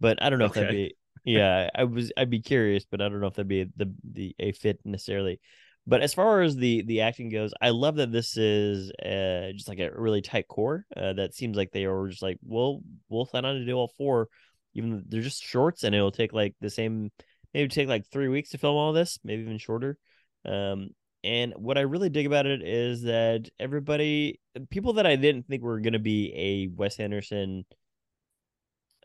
But 0.00 0.22
I 0.22 0.30
don't 0.30 0.38
know 0.38 0.44
if 0.44 0.52
that'd 0.52 0.70
be 0.70 0.94
yeah, 1.24 1.70
I 1.74 1.84
was 1.84 2.12
I'd 2.16 2.30
be 2.30 2.40
curious, 2.40 2.84
but 2.84 3.00
I 3.00 3.08
don't 3.08 3.20
know 3.20 3.26
if 3.26 3.34
that'd 3.34 3.48
be 3.48 3.64
the 3.76 3.94
the 4.04 4.36
a 4.38 4.52
fit 4.52 4.80
necessarily. 4.84 5.40
But 5.86 6.02
as 6.02 6.12
far 6.12 6.42
as 6.42 6.54
the 6.56 6.82
the 6.82 7.00
acting 7.00 7.30
goes, 7.30 7.52
I 7.60 7.70
love 7.70 7.96
that 7.96 8.12
this 8.12 8.36
is 8.36 8.90
uh 9.02 9.52
just 9.52 9.68
like 9.68 9.78
a 9.78 9.90
really 9.94 10.20
tight 10.20 10.46
core. 10.46 10.84
Uh, 10.94 11.14
that 11.14 11.34
seems 11.34 11.56
like 11.56 11.72
they 11.72 11.86
were 11.86 12.08
just 12.08 12.22
like, 12.22 12.38
well, 12.42 12.82
we'll 13.08 13.24
sign 13.26 13.44
on 13.44 13.54
to 13.54 13.64
do 13.64 13.74
all 13.74 13.92
four, 13.96 14.28
even 14.74 15.04
they're 15.08 15.22
just 15.22 15.42
shorts, 15.42 15.84
and 15.84 15.94
it'll 15.94 16.12
take 16.12 16.32
like 16.32 16.54
the 16.60 16.70
same, 16.70 17.10
maybe 17.54 17.68
take 17.68 17.88
like 17.88 18.06
three 18.10 18.28
weeks 18.28 18.50
to 18.50 18.58
film 18.58 18.76
all 18.76 18.92
this, 18.92 19.18
maybe 19.24 19.42
even 19.42 19.58
shorter. 19.58 19.98
Um, 20.44 20.90
and 21.24 21.52
what 21.56 21.78
I 21.78 21.82
really 21.82 22.10
dig 22.10 22.26
about 22.26 22.46
it 22.46 22.62
is 22.62 23.02
that 23.02 23.48
everybody, 23.58 24.40
people 24.70 24.94
that 24.94 25.06
I 25.06 25.16
didn't 25.16 25.48
think 25.48 25.62
were 25.62 25.80
going 25.80 25.94
to 25.94 25.98
be 25.98 26.32
a 26.34 26.68
Wes 26.68 27.00
Anderson 27.00 27.64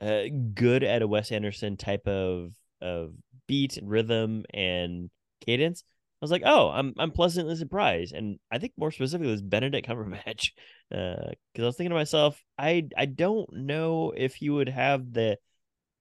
uh, 0.02 0.24
good 0.54 0.84
at 0.84 1.02
a 1.02 1.08
Wes 1.08 1.32
Anderson 1.32 1.78
type 1.78 2.08
of 2.08 2.54
of 2.82 3.14
beat 3.48 3.78
and 3.78 3.90
rhythm 3.90 4.44
and 4.54 5.10
cadence, 5.46 5.84
I 6.22 6.26
was 6.26 6.32
like, 6.32 6.44
oh, 6.46 6.70
I'm 6.70 6.94
I'm 6.98 7.12
pleasantly 7.12 7.56
surprised, 7.56 8.14
and 8.14 8.40
I 8.52 8.58
think 8.60 8.74
more 8.78 8.92
specifically 8.92 9.32
was 9.32 9.42
Benedict 9.42 9.88
Cumberbatch, 9.88 10.52
because 10.90 10.92
uh, 11.28 11.32
because 11.54 11.64
I 11.64 11.66
was 11.66 11.76
thinking 11.78 11.92
to 11.92 11.96
myself, 11.96 12.42
I 12.58 12.88
I 12.98 13.06
don't 13.06 13.52
know 13.54 14.14
if 14.16 14.36
he 14.36 14.50
would 14.50 14.70
have 14.70 15.14
the 15.14 15.38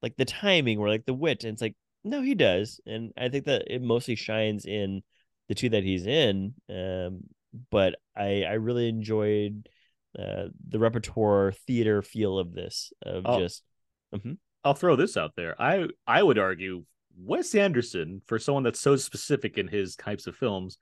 like 0.02 0.16
the 0.16 0.24
timing 0.24 0.78
or 0.78 0.88
like 0.88 1.06
the 1.06 1.14
wit, 1.14 1.44
and 1.44 1.52
it's 1.52 1.62
like 1.62 1.76
no, 2.04 2.22
he 2.22 2.34
does, 2.34 2.80
and 2.86 3.12
I 3.16 3.28
think 3.28 3.44
that 3.46 3.64
it 3.72 3.82
mostly 3.82 4.16
shines 4.16 4.64
in 4.64 5.02
the 5.48 5.54
two 5.54 5.68
that 5.70 5.84
he's 5.84 6.06
in. 6.06 6.54
Um, 6.68 7.24
but 7.70 7.96
I 8.16 8.44
I 8.44 8.52
really 8.54 8.88
enjoyed 8.88 9.68
uh, 10.18 10.48
the 10.68 10.78
repertoire 10.78 11.52
theater 11.66 12.02
feel 12.02 12.38
of 12.38 12.52
this 12.52 12.92
of 13.02 13.24
Oh. 13.26 13.40
just 13.40 13.62
Mhm. 14.14 14.38
I'll 14.64 14.74
throw 14.74 14.96
this 14.96 15.16
out 15.16 15.32
there. 15.36 15.60
I 15.60 15.88
I 16.06 16.22
would 16.22 16.38
argue 16.38 16.84
Wes 17.18 17.54
Anderson, 17.54 18.22
for 18.26 18.38
someone 18.38 18.62
that's 18.62 18.80
so 18.80 18.96
specific 18.96 19.58
in 19.58 19.68
his 19.68 19.96
types 19.96 20.26
of 20.26 20.36
films, 20.36 20.78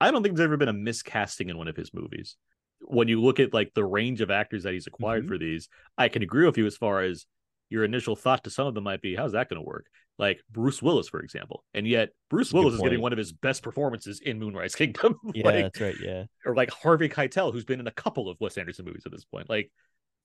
I 0.00 0.10
don't 0.10 0.22
think 0.22 0.36
there's 0.36 0.44
ever 0.46 0.56
been 0.56 0.68
a 0.68 0.74
miscasting 0.74 1.48
in 1.48 1.56
one 1.56 1.68
of 1.68 1.76
his 1.76 1.94
movies. 1.94 2.36
When 2.80 3.08
you 3.08 3.20
look 3.22 3.38
at 3.40 3.54
like 3.54 3.72
the 3.74 3.84
range 3.84 4.20
of 4.20 4.30
actors 4.30 4.64
that 4.64 4.72
he's 4.72 4.86
acquired 4.86 5.24
Mhm. 5.24 5.28
for 5.28 5.38
these, 5.38 5.68
I 5.96 6.08
can 6.08 6.22
agree 6.22 6.44
with 6.46 6.58
you 6.58 6.66
as 6.66 6.76
far 6.76 7.02
as 7.02 7.26
your 7.70 7.84
initial 7.84 8.16
thought 8.16 8.44
to 8.44 8.50
some 8.50 8.66
of 8.66 8.74
them 8.74 8.84
might 8.84 9.00
be, 9.00 9.14
how's 9.14 9.32
that 9.32 9.48
going 9.48 9.62
to 9.62 9.66
work? 9.66 9.86
Like 10.18 10.42
Bruce 10.50 10.82
Willis, 10.82 11.08
for 11.08 11.20
example. 11.20 11.64
And 11.72 11.86
yet 11.86 12.10
Bruce 12.28 12.48
That's 12.48 12.54
Willis 12.54 12.74
is 12.74 12.80
getting 12.82 13.00
one 13.00 13.12
of 13.12 13.18
his 13.18 13.32
best 13.32 13.62
performances 13.62 14.20
in 14.20 14.38
Moonrise 14.38 14.74
Kingdom. 14.74 15.16
yeah, 15.34 15.44
like, 15.44 15.54
that's 15.64 15.80
right, 15.80 15.94
yeah. 16.02 16.24
or 16.44 16.54
like 16.54 16.70
Harvey 16.70 17.08
Keitel, 17.08 17.52
who's 17.52 17.64
been 17.64 17.80
in 17.80 17.86
a 17.86 17.92
couple 17.92 18.28
of 18.28 18.36
Wes 18.40 18.58
Anderson 18.58 18.84
movies 18.84 19.04
at 19.06 19.12
this 19.12 19.24
point. 19.24 19.48
Like 19.48 19.70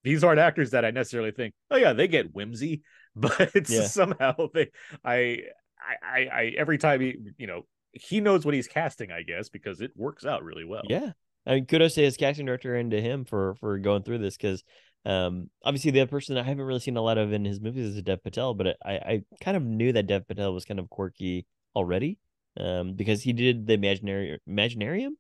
these 0.04 0.24
aren't 0.24 0.40
actors 0.40 0.72
that 0.72 0.86
I 0.86 0.92
necessarily 0.92 1.32
think, 1.32 1.54
oh 1.72 1.78
yeah, 1.78 1.94
they 1.94 2.08
get 2.08 2.34
whimsy, 2.34 2.82
but 3.16 3.52
it's 3.56 3.72
Yeah. 3.72 3.88
somehow 3.88 4.36
they 4.54 4.70
I 5.04 5.44
I 5.80 6.28
I, 6.32 6.54
every 6.58 6.78
time 6.78 7.02
he 7.02 7.18
you 7.38 7.48
know 7.48 7.66
he 7.94 8.20
knows 8.22 8.46
what 8.46 8.54
he's 8.54 8.68
casting, 8.68 9.12
I 9.12 9.24
guess, 9.24 9.50
because 9.50 9.82
it 9.82 9.92
works 9.96 10.26
out 10.26 10.44
really 10.44 10.66
well. 10.66 10.84
Yeah. 10.88 11.12
I 11.46 11.56
mean, 11.56 11.66
kudos 11.66 11.96
to 11.96 12.02
his 12.02 12.18
casting 12.18 12.46
director 12.46 12.76
and 12.76 12.92
to 12.92 13.02
him 13.02 13.26
for 13.26 13.56
for 13.56 13.78
going 13.80 14.04
through 14.04 14.18
this 14.20 14.36
because 14.38 14.64
um 15.06 15.50
obviously 15.64 15.92
the 15.92 16.02
other 16.02 16.10
person 16.10 16.38
I 16.38 16.44
haven't 16.44 16.66
really 16.66 16.82
seen 16.82 16.98
a 16.98 17.02
lot 17.02 17.18
of 17.18 17.32
in 17.32 17.46
his 17.46 17.62
movies 17.62 17.96
is 17.96 18.02
Dev 18.02 18.24
Patel, 18.24 18.54
but 18.54 18.76
I 18.86 18.94
I 18.94 19.24
kind 19.42 19.56
of 19.56 19.64
knew 19.64 19.94
that 19.94 20.08
Dev 20.08 20.28
Patel 20.28 20.54
was 20.54 20.66
kind 20.66 20.80
of 20.80 20.90
quirky 20.90 21.46
already 21.76 22.18
um 22.60 22.94
because 22.96 23.22
he 23.22 23.34
did 23.34 23.68
the 23.68 23.74
imaginary 23.74 24.40
imaginarium 24.50 25.12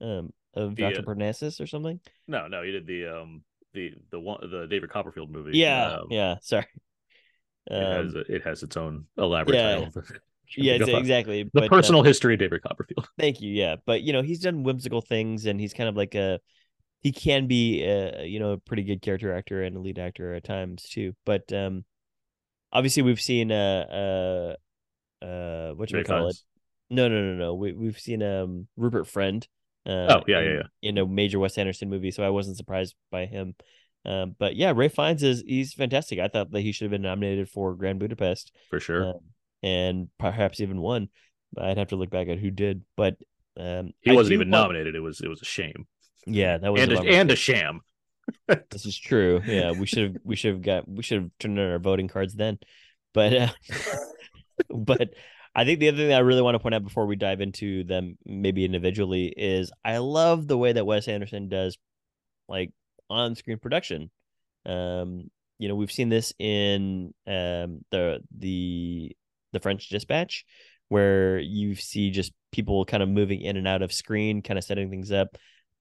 um 0.00 0.32
of 0.54 0.76
The, 0.76 0.82
Dr. 0.82 1.00
uh, 1.00 1.02
Parnassus 1.02 1.60
or 1.60 1.66
something. 1.66 2.00
No, 2.26 2.48
no, 2.48 2.62
he 2.62 2.70
did 2.70 2.86
the 2.86 3.06
um 3.06 3.42
the 3.72 3.92
the 4.10 4.20
one 4.20 4.40
the 4.50 4.66
David 4.66 4.90
Copperfield 4.90 5.30
movie. 5.30 5.58
Yeah, 5.58 5.98
Um, 5.98 6.06
yeah, 6.10 6.36
sorry. 6.42 6.66
It 7.66 7.74
has 7.74 8.14
Um, 8.14 8.24
it 8.28 8.42
has 8.44 8.62
its 8.62 8.76
own 8.76 9.06
elaborate 9.18 9.56
yeah. 9.56 9.84
title. 9.84 10.02
yeah, 10.56 10.74
exactly. 10.74 11.44
The 11.44 11.50
but, 11.52 11.64
uh, 11.64 11.68
personal 11.68 12.02
history 12.02 12.34
of 12.34 12.40
David 12.40 12.62
Copperfield. 12.62 13.08
Thank 13.18 13.40
you. 13.40 13.52
Yeah, 13.52 13.76
but 13.86 14.02
you 14.02 14.12
know 14.12 14.22
he's 14.22 14.40
done 14.40 14.62
whimsical 14.62 15.00
things, 15.00 15.46
and 15.46 15.60
he's 15.60 15.74
kind 15.74 15.88
of 15.88 15.96
like 15.96 16.14
a 16.14 16.40
he 17.00 17.12
can 17.12 17.46
be 17.46 17.82
a 17.82 18.24
you 18.24 18.40
know 18.40 18.52
a 18.52 18.58
pretty 18.58 18.82
good 18.82 19.02
character 19.02 19.34
actor 19.34 19.62
and 19.62 19.76
a 19.76 19.80
lead 19.80 19.98
actor 19.98 20.34
at 20.34 20.44
times 20.44 20.82
too. 20.84 21.14
But 21.24 21.52
um, 21.52 21.84
obviously 22.72 23.02
we've 23.02 23.20
seen 23.20 23.52
uh 23.52 24.56
uh 25.22 25.24
uh 25.24 25.74
what 25.74 25.90
you 25.90 25.98
Ray 25.98 26.04
call 26.04 26.28
it? 26.28 26.36
No, 26.88 27.08
no, 27.08 27.22
no, 27.22 27.34
no. 27.34 27.54
We 27.54 27.72
we've 27.72 27.98
seen 27.98 28.22
um 28.22 28.66
Rupert 28.76 29.06
Friend. 29.06 29.46
Uh, 29.90 30.20
Oh, 30.20 30.24
yeah, 30.28 30.40
yeah, 30.40 30.48
in, 30.50 30.56
yeah. 30.82 30.88
In 30.90 30.98
a 30.98 31.06
major 31.06 31.38
Wes 31.38 31.58
Anderson 31.58 31.90
movie, 31.90 32.10
so 32.10 32.22
I 32.22 32.30
wasn't 32.30 32.56
surprised 32.56 32.94
by 33.10 33.26
him. 33.26 33.54
Um, 34.04 34.34
but 34.38 34.56
yeah, 34.56 34.72
Ralph 34.74 34.92
Fiennes 34.94 35.22
is 35.22 35.42
he's 35.46 35.74
fantastic. 35.74 36.18
I 36.20 36.28
thought 36.28 36.50
that 36.52 36.60
he 36.60 36.72
should 36.72 36.84
have 36.86 36.90
been 36.92 37.02
nominated 37.02 37.48
for 37.50 37.74
Grand 37.74 37.98
Budapest 37.98 38.52
for 38.70 38.80
sure. 38.80 39.06
um, 39.08 39.20
and 39.62 40.08
perhaps 40.18 40.60
even 40.60 40.80
won. 40.80 41.08
I'd 41.58 41.76
have 41.78 41.88
to 41.88 41.96
look 41.96 42.10
back 42.10 42.28
at 42.28 42.38
who 42.38 42.50
did, 42.50 42.82
but 42.96 43.16
um, 43.58 43.90
he 44.00 44.12
I 44.12 44.14
wasn't 44.14 44.34
even 44.34 44.50
want- 44.50 44.62
nominated. 44.68 44.94
It 44.94 45.00
was 45.00 45.20
it 45.20 45.28
was 45.28 45.42
a 45.42 45.44
shame 45.44 45.86
Yeah, 46.26 46.56
that 46.58 46.72
was 46.72 46.80
and 46.82 46.92
a 46.92 47.00
a, 47.00 47.04
and 47.04 47.30
a 47.30 47.36
sham. 47.36 47.80
this 48.70 48.86
is 48.86 48.96
true. 48.96 49.42
Yeah, 49.44 49.72
we 49.72 49.86
should 49.86 50.12
have 50.12 50.16
we 50.24 50.36
should 50.36 50.52
have 50.54 50.62
got 50.62 50.88
we 50.88 51.02
should 51.02 51.22
have 51.22 51.30
turned 51.40 51.58
in 51.58 51.70
our 51.70 51.78
voting 51.80 52.06
cards 52.08 52.34
then, 52.34 52.58
but 53.12 53.34
uh, 53.34 53.48
but 54.70 55.10
I 55.60 55.66
think 55.66 55.78
the 55.78 55.88
other 55.88 55.98
thing 55.98 56.14
I 56.14 56.20
really 56.20 56.40
want 56.40 56.54
to 56.54 56.58
point 56.58 56.74
out 56.74 56.84
before 56.84 57.04
we 57.04 57.16
dive 57.16 57.42
into 57.42 57.84
them 57.84 58.16
maybe 58.24 58.64
individually 58.64 59.26
is 59.36 59.70
I 59.84 59.98
love 59.98 60.48
the 60.48 60.56
way 60.56 60.72
that 60.72 60.86
Wes 60.86 61.06
Anderson 61.06 61.50
does 61.50 61.76
like 62.48 62.72
on 63.10 63.34
screen 63.34 63.58
production. 63.58 64.10
Um, 64.64 65.30
you 65.58 65.68
know, 65.68 65.74
we've 65.74 65.92
seen 65.92 66.08
this 66.08 66.32
in 66.38 67.12
um 67.26 67.84
the 67.90 68.20
the 68.34 69.14
the 69.52 69.60
French 69.60 69.90
Dispatch 69.90 70.46
where 70.88 71.38
you 71.38 71.74
see 71.74 72.10
just 72.10 72.32
people 72.52 72.86
kind 72.86 73.02
of 73.02 73.10
moving 73.10 73.42
in 73.42 73.58
and 73.58 73.68
out 73.68 73.82
of 73.82 73.92
screen, 73.92 74.40
kind 74.40 74.56
of 74.56 74.64
setting 74.64 74.88
things 74.88 75.12
up. 75.12 75.36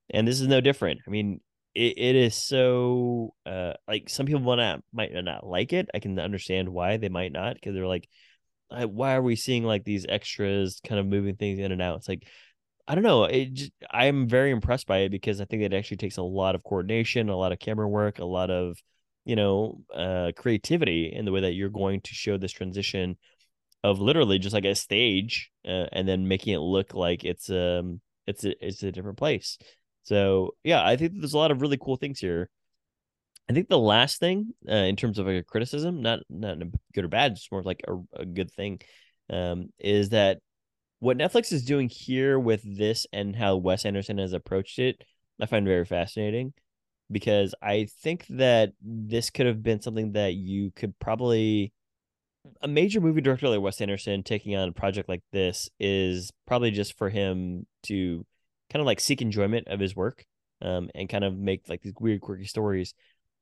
And 0.09 0.27
this 0.27 0.41
is 0.41 0.47
no 0.49 0.59
different. 0.59 0.99
I 1.07 1.09
mean, 1.09 1.39
it, 1.73 1.97
it 1.97 2.15
is 2.17 2.36
so 2.36 3.34
uh 3.45 3.75
like 3.88 4.09
some 4.09 4.25
people 4.25 4.41
want 4.41 4.59
to 4.59 4.84
might 4.91 5.13
not 5.13 5.47
like 5.47 5.71
it. 5.71 5.88
I 5.93 5.99
can 5.99 6.19
understand 6.19 6.67
why 6.67 6.97
they 6.97 7.07
might 7.07 7.32
not 7.32 7.53
because 7.53 7.75
they're 7.75 7.88
like, 7.88 8.09
"Uh, 8.72 8.88
why 8.88 9.15
are 9.15 9.22
we 9.22 9.36
seeing 9.36 9.63
like 9.63 9.84
these 9.84 10.05
extras 10.07 10.80
kind 10.86 10.99
of 10.99 11.07
moving 11.07 11.36
things 11.36 11.59
in 11.59 11.72
and 11.72 11.82
out? 11.82 11.97
It's 11.97 12.09
like 12.09 12.28
I 12.88 12.95
don't 12.95 13.03
know. 13.03 13.28
Just, 13.30 13.72
I'm 13.91 14.28
very 14.28 14.51
impressed 14.51 14.88
by 14.88 14.99
it 14.99 15.09
because 15.09 15.41
I 15.41 15.45
think 15.45 15.63
it 15.63 15.74
actually 15.74 15.97
takes 15.97 16.17
a 16.17 16.24
lot 16.24 16.55
of 16.55 16.63
coordination, 16.63 17.30
a 17.30 17.38
lot 17.38 17.51
of 17.51 17.59
camera 17.59 17.88
work, 17.88 18.20
a 18.20 18.26
lot 18.26 18.49
of 18.51 18.78
you 19.26 19.36
know 19.36 19.82
uh 19.93 20.32
creativity 20.36 21.11
in 21.13 21.26
the 21.26 21.32
way 21.32 21.41
that 21.41 21.53
you're 21.53 21.70
going 21.70 22.01
to 22.01 22.13
show 22.13 22.38
this 22.38 22.51
transition 22.53 23.17
of 23.84 23.99
literally 23.99 24.39
just 24.39 24.53
like 24.53 24.65
a 24.65 24.76
stage 24.76 25.51
uh, 25.67 25.86
and 25.91 26.07
then 26.07 26.28
making 26.28 26.53
it 26.53 26.59
look 26.59 26.93
like 26.93 27.24
it's 27.24 27.49
um 27.49 28.01
it's 28.28 28.43
a, 28.43 28.65
it's 28.65 28.84
a 28.84 28.91
different 28.91 29.17
place. 29.17 29.57
So 30.03 30.55
yeah, 30.63 30.86
I 30.86 30.95
think 30.97 31.13
there's 31.15 31.34
a 31.34 31.38
lot 31.38 31.51
of 31.51 31.61
really 31.61 31.78
cool 31.78 31.97
things 31.97 32.20
here. 32.20 32.49
I 33.50 33.54
think 33.54 33.68
the 33.68 33.80
last 33.80 34.20
thing 34.20 34.54
uh, 34.70 34.74
in 34.74 34.95
terms 34.95 35.18
of 35.18 35.28
a 35.28 35.41
criticism, 35.41 36.02
not 36.02 36.20
not 36.30 36.60
good 36.93 37.06
or 37.06 37.08
bad, 37.08 37.36
just 37.36 37.52
more 37.52 37.64
like 37.64 37.82
a, 37.88 38.22
a 38.22 38.26
good 38.26 38.52
thing, 38.52 38.80
um, 39.30 39.70
is 39.80 40.10
that 40.10 40.39
what 41.00 41.18
Netflix 41.18 41.52
is 41.52 41.66
doing 41.66 41.89
here 41.89 42.38
with 42.38 42.62
this 42.64 43.08
and 43.12 43.36
how 43.36 43.56
Wes 43.56 43.86
Anderson 43.86 44.20
has 44.20 44.34
approached 44.34 44.78
it, 44.78 45.04
I 45.41 45.47
find 45.47 45.66
very 45.66 45.86
fascinating 45.86 46.54
because 47.12 47.56
I 47.62 47.88
think 48.04 48.28
that 48.30 48.74
this 48.82 49.32
could 49.32 49.47
have 49.47 49.64
been 49.64 49.82
something 49.82 50.12
that 50.12 50.36
you 50.36 50.72
could 50.76 50.97
probably 51.00 51.74
a 52.62 52.68
major 52.68 53.02
movie 53.02 53.22
director 53.22 53.50
like 53.50 53.62
Wes 53.62 53.82
Anderson 53.82 54.22
taking 54.22 54.56
on 54.56 54.70
a 54.70 54.74
project 54.74 55.10
like 55.10 55.24
this 55.32 55.70
is 55.80 56.32
probably 56.45 56.72
just 56.72 56.97
for 56.97 57.10
him 57.10 57.66
to 57.84 58.26
kind 58.70 58.82
of 58.82 58.86
like 58.86 59.00
seek 59.00 59.21
enjoyment 59.21 59.67
of 59.67 59.80
his 59.80 59.96
work 59.96 60.24
um, 60.62 60.89
and 60.93 61.09
kind 61.09 61.24
of 61.24 61.36
make 61.36 61.67
like 61.67 61.82
these 61.82 61.93
weird 62.00 62.21
quirky 62.21 62.46
stories 62.46 62.93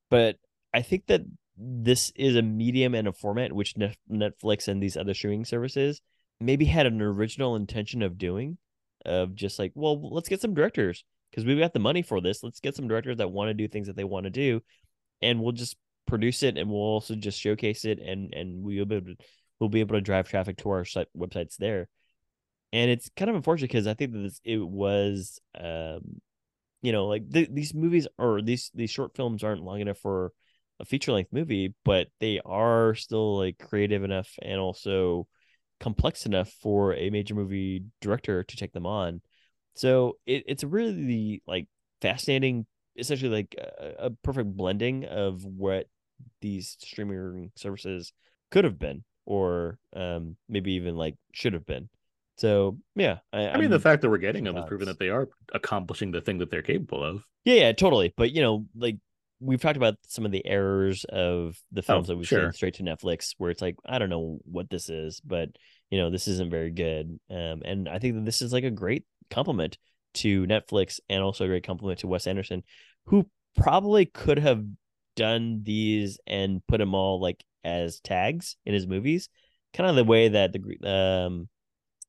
but 0.10 0.38
i 0.74 0.82
think 0.82 1.06
that 1.08 1.22
this 1.58 2.12
is 2.16 2.36
a 2.36 2.42
medium 2.42 2.94
and 2.94 3.08
a 3.08 3.14
format 3.14 3.52
which 3.52 3.76
netflix 3.76 4.68
and 4.68 4.82
these 4.82 4.98
other 4.98 5.14
streaming 5.14 5.46
services 5.46 6.02
maybe 6.40 6.66
had 6.66 6.86
an 6.86 7.02
original 7.02 7.56
intention 7.56 8.02
of 8.04 8.18
doing 8.18 8.58
of 9.06 9.34
just 9.34 9.58
like 9.58 9.72
well 9.76 10.14
let's 10.14 10.30
get 10.30 10.42
some 10.42 10.54
directors 10.54 11.04
because 11.32 11.46
we've 11.46 11.60
got 11.60 11.74
the 11.74 11.80
money 11.80 12.02
for 12.02 12.22
this. 12.22 12.44
Let's 12.44 12.60
get 12.60 12.76
some 12.76 12.88
directors 12.88 13.18
that 13.18 13.32
want 13.32 13.50
to 13.50 13.54
do 13.54 13.68
things 13.68 13.88
that 13.88 13.96
they 13.96 14.04
want 14.04 14.26
to 14.26 14.30
do 14.30 14.62
and 15.22 15.42
we'll 15.42 15.52
just 15.52 15.76
produce 16.06 16.44
it 16.44 16.58
and 16.58 16.70
we'll 16.70 16.80
also 16.80 17.16
just 17.16 17.40
showcase 17.40 17.86
it 17.86 18.00
and 18.00 18.34
and 18.34 18.64
we'll 18.64 18.86
be 18.86 18.96
able 18.96 19.08
to, 19.08 19.16
we'll 19.60 19.70
be 19.70 19.82
able 19.82 19.96
to 19.96 20.02
drive 20.02 20.28
traffic 20.28 20.58
to 20.58 20.70
our 20.70 20.86
site 20.86 21.08
websites 21.18 21.58
there. 21.58 21.88
And 22.74 22.92
it's 22.92 23.10
kind 23.16 23.30
of 23.30 23.36
unfortunate 23.36 23.70
because 23.70 23.88
i 23.88 23.94
think 23.94 24.12
that 24.12 24.20
this 24.20 24.42
it 24.44 24.60
was 24.60 25.40
um 25.60 26.22
you 26.82 26.92
know 26.92 27.08
like 27.08 27.30
th- 27.32 27.50
these 27.52 27.74
movies 27.74 28.08
or 28.18 28.42
these 28.42 28.72
these 28.74 28.90
short 28.90 29.16
films 29.16 29.44
aren't 29.44 29.64
long 29.64 29.82
enough 29.82 29.98
for 29.98 30.32
a 30.80 30.86
feature 30.86 31.12
length 31.12 31.34
movie 31.34 31.74
but 31.84 32.08
they 32.20 32.40
are 32.46 32.94
still 32.96 33.38
like 33.38 33.58
creative 33.58 34.04
enough 34.04 34.30
and 34.42 34.60
also 34.60 35.28
complex 35.80 36.26
enough 36.26 36.50
for 36.62 36.94
a 36.94 37.10
major 37.10 37.36
movie 37.36 37.84
director 38.02 38.44
to 38.44 38.58
take 38.58 38.74
them 38.74 38.86
on. 38.86 39.22
So 39.76 40.18
it, 40.26 40.44
it's 40.48 40.64
a 40.64 40.68
really 40.68 41.42
like 41.48 41.68
fascinating 42.02 42.66
essentially 42.96 43.30
like 43.30 43.56
a, 43.58 44.06
a 44.06 44.10
perfect 44.10 44.56
blending 44.56 45.06
of 45.06 45.44
what 45.46 45.88
these 46.42 46.78
streaming 46.80 47.52
services 47.56 48.12
could 48.50 48.64
have 48.64 48.80
been 48.80 49.04
or 49.26 49.78
um 49.96 50.36
maybe 50.50 50.74
even 50.74 50.96
like 50.96 51.16
should 51.32 51.54
have 51.54 51.66
been 51.66 51.90
so 52.38 52.78
yeah 52.96 53.18
i, 53.34 53.50
I 53.50 53.58
mean, 53.58 53.70
the 53.70 53.80
fact 53.80 54.02
that 54.02 54.10
we're 54.10 54.18
getting 54.18 54.44
them 54.44 54.58
is 54.58 54.66
proving 54.68 54.88
that 54.88 55.00
they 55.00 55.10
are 55.10 55.28
accomplishing 55.54 56.12
the 56.12 56.22
thing 56.22 56.38
that 56.40 56.50
they're 56.50 56.62
capable 56.62 57.04
of. 57.04 57.24
Yeah, 57.46 57.56
yeah, 57.56 57.72
totally. 57.72 58.14
But 58.18 58.32
you 58.32 58.42
know, 58.42 58.66
like 58.76 58.98
we've 59.40 59.62
talked 59.62 59.78
about 59.78 59.96
some 60.08 60.26
of 60.26 60.32
the 60.32 60.46
errors 60.46 61.06
of 61.06 61.58
the 61.72 61.82
films 61.82 62.08
that 62.08 62.18
we've 62.18 62.28
sure. 62.28 62.44
seen 62.44 62.54
straight 62.54 62.74
to 62.76 62.84
Netflix, 62.84 63.36
where 63.38 63.52
it's 63.52 63.62
like 63.62 63.78
I 63.86 64.00
don't 64.00 64.10
know 64.10 64.40
what 64.44 64.70
this 64.70 64.90
is, 64.90 65.22
but 65.22 65.50
you 65.90 65.98
know, 65.98 66.10
this 66.10 66.28
isn't 66.28 66.52
very 66.52 66.72
good. 66.72 67.20
Um, 67.30 67.62
and 67.64 67.88
I 67.88 68.00
think 68.00 68.16
that 68.16 68.26
this 68.26 68.42
is 68.42 68.52
like 68.52 68.64
a 68.64 68.72
great 68.72 69.06
compliment 69.30 69.78
to 70.16 70.46
Netflix 70.46 71.00
and 71.10 71.24
also 71.24 71.46
a 71.46 71.48
great 71.48 71.66
compliment 71.66 72.00
to 72.00 72.08
Wes 72.08 72.28
Anderson, 72.28 72.64
who 73.06 73.30
probably 73.56 74.06
could 74.06 74.40
have 74.40 74.66
done 75.16 75.62
these 75.64 76.20
and 76.28 76.62
put 76.68 76.80
them 76.80 76.94
all 76.94 77.22
like 77.22 77.44
as 77.64 78.00
tags 78.02 78.58
in 78.66 78.74
his 78.74 78.88
movies, 78.88 79.30
kind 79.74 79.90
of 79.90 79.96
the 79.96 80.04
way 80.04 80.30
that 80.30 80.54
the 80.54 80.90
um, 80.90 81.48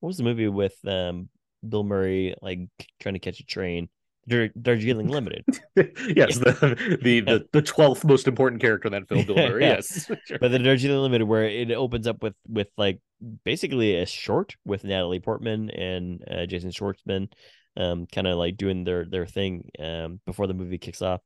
what 0.00 0.08
was 0.08 0.16
the 0.16 0.24
movie 0.24 0.48
with 0.48 0.76
um 0.86 1.28
Bill 1.68 1.84
Murray 1.84 2.34
like 2.40 2.60
trying 3.00 3.14
to 3.14 3.18
catch 3.18 3.40
a 3.40 3.44
train, 3.44 3.88
Dar- 4.28 4.50
Darjeeling 4.60 5.08
Limited. 5.08 5.44
yes, 5.76 6.38
the 6.38 6.98
the 7.02 7.20
the 7.26 7.48
the 7.52 7.62
twelfth 7.62 8.04
most 8.04 8.28
important 8.28 8.60
character 8.60 8.86
in 8.86 8.92
that 8.92 9.08
film, 9.08 9.24
Bill 9.26 9.36
Murray. 9.48 9.64
Yeah. 9.64 9.74
Yes, 9.76 10.06
Sure. 10.26 10.38
but 10.40 10.50
the 10.50 10.58
Darjeeling 10.58 11.00
Limited, 11.02 11.24
where 11.26 11.44
it 11.44 11.70
opens 11.72 12.06
up 12.06 12.22
with 12.22 12.34
with 12.48 12.68
like 12.76 13.00
basically 13.44 13.96
a 13.96 14.06
short 14.06 14.54
with 14.64 14.84
Natalie 14.84 15.18
Portman 15.20 15.70
and 15.70 16.22
uh, 16.30 16.46
Jason 16.46 16.70
Schwartzman, 16.70 17.32
um, 17.76 18.06
kind 18.06 18.26
of 18.28 18.38
like 18.38 18.56
doing 18.56 18.84
their 18.84 19.04
their 19.04 19.26
thing 19.26 19.68
um 19.80 20.20
before 20.26 20.46
the 20.46 20.54
movie 20.54 20.78
kicks 20.78 21.02
off. 21.02 21.20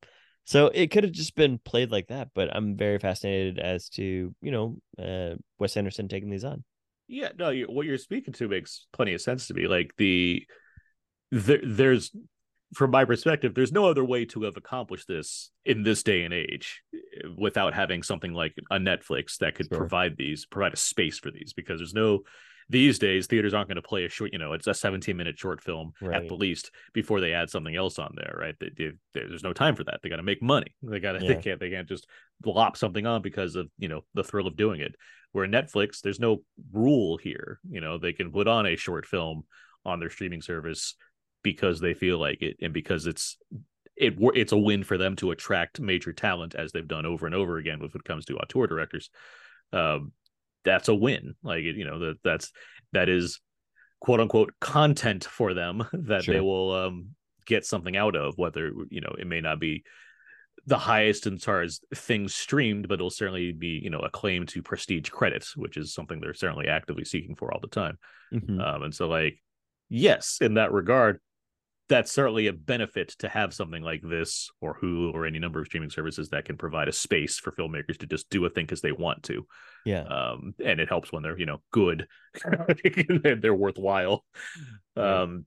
So 0.44 0.69
it 0.69 0.90
could 0.90 1.05
have 1.05 1.12
just 1.12 1.36
been 1.36 1.59
played 1.59 1.93
like 1.93 2.09
that, 2.09 2.31
but 2.35 2.49
I'm 2.57 2.77
very 2.77 2.99
fascinated 2.99 3.59
as 3.59 3.89
to 3.90 4.35
you 4.40 4.51
know 4.51 4.77
uh, 4.99 5.36
Wes 5.59 5.77
Anderson 5.77 6.09
taking 6.09 6.31
these 6.31 6.44
on. 6.44 6.65
Yeah, 7.12 7.28
no, 7.39 7.51
you, 7.51 7.66
what 7.66 7.84
you're 7.84 7.98
speaking 7.98 8.32
to 8.34 8.48
makes 8.48 8.86
plenty 8.90 9.12
of 9.12 9.20
sense 9.20 9.47
to 9.48 9.55
me. 9.55 9.66
Like 9.66 9.93
the 9.98 10.47
there, 11.30 11.60
there's 11.62 12.10
from 12.74 12.90
my 12.90 13.05
perspective, 13.05 13.55
there's 13.55 13.70
no 13.70 13.84
other 13.84 14.02
way 14.02 14.24
to 14.24 14.44
have 14.44 14.56
accomplished 14.56 15.06
this 15.06 15.51
in 15.66 15.82
this 15.82 16.02
day 16.02 16.22
and 16.22 16.32
age 16.32 16.82
without 17.36 17.74
having 17.74 18.02
something 18.02 18.32
like 18.32 18.55
a 18.70 18.78
Netflix 18.78 19.36
that 19.39 19.55
could 19.55 19.66
Sure. 19.66 19.76
provide 19.76 20.16
these, 20.16 20.47
provide 20.47 20.72
a 20.72 20.76
space 20.78 21.18
for 21.18 21.30
these. 21.30 21.52
Because 21.52 21.80
there's 21.80 21.93
no 21.93 22.20
these 22.68 22.98
days 22.98 23.26
theaters 23.26 23.55
aren't 23.55 23.68
going 23.68 23.76
to 23.76 23.82
play 23.82 24.05
a 24.05 24.09
short, 24.09 24.32
you 24.32 24.39
know, 24.39 24.52
it's 24.52 24.66
a 24.66 24.74
17 24.74 25.16
minute 25.16 25.39
short 25.39 25.62
film 25.62 25.93
at 26.14 26.28
the 26.28 26.34
least 26.34 26.70
before 26.93 27.20
they 27.20 27.32
add 27.32 27.51
something 27.51 27.74
else 27.74 27.98
on 27.98 28.14
there, 28.16 28.34
right? 28.39 28.55
They, 28.60 28.70
they, 28.76 28.93
there's 29.14 29.43
no 29.43 29.52
time 29.52 29.74
for 29.76 29.84
that. 29.84 30.01
They 30.02 30.09
got 30.09 30.16
to 30.16 30.22
make 30.22 30.43
money. 30.43 30.74
They 30.82 31.01
got 31.01 31.12
to 31.18 31.22
Yeah. 31.22 31.34
they 31.34 31.43
can't 31.43 31.60
they 31.60 31.70
can't 31.70 31.89
just 31.89 32.06
lop 32.44 32.76
something 32.76 33.06
on 33.06 33.22
because 33.22 33.56
of 33.56 33.68
you 33.78 33.89
know 33.89 34.05
the 34.14 34.24
thrill 34.24 34.47
of 34.47 34.56
doing 34.56 34.80
it. 34.80 34.94
Where 35.32 35.47
Netflix, 35.47 36.01
there's 36.02 36.20
no 36.20 36.43
rule 36.72 37.16
here. 37.16 37.59
You 37.70 37.80
know, 37.80 37.98
they 37.98 38.12
can 38.12 38.30
put 38.30 38.48
on 38.48 38.66
a 38.66 38.76
short 38.76 39.06
film 39.06 39.44
on 39.84 39.98
their 39.98 40.10
streaming 40.10 40.43
service 40.43 40.94
because 41.43 41.80
they 41.80 41.94
feel 41.94 42.18
like 42.18 42.43
it 42.43 42.56
and 42.62 42.72
because 42.72 43.06
it's 43.06 43.36
it 43.97 44.14
it's 44.34 44.52
a 44.52 44.56
win 44.56 44.84
for 44.84 44.97
them 44.97 45.16
to 45.16 45.30
attract 45.30 45.80
major 45.80 46.12
talent 46.12 46.55
as 46.55 46.72
they've 46.72 46.89
done 46.89 47.06
over 47.06 47.26
and 47.26 47.34
over 47.34 47.59
again 47.59 47.80
with 47.80 47.94
it 47.94 48.05
comes 48.05 48.24
to 48.26 48.36
auteur 48.36 48.66
directors. 48.66 49.10
Um, 49.72 50.12
that's 50.64 50.89
a 50.89 50.94
win. 50.94 51.34
Like 51.43 51.62
you 51.62 51.84
know 51.84 51.98
that 52.01 52.16
that's 52.22 52.52
that 52.93 53.09
is 53.09 53.40
quote 54.01 54.20
unquote 54.20 54.52
content 54.60 55.24
for 55.24 55.55
them 55.55 55.86
that 55.93 56.26
they 56.26 56.40
will 56.40 56.74
um 56.74 57.09
get 57.47 57.64
something 57.64 57.97
out 57.97 58.16
of. 58.16 58.34
Whether 58.36 58.72
you 58.90 59.01
know 59.01 59.14
it 59.18 59.26
may 59.26 59.40
not 59.40 59.60
be 59.60 59.84
the 60.66 60.78
highest 60.78 61.26
as 61.26 61.43
far 61.43 61.62
as 61.62 61.80
things 61.94 62.34
streamed, 62.34 62.86
but 62.89 62.94
it'll 62.94 63.10
certainly 63.10 63.52
be 63.52 63.80
you 63.82 63.90
know 63.90 64.01
a 64.01 64.10
claim 64.10 64.47
to 64.47 64.62
prestige 64.62 65.09
credits, 65.10 65.56
which 65.56 65.76
is 65.76 65.94
something 65.94 66.20
they're 66.20 66.34
certainly 66.34 66.68
actively 66.68 67.05
seeking 67.05 67.34
for 67.34 67.52
all 67.52 67.60
the 67.60 67.68
time. 67.68 67.98
Mhm. 68.32 68.60
Um, 68.60 68.82
and 68.84 68.94
so, 68.94 69.09
like, 69.09 69.43
yes, 69.89 70.39
in 70.40 70.55
that 70.55 70.72
regard, 70.72 71.20
that's 71.93 72.10
certainly 72.10 72.47
a 72.47 72.52
benefit 72.55 73.10
to 73.19 73.28
have 73.28 73.52
something 73.52 73.82
like 73.82 74.01
this 74.02 74.51
or 74.62 74.78
Hulu 74.81 75.12
or 75.12 75.27
any 75.27 75.39
number 75.39 75.60
of 75.60 75.66
streaming 75.66 75.90
services 75.90 76.31
that 76.31 76.47
can 76.47 76.56
provide 76.56 76.89
a 76.89 76.93
space 76.93 77.39
for 77.39 77.52
filmmakers 77.52 77.98
to 77.98 78.06
just 78.06 78.31
do 78.31 78.44
a 78.47 78.51
thing 78.51 78.64
because 78.64 78.81
they 78.81 78.93
want 78.93 79.23
to. 79.24 79.47
Yeah, 79.85 80.02
Um, 80.05 80.55
and 80.64 80.81
it 80.81 80.89
helps 80.89 81.12
when 81.12 81.23
they're, 81.23 81.39
you 81.39 81.44
know, 81.47 81.60
good 81.70 82.06
and 82.44 83.43
they're 83.43 83.55
worthwhile. 83.55 84.24
Um, 84.97 85.44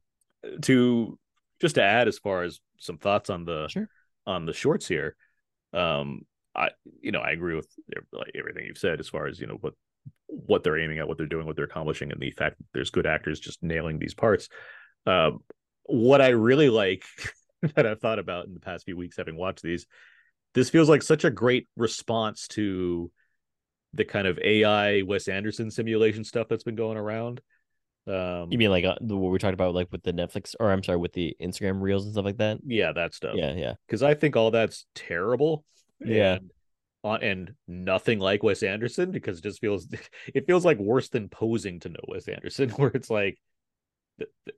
to 0.62 1.18
just 1.60 1.76
to 1.76 1.82
add 1.84 2.08
as 2.08 2.20
far 2.20 2.44
as 2.44 2.60
some 2.80 2.98
thoughts 3.00 3.30
on 3.32 3.46
the 3.46 3.68
Sure. 3.70 3.90
on 4.28 4.46
the 4.46 4.54
shorts 4.54 4.88
here. 4.88 5.16
Um, 5.74 6.22
I 6.56 6.70
you 7.02 7.12
know 7.12 7.20
I 7.22 7.32
agree 7.32 7.56
with 7.56 7.68
everything 8.38 8.66
you've 8.66 8.78
said 8.78 9.00
as 9.00 9.10
far 9.10 9.26
as 9.28 9.40
you 9.40 9.48
know 9.48 9.58
what 9.62 9.74
what 10.28 10.64
they're 10.64 10.80
aiming 10.80 11.00
at, 11.00 11.08
what 11.08 11.18
they're 11.18 11.26
doing, 11.26 11.48
what 11.48 11.56
they're 11.56 11.66
accomplishing, 11.66 12.12
and 12.12 12.22
the 12.22 12.32
fact 12.32 12.58
that 12.60 12.66
there's 12.74 12.92
good 12.92 13.08
actors 13.08 13.40
just 13.40 13.64
nailing 13.64 13.98
these 13.98 14.14
parts. 14.14 14.48
Um, 15.08 15.40
what 15.86 16.22
I 16.22 16.30
really 16.30 16.70
like 16.70 17.04
that 17.76 17.86
I've 17.86 18.00
thought 18.00 18.20
about 18.20 18.46
in 18.46 18.54
the 18.54 18.60
past 18.60 18.86
few 18.86 18.98
weeks, 18.98 19.18
having 19.18 19.38
watched 19.38 19.64
these, 19.64 19.86
this 20.54 20.70
feels 20.70 20.90
like 20.90 21.04
such 21.04 21.24
a 21.24 21.32
great 21.32 21.68
response 21.76 22.48
to 22.50 23.12
the 23.94 24.06
kind 24.06 24.28
of 24.28 24.40
AI 24.40 25.02
Wes 25.04 25.28
Anderson 25.28 25.72
simulation 25.72 26.24
stuff 26.24 26.48
that's 26.50 26.64
been 26.64 26.76
going 26.76 26.98
around. 26.98 27.42
Um, 28.08 28.52
you 28.52 28.58
mean 28.60 28.70
like 28.70 28.86
uh, 28.86 28.96
the, 29.02 29.16
what 29.16 29.32
we 29.32 29.40
talked 29.40 29.56
about, 29.56 29.74
like 29.74 29.92
with 29.92 30.04
the 30.04 30.14
Netflix, 30.14 30.56
or 30.60 30.72
I'm 30.72 30.84
sorry, 30.84 31.00
with 31.00 31.14
the 31.14 31.36
Instagram 31.42 31.82
reels 31.82 32.06
and 32.06 32.14
stuff 32.14 32.26
like 32.26 32.38
that? 32.38 32.60
yeah, 32.66 32.92
that 32.92 33.14
stuff. 33.14 33.36
Yeah, 33.36 33.54
yeah, 33.54 33.74
because 33.88 34.04
I 34.04 34.14
think 34.14 34.36
all 34.36 34.52
that's 34.52 34.86
terrible. 34.94 35.64
Yeah. 36.00 36.36
And, 36.36 36.52
uh, 37.04 37.18
and 37.22 37.54
nothing 37.68 38.20
like 38.20 38.44
Wes 38.44 38.64
Anderson 38.64 39.12
because 39.12 39.38
it 39.38 39.44
just 39.44 39.62
feels 39.62 39.88
it 40.34 40.46
feels 40.46 40.66
like 40.66 40.78
worse 40.78 41.10
than 41.10 41.30
posing 41.30 41.80
to 41.82 41.90
know 41.90 42.00
Wes 42.08 42.28
Anderson, 42.28 42.70
where 42.76 42.92
it's 42.94 43.10
like, 43.10 43.40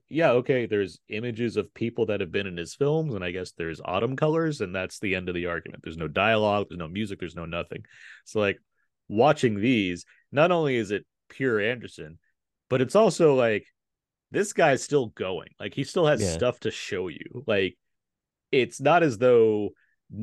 yeah, 0.08 0.30
okay, 0.32 0.66
there's 0.66 1.00
images 1.08 1.56
of 1.56 1.72
people 1.74 2.06
that 2.06 2.20
have 2.20 2.30
been 2.32 2.46
in 2.46 2.56
his 2.56 2.74
films, 2.74 3.14
and 3.14 3.24
I 3.24 3.30
guess 3.30 3.52
there's 3.52 3.80
autumn 3.84 4.16
colors, 4.16 4.60
and 4.60 4.74
that's 4.74 4.98
the 4.98 5.14
end 5.14 5.28
of 5.28 5.34
the 5.34 5.46
argument. 5.46 5.82
There's 5.82 5.96
no 5.96 6.08
dialogue, 6.08 6.66
there's 6.68 6.78
no 6.78 6.88
music, 6.88 7.18
there's 7.18 7.36
no 7.36 7.46
nothing. 7.46 7.84
So 8.24 8.40
like 8.40 8.58
watching 9.08 9.60
these, 9.60 10.04
not 10.30 10.52
only 10.52 10.76
is 10.76 10.90
it 10.90 11.06
pure 11.28 11.60
Anderson, 11.60 12.18
but 12.68 12.80
it's 12.80 12.96
also 12.96 13.34
like 13.34 13.66
this 14.30 14.52
guy's 14.52 14.82
still 14.82 15.06
going. 15.06 15.48
Like 15.58 15.74
he 15.74 15.84
still 15.84 16.06
has 16.06 16.20
Yeah. 16.20 16.34
stuff 16.34 16.60
to 16.60 16.70
show 16.70 17.08
you. 17.08 17.44
Like 17.46 17.76
it's 18.52 18.80
not 18.80 19.02
as 19.02 19.18
though 19.18 19.70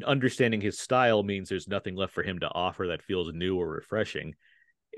understanding 0.05 0.61
his 0.61 0.79
style 0.79 1.23
means 1.23 1.49
there's 1.49 1.67
nothing 1.67 1.95
left 1.95 2.13
for 2.13 2.23
him 2.23 2.39
to 2.39 2.49
offer 2.49 2.87
that 2.87 3.03
feels 3.03 3.31
new 3.33 3.57
or 3.57 3.67
refreshing. 3.67 4.33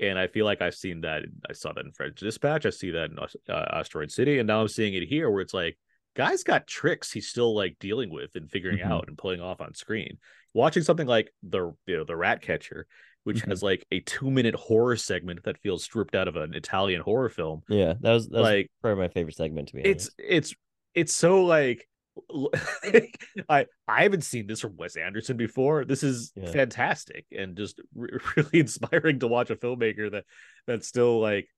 And 0.00 0.18
I 0.18 0.26
feel 0.28 0.44
like 0.44 0.62
I've 0.62 0.74
seen 0.74 1.00
that. 1.02 1.22
I 1.48 1.52
saw 1.52 1.72
that 1.72 1.84
in 1.84 1.92
French 1.92 2.20
Dispatch. 2.20 2.66
I 2.66 2.70
see 2.70 2.90
that 2.92 3.10
in 3.10 3.18
uh, 3.18 3.64
Asteroid 3.72 4.10
City, 4.10 4.38
and 4.38 4.46
now 4.46 4.60
I'm 4.60 4.68
seeing 4.68 4.94
it 4.94 5.08
here, 5.08 5.30
where 5.30 5.40
it's 5.40 5.54
like, 5.54 5.76
guy's 6.16 6.42
got 6.42 6.66
tricks 6.66 7.12
he's 7.12 7.28
still 7.28 7.54
like 7.54 7.76
dealing 7.78 8.10
with 8.10 8.34
and 8.34 8.50
figuring 8.50 8.78
Mhm. 8.78 8.90
out 8.90 9.06
and 9.08 9.16
pulling 9.16 9.40
off 9.40 9.60
on 9.60 9.74
screen. 9.74 10.18
Watching 10.54 10.82
something 10.82 11.06
like 11.06 11.32
the 11.42 11.72
you 11.86 11.96
know 11.96 12.04
the 12.04 12.16
Rat 12.16 12.40
Catcher, 12.42 12.86
which 13.24 13.42
Mhm. 13.42 13.48
has 13.48 13.62
like 13.62 13.86
a 13.92 14.00
two 14.00 14.30
minute 14.30 14.54
horror 14.54 14.96
segment 14.96 15.44
that 15.44 15.58
feels 15.58 15.84
stripped 15.84 16.14
out 16.16 16.26
of 16.28 16.36
an 16.36 16.54
Italian 16.54 17.02
horror 17.02 17.28
film. 17.28 17.62
yeah. 17.68 17.94
That 18.00 18.12
was 18.12 18.26
that 18.28 18.38
was 18.40 18.42
like 18.42 18.70
probably 18.82 19.02
my 19.04 19.08
favorite 19.08 19.36
segment 19.36 19.68
to 19.68 19.76
me. 19.76 19.82
it's 19.84 20.06
honest. 20.08 20.14
it's 20.18 20.54
it's 20.94 21.12
so 21.12 21.44
like 21.44 21.86
I 23.48 23.66
I 23.86 24.02
haven't 24.02 24.22
seen 24.24 24.46
this 24.46 24.60
from 24.60 24.76
Wes 24.76 24.96
Anderson 24.96 25.36
before. 25.36 25.84
This 25.84 26.02
is 26.02 26.32
Yeah. 26.36 26.50
fantastic 26.50 27.26
and 27.36 27.56
just 27.56 27.80
re- 27.94 28.18
really 28.36 28.60
inspiring 28.60 29.20
to 29.20 29.26
watch 29.28 29.50
a 29.50 29.56
filmmaker 29.56 30.10
that 30.12 30.24
that 30.66 30.84
still 30.84 31.20
like 31.20 31.48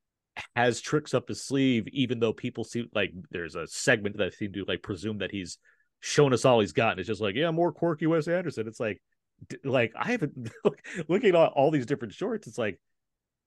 has 0.56 0.80
tricks 0.80 1.12
up 1.14 1.28
his 1.28 1.44
sleeve, 1.44 1.86
even 1.88 2.20
though 2.20 2.32
people 2.32 2.64
seem 2.64 2.88
like 2.94 3.12
there's 3.30 3.56
a 3.56 3.66
segment 3.66 4.16
that 4.18 4.34
seem 4.34 4.52
to 4.52 4.64
like 4.66 4.82
presume 4.82 5.18
that 5.18 5.30
he's 5.32 5.58
shown 6.00 6.32
us 6.32 6.44
all 6.44 6.60
he's 6.60 6.72
gotten. 6.72 6.98
it's 6.98 7.08
just 7.08 7.20
like, 7.20 7.34
yeah, 7.34 7.50
more 7.50 7.72
quirky 7.72 8.06
Wes 8.06 8.26
Anderson. 8.28 8.66
It's 8.66 8.80
like, 8.80 9.02
d- 9.48 9.58
like 9.64 9.92
I 9.96 10.12
haven't 10.12 10.50
looking 11.08 11.30
at 11.30 11.34
all 11.34 11.70
these 11.70 11.84
different 11.86 12.14
shorts. 12.14 12.46
It's 12.46 12.56
like 12.58 12.80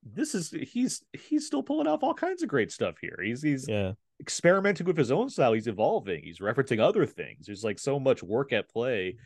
this 0.05 0.35
is 0.35 0.51
he's 0.51 1.03
he's 1.13 1.45
still 1.47 1.63
pulling 1.63 1.88
off 1.88 2.03
all 2.03 2.13
kinds 2.13 2.43
of 2.43 2.49
great 2.49 2.71
stuff 2.71 2.95
here. 3.01 3.19
He's 3.23 3.41
he's 3.41 3.67
Yeah, 3.67 3.93
experimenting 4.19 4.85
with 4.85 4.97
his 4.97 5.11
own 5.11 5.30
style. 5.30 5.53
He's 5.53 5.67
evolving. 5.67 6.23
He's 6.23 6.39
referencing 6.39 6.80
other 6.80 7.05
things. 7.05 7.45
There's 7.45 7.63
like 7.63 7.80
so 7.80 7.99
much 7.99 8.23
work 8.23 8.53
at 8.53 8.69
play. 8.69 9.17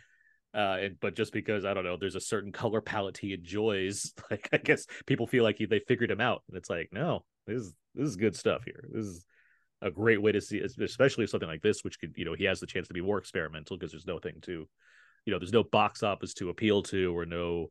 Uh, 0.53 0.77
and 0.81 0.99
but 0.99 1.15
just 1.15 1.33
because 1.33 1.65
I 1.65 1.73
don't 1.73 1.83
know, 1.83 1.97
there's 1.97 2.15
a 2.15 2.21
certain 2.21 2.51
color 2.51 2.81
palette 2.81 3.17
he 3.17 3.33
enjoys. 3.33 4.13
Like 4.31 4.49
I 4.51 4.57
guess 4.57 4.85
people 5.05 5.27
feel 5.27 5.43
like 5.43 5.57
he, 5.57 5.65
they 5.65 5.79
figured 5.79 6.11
him 6.11 6.21
out, 6.21 6.43
and 6.47 6.57
it's 6.57 6.69
like 6.69 6.89
no, 6.91 7.25
this 7.45 7.61
is 7.61 7.73
this 7.95 8.07
is 8.09 8.15
good 8.15 8.35
stuff 8.35 8.63
here. 8.65 8.85
This 8.91 9.05
is 9.05 9.25
a 9.81 9.91
great 9.91 10.21
way 10.21 10.31
to 10.31 10.41
see, 10.41 10.59
especially 10.59 11.27
something 11.27 11.49
like 11.49 11.61
this, 11.61 11.83
which 11.83 11.99
could 11.99 12.13
you 12.17 12.25
know 12.25 12.33
he 12.33 12.45
has 12.45 12.59
the 12.59 12.65
chance 12.65 12.87
to 12.87 12.93
be 12.93 13.01
more 13.01 13.17
experimental 13.17 13.77
because 13.77 13.91
there's 13.91 14.07
nothing 14.07 14.41
to, 14.41 14.67
you 15.25 15.33
know, 15.33 15.39
there's 15.39 15.53
no 15.53 15.63
box 15.63 16.03
office 16.03 16.33
to 16.35 16.49
appeal 16.49 16.81
to 16.83 17.15
or 17.15 17.25
no, 17.25 17.67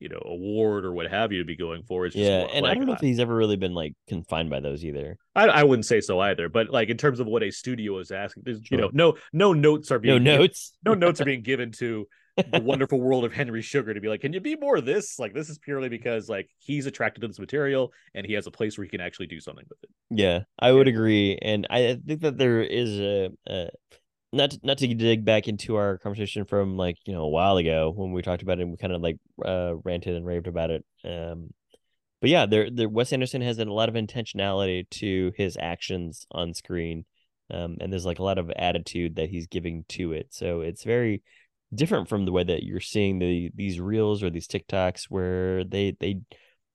you 0.00 0.08
know, 0.08 0.20
award 0.24 0.84
or 0.84 0.92
what 0.92 1.08
have 1.10 1.30
you 1.30 1.38
to 1.38 1.44
be 1.44 1.56
going 1.56 1.82
for. 1.84 2.06
It's 2.06 2.16
just 2.16 2.28
yeah, 2.28 2.46
and 2.52 2.66
I 2.66 2.74
don't 2.74 2.86
know 2.86 2.94
if 2.94 3.00
he's 3.00 3.20
ever 3.20 3.34
really 3.34 3.56
been 3.56 3.74
like 3.74 3.94
confined 4.08 4.50
by 4.50 4.60
those 4.60 4.84
either. 4.84 5.16
I, 5.36 5.46
I 5.46 5.62
wouldn't 5.62 5.86
say 5.86 6.00
so 6.00 6.18
either, 6.18 6.48
but 6.48 6.70
like 6.70 6.88
in 6.88 6.96
terms 6.96 7.20
of 7.20 7.26
what 7.26 7.42
a 7.42 7.50
studio 7.50 7.98
is 7.98 8.10
asking, 8.10 8.42
there's 8.46 8.68
you 8.70 8.76
know 8.78 8.90
no 8.92 9.16
no 9.32 9.52
notes 9.52 9.90
are 9.92 9.96
No 9.96 10.00
being 10.00 10.24
given- 10.24 10.40
notes. 10.40 10.72
no 10.84 10.94
notes 10.94 11.20
are 11.20 11.24
being 11.26 11.42
given 11.42 11.70
to 11.72 12.06
the 12.50 12.60
wonderful 12.62 12.98
world 13.00 13.24
of 13.26 13.34
Henry 13.34 13.60
Sugar 13.60 13.92
to 13.92 14.00
be 14.00 14.08
like, 14.08 14.22
can 14.22 14.32
you 14.32 14.40
be 14.40 14.56
more 14.56 14.76
of 14.76 14.86
this? 14.86 15.18
Like 15.18 15.34
this 15.34 15.50
is 15.50 15.58
purely 15.58 15.88
because 15.90 16.28
like 16.28 16.48
he's 16.58 16.86
attracted 16.86 17.20
to 17.20 17.28
this 17.28 17.38
material 17.38 17.92
and 18.14 18.24
he 18.24 18.32
has 18.32 18.46
a 18.46 18.50
place 18.50 18.78
where 18.78 18.84
he 18.84 18.88
can 18.90 19.00
actually 19.02 19.26
do 19.26 19.40
something 19.40 19.66
with 19.68 19.78
it. 19.82 19.90
Yeah, 20.10 20.40
I 20.58 20.72
would 20.72 20.88
agree, 20.88 21.38
and 21.42 21.66
I 21.68 21.98
think 22.06 22.22
that 22.22 22.38
there 22.38 22.62
is 22.62 22.98
a, 22.98 23.30
a 23.46 23.68
not 24.32 24.52
to, 24.52 24.60
not 24.62 24.78
to 24.78 24.94
dig 24.94 25.24
back 25.24 25.48
into 25.48 25.76
our 25.76 25.98
conversation 25.98 26.44
from 26.44 26.76
like 26.76 26.96
you 27.04 27.12
know 27.12 27.22
a 27.22 27.28
while 27.28 27.56
ago 27.56 27.92
when 27.94 28.12
we 28.12 28.22
talked 28.22 28.42
about 28.42 28.58
it, 28.58 28.62
and 28.62 28.70
we 28.70 28.76
kind 28.76 28.92
of 28.92 29.02
like 29.02 29.16
uh, 29.44 29.74
ranted 29.84 30.14
and 30.14 30.26
raved 30.26 30.46
about 30.46 30.70
it. 30.70 30.84
Um, 31.04 31.50
but 32.20 32.30
yeah, 32.30 32.46
there, 32.46 32.70
there 32.70 32.88
Wes 32.88 33.12
Anderson 33.12 33.42
has 33.42 33.58
a 33.58 33.64
lot 33.64 33.88
of 33.88 33.94
intentionality 33.94 34.88
to 34.90 35.32
his 35.36 35.56
actions 35.58 36.26
on 36.30 36.54
screen, 36.54 37.04
um, 37.50 37.78
and 37.80 37.92
there's 37.92 38.06
like 38.06 38.18
a 38.18 38.24
lot 38.24 38.38
of 38.38 38.50
attitude 38.50 39.16
that 39.16 39.30
he's 39.30 39.46
giving 39.46 39.84
to 39.90 40.12
it. 40.12 40.28
So 40.30 40.60
it's 40.60 40.84
very 40.84 41.22
different 41.74 42.08
from 42.08 42.24
the 42.24 42.32
way 42.32 42.44
that 42.44 42.62
you're 42.62 42.80
seeing 42.80 43.18
the 43.18 43.50
these 43.54 43.80
reels 43.80 44.22
or 44.22 44.30
these 44.30 44.48
TikToks 44.48 45.04
where 45.08 45.64
they 45.64 45.96
they 45.98 46.20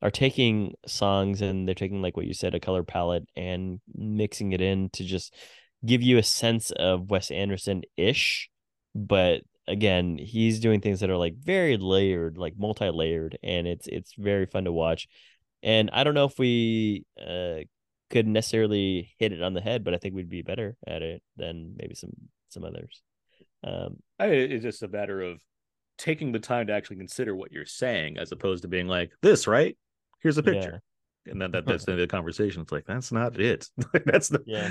are 0.01 0.11
taking 0.11 0.73
songs 0.85 1.41
and 1.41 1.67
they're 1.67 1.75
taking 1.75 2.01
like 2.01 2.17
what 2.17 2.25
you 2.25 2.33
said 2.33 2.53
a 2.53 2.59
color 2.59 2.83
palette 2.83 3.27
and 3.35 3.79
mixing 3.93 4.51
it 4.51 4.61
in 4.61 4.89
to 4.89 5.03
just 5.03 5.33
give 5.85 6.01
you 6.01 6.17
a 6.17 6.23
sense 6.23 6.71
of 6.71 7.09
Wes 7.09 7.31
Anderson 7.31 7.83
ish, 7.97 8.49
but 8.93 9.41
again, 9.67 10.17
he's 10.17 10.59
doing 10.59 10.81
things 10.81 10.99
that 10.99 11.09
are 11.09 11.17
like 11.17 11.35
very 11.35 11.77
layered, 11.77 12.37
like 12.37 12.53
multi-layered, 12.57 13.37
and 13.43 13.67
it's 13.67 13.87
it's 13.87 14.13
very 14.17 14.45
fun 14.45 14.65
to 14.65 14.71
watch. 14.71 15.07
And 15.63 15.89
I 15.93 16.03
don't 16.03 16.13
know 16.13 16.25
if 16.25 16.37
we 16.37 17.05
uh, 17.19 17.65
could 18.09 18.27
necessarily 18.27 19.13
hit 19.17 19.31
it 19.31 19.41
on 19.41 19.53
the 19.53 19.61
head, 19.61 19.83
but 19.83 19.93
I 19.93 19.97
think 19.97 20.15
we'd 20.15 20.29
be 20.29 20.41
better 20.41 20.77
at 20.85 21.01
it 21.01 21.21
than 21.37 21.75
maybe 21.77 21.95
some 21.95 22.11
some 22.49 22.63
others. 22.63 23.01
Um, 23.63 23.97
I, 24.19 24.27
it's 24.27 24.63
just 24.63 24.83
a 24.83 24.87
matter 24.87 25.21
of 25.21 25.41
taking 25.97 26.31
the 26.31 26.39
time 26.39 26.67
to 26.67 26.73
actually 26.73 26.97
consider 26.97 27.35
what 27.35 27.51
you're 27.51 27.65
saying, 27.65 28.17
as 28.17 28.31
opposed 28.31 28.61
to 28.61 28.67
being 28.67 28.87
like, 28.87 29.11
"This, 29.21 29.47
right? 29.47 29.77
Here's 30.21 30.37
a 30.37 30.43
picture," 30.43 30.81
and 31.25 31.41
then 31.41 31.51
that, 31.51 31.65
that's 31.67 31.85
the 31.85 31.93
end 31.93 32.01
of 32.01 32.07
the 32.07 32.11
conversation. 32.11 32.61
It's 32.61 32.71
like 32.71 32.85
that's 32.85 33.11
not 33.11 33.39
it. 33.39 33.67
that's 34.05 34.31
not. 34.31 34.41
Yeah. 34.45 34.69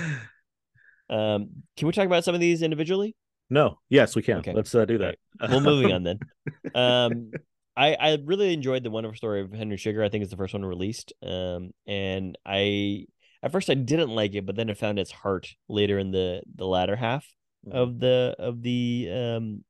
Um, 1.11 1.49
can 1.77 1.87
we 1.87 1.93
talk 1.93 2.07
about 2.07 2.25
some 2.25 2.35
of 2.35 2.41
these 2.41 2.63
individually? 2.63 3.15
No. 3.51 3.79
Yes, 3.89 4.17
we 4.17 4.23
can. 4.23 4.39
Okay. 4.39 4.53
Let's 4.53 4.75
uh, 4.75 4.85
do 4.85 4.99
that. 4.99 5.17
Well, 5.41 5.61
moving 5.61 5.93
on 5.93 6.03
then. 6.03 6.19
Um, 6.75 7.33
I 7.77 7.95
I 7.95 8.19
really 8.25 8.53
enjoyed 8.53 8.83
the 8.83 8.91
wonderful 8.91 9.17
story 9.17 9.43
of 9.43 9.53
Henry 9.53 9.77
Sugar. 9.77 10.03
I 10.03 10.09
think 10.09 10.23
it's 10.23 10.31
the 10.33 10.37
first 10.37 10.55
one 10.55 10.65
released. 10.65 11.13
Um, 11.23 11.71
and 11.87 12.37
I 12.45 13.07
at 13.45 13.53
first 13.53 13.71
I 13.71 13.75
didn't 13.75 14.11
like 14.11 14.35
it, 14.35 14.45
but 14.45 14.57
then 14.57 14.71
I 14.71 14.75
found 14.75 14.99
its 14.99 15.13
heart 15.13 15.49
later 15.69 15.99
in 15.99 16.11
the 16.11 16.43
the 16.53 16.67
latter 16.67 16.97
half 16.97 17.25
Mhm. 17.67 17.73
of 17.73 17.99
the 18.01 18.35
of 18.39 18.61
the 18.63 19.09
um 19.13 19.65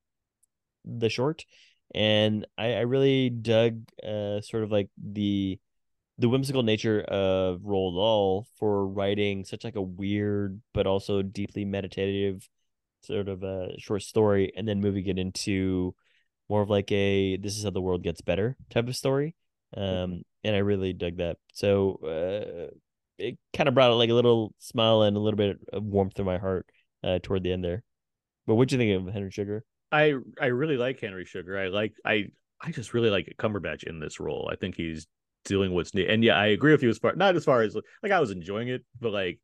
the 0.85 1.09
short, 1.11 1.45
and 1.95 2.47
I 2.57 2.75
I 2.75 2.81
really 2.81 3.29
dug 3.31 3.83
uh 4.03 4.41
sort 4.41 4.65
of 4.65 4.73
like 4.73 4.89
the 4.97 5.59
the 6.19 6.29
whimsical 6.29 6.63
nature 6.63 7.01
of 7.01 7.61
Roald 7.61 7.95
Dahl 7.95 8.47
for 8.59 8.87
writing 8.87 9.45
such 9.45 9.65
like 9.65 9.77
a 9.77 9.83
weird 9.83 10.61
but 10.73 10.87
also 10.87 11.23
deeply 11.23 11.65
meditative 11.65 12.49
sort 13.03 13.29
of 13.29 13.43
a 13.43 13.79
short 13.79 14.03
story 14.03 14.53
and 14.57 14.67
then 14.67 14.81
moving 14.81 15.07
it 15.07 15.19
into 15.19 15.95
more 16.49 16.63
of 16.63 16.71
like 16.71 16.91
a 16.93 17.37
this 17.37 17.57
is 17.57 17.65
how 17.65 17.71
the 17.71 17.81
world 17.81 18.03
gets 18.03 18.21
better 18.21 18.57
type 18.71 18.89
of 18.89 18.97
story 18.97 19.35
um 19.77 20.23
and 20.43 20.57
i 20.57 20.59
really 20.59 20.93
dug 20.93 21.19
that 21.19 21.37
so 21.53 22.01
uh 22.03 22.73
it 23.19 23.37
kind 23.55 23.69
of 23.69 23.75
brought 23.75 23.93
like 23.93 24.11
a 24.11 24.15
little 24.15 24.55
smile 24.59 25.03
and 25.03 25.17
a 25.17 25.21
little 25.21 25.37
bit 25.37 25.59
of 25.73 25.83
warmth 25.83 26.19
in 26.19 26.25
my 26.25 26.39
heart 26.39 26.67
uh 27.03 27.19
toward 27.23 27.43
the 27.43 27.53
end 27.53 27.63
there 27.63 27.83
but 28.47 28.55
what 28.55 28.69
do 28.69 28.77
you 28.77 28.79
think 28.79 29.07
of 29.07 29.13
henry 29.13 29.31
sugar 29.31 29.65
I 29.95 30.15
I 30.41 30.47
really 30.47 30.77
like 30.77 30.99
Henry 30.99 31.25
Sugar. 31.25 31.57
I 31.57 31.69
like 31.69 31.95
I 32.05 32.27
I 32.61 32.73
just 32.73 32.95
really 32.95 33.11
like 33.11 33.37
Cumberbatch 33.39 33.85
in 33.85 34.01
this 34.01 34.19
role. 34.19 34.49
I 34.51 34.57
think 34.57 34.75
he's 34.75 35.07
doing 35.45 35.73
what's 35.73 35.95
new. 35.95 36.05
And 36.05 36.23
yeah, 36.25 36.37
I 36.37 36.47
agree 36.47 36.73
with 36.73 36.83
you 36.83 36.89
as 36.89 36.99
far 36.99 37.15
not 37.15 37.37
as 37.37 37.45
far 37.45 37.63
as 37.63 37.77
like 38.03 38.13
I 38.13 38.21
was 38.21 38.31
enjoying 38.31 38.69
it, 38.69 38.85
but 39.01 39.13
like 39.13 39.41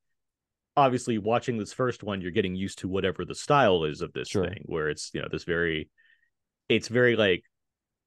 obviously 0.77 1.18
watching 1.18 1.59
this 1.59 1.72
first 1.72 2.02
one, 2.02 2.20
you're 2.20 2.31
getting 2.31 2.55
used 2.55 2.78
to 2.81 2.89
whatever 2.89 3.24
the 3.24 3.35
style 3.35 3.85
is 3.85 4.01
of 4.01 4.12
this 4.12 4.28
Sure. 4.28 4.47
thing, 4.47 4.62
where 4.66 4.89
it's 4.89 5.10
you 5.14 5.20
know 5.20 5.28
this 5.31 5.44
very, 5.44 5.89
it's 6.68 6.89
very 6.89 7.16
like 7.16 7.44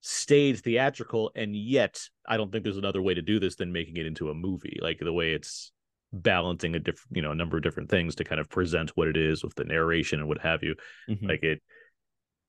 staged 0.01 0.63
theatrical, 0.63 1.31
and 1.35 1.55
yet 1.55 2.01
I 2.27 2.37
don't 2.37 2.51
think 2.51 2.63
there's 2.63 2.77
another 2.77 3.01
way 3.01 3.13
to 3.13 3.21
do 3.21 3.39
this 3.39 3.55
than 3.55 3.71
making 3.71 3.97
it 3.97 4.05
into 4.05 4.29
a 4.29 4.33
movie. 4.33 4.79
Like 4.81 4.99
the 4.99 5.13
way 5.13 5.33
it's 5.33 5.71
balancing 6.11 6.75
a 6.75 6.79
different 6.79 7.15
you 7.15 7.21
know 7.23 7.31
a 7.31 7.35
number 7.35 7.57
of 7.57 7.63
different 7.63 7.89
things 7.89 8.13
to 8.15 8.23
kind 8.23 8.39
of 8.39 8.47
present 8.47 8.91
what 8.91 9.07
it 9.07 9.17
is 9.17 9.43
with 9.43 9.55
the 9.55 9.63
narration 9.63 10.19
and 10.19 10.27
what 10.27 10.39
have 10.41 10.61
you 10.61 10.75
Mhm. 11.09 11.27
like 11.27 11.41
it 11.41 11.59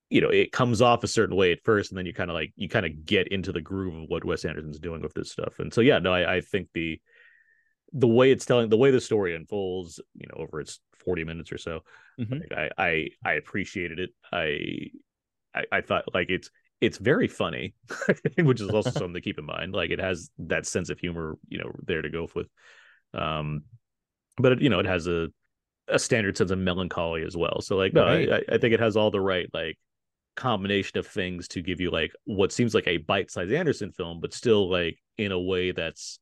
you 0.09 0.21
know 0.21 0.29
it 0.29 0.51
comes 0.51 0.81
off 0.81 1.03
a 1.03 1.07
certain 1.07 1.35
way 1.35 1.51
at 1.51 1.63
first 1.63 1.91
and 1.91 1.97
then 1.97 2.05
you 2.05 2.13
kind 2.13 2.29
of 2.29 2.35
like 2.35 2.53
you 2.55 2.69
kind 2.69 2.85
of 2.85 3.05
get 3.05 3.27
into 3.29 3.51
the 3.51 3.61
groove 3.61 3.95
of 3.95 4.09
what 4.09 4.23
wes 4.23 4.45
anderson's 4.45 4.79
doing 4.79 5.01
with 5.01 5.13
this 5.13 5.31
stuff 5.31 5.59
and 5.59 5.73
so 5.73 5.81
yeah 5.81 5.99
no 5.99 6.13
i, 6.13 6.35
I 6.35 6.41
think 6.41 6.69
the 6.73 6.99
the 7.93 8.07
way 8.07 8.31
it's 8.31 8.45
telling 8.45 8.69
the 8.69 8.77
way 8.77 8.91
the 8.91 9.01
story 9.01 9.35
unfolds 9.35 9.99
you 10.15 10.27
know 10.27 10.43
over 10.43 10.59
its 10.59 10.79
40 11.03 11.23
minutes 11.23 11.51
or 11.51 11.57
so 11.57 11.81
Mhm. 12.17 12.45
like, 12.51 12.51
I, 12.53 12.69
I 12.77 13.09
i 13.23 13.33
appreciated 13.33 13.99
it 13.99 14.09
I, 14.31 14.89
I 15.53 15.63
i 15.71 15.81
thought 15.81 16.13
like 16.13 16.29
it's 16.29 16.49
it's 16.81 16.97
very 16.97 17.27
funny 17.27 17.73
which 18.39 18.61
is 18.61 18.73
also 18.73 18.91
something 18.95 19.13
to 19.15 19.21
keep 19.21 19.39
in 19.39 19.45
mind 19.45 19.73
like 19.73 19.91
it 19.91 19.99
has 19.99 20.29
that 20.39 20.65
sense 20.65 20.89
of 20.89 20.99
humor 20.99 21.37
you 21.47 21.59
know 21.59 21.71
there 21.85 22.01
to 22.01 22.09
go 22.09 22.27
with 22.35 22.47
um 23.13 23.63
but 24.37 24.53
it, 24.53 24.61
you 24.61 24.69
know 24.69 24.79
it 24.79 24.85
has 24.85 25.07
a 25.07 25.29
a 25.87 25.99
standard 25.99 26.37
sense 26.37 26.51
of 26.51 26.57
melancholy 26.59 27.23
as 27.23 27.37
well 27.37 27.61
so 27.61 27.77
like 27.77 27.93
no 27.93 28.05
Right. 28.05 28.29
I, 28.31 28.43
I 28.51 28.57
think 28.57 28.73
it 28.73 28.79
has 28.79 28.97
all 28.97 29.11
the 29.11 29.21
right 29.21 29.47
like 29.53 29.77
combination 30.35 30.97
of 30.97 31.07
things 31.07 31.47
to 31.49 31.61
give 31.61 31.79
you 31.79 31.91
like 31.91 32.11
what 32.25 32.51
seems 32.51 32.73
like 32.73 32.87
a 32.87 32.97
bite-sized 32.97 33.51
Anderson 33.51 33.91
film, 33.91 34.19
but 34.19 34.33
still 34.33 34.69
like 34.69 34.97
in 35.17 35.31
a 35.31 35.39
way 35.39 35.71
that's 35.71 36.19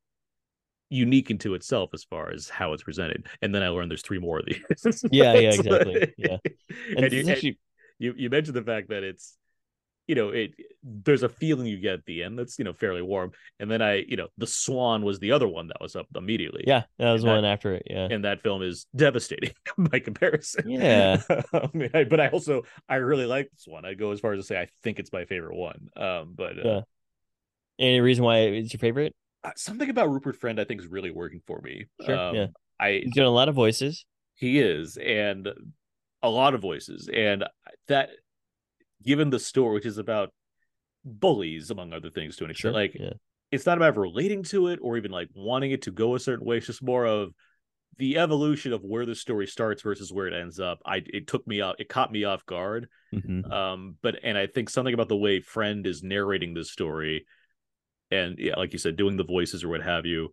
unique 0.90 1.30
into 1.30 1.54
itself 1.54 1.90
as 1.92 2.04
far 2.04 2.30
as 2.30 2.48
how 2.48 2.72
it's 2.72 2.82
presented. 2.82 3.26
And 3.42 3.54
then 3.54 3.62
I 3.62 3.68
learned 3.68 3.90
there's 3.90 4.02
three 4.02 4.18
more 4.18 4.38
of 4.38 4.46
these. 4.46 5.04
Yeah, 5.10 5.34
yeah, 5.34 5.50
exactly. 5.50 6.14
Yeah. 6.16 6.36
And, 6.96 7.04
and 7.04 7.12
you, 7.12 7.28
actually 7.28 7.58
you 7.98 8.14
you 8.16 8.30
mentioned 8.30 8.56
the 8.56 8.62
fact 8.62 8.88
that 8.88 9.02
it's 9.02 9.36
you 10.06 10.14
know 10.14 10.28
it 10.30 10.52
there's 10.82 11.22
a 11.22 11.28
feeling 11.28 11.66
you 11.66 11.78
get 11.78 11.94
at 11.94 12.04
the 12.04 12.22
end 12.22 12.38
that's 12.38 12.58
you 12.58 12.64
know 12.64 12.72
fairly 12.74 13.00
warm 13.00 13.30
and 13.58 13.70
then 13.70 13.80
i 13.80 14.04
you 14.06 14.16
know 14.16 14.28
the 14.36 14.46
swan 14.46 15.02
was 15.02 15.18
the 15.18 15.32
other 15.32 15.48
one 15.48 15.68
that 15.68 15.80
was 15.80 15.96
up 15.96 16.06
immediately 16.14 16.62
yeah 16.66 16.82
that 16.98 17.10
was 17.12 17.22
and 17.22 17.30
that- 17.30 17.34
one 17.36 17.44
after 17.44 17.74
it 17.74 17.82
yeah 17.88 18.08
and 18.10 18.24
that 18.24 18.42
film 18.42 18.62
is 18.62 18.86
devastating 18.94 19.52
by 19.78 19.98
comparison. 19.98 20.68
Yeah. 20.68 21.22
I 21.52 21.68
mean, 21.72 21.90
I- 21.94 22.04
but 22.04 22.20
I 22.20 22.28
also 22.28 22.62
I 22.88 22.96
really 22.96 23.26
like 23.26 23.50
this 23.50 23.64
one. 23.66 23.84
I 23.84 23.94
go 23.94 24.10
as 24.12 24.20
far 24.20 24.32
as 24.34 24.40
to 24.40 24.46
say 24.46 24.60
I 24.60 24.68
think 24.82 24.98
it's 24.98 25.12
my 25.12 25.24
favorite 25.24 25.56
one. 25.56 25.88
Um, 25.96 26.34
but 26.36 26.58
uh, 26.58 26.62
Yeah. 26.64 26.80
any 27.78 28.00
reason 28.00 28.24
why 28.24 28.40
it's 28.40 28.72
your 28.72 28.78
favorite 28.80 29.14
uh, 29.42 29.50
something 29.56 29.88
about 29.90 30.10
Rupert 30.10 30.36
Friend 30.36 30.60
I 30.60 30.64
think 30.64 30.80
is 30.80 30.86
really 30.86 31.10
working 31.10 31.40
for 31.46 31.60
me. 31.62 31.86
Sure, 32.04 32.18
Um, 32.18 32.34
yeah. 32.36 32.46
I 32.78 33.00
he's 33.04 33.14
doing 33.14 33.26
a 33.26 33.30
lot 33.30 33.48
of 33.48 33.54
voices 33.54 34.04
he 34.34 34.58
is 34.60 34.96
and 34.98 35.48
a 36.22 36.28
lot 36.28 36.54
of 36.54 36.60
voices 36.60 37.08
and 37.12 37.44
that 37.88 38.10
given 39.04 39.30
the 39.30 39.38
story 39.38 39.74
which 39.74 39.86
is 39.86 39.98
about 39.98 40.30
bullies 41.04 41.70
among 41.70 41.92
other 41.92 42.10
things 42.10 42.36
to 42.36 42.44
an 42.44 42.52
sure 42.54 42.70
extent 42.70 42.74
like 42.74 42.94
yeah 42.98 43.12
it's 43.52 43.66
not 43.66 43.78
about 43.78 43.96
relating 43.96 44.42
to 44.42 44.66
it 44.68 44.80
or 44.82 44.96
even 44.96 45.12
like 45.12 45.28
wanting 45.34 45.70
it 45.70 45.82
to 45.82 45.92
go 45.92 46.16
a 46.16 46.18
certain 46.18 46.44
way. 46.44 46.56
It's 46.56 46.66
just 46.66 46.82
more 46.82 47.06
of 47.06 47.32
the 47.98 48.18
evolution 48.18 48.72
of 48.72 48.82
where 48.82 49.06
the 49.06 49.14
story 49.14 49.46
starts 49.46 49.82
versus 49.82 50.12
where 50.12 50.26
it 50.26 50.34
ends 50.34 50.58
up. 50.58 50.80
I 50.84 51.02
it 51.06 51.28
took 51.28 51.46
me 51.46 51.60
off, 51.60 51.76
it 51.78 51.88
caught 51.88 52.10
me 52.10 52.24
off 52.24 52.44
guard. 52.46 52.88
Mhm. 53.14 53.48
Um, 53.52 53.96
but 54.02 54.18
and 54.24 54.36
I 54.36 54.48
think 54.48 54.70
something 54.70 54.92
about 54.92 55.08
the 55.08 55.16
way 55.16 55.40
Friend 55.40 55.86
is 55.86 56.02
narrating 56.02 56.52
this 56.54 56.72
story, 56.72 57.26
and 58.10 58.36
yeah, 58.38 58.56
like 58.56 58.72
you 58.72 58.78
said, 58.78 58.96
doing 58.96 59.16
the 59.16 59.24
voices 59.24 59.62
or 59.62 59.68
what 59.68 59.82
have 59.82 60.04
you. 60.04 60.32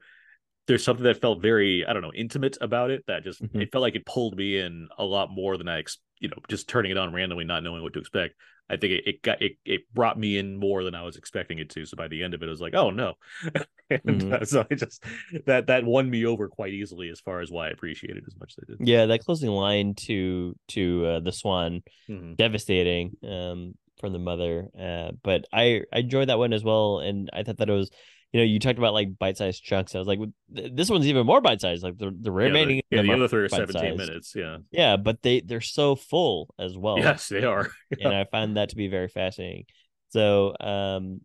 There's 0.65 0.83
something 0.83 1.03
that 1.03 1.21
felt 1.21 1.41
very, 1.41 1.85
I 1.85 1.93
don't 1.93 2.01
know, 2.01 2.13
intimate 2.15 2.57
about 2.59 2.89
it. 2.89 3.03
That 3.05 3.23
just 3.23 3.43
Mhm. 3.43 3.61
it 3.61 3.71
felt 3.71 3.83
like 3.83 3.95
it 3.95 4.05
pulled 4.05 4.35
me 4.35 4.57
in 4.57 4.87
a 4.97 5.05
lot 5.05 5.29
more 5.29 5.57
than 5.57 5.67
I, 5.67 5.79
ex- 5.79 5.99
you 6.19 6.29
know, 6.29 6.37
just 6.49 6.67
turning 6.67 6.89
it 6.91 6.97
on 6.97 7.13
randomly, 7.13 7.45
not 7.45 7.61
knowing 7.61 7.83
what 7.83 7.93
to 7.93 7.99
expect. 7.99 8.35
I 8.71 8.77
think 8.77 8.93
it, 8.93 9.03
it 9.07 9.21
got 9.21 9.41
it 9.41 9.53
it 9.65 9.81
brought 9.93 10.17
me 10.17 10.37
in 10.37 10.57
more 10.57 10.83
than 10.83 10.95
I 10.95 11.03
was 11.03 11.17
expecting 11.17 11.59
it 11.59 11.69
to. 11.71 11.85
So 11.85 11.97
by 11.97 12.07
the 12.07 12.23
end 12.23 12.33
of 12.33 12.41
it, 12.41 12.47
I 12.47 12.49
was 12.49 12.61
like, 12.61 12.73
oh 12.75 12.89
no. 12.91 13.13
and 13.89 14.01
Mhm. 14.05 14.33
uh, 14.41 14.45
so 14.45 14.65
I 14.71 14.75
just 14.75 15.03
that 15.45 15.67
that 15.67 15.83
won 15.83 16.09
me 16.09 16.25
over 16.25 16.47
quite 16.47 16.73
easily 16.73 17.09
as 17.09 17.19
far 17.19 17.41
as 17.41 17.51
why 17.51 17.67
I 17.67 17.71
appreciate 17.71 18.15
it 18.17 18.23
as 18.25 18.35
much 18.39 18.53
as 18.57 18.63
I 18.63 18.71
did. 18.77 18.87
yeah 18.87 19.05
that 19.07 19.25
closing 19.25 19.49
line 19.51 19.95
to 19.95 20.55
to 20.69 21.05
uh, 21.05 21.19
the 21.19 21.31
swan 21.31 21.83
Mhm. 22.09 22.37
devastating 22.37 23.17
um 23.27 23.75
from 23.99 24.13
the 24.13 24.19
mother 24.19 24.67
uh 24.79 25.11
but 25.23 25.45
i 25.53 25.81
i 25.93 25.99
enjoyed 25.99 26.29
that 26.29 26.39
one 26.39 26.53
as 26.53 26.63
well 26.63 26.99
and 26.99 27.29
i 27.33 27.43
thought 27.43 27.57
that 27.57 27.69
it 27.69 27.73
was 27.73 27.91
you 28.33 28.39
know 28.39 28.43
you 28.45 28.59
talked 28.59 28.77
about 28.79 28.93
like 28.93 29.17
bite-sized 29.17 29.63
chunks 29.63 29.93
i 29.93 29.99
was 29.99 30.07
like 30.07 30.19
this 30.49 30.89
one's 30.89 31.05
even 31.07 31.25
more 31.25 31.41
bite-sized 31.41 31.83
like 31.83 31.97
the, 31.97 32.15
the 32.21 32.31
remaining 32.31 32.81
the, 32.89 32.97
yeah, 32.97 33.01
the 33.03 33.11
other 33.13 33.27
three 33.27 33.43
are 33.43 33.49
17 33.49 33.97
minutes. 33.97 34.33
Yeah. 34.35 34.57
yeah 34.71 34.95
but 34.97 35.21
they 35.21 35.41
they're 35.41 35.61
so 35.61 35.95
full 35.95 36.53
as 36.59 36.77
well 36.77 36.97
Yes, 36.99 37.27
they 37.29 37.43
are. 37.43 37.69
and 37.99 38.13
i 38.13 38.23
find 38.25 38.57
that 38.57 38.69
to 38.69 38.75
be 38.75 38.87
very 38.87 39.07
fascinating 39.09 39.65
so 40.09 40.53
um 40.59 41.21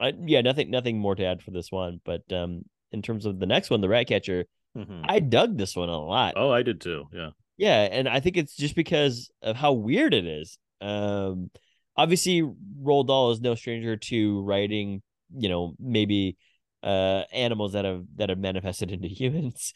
I, 0.00 0.12
yeah 0.26 0.40
nothing 0.40 0.70
nothing 0.70 0.98
more 0.98 1.14
to 1.14 1.24
add 1.24 1.42
for 1.42 1.50
this 1.50 1.70
one 1.72 2.00
but 2.04 2.22
um 2.32 2.62
in 2.92 3.02
terms 3.02 3.26
of 3.26 3.38
the 3.40 3.46
next 3.46 3.70
one 3.70 3.80
the 3.80 3.88
rat 3.88 4.06
catcher 4.08 4.44
Mhm. 4.76 5.04
i 5.08 5.20
dug 5.20 5.56
this 5.56 5.76
one 5.76 5.88
a 5.88 5.96
lot 6.00 6.34
Oh, 6.36 6.50
I 6.50 6.62
did 6.64 6.80
too. 6.80 7.06
Yeah. 7.12 7.30
yeah, 7.56 7.82
and 7.82 8.08
I 8.08 8.18
think 8.18 8.36
it's 8.36 8.56
just 8.56 8.74
because 8.74 9.30
of 9.40 9.54
how 9.54 9.72
weird 9.72 10.12
it 10.12 10.26
is. 10.26 10.58
Um, 10.80 11.52
obviously, 11.96 12.42
Roald 12.82 13.06
Dahl 13.06 13.30
is 13.30 13.40
no 13.40 13.54
stranger 13.54 13.96
to 13.96 14.42
writing, 14.42 15.00
you 15.36 15.48
know, 15.48 15.74
maybe 15.78 16.36
uh 16.82 17.24
animals 17.32 17.72
that 17.72 17.84
have 17.86 18.04
that 18.16 18.28
have 18.28 18.38
manifested 18.38 18.90
into 18.92 19.08
humans. 19.20 19.72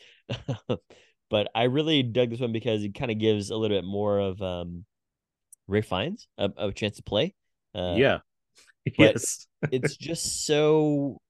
but 1.31 1.51
I 1.55 1.65
really 1.65 2.03
dug 2.03 2.31
this 2.31 2.41
one 2.41 2.53
because 2.53 2.83
it 2.83 2.95
kind 2.95 3.11
of 3.11 3.19
gives 3.19 3.51
a 3.51 3.57
little 3.57 3.77
bit 3.77 3.85
more 3.85 4.19
of 4.19 4.41
um 4.43 4.85
Ralph 5.67 5.87
Fiennes 5.87 6.27
a, 6.39 6.51
a 6.57 6.73
chance 6.73 6.97
to 6.97 7.03
play. 7.03 7.35
Uh, 7.75 7.95
yeah. 7.97 8.19
yes. 8.99 9.47
it's 9.71 9.97
just 9.99 10.47
so 10.47 11.21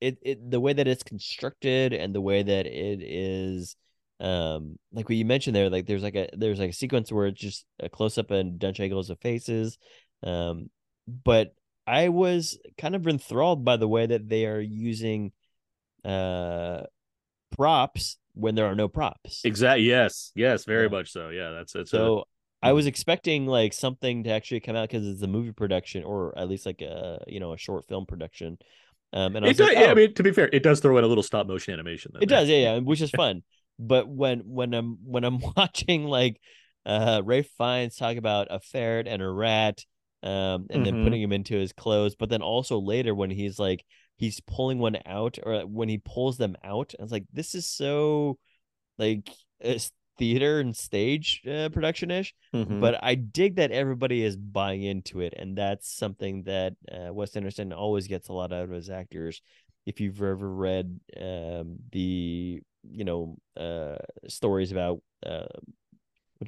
it, 0.00 0.18
it 0.22 0.50
the 0.50 0.60
way 0.60 0.72
that 0.72 0.88
it's 0.88 1.02
constructed 1.02 1.92
and 1.92 2.14
the 2.14 2.20
way 2.20 2.42
that 2.42 2.66
it 2.66 3.02
is 3.02 3.76
um 4.20 4.78
like 4.92 5.08
what 5.08 5.16
you 5.16 5.24
mentioned 5.24 5.56
there 5.56 5.70
like 5.70 5.86
there's 5.86 6.02
like 6.02 6.14
a 6.14 6.28
there's 6.34 6.58
like 6.58 6.70
a 6.70 6.74
sequence 6.74 7.10
where 7.10 7.26
it's 7.26 7.40
just 7.40 7.66
a 7.80 7.88
close 7.88 8.18
up 8.18 8.30
and 8.30 8.58
Dutch 8.58 8.80
angles 8.80 9.10
of 9.10 9.18
faces 9.20 9.78
Um, 10.22 10.70
but 11.06 11.54
I 11.86 12.08
was 12.08 12.58
kind 12.78 12.94
of 12.94 13.06
enthralled 13.06 13.64
by 13.64 13.76
the 13.76 13.88
way 13.88 14.06
that 14.06 14.28
they 14.28 14.46
are 14.46 14.60
using 14.60 15.32
uh 16.04 16.82
props 17.56 18.18
when 18.34 18.54
there 18.54 18.66
are 18.66 18.74
no 18.76 18.88
props. 18.88 19.42
Exactly. 19.44 19.84
Yes. 19.84 20.32
Yes. 20.34 20.64
Very 20.64 20.88
Yeah. 20.88 20.88
much 20.88 21.12
so. 21.12 21.28
Yeah. 21.28 21.50
That's 21.50 21.72
that's 21.72 21.92
So 21.92 22.24
I 22.62 22.72
Mhm. 22.72 22.76
was 22.76 22.86
expecting 22.86 23.46
like 23.46 23.72
something 23.72 24.24
to 24.24 24.30
actually 24.30 24.60
come 24.60 24.76
out 24.76 24.88
because 24.88 25.06
it's 25.06 25.22
a 25.22 25.26
movie 25.26 25.52
production 25.52 26.04
or 26.04 26.36
at 26.38 26.48
least 26.48 26.66
like 26.66 26.80
a 26.82 27.22
you 27.26 27.40
know 27.40 27.52
a 27.52 27.58
short 27.58 27.86
film 27.86 28.06
production. 28.06 28.58
Um, 29.12 29.36
and 29.36 29.44
I 29.44 29.48
It 29.48 29.48
was 29.48 29.58
does, 29.58 29.70
like, 29.70 29.78
yeah, 29.78 29.90
I 29.90 29.94
"Oh, 29.94 29.94
mean, 29.94 30.14
to 30.14 30.22
be 30.22 30.32
fair, 30.32 30.48
it 30.52 30.62
does 30.62 30.80
throw 30.80 30.96
in 30.98 31.04
a 31.04 31.06
little 31.06 31.22
stop 31.22 31.46
motion 31.46 31.74
animation. 31.74 32.12
in 32.16 32.20
it 32.20 32.26
does, 32.28 32.48
yeah, 32.48 32.56
yeah, 32.74 32.78
which 32.78 33.00
is 33.00 33.10
fun. 33.12 33.42
But 33.78 34.08
when 34.08 34.40
when 34.40 34.72
I'm 34.74 34.98
when 35.04 35.24
I'm 35.24 35.38
watching 35.56 36.04
like 36.04 36.40
uh 36.86 37.22
Ralph 37.24 37.46
Fiennes 37.58 37.96
talk 37.96 38.16
about 38.16 38.48
a 38.50 38.60
ferret 38.60 39.08
and 39.08 39.22
a 39.22 39.28
rat, 39.28 39.84
um, 40.24 40.66
and 40.70 40.84
then 40.84 40.94
Mhm. 40.94 41.04
putting 41.04 41.22
him 41.22 41.32
into 41.32 41.54
his 41.54 41.72
clothes, 41.72 42.16
but 42.16 42.28
then 42.30 42.42
also 42.42 42.80
later 42.80 43.14
when 43.14 43.30
he's 43.30 43.58
like 43.60 43.84
he's 44.16 44.40
pulling 44.40 44.78
one 44.78 44.98
out 45.06 45.38
or 45.42 45.60
when 45.66 45.88
he 45.88 45.98
pulls 45.98 46.36
them 46.38 46.56
out, 46.64 46.94
I 46.98 47.02
was 47.02 47.12
like, 47.12 47.26
this 47.32 47.54
is 47.54 47.66
so 47.66 48.38
like 48.98 49.28
it's 49.60 49.92
theater 50.18 50.60
and 50.60 50.76
stage 50.76 51.42
uh, 51.46 51.68
production 51.70 52.10
ish. 52.10 52.34
Mhm. 52.54 52.80
But 52.80 53.02
I 53.02 53.16
dig 53.16 53.56
that 53.56 53.72
everybody 53.72 54.22
is 54.22 54.36
buying 54.36 54.82
into 54.82 55.20
it, 55.20 55.34
and 55.36 55.58
that's 55.58 55.92
something 55.92 56.44
that 56.44 56.74
uh, 56.90 57.12
Wes 57.12 57.36
Anderson 57.36 57.72
always 57.72 58.06
gets 58.06 58.28
a 58.28 58.32
lot 58.32 58.52
out 58.52 58.64
of 58.64 58.70
his 58.70 58.90
actors. 58.90 59.42
If 59.86 60.00
you've 60.00 60.22
ever 60.22 60.48
read 60.48 61.00
um, 61.20 61.76
the 61.92 62.62
you 62.90 63.04
know 63.04 63.36
uh, 63.56 63.96
stories 64.28 64.72
about 64.72 65.02
uh, 65.26 65.46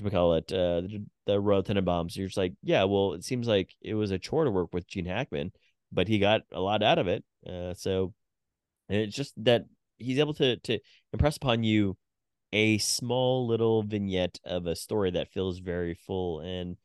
what 0.03 0.13
we 0.13 0.17
call 0.17 0.35
it 0.35 0.53
uh, 0.53 0.83
the, 0.83 1.05
the 1.27 1.41
Royal 1.41 1.63
Tenenbaums, 1.63 2.17
you're 2.17 2.29
just 2.29 2.37
like, 2.37 2.55
yeah, 2.63 2.85
well, 2.85 3.15
it 3.15 3.25
seems 3.25 3.47
like 3.47 3.75
it 3.81 3.95
was 3.95 4.11
a 4.11 4.19
chore 4.19 4.45
to 4.45 4.51
work 4.51 4.73
with 4.73 4.87
Gene 4.87 5.07
Hackman, 5.07 5.53
but 5.93 6.09
he 6.09 6.19
got 6.19 6.43
a 6.53 6.61
lot 6.61 6.83
out 6.83 6.99
of 6.99 7.09
it. 7.09 7.25
Uh, 7.47 7.75
so 7.75 8.13
and 8.89 9.01
it's 9.01 9.17
just 9.17 9.33
that 9.45 9.65
he's 9.99 10.19
able 10.19 10.35
to 10.35 10.57
to 10.59 10.79
impress 11.13 11.37
upon 11.37 11.65
you 11.65 11.97
a 12.53 12.79
small 12.79 13.47
little 13.47 13.83
vignette 13.83 14.39
of 14.45 14.67
a 14.67 14.77
story 14.77 15.11
that 15.11 15.33
feels 15.33 15.59
very 15.59 15.95
full 15.95 16.41
and 16.41 16.77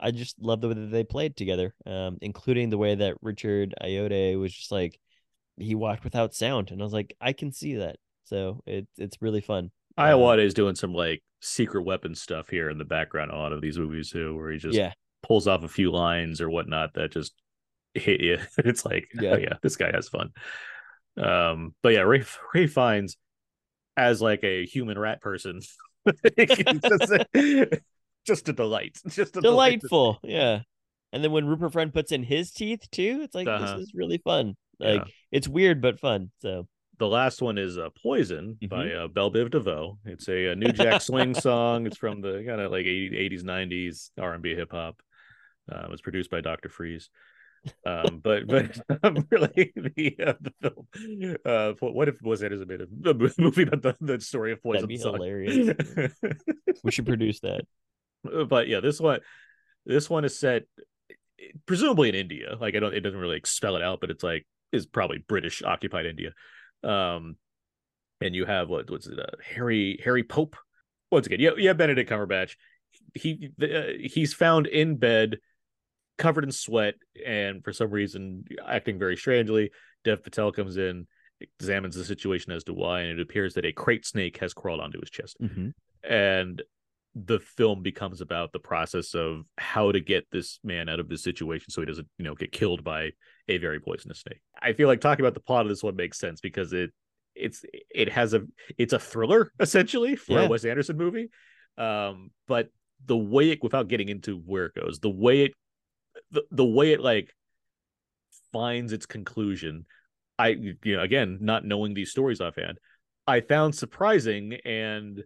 I 0.00 0.10
just 0.12 0.40
love 0.40 0.60
the 0.60 0.68
way 0.68 0.74
that 0.74 0.90
they 0.90 1.04
played 1.04 1.36
together, 1.36 1.74
um, 1.86 2.18
including 2.22 2.70
the 2.70 2.78
way 2.78 2.94
that 2.94 3.16
Richard 3.20 3.74
Ayoade 3.82 4.40
was 4.40 4.54
just 4.54 4.72
like 4.72 4.98
he 5.58 5.74
walked 5.74 6.04
without 6.04 6.34
sound, 6.34 6.70
and 6.70 6.80
I 6.80 6.84
was 6.84 6.92
like, 6.92 7.14
I 7.20 7.34
can 7.34 7.52
see 7.52 7.74
that. 7.76 7.96
So 8.24 8.62
it 8.66 8.88
it's 8.96 9.20
really 9.20 9.42
fun. 9.42 9.70
Uh, 10.00 10.16
Ayoade 10.16 10.44
is 10.44 10.54
doing 10.54 10.74
some 10.74 10.94
like 10.94 11.22
secret 11.40 11.82
weapon 11.82 12.14
stuff 12.14 12.48
here 12.48 12.68
in 12.70 12.78
the 12.78 12.84
background 12.84 13.30
a 13.30 13.36
lot 13.36 13.52
of 13.52 13.60
these 13.60 13.78
movies 13.78 14.10
too, 14.10 14.36
where 14.36 14.50
he 14.50 14.58
just 14.58 14.76
yeah, 14.76 14.92
pulls 15.22 15.46
off 15.46 15.64
a 15.64 15.68
few 15.68 15.90
lines 15.90 16.40
or 16.40 16.50
whatnot 16.50 16.94
that 16.94 17.12
just 17.12 17.34
hit 17.94 18.20
you. 18.20 18.38
It's 18.58 18.84
like, 18.84 19.08
Yeah. 19.14 19.30
oh 19.34 19.38
yeah, 19.38 19.54
this 19.62 19.76
guy 19.76 19.90
has 19.92 20.08
fun. 20.08 20.30
Um, 21.16 21.74
but 21.82 21.92
yeah, 21.94 22.00
Ray 22.02 22.24
Ralph 22.54 22.70
Fiennes 22.70 23.16
as 23.96 24.22
like 24.22 24.44
a 24.44 24.64
human 24.66 24.98
rat 24.98 25.20
person, 25.20 25.60
just, 26.38 27.12
just 28.26 28.48
a 28.48 28.52
delight, 28.52 28.98
just 29.08 29.36
a 29.36 29.40
delight. 29.40 29.80
delightful. 29.80 30.18
Yeah, 30.22 30.60
and 31.12 31.22
then 31.24 31.32
when 31.32 31.46
Rupert 31.46 31.72
Friend 31.72 31.92
puts 31.92 32.12
in 32.12 32.22
his 32.22 32.52
teeth 32.52 32.88
too, 32.90 33.20
it's 33.22 33.34
like 33.34 33.48
Uh-huh. 33.48 33.76
this 33.76 33.88
is 33.88 33.94
really 33.94 34.18
fun. 34.18 34.56
Yeah. 34.78 34.92
Like 34.92 35.12
it's 35.32 35.48
weird 35.48 35.82
but 35.82 35.98
fun. 36.00 36.30
So 36.40 36.66
The 37.00 37.08
last 37.08 37.40
one 37.42 37.58
is 37.58 37.78
uh, 37.78 37.88
"Poison" 38.02 38.56
by 38.68 38.84
Mm-hmm. 38.86 39.04
uh, 39.04 39.08
Belle 39.08 39.32
Biv 39.32 39.50
DeVoe. 39.50 39.98
It's 40.04 40.28
a, 40.28 40.48
a 40.48 40.54
New 40.54 40.70
Jack 40.70 41.00
Swing 41.00 41.34
song. 41.34 41.86
It's 41.86 41.96
from 41.96 42.20
the 42.20 42.44
kind 42.46 42.60
of 42.60 42.70
like 42.70 42.84
80s, 42.86 43.42
90s 43.42 44.10
R 44.20 44.34
and 44.34 44.42
B 44.42 44.54
hip 44.54 44.70
hop. 44.70 45.00
Uh, 45.72 45.84
it 45.84 45.90
was 45.90 46.02
produced 46.02 46.30
by 46.30 46.40
Dr. 46.42 46.68
Freeze. 46.68 47.08
Um, 47.86 48.20
but 48.22 48.46
but 48.46 48.78
um, 49.02 49.26
really 49.30 49.72
the 49.74 50.16
uh, 50.26 50.34
the 50.40 50.52
film. 50.60 51.36
Uh, 51.44 51.72
what- 51.80 52.08
if 52.08 52.20
was 52.22 52.42
it 52.42 52.52
as 52.52 52.60
a 52.60 52.66
bit 52.66 52.82
of 52.82 52.88
a 53.06 53.32
movie 53.38 53.62
about 53.62 53.82
the, 53.82 53.96
the 54.00 54.20
story 54.20 54.52
of 54.52 54.62
poison? 54.62 54.82
That'd 54.82 54.88
be 54.90 54.96
song? 54.98 55.14
hilarious. 55.14 55.74
we 56.84 56.90
should 56.90 57.06
produce 57.06 57.40
that. 57.40 57.62
but 58.48 58.68
yeah, 58.68 58.80
this 58.80 59.00
one 59.00 59.20
this 59.86 60.10
one 60.10 60.26
is 60.26 60.38
set 60.38 60.64
presumably 61.64 62.10
in 62.10 62.14
India. 62.14 62.56
Like 62.60 62.76
I 62.76 62.80
don't 62.80 62.94
it 62.94 63.00
doesn't 63.00 63.18
really 63.18 63.40
spell 63.44 63.76
it 63.76 63.82
out, 63.82 64.02
but 64.02 64.10
it's 64.10 64.22
like 64.22 64.46
is 64.70 64.84
probably 64.86 65.18
British 65.26 65.62
occupied 65.62 66.04
India. 66.06 66.32
Um 66.82 67.36
and 68.20 68.34
you 68.34 68.44
have 68.44 68.68
what 68.68 68.90
what's 68.90 69.06
it 69.06 69.18
uh, 69.18 69.24
Harry 69.44 70.00
Harry 70.04 70.22
Pope. 70.22 70.56
Once 71.10 71.26
again, 71.26 71.40
yeah, 71.40 71.50
yeah, 71.56 71.72
Benedict 71.72 72.10
Cumberbatch. 72.10 72.56
He 73.14 73.50
uh, 73.60 73.98
he's 74.00 74.34
found 74.34 74.66
in 74.66 74.96
bed 74.96 75.38
covered 76.18 76.44
in 76.44 76.52
sweat 76.52 76.94
and 77.26 77.64
for 77.64 77.72
some 77.72 77.90
reason 77.90 78.44
acting 78.66 78.98
very 78.98 79.16
strangely. 79.16 79.70
Dev 80.04 80.22
Patel 80.22 80.52
comes 80.52 80.76
in, 80.76 81.06
examines 81.40 81.96
the 81.96 82.04
situation 82.04 82.52
as 82.52 82.64
to 82.64 82.74
why, 82.74 83.00
and 83.00 83.18
it 83.18 83.22
appears 83.22 83.54
that 83.54 83.64
a 83.64 83.72
krait 83.72 84.04
snake 84.04 84.38
has 84.38 84.54
crawled 84.54 84.80
onto 84.80 85.00
his 85.00 85.10
chest 85.10 85.36
Mm-hmm. 85.42 85.68
and 86.10 86.62
the 87.14 87.40
film 87.40 87.82
becomes 87.82 88.20
about 88.20 88.52
the 88.52 88.58
process 88.58 89.14
of 89.14 89.42
how 89.58 89.90
to 89.90 89.98
get 90.00 90.24
this 90.30 90.60
man 90.62 90.88
out 90.88 91.00
of 91.00 91.08
this 91.08 91.22
situation 91.24 91.68
so 91.70 91.80
he 91.80 91.86
doesn't 91.86 92.06
you 92.18 92.24
know 92.24 92.34
get 92.34 92.52
killed 92.52 92.84
by 92.84 93.10
a 93.48 93.58
very 93.58 93.80
poisonous 93.80 94.20
snake 94.20 94.40
i 94.62 94.72
feel 94.72 94.86
like 94.86 95.00
talking 95.00 95.24
about 95.24 95.34
the 95.34 95.40
plot 95.40 95.62
of 95.62 95.68
this 95.68 95.82
one 95.82 95.96
makes 95.96 96.18
sense 96.18 96.40
because 96.40 96.72
it 96.72 96.90
it's 97.34 97.64
it 97.90 98.08
has 98.08 98.32
a 98.34 98.42
it's 98.78 98.92
a 98.92 98.98
thriller 98.98 99.52
essentially 99.60 100.14
for 100.14 100.34
Yeah. 100.38 100.46
a 100.46 100.48
wes 100.48 100.64
anderson 100.64 100.96
movie 100.96 101.30
um 101.78 102.30
but 102.46 102.68
the 103.06 103.16
way 103.16 103.50
it 103.50 103.62
without 103.62 103.88
getting 103.88 104.08
into 104.08 104.36
where 104.36 104.66
it 104.66 104.74
goes 104.74 105.00
the 105.00 105.10
way 105.10 105.44
it 105.44 105.52
the, 106.30 106.44
the 106.52 106.64
way 106.64 106.92
it 106.92 107.00
like 107.00 107.32
finds 108.52 108.92
its 108.92 109.06
conclusion 109.06 109.84
i 110.38 110.48
you 110.48 110.76
know 110.84 111.00
again 111.02 111.38
not 111.40 111.64
knowing 111.64 111.94
these 111.94 112.10
stories 112.10 112.40
offhand 112.40 112.78
i 113.26 113.40
found 113.40 113.74
surprising 113.74 114.54
and 114.64 115.24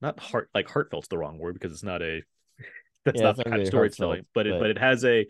not 0.00 0.18
heart 0.20 0.48
like 0.54 0.68
heartfelt's 0.68 1.08
the 1.08 1.18
wrong 1.18 1.38
word 1.38 1.54
because 1.54 1.72
it's 1.72 1.82
not 1.82 2.02
a 2.02 2.22
that's 3.04 3.18
Yeah, 3.20 3.26
not 3.26 3.36
the 3.36 3.44
kind 3.44 3.60
of 3.62 3.66
storytelling 3.68 4.26
but 4.34 4.46
it 4.46 4.52
but- 4.52 4.60
but 4.60 4.70
it 4.70 4.78
has 4.78 5.04
a 5.04 5.26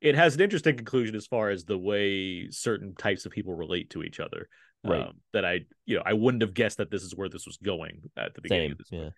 it 0.00 0.14
has 0.14 0.36
an 0.36 0.40
interesting 0.40 0.76
conclusion 0.76 1.16
as 1.16 1.26
far 1.26 1.50
as 1.50 1.64
the 1.64 1.76
way 1.78 2.48
certain 2.50 2.94
types 2.94 3.26
of 3.26 3.32
people 3.32 3.54
relate 3.54 3.90
to 3.90 4.02
each 4.02 4.20
other 4.20 4.48
Right. 4.84 5.02
um, 5.08 5.14
that 5.32 5.44
i 5.44 5.60
you 5.86 5.96
know 5.96 6.02
i 6.06 6.12
wouldn't 6.12 6.42
have 6.42 6.54
guessed 6.54 6.78
that 6.78 6.88
this 6.90 7.02
is 7.02 7.14
where 7.16 7.28
this 7.28 7.46
was 7.46 7.56
going 7.56 8.02
at 8.16 8.34
the 8.34 8.40
beginning 8.40 8.66
Same. 8.70 8.72
of 8.72 8.78
this 8.78 8.88
Yeah. 8.92 9.10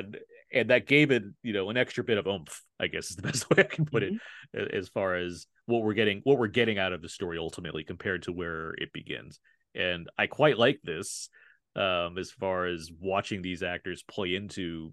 and 0.00 0.16
and 0.52 0.70
that 0.70 0.86
gave 0.86 1.10
it 1.10 1.22
you 1.42 1.52
know 1.52 1.68
an 1.68 1.76
extra 1.76 2.02
bit 2.02 2.16
of 2.16 2.26
oomph 2.26 2.62
i 2.80 2.86
guess 2.86 3.10
is 3.10 3.16
the 3.16 3.22
best 3.30 3.48
way 3.50 3.56
i 3.58 3.62
can 3.64 3.84
put 3.84 4.02
Mhm. 4.02 4.18
it 4.54 4.74
as 4.74 4.88
far 4.88 5.16
as 5.16 5.46
what 5.66 5.82
we're 5.82 5.92
getting 5.92 6.20
what 6.24 6.38
we're 6.38 6.46
getting 6.46 6.78
out 6.78 6.94
of 6.94 7.02
the 7.02 7.10
story 7.10 7.36
ultimately 7.36 7.84
compared 7.84 8.22
to 8.22 8.32
where 8.32 8.70
it 8.78 8.90
begins 8.94 9.38
and 9.74 10.08
i 10.16 10.26
quite 10.26 10.56
like 10.56 10.80
this 10.82 11.28
um 11.76 12.16
as 12.18 12.30
far 12.30 12.66
as 12.66 12.90
watching 13.00 13.42
these 13.42 13.62
actors 13.62 14.02
play 14.02 14.34
into 14.34 14.92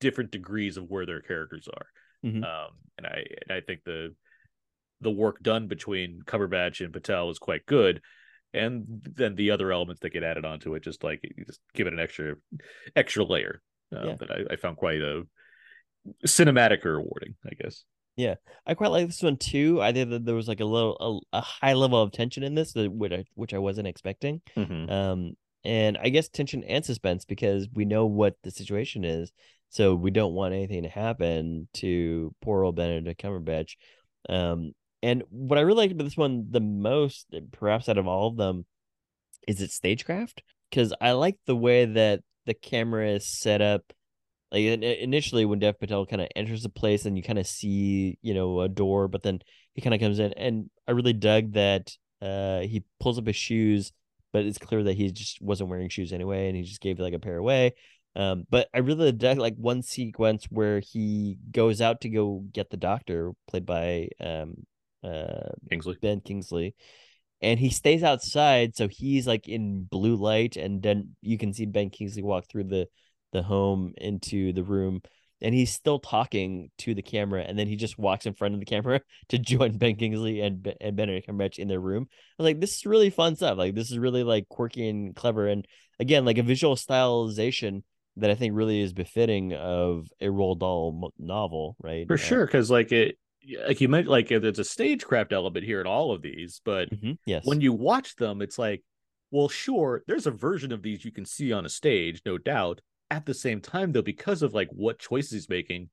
different 0.00 0.30
degrees 0.30 0.76
of 0.76 0.84
where 0.88 1.04
their 1.06 1.20
characters 1.20 1.68
are 1.68 1.86
Mhm. 2.24 2.44
um 2.44 2.70
and 2.96 3.06
i 3.06 3.24
i 3.50 3.60
think 3.60 3.82
the 3.84 4.14
the 5.00 5.10
work 5.10 5.40
done 5.42 5.68
between 5.68 6.22
Cumberbatch 6.26 6.84
and 6.84 6.92
Patel 6.92 7.30
is 7.30 7.38
quite 7.38 7.64
good 7.66 8.00
and 8.52 8.84
then 9.14 9.34
the 9.36 9.50
other 9.52 9.70
elements 9.72 10.00
that 10.00 10.10
get 10.10 10.24
added 10.24 10.44
onto 10.44 10.74
it 10.74 10.82
just 10.82 11.04
like 11.04 11.20
you 11.22 11.44
just 11.44 11.60
give 11.74 11.86
it 11.86 11.92
an 11.92 12.00
extra 12.00 12.34
extra 12.96 13.24
layer 13.24 13.60
uh, 13.94 14.06
Yeah. 14.06 14.14
that 14.16 14.30
I, 14.30 14.54
I 14.54 14.56
found 14.56 14.76
quite 14.76 15.00
a 15.00 15.22
cinematic 16.26 16.84
or 16.84 16.96
rewarding 16.98 17.34
i 17.46 17.54
guess 17.54 17.84
Yeah, 18.16 18.34
I 18.66 18.74
quite 18.74 18.90
like 18.90 19.06
this 19.06 19.22
one 19.22 19.36
too. 19.36 19.80
I 19.80 19.92
think 19.92 20.10
that 20.10 20.24
there 20.24 20.34
was 20.34 20.48
like 20.48 20.58
a 20.58 20.64
little 20.64 21.22
a, 21.32 21.38
a 21.38 21.40
high 21.40 21.74
level 21.74 22.02
of 22.02 22.10
tension 22.10 22.42
in 22.42 22.54
this 22.56 22.72
that 22.72 22.90
which 22.90 23.12
I, 23.12 23.24
which 23.34 23.54
I 23.54 23.58
wasn't 23.58 23.86
expecting. 23.86 24.40
Mhm. 24.56 24.90
Um, 24.90 25.36
and 25.64 25.98
I 25.98 26.08
guess 26.08 26.28
tension 26.28 26.64
and 26.64 26.84
suspense 26.84 27.24
because 27.24 27.68
we 27.72 27.84
know 27.84 28.06
what 28.06 28.36
the 28.42 28.50
situation 28.50 29.04
is, 29.04 29.32
so 29.68 29.94
we 29.94 30.10
don't 30.10 30.34
want 30.34 30.54
anything 30.54 30.84
to 30.84 30.88
happen 30.88 31.68
to 31.74 32.34
poor 32.42 32.64
old 32.64 32.76
Benedict 32.76 33.20
Cumberbatch. 33.22 33.76
Um, 34.28 34.72
and 35.02 35.22
what 35.30 35.58
I 35.58 35.62
really 35.62 35.78
liked 35.78 35.92
about 35.92 36.04
this 36.04 36.16
one 36.16 36.46
the 36.50 36.60
most, 36.60 37.26
perhaps 37.52 37.88
out 37.88 37.98
of 37.98 38.06
all 38.06 38.28
of 38.28 38.36
them, 38.36 38.66
is 39.46 39.60
its 39.60 39.74
stagecraft 39.74 40.42
because 40.70 40.92
I 41.00 41.12
like 41.12 41.38
the 41.46 41.56
way 41.56 41.84
that 41.84 42.20
the 42.46 42.54
camera 42.54 43.10
is 43.10 43.26
set 43.26 43.60
up. 43.60 43.92
Like 44.50 44.62
initially, 44.62 45.44
when 45.44 45.58
Dev 45.58 45.78
Patel 45.78 46.06
kind 46.06 46.22
of 46.22 46.28
enters 46.34 46.62
the 46.62 46.70
place, 46.70 47.04
and 47.04 47.16
you 47.16 47.22
kind 47.22 47.38
of 47.38 47.46
see, 47.46 48.18
you 48.22 48.32
know, 48.32 48.62
a 48.62 48.68
door, 48.68 49.06
but 49.06 49.22
then 49.22 49.40
he 49.74 49.82
kind 49.82 49.94
of 49.94 50.00
comes 50.00 50.18
in, 50.18 50.32
and 50.32 50.70
I 50.86 50.92
really 50.92 51.12
dug 51.12 51.52
that. 51.52 51.92
Uh, 52.20 52.60
he 52.60 52.82
pulls 52.98 53.18
up 53.18 53.26
his 53.26 53.36
shoes, 53.36 53.92
but 54.32 54.44
it's 54.44 54.58
clear 54.58 54.82
that 54.84 54.96
he 54.96 55.10
just 55.10 55.40
wasn't 55.40 55.70
wearing 55.70 55.88
shoes 55.88 56.12
anyway, 56.12 56.48
and 56.48 56.56
he 56.56 56.62
just 56.62 56.80
gave 56.80 56.98
like 56.98 57.14
a 57.14 57.18
pair 57.18 57.36
away. 57.36 57.74
Um, 58.16 58.44
but 58.50 58.68
I 58.74 58.78
really 58.78 59.12
like 59.12 59.54
one 59.56 59.82
sequence 59.82 60.46
where 60.50 60.80
he 60.80 61.38
goes 61.52 61.80
out 61.80 62.00
to 62.00 62.08
go 62.08 62.44
get 62.52 62.70
the 62.70 62.76
doctor, 62.76 63.32
played 63.46 63.66
by 63.66 64.08
um, 64.20 64.66
uh, 65.04 65.50
Kingsley. 65.70 65.96
Ben 66.00 66.20
Kingsley, 66.20 66.74
and 67.40 67.60
he 67.60 67.70
stays 67.70 68.02
outside, 68.02 68.74
so 68.74 68.88
he's 68.88 69.26
like 69.26 69.48
in 69.48 69.84
blue 69.84 70.16
light, 70.16 70.56
and 70.56 70.82
then 70.82 71.14
you 71.20 71.38
can 71.38 71.52
see 71.52 71.66
Ben 71.66 71.90
Kingsley 71.90 72.22
walk 72.22 72.46
through 72.48 72.64
the 72.64 72.88
the 73.32 73.42
home 73.42 73.92
into 73.98 74.52
the 74.52 74.64
room, 74.64 75.02
and 75.40 75.54
he's 75.54 75.72
still 75.72 75.98
talking 75.98 76.70
to 76.78 76.94
the 76.94 77.02
camera, 77.02 77.42
and 77.42 77.58
then 77.58 77.66
he 77.68 77.76
just 77.76 77.98
walks 77.98 78.26
in 78.26 78.34
front 78.34 78.54
of 78.54 78.60
the 78.60 78.66
camera 78.66 79.00
to 79.28 79.38
join 79.38 79.78
Ben 79.78 79.96
Kingsley 79.96 80.40
and 80.40 80.74
and 80.80 80.96
Benedict 80.96 81.28
Cumberbatch 81.28 81.58
in 81.58 81.68
their 81.68 81.80
room. 81.80 82.08
I 82.10 82.42
was 82.42 82.44
like, 82.46 82.60
this 82.60 82.76
is 82.76 82.86
really 82.86 83.10
fun 83.10 83.36
stuff. 83.36 83.58
Like 83.58 83.74
this 83.74 83.90
is 83.90 83.98
really 83.98 84.22
like 84.24 84.48
quirky 84.48 84.88
and 84.88 85.14
clever, 85.14 85.48
and 85.48 85.66
again, 85.98 86.24
like 86.24 86.38
a 86.38 86.42
visual 86.42 86.76
stylization 86.76 87.82
that 88.16 88.30
I 88.30 88.34
think 88.34 88.54
really 88.56 88.80
is 88.80 88.92
befitting 88.92 89.54
of 89.54 90.08
a 90.20 90.26
Roald 90.26 90.58
Dahl 90.58 91.12
novel, 91.18 91.76
right? 91.80 92.06
For 92.08 92.14
Uh, 92.14 92.16
sure, 92.16 92.46
because 92.46 92.68
like 92.70 92.90
it, 92.90 93.16
like 93.66 93.80
you 93.80 93.88
meant, 93.88 94.08
like 94.08 94.28
there's 94.28 94.58
a 94.58 94.64
stagecraft 94.64 95.32
element 95.32 95.64
here 95.64 95.80
in 95.80 95.86
all 95.86 96.12
of 96.12 96.20
these, 96.22 96.60
but 96.64 96.90
mhm, 96.90 97.16
Yes. 97.26 97.46
when 97.46 97.60
you 97.60 97.72
watch 97.72 98.16
them, 98.16 98.42
it's 98.42 98.58
like, 98.58 98.82
well, 99.30 99.48
sure, 99.48 100.02
there's 100.08 100.26
a 100.26 100.32
version 100.32 100.72
of 100.72 100.82
these 100.82 101.04
you 101.04 101.12
can 101.12 101.24
see 101.24 101.52
on 101.52 101.64
a 101.64 101.68
stage, 101.68 102.20
no 102.26 102.38
doubt. 102.38 102.80
At 103.10 103.24
the 103.26 103.34
same 103.34 103.60
time, 103.60 103.92
though, 103.92 104.02
because 104.02 104.42
of 104.42 104.52
like 104.54 104.68
what 104.70 104.98
choices 104.98 105.32
he's 105.32 105.48
making, 105.48 105.88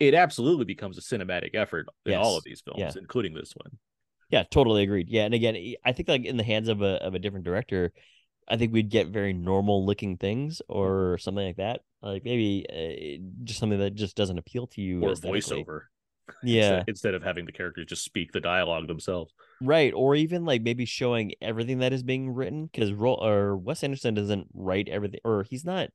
it 0.00 0.14
absolutely 0.14 0.64
becomes 0.64 0.96
a 0.98 1.00
cinematic 1.00 1.54
effort 1.54 1.86
in 2.04 2.14
all 2.14 2.36
of 2.38 2.44
these 2.44 2.60
films, 2.62 2.80
Yeah. 2.80 2.92
including 2.98 3.34
this 3.34 3.52
one. 3.54 3.78
Yeah, 4.30 4.42
totally 4.50 4.82
agreed. 4.82 5.08
Yeah, 5.08 5.24
and 5.24 5.34
again, 5.34 5.56
I 5.84 5.92
think 5.92 6.08
like 6.08 6.24
in 6.24 6.36
the 6.36 6.42
hands 6.44 6.68
of 6.68 6.82
a 6.82 7.02
of 7.04 7.14
a 7.14 7.18
different 7.18 7.44
director, 7.44 7.92
I 8.48 8.56
think 8.56 8.72
we'd 8.72 8.88
get 8.90 9.08
very 9.08 9.32
normal 9.32 9.84
looking 9.86 10.16
things 10.16 10.62
or 10.68 11.18
something 11.18 11.44
like 11.46 11.56
that. 11.56 11.80
Like 12.02 12.24
maybe 12.24 12.66
uh, 12.68 13.22
just 13.44 13.58
something 13.60 13.78
that 13.78 13.94
just 13.94 14.16
doesn't 14.16 14.38
appeal 14.38 14.66
to 14.68 14.80
you 14.80 15.02
Or 15.04 15.12
voiceover. 15.14 15.80
Yeah, 16.42 16.78
Instead, 16.78 16.88
instead 16.88 17.14
of 17.14 17.22
having 17.22 17.46
the 17.46 17.52
characters 17.52 17.86
just 17.86 18.02
speak 18.02 18.32
the 18.32 18.40
dialogue 18.40 18.88
themselves. 18.88 19.32
right. 19.62 19.92
Or 19.94 20.16
even 20.16 20.44
like 20.44 20.60
maybe 20.60 20.84
showing 20.84 21.34
everything 21.40 21.78
that 21.78 21.92
is 21.92 22.02
being 22.02 22.30
written 22.30 22.66
because 22.66 22.92
Ro- 22.92 23.14
or 23.22 23.56
Wes 23.56 23.84
Anderson 23.84 24.14
doesn't 24.14 24.48
write 24.52 24.88
everything, 24.88 25.20
or 25.24 25.44
he's 25.48 25.64
not 25.64 25.90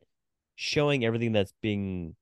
showing 0.62 1.04
everything 1.04 1.32
that's 1.32 1.54
being 1.60 2.16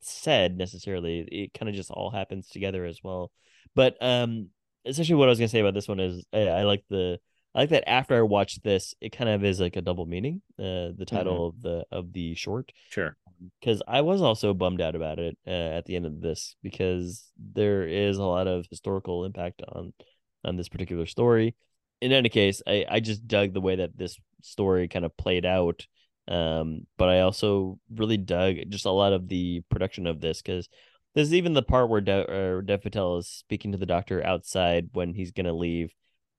said 0.00 0.56
necessarily. 0.56 1.20
It 1.20 1.54
kind 1.54 1.68
of 1.68 1.74
just 1.74 1.90
all 1.90 2.10
happens 2.10 2.48
together 2.48 2.84
as 2.84 3.00
well. 3.02 3.32
But 3.74 3.96
um, 4.00 4.50
essentially, 4.84 5.16
what 5.16 5.28
I 5.28 5.30
was 5.30 5.40
gonna 5.40 5.48
say 5.48 5.58
about 5.58 5.74
this 5.74 5.88
one 5.88 5.98
is 5.98 6.24
I, 6.32 6.42
I 6.42 6.62
like 6.62 6.84
the 6.88 7.18
I 7.52 7.60
like 7.60 7.70
that 7.70 7.88
after 7.88 8.16
I 8.16 8.22
watched 8.22 8.62
this, 8.62 8.94
it 9.00 9.10
kind 9.10 9.28
of 9.28 9.44
is 9.44 9.58
like 9.58 9.74
a 9.74 9.82
double 9.82 10.06
meaning. 10.06 10.40
Uh, 10.56 10.94
the 10.96 11.06
title 11.06 11.48
of 11.48 11.62
the 11.62 11.84
of 11.90 12.12
the 12.12 12.34
short 12.36 12.72
Sure. 12.90 13.16
because 13.60 13.82
I 13.88 14.02
was 14.02 14.22
also 14.22 14.54
bummed 14.54 14.80
out 14.80 14.94
about 14.94 15.18
it 15.18 15.36
uh, 15.44 15.50
at 15.50 15.84
the 15.84 15.96
end 15.96 16.06
of 16.06 16.20
this 16.20 16.54
because 16.62 17.28
there 17.38 17.82
is 17.88 18.18
a 18.18 18.22
lot 18.22 18.46
of 18.46 18.66
historical 18.70 19.24
impact 19.24 19.62
on 19.66 19.92
on 20.44 20.56
this 20.56 20.68
particular 20.68 21.06
story. 21.06 21.56
In 22.00 22.12
any 22.12 22.28
case, 22.28 22.62
I 22.68 22.84
I 22.88 23.00
just 23.00 23.26
dug 23.26 23.52
the 23.52 23.60
way 23.60 23.76
that 23.76 23.96
this 23.98 24.16
story 24.42 24.86
kind 24.86 25.04
of 25.04 25.16
played 25.16 25.44
out. 25.44 25.86
Um, 26.26 26.86
but 26.96 27.08
I 27.08 27.20
also 27.20 27.78
really 27.94 28.16
dug 28.16 28.56
just 28.68 28.86
a 28.86 28.90
lot 28.90 29.12
of 29.12 29.28
the 29.28 29.62
production 29.70 30.06
of 30.06 30.20
this 30.20 30.40
because 30.40 30.68
there's 31.14 31.34
even 31.34 31.52
the 31.52 31.62
part 31.62 31.90
where 31.90 32.00
De- 32.00 32.62
Dev 32.64 32.82
Patel 32.82 33.18
is 33.18 33.28
speaking 33.28 33.72
to 33.72 33.78
the 33.78 33.86
doctor 33.86 34.24
outside 34.24 34.88
when 34.92 35.14
he's 35.14 35.32
gonna 35.32 35.52
leave, 35.52 35.92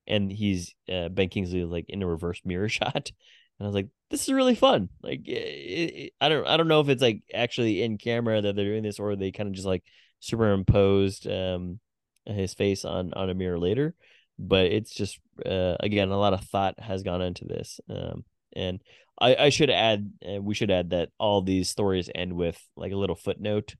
and 0.06 0.30
he's 0.30 0.74
uh, 0.92 1.08
Ben 1.08 1.28
Kingsley 1.28 1.64
like 1.64 1.86
in 1.88 2.02
a 2.02 2.06
reverse 2.06 2.40
mirror 2.44 2.68
shot. 2.70 3.10
And 3.58 3.64
I 3.64 3.68
was 3.68 3.74
like, 3.74 3.88
this 4.10 4.22
is 4.22 4.34
really 4.34 4.54
fun. 4.54 4.90
Like, 5.02 5.26
it, 5.26 5.32
it, 5.32 6.12
I 6.20 6.28
don't, 6.28 6.46
I 6.46 6.56
don't 6.56 6.68
know 6.68 6.80
if 6.80 6.88
it's 6.88 7.02
like 7.02 7.22
actually 7.32 7.82
in 7.82 7.96
camera 7.96 8.42
that 8.42 8.54
they're 8.54 8.66
doing 8.66 8.82
this, 8.82 8.98
or 8.98 9.16
they 9.16 9.32
kind 9.32 9.48
of 9.48 9.54
just 9.54 9.66
like 9.66 9.84
superimposed 10.20 11.26
um 11.26 11.78
his 12.26 12.54
face 12.54 12.84
on 12.84 13.14
on 13.14 13.30
a 13.30 13.34
mirror 13.34 13.58
later. 13.58 13.94
But 14.38 14.66
it's 14.66 14.92
just, 14.92 15.18
uh, 15.46 15.76
again, 15.80 16.10
a 16.10 16.18
lot 16.18 16.34
of 16.34 16.42
thought 16.42 16.78
has 16.78 17.02
gone 17.02 17.22
into 17.22 17.46
this. 17.46 17.80
Um, 17.88 18.24
and 18.54 18.80
I, 19.18 19.36
I 19.36 19.48
should 19.48 19.70
add, 19.70 20.12
uh, 20.28 20.42
we 20.42 20.54
should 20.54 20.70
add 20.70 20.90
that 20.90 21.10
all 21.18 21.40
these 21.42 21.70
stories 21.70 22.10
end 22.14 22.34
with 22.34 22.60
like 22.76 22.92
a 22.92 22.96
little 22.96 23.16
footnote 23.16 23.74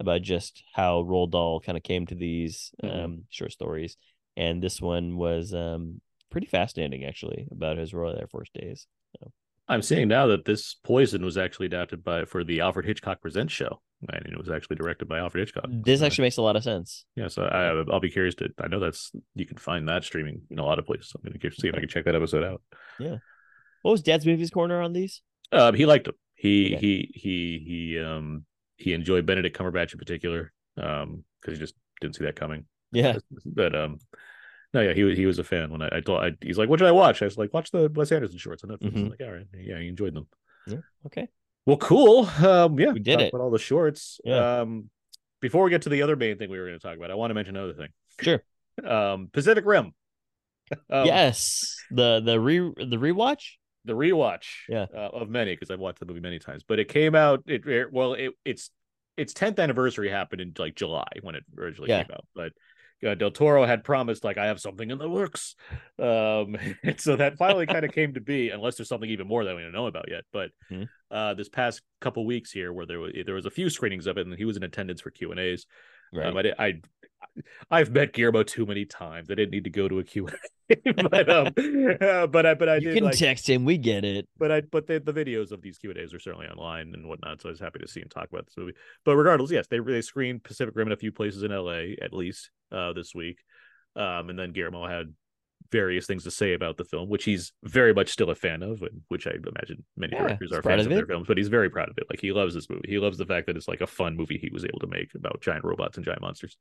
about 0.00 0.22
just 0.22 0.62
how 0.74 1.02
Roald 1.02 1.30
Dahl 1.30 1.60
kind 1.60 1.78
of 1.78 1.84
came 1.84 2.06
to 2.06 2.14
these 2.14 2.72
Mhm. 2.82 3.04
um 3.04 3.24
short 3.30 3.52
stories. 3.52 3.96
And 4.36 4.62
this 4.62 4.80
one 4.80 5.16
was 5.16 5.54
um 5.54 6.00
pretty 6.30 6.46
fascinating 6.46 7.04
actually 7.04 7.46
about 7.50 7.76
his 7.78 7.92
Royal 7.94 8.18
Air 8.18 8.26
Force 8.26 8.50
days. 8.54 8.86
I'm 9.68 9.80
seeing 9.82 10.08
now 10.08 10.26
that 10.26 10.44
this 10.44 10.74
Poison 10.82 11.24
was 11.24 11.38
actually 11.38 11.66
adapted 11.66 12.02
by 12.02 12.24
for 12.24 12.42
the 12.44 12.60
Alfred 12.60 12.84
Hitchcock 12.84 13.20
Presents 13.20 13.52
show, 13.52 13.80
and 14.12 14.26
it 14.26 14.36
was 14.36 14.50
actually 14.50 14.76
directed 14.76 15.08
by 15.08 15.18
Alfred 15.18 15.42
Hitchcock. 15.42 15.66
This 15.70 16.00
So, 16.00 16.06
actually 16.06 16.24
makes 16.24 16.36
a 16.36 16.42
lot 16.42 16.56
of 16.56 16.64
sense. 16.64 17.04
yeah. 17.14 17.28
So 17.28 17.44
I, 17.44 17.68
I'll 17.92 18.00
be 18.00 18.10
curious 18.10 18.34
to. 18.36 18.48
I 18.58 18.66
know 18.66 18.80
that's 18.80 19.12
you 19.34 19.46
can 19.46 19.56
find 19.56 19.88
that 19.88 20.04
streaming 20.04 20.42
in 20.50 20.58
a 20.58 20.64
lot 20.64 20.78
of 20.78 20.84
places. 20.86 21.12
I'm 21.14 21.22
going 21.22 21.38
to 21.38 21.50
see 21.52 21.68
if 21.68 21.74
I 21.74 21.80
can 21.80 21.88
check 21.88 22.04
that 22.06 22.16
episode 22.16 22.44
out. 22.44 22.60
What 23.82 23.92
was 23.92 24.02
Dad's 24.02 24.26
Movies 24.26 24.50
Corner 24.50 24.80
on 24.80 24.92
these? 24.92 25.22
Um, 25.52 25.74
he 25.74 25.86
liked 25.86 26.06
them. 26.06 26.14
He 26.34 26.74
Okay. 26.76 26.86
he 26.86 27.10
he 27.14 27.64
he 27.66 27.98
um 28.00 28.44
he 28.76 28.92
enjoyed 28.94 29.26
Benedict 29.26 29.56
Cumberbatch 29.56 29.92
in 29.92 29.98
particular. 29.98 30.52
Um, 30.76 31.24
because 31.40 31.58
he 31.58 31.62
just 31.62 31.74
didn't 32.00 32.16
see 32.16 32.24
that 32.24 32.36
coming. 32.36 32.64
Yeah. 32.92 33.18
But 33.44 33.74
um, 33.74 33.98
no, 34.72 34.80
yeah, 34.80 34.92
he 34.94 35.04
was 35.04 35.18
he 35.18 35.26
was 35.26 35.38
a 35.38 35.44
fan 35.44 35.70
when 35.70 35.82
I, 35.82 35.88
I 35.96 36.00
told. 36.00 36.24
I, 36.24 36.32
he's 36.40 36.56
like, 36.56 36.68
"What 36.68 36.78
should 36.78 36.88
I 36.88 36.92
watch?" 36.92 37.20
I 37.20 37.26
was 37.26 37.36
like, 37.36 37.52
"Watch 37.52 37.70
the 37.70 37.90
Wes 37.94 38.10
Anderson 38.12 38.38
shorts 38.38 38.64
on 38.64 38.70
Netflix." 38.70 38.92
Mhm. 38.92 38.96
I'm 39.04 39.10
like, 39.10 39.20
"All 39.20 39.32
right, 39.32 39.46
yeah, 39.54 39.78
he 39.78 39.88
enjoyed 39.88 40.14
them." 40.14 40.26
Okay. 41.06 41.28
Well, 41.66 41.76
cool. 41.76 42.26
Um, 42.26 42.78
yeah, 42.78 42.92
We 42.92 43.00
did 43.00 43.20
it. 43.20 43.32
About 43.34 43.42
all 43.42 43.50
the 43.50 43.58
shorts. 43.58 44.20
Yeah. 44.24 44.60
Um, 44.60 44.88
before 45.40 45.64
we 45.64 45.70
get 45.70 45.82
to 45.82 45.88
the 45.90 46.02
other 46.02 46.16
main 46.16 46.38
thing 46.38 46.50
we 46.50 46.58
were 46.58 46.66
going 46.66 46.78
to 46.78 46.84
talk 46.84 46.96
about, 46.96 47.10
I 47.10 47.14
want 47.14 47.30
to 47.30 47.34
mention 47.34 47.56
another 47.56 47.74
thing. 47.74 47.88
Sure. 48.20 48.42
Um, 48.82 49.28
Pacific 49.30 49.66
Rim. 49.66 49.92
Um, 50.88 51.04
yes. 51.06 51.76
The 51.90 52.20
the 52.24 52.40
re 52.40 52.58
the 52.60 52.96
rewatch? 52.96 53.56
The 53.84 53.92
rewatch 53.94 54.46
Yeah. 54.68 54.86
uh, 54.94 55.08
of 55.12 55.28
many 55.28 55.54
because 55.54 55.70
I've 55.70 55.80
watched 55.80 56.00
the 56.00 56.06
movie 56.06 56.20
many 56.20 56.38
times. 56.38 56.62
But 56.66 56.78
it 56.78 56.88
came 56.88 57.14
out. 57.14 57.42
It, 57.46 57.66
it 57.66 57.92
well, 57.92 58.14
it 58.14 58.32
its 58.44 58.70
its 59.16 59.34
tenth 59.34 59.58
anniversary 59.58 60.08
happened 60.08 60.40
in 60.40 60.52
like 60.58 60.74
July 60.74 61.08
when 61.20 61.34
it 61.34 61.44
originally 61.58 61.90
Yeah. 61.90 62.04
came 62.04 62.14
out. 62.14 62.26
But 62.34 62.52
uh, 63.06 63.14
Del 63.16 63.32
Toro 63.32 63.66
had 63.66 63.82
promised 63.82 64.22
like 64.22 64.38
I 64.38 64.46
have 64.46 64.60
something 64.60 64.88
in 64.90 64.98
the 64.98 65.08
works, 65.08 65.56
um, 65.98 66.56
and 66.84 67.00
so 67.00 67.16
that 67.16 67.36
finally 67.36 67.66
kind 67.66 67.84
of 67.84 67.92
came 67.94 68.14
to 68.14 68.20
be. 68.20 68.50
Unless 68.50 68.76
there's 68.76 68.88
something 68.88 69.10
even 69.10 69.26
more 69.26 69.44
that 69.44 69.56
we 69.56 69.62
don't 69.62 69.72
know 69.72 69.86
about 69.88 70.08
yet. 70.08 70.24
But 70.32 70.50
Mhm. 70.70 70.88
uh, 71.10 71.34
this 71.34 71.48
past 71.48 71.82
couple 72.00 72.24
weeks 72.24 72.52
here, 72.52 72.72
where 72.72 72.86
there 72.86 73.00
was 73.00 73.12
there 73.26 73.34
was 73.34 73.46
a 73.46 73.50
few 73.50 73.68
screenings 73.70 74.06
of 74.06 74.18
it, 74.18 74.26
and 74.26 74.36
he 74.38 74.44
was 74.44 74.56
in 74.56 74.62
attendance 74.62 75.00
for 75.00 75.10
Q 75.10 75.32
and 75.32 75.40
A's. 75.40 75.66
Right. 76.12 76.26
Um, 76.26 76.36
I, 76.36 76.64
I 76.66 76.80
I've 77.70 77.90
met 77.90 78.12
Guillermo 78.12 78.42
too 78.42 78.66
many 78.66 78.84
times. 78.84 79.30
I 79.30 79.34
didn't 79.34 79.52
need 79.52 79.64
to 79.64 79.70
go 79.70 79.88
to 79.88 79.98
a 79.98 80.04
Q 80.04 80.28
and 80.28 81.00
A, 81.00 81.08
but 81.08 81.30
um, 81.30 81.46
uh, 82.00 82.26
but 82.26 82.46
I 82.46 82.54
but 82.54 82.68
I 82.68 82.76
you 82.76 82.88
did 82.88 82.94
can 82.94 83.04
like 83.04 83.16
text 83.16 83.48
him. 83.48 83.64
We 83.64 83.78
get 83.78 84.04
it. 84.04 84.28
but 84.38 84.52
I 84.52 84.60
but 84.62 84.86
the, 84.86 85.00
the 85.00 85.12
videos 85.12 85.52
of 85.52 85.62
these 85.62 85.78
Q 85.78 85.90
and 85.90 85.98
A's 85.98 86.12
are 86.14 86.18
certainly 86.18 86.46
online 86.46 86.92
and 86.94 87.08
whatnot. 87.08 87.40
So 87.40 87.48
I 87.48 87.52
was 87.52 87.60
happy 87.60 87.78
to 87.78 87.88
see 87.88 88.00
him 88.00 88.08
talk 88.08 88.28
about 88.30 88.46
this 88.46 88.56
movie. 88.56 88.74
But 89.04 89.16
regardless, 89.16 89.50
yes, 89.50 89.66
they 89.68 89.78
they 89.78 90.02
screened 90.02 90.44
Pacific 90.44 90.74
Rim 90.76 90.88
in 90.88 90.92
a 90.92 90.96
few 90.96 91.12
places 91.12 91.42
in 91.42 91.52
L.A. 91.52 91.96
at 92.02 92.12
least 92.12 92.50
uh, 92.70 92.92
this 92.92 93.14
week, 93.14 93.38
um, 93.96 94.30
and 94.30 94.38
then 94.38 94.52
Guillermo 94.52 94.86
had 94.86 95.14
various 95.72 96.06
things 96.06 96.24
to 96.24 96.30
say 96.30 96.54
about 96.54 96.76
the 96.76 96.84
film, 96.84 97.08
which 97.08 97.24
he's 97.24 97.52
very 97.64 97.94
much 97.94 98.10
still 98.10 98.30
a 98.30 98.36
fan 98.36 98.62
of, 98.62 98.82
and 98.82 99.02
which 99.08 99.26
I 99.26 99.32
imagine 99.32 99.84
many 99.96 100.12
Yeah, 100.12 100.16
directors 100.16 100.52
are 100.52 100.62
fans 100.62 100.86
of 100.86 100.92
of 100.92 100.94
their 100.94 101.06
films. 101.06 101.26
But 101.26 101.38
he's 101.38 101.48
very 101.48 101.70
proud 101.70 101.88
of 101.90 101.98
it. 101.98 102.06
Like 102.10 102.20
he 102.20 102.32
loves 102.32 102.54
this 102.54 102.70
movie. 102.70 102.88
He 102.88 102.98
loves 102.98 103.18
the 103.18 103.26
fact 103.26 103.48
that 103.48 103.56
it's 103.56 103.68
like 103.68 103.80
a 103.80 103.86
fun 103.88 104.16
movie 104.16 104.38
he 104.38 104.50
was 104.52 104.64
able 104.64 104.80
to 104.80 104.86
make 104.86 105.14
about 105.14 105.40
giant 105.42 105.64
robots 105.64 105.96
and 105.96 106.06
giant 106.06 106.20
monsters. 106.22 106.56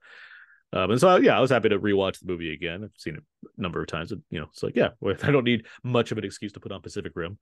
Um, 0.74 0.92
and 0.92 1.00
so 1.00 1.18
yeah, 1.18 1.38
I 1.38 1.42
was 1.42 1.52
happy 1.52 1.70
to 1.70 1.80
rewatch 1.80 2.20
the 2.20 2.28
movie 2.28 2.54
again. 2.54 2.84
I've 2.86 2.92
seen 2.98 3.16
it 3.16 3.24
a 3.58 3.62
number 3.62 3.82
of 3.82 3.88
times. 3.88 4.12
And, 4.14 4.24
you 4.30 4.40
know, 4.40 4.48
it's 4.52 4.64
like 4.64 4.76
yeah, 4.76 4.90
I 5.24 5.32
don't 5.32 5.44
need 5.46 5.68
much 5.84 6.12
of 6.12 6.18
an 6.18 6.24
excuse 6.24 6.54
to 6.54 6.60
put 6.62 6.72
on 6.72 6.82
Pacific 6.82 7.12
Rim, 7.16 7.38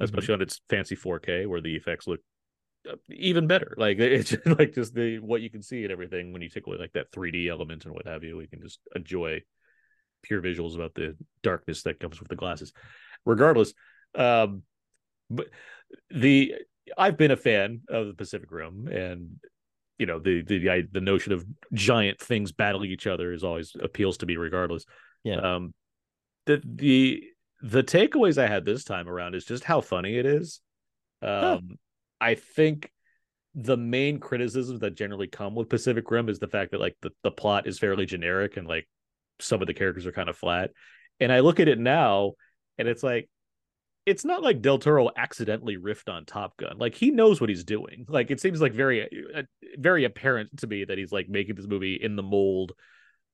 especially 0.00 0.34
on 0.34 0.42
its 0.42 0.60
fancy 0.70 0.96
4K 0.96 1.46
where 1.46 1.60
the 1.60 1.76
effects 1.76 2.06
look 2.06 2.20
uh, 2.90 2.96
even 3.10 3.46
better. 3.46 3.74
Like 3.78 3.98
it's 3.98 4.30
just 4.30 4.46
like 4.46 4.74
just 4.74 4.94
the 4.94 5.18
what 5.18 5.42
you 5.42 5.50
can 5.50 5.62
see 5.62 5.84
and 5.84 5.92
everything 5.92 6.32
when 6.32 6.42
you 6.42 6.48
take 6.48 6.66
away 6.66 6.78
like 6.78 6.92
that 6.94 7.12
3D 7.12 7.48
element 7.48 7.84
and 7.84 7.94
what 7.94 8.06
have 8.06 8.24
you. 8.24 8.36
We 8.36 8.46
can 8.46 8.62
just 8.62 8.80
enjoy 8.94 9.42
pure 10.24 10.42
visuals 10.42 10.74
about 10.74 10.94
the 10.94 11.16
darkness 11.42 11.82
that 11.82 12.00
comes 12.00 12.18
with 12.18 12.28
the 12.28 12.36
glasses. 12.36 12.72
Regardless, 13.24 13.72
um, 14.16 14.62
but 15.30 15.46
the 16.10 16.54
I've 16.98 17.16
been 17.16 17.30
a 17.30 17.36
fan 17.36 17.82
of 17.88 18.08
the 18.08 18.14
Pacific 18.14 18.50
Rim 18.50 18.88
and 18.88 19.36
you 19.98 20.06
know 20.06 20.18
the 20.18 20.42
the 20.42 20.68
I, 20.70 20.82
the 20.90 21.00
notion 21.00 21.32
of 21.32 21.46
giant 21.72 22.18
things 22.20 22.52
battling 22.52 22.90
each 22.90 23.06
other 23.06 23.32
is 23.32 23.44
always 23.44 23.76
appeals 23.80 24.18
to 24.18 24.26
me 24.26 24.36
regardless. 24.36 24.84
Yeah. 25.22 25.36
Um, 25.36 25.72
the 26.46 26.60
the 26.64 27.24
the 27.62 27.82
takeaways 27.82 28.36
I 28.36 28.48
had 28.48 28.64
this 28.64 28.84
time 28.84 29.08
around 29.08 29.34
is 29.34 29.44
just 29.44 29.64
how 29.64 29.80
funny 29.80 30.18
it 30.18 30.26
is. 30.26 30.60
Um, 31.22 31.30
Huh. 31.30 31.60
I 32.20 32.34
think 32.34 32.90
the 33.54 33.76
main 33.76 34.18
criticisms 34.18 34.80
that 34.80 34.96
generally 34.96 35.28
come 35.28 35.54
with 35.54 35.68
Pacific 35.68 36.10
Rim 36.10 36.28
is 36.28 36.38
the 36.38 36.48
fact 36.48 36.72
that 36.72 36.80
like 36.80 36.96
the, 37.02 37.10
the 37.22 37.30
plot 37.30 37.66
is 37.66 37.78
fairly 37.78 38.04
generic 38.04 38.56
and 38.56 38.66
like 38.66 38.88
some 39.40 39.60
of 39.60 39.66
the 39.66 39.74
characters 39.74 40.06
are 40.06 40.12
kind 40.12 40.28
of 40.28 40.36
flat. 40.36 40.70
And 41.20 41.32
I 41.32 41.40
look 41.40 41.60
at 41.60 41.68
it 41.68 41.78
now 41.78 42.32
and 42.78 42.88
it's 42.88 43.02
like 43.02 43.28
it's 44.06 44.24
not 44.24 44.42
like 44.42 44.60
Del 44.60 44.78
Toro 44.78 45.08
accidentally 45.16 45.78
riffed 45.78 46.12
on 46.12 46.26
Top 46.26 46.56
Gun. 46.58 46.76
Like 46.76 46.94
he 46.94 47.10
knows 47.10 47.40
what 47.40 47.48
he's 47.48 47.64
doing. 47.64 48.04
Like 48.08 48.30
it 48.30 48.40
seems 48.40 48.60
like 48.60 48.74
very 48.74 49.02
uh, 49.34 49.42
very 49.78 50.04
apparent 50.04 50.58
to 50.58 50.66
me 50.66 50.84
that 50.84 50.98
he's 50.98 51.12
like 51.12 51.28
making 51.28 51.54
this 51.54 51.66
movie 51.66 51.94
in 51.94 52.16
the 52.16 52.22
mold 52.22 52.72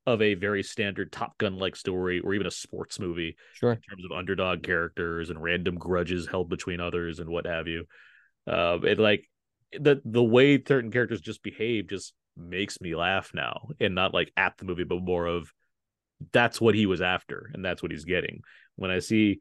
of 0.06 0.22
a 0.22 0.35
very 0.35 0.62
standard 0.62 1.10
Top 1.12 1.36
Gun 1.39 1.59
like 1.59 1.77
story 1.77 2.20
or 2.20 2.35
even 2.35 2.47
a 2.47 2.51
sports 2.52 2.98
movie 3.01 3.36
Sure. 3.55 3.72
in 3.72 3.81
terms 3.81 4.05
of 4.05 4.16
underdog 4.16 4.62
characters 4.62 5.28
and 5.31 5.43
random 5.43 5.74
grudges 5.77 6.27
held 6.27 6.48
between 6.48 6.81
others 6.81 7.18
and 7.18 7.28
what 7.28 7.47
have 7.47 7.66
you. 7.66 7.85
Um, 8.47 8.85
and 8.85 8.98
like 8.98 9.28
the 9.72 10.01
the 10.05 10.22
way 10.22 10.62
certain 10.62 10.90
characters 10.90 11.20
just 11.20 11.43
behave 11.43 11.89
just 11.89 12.14
makes 12.36 12.81
me 12.81 12.94
laugh 12.94 13.32
now 13.35 13.68
and 13.81 13.94
not 13.94 14.14
like 14.14 14.32
at 14.36 14.56
the 14.56 14.64
movie 14.64 14.85
but 14.85 15.02
more 15.02 15.27
of 15.27 15.52
that's 16.32 16.60
what 16.60 16.74
he 16.74 16.86
was 16.86 17.01
after 17.01 17.51
and 17.55 17.64
that's 17.64 17.82
what 17.82 17.92
he's 17.92 18.05
getting. 18.05 18.42
When 18.76 18.90
i 18.90 18.98
see 18.98 19.40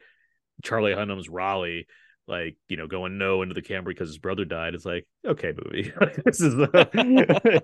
charlie 0.62 0.94
hunnam's 0.94 1.30
raleigh 1.30 1.88
like 2.30 2.56
you 2.68 2.78
know 2.78 2.88
going 2.88 3.18
no 3.18 3.42
into 3.42 3.56
the 3.56 3.62
camera 3.62 3.92
because 3.94 4.10
his 4.10 4.20
brother 4.20 4.46
died 4.46 4.76
it's 4.76 4.86
like 4.86 5.06
okay 5.26 5.54
movie. 5.64 5.92
This 6.26 6.40
is 6.40 6.56
the 6.56 6.70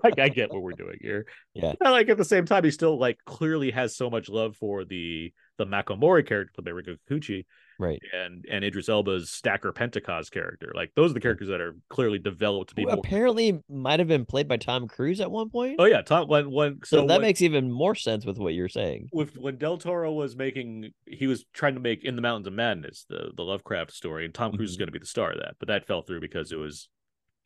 I, 0.02 0.22
I 0.22 0.28
get 0.28 0.50
what 0.50 0.60
we're 0.60 0.72
doing 0.72 0.98
here. 1.00 1.26
Yeah. 1.54 1.74
But, 1.78 1.92
like 1.92 2.08
at 2.08 2.16
the 2.16 2.24
same 2.24 2.44
time 2.46 2.64
he 2.64 2.70
still 2.70 2.98
like 2.98 3.18
clearly 3.24 3.70
has 3.70 3.96
so 3.96 4.10
much 4.10 4.28
love 4.28 4.56
for 4.56 4.84
the 4.84 5.32
the 5.56 5.66
Mako 5.66 5.96
Mori 5.96 6.24
character 6.24 6.52
played 6.54 6.64
by 6.64 6.72
Rinko 6.72 6.96
Kikuchi 7.08 7.46
Right. 7.78 8.00
and 8.12 8.44
and 8.50 8.64
Idris 8.64 8.88
Elba's 8.88 9.30
Stacker 9.30 9.72
Pentecost 9.72 10.32
character. 10.32 10.72
Like 10.74 10.92
those 10.96 11.10
are 11.10 11.14
the 11.14 11.20
characters 11.20 11.48
that 11.48 11.60
are 11.60 11.76
clearly 11.90 12.18
developed 12.18 12.70
to 12.70 12.74
be 12.74 12.84
more. 12.86 12.94
apparently 12.94 13.62
might 13.68 13.98
have 13.98 14.08
been 14.08 14.24
played 14.24 14.48
by 14.48 14.56
Tom 14.56 14.88
Cruise 14.88 15.20
at 15.20 15.30
one 15.30 15.50
point. 15.50 15.76
Oh 15.78 15.84
yeah, 15.84 16.02
Tom. 16.02 16.28
When 16.28 16.50
when 16.50 16.80
so, 16.84 16.98
so, 16.98 17.06
that 17.06 17.14
when, 17.14 17.20
makes 17.22 17.42
even 17.42 17.70
more 17.70 17.94
sense 17.94 18.24
with 18.24 18.38
what 18.38 18.54
you're 18.54 18.68
saying. 18.68 19.08
with 19.12 19.36
when 19.36 19.56
Del 19.58 19.78
Toro 19.78 20.12
was 20.12 20.36
making, 20.36 20.90
he 21.06 21.26
was 21.26 21.44
trying 21.52 21.74
to 21.74 21.80
make 21.80 22.04
In 22.04 22.16
the 22.16 22.22
Mountains 22.22 22.46
of 22.46 22.52
Madness, 22.52 23.04
the 23.08 23.30
the 23.36 23.42
Lovecraft 23.42 23.92
story, 23.92 24.24
and 24.24 24.32
Tom 24.34 24.56
Cruise 24.56 24.70
is 24.70 24.76
Mhm. 24.76 24.80
going 24.80 24.88
to 24.88 24.92
be 24.92 24.98
the 24.98 25.06
star 25.06 25.32
of 25.32 25.38
that, 25.38 25.56
but 25.58 25.68
that 25.68 25.86
fell 25.86 26.02
through 26.02 26.20
because 26.20 26.52
it 26.52 26.56
was. 26.56 26.88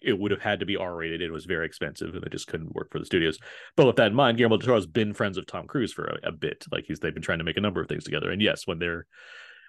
It 0.03 0.19
would 0.19 0.31
have 0.31 0.41
had 0.41 0.61
to 0.61 0.65
be 0.67 0.77
R 0.79 0.97
rated. 0.97 1.21
It 1.21 1.31
was 1.31 1.45
very 1.45 1.67
expensive, 1.67 2.15
and 2.15 2.25
it 2.25 2.33
just 2.33 2.47
couldn't 2.47 2.75
work 2.75 2.91
for 2.91 2.99
the 2.99 3.05
studios. 3.05 3.39
But 3.77 3.87
with 3.87 3.97
that 3.97 4.07
in 4.07 4.15
mind, 4.15 4.39
Guillermo 4.39 4.57
del 4.57 4.67
Toro's 4.69 4.87
been 4.87 5.13
friends 5.13 5.37
of 5.37 5.45
Tom 5.47 5.67
Cruise 5.67 5.93
for 5.93 6.05
a, 6.07 6.29
a 6.29 6.33
bit. 6.33 6.65
Like 6.73 6.85
he's 6.87 7.01
they've 7.01 7.13
been 7.13 7.23
trying 7.23 7.37
to 7.37 7.45
make 7.45 7.59
a 7.59 7.61
number 7.61 7.83
of 7.83 7.89
things 7.89 8.05
together. 8.05 8.31
And 8.31 8.41
yes, 8.41 8.67
when 8.67 8.79
they're 8.79 9.05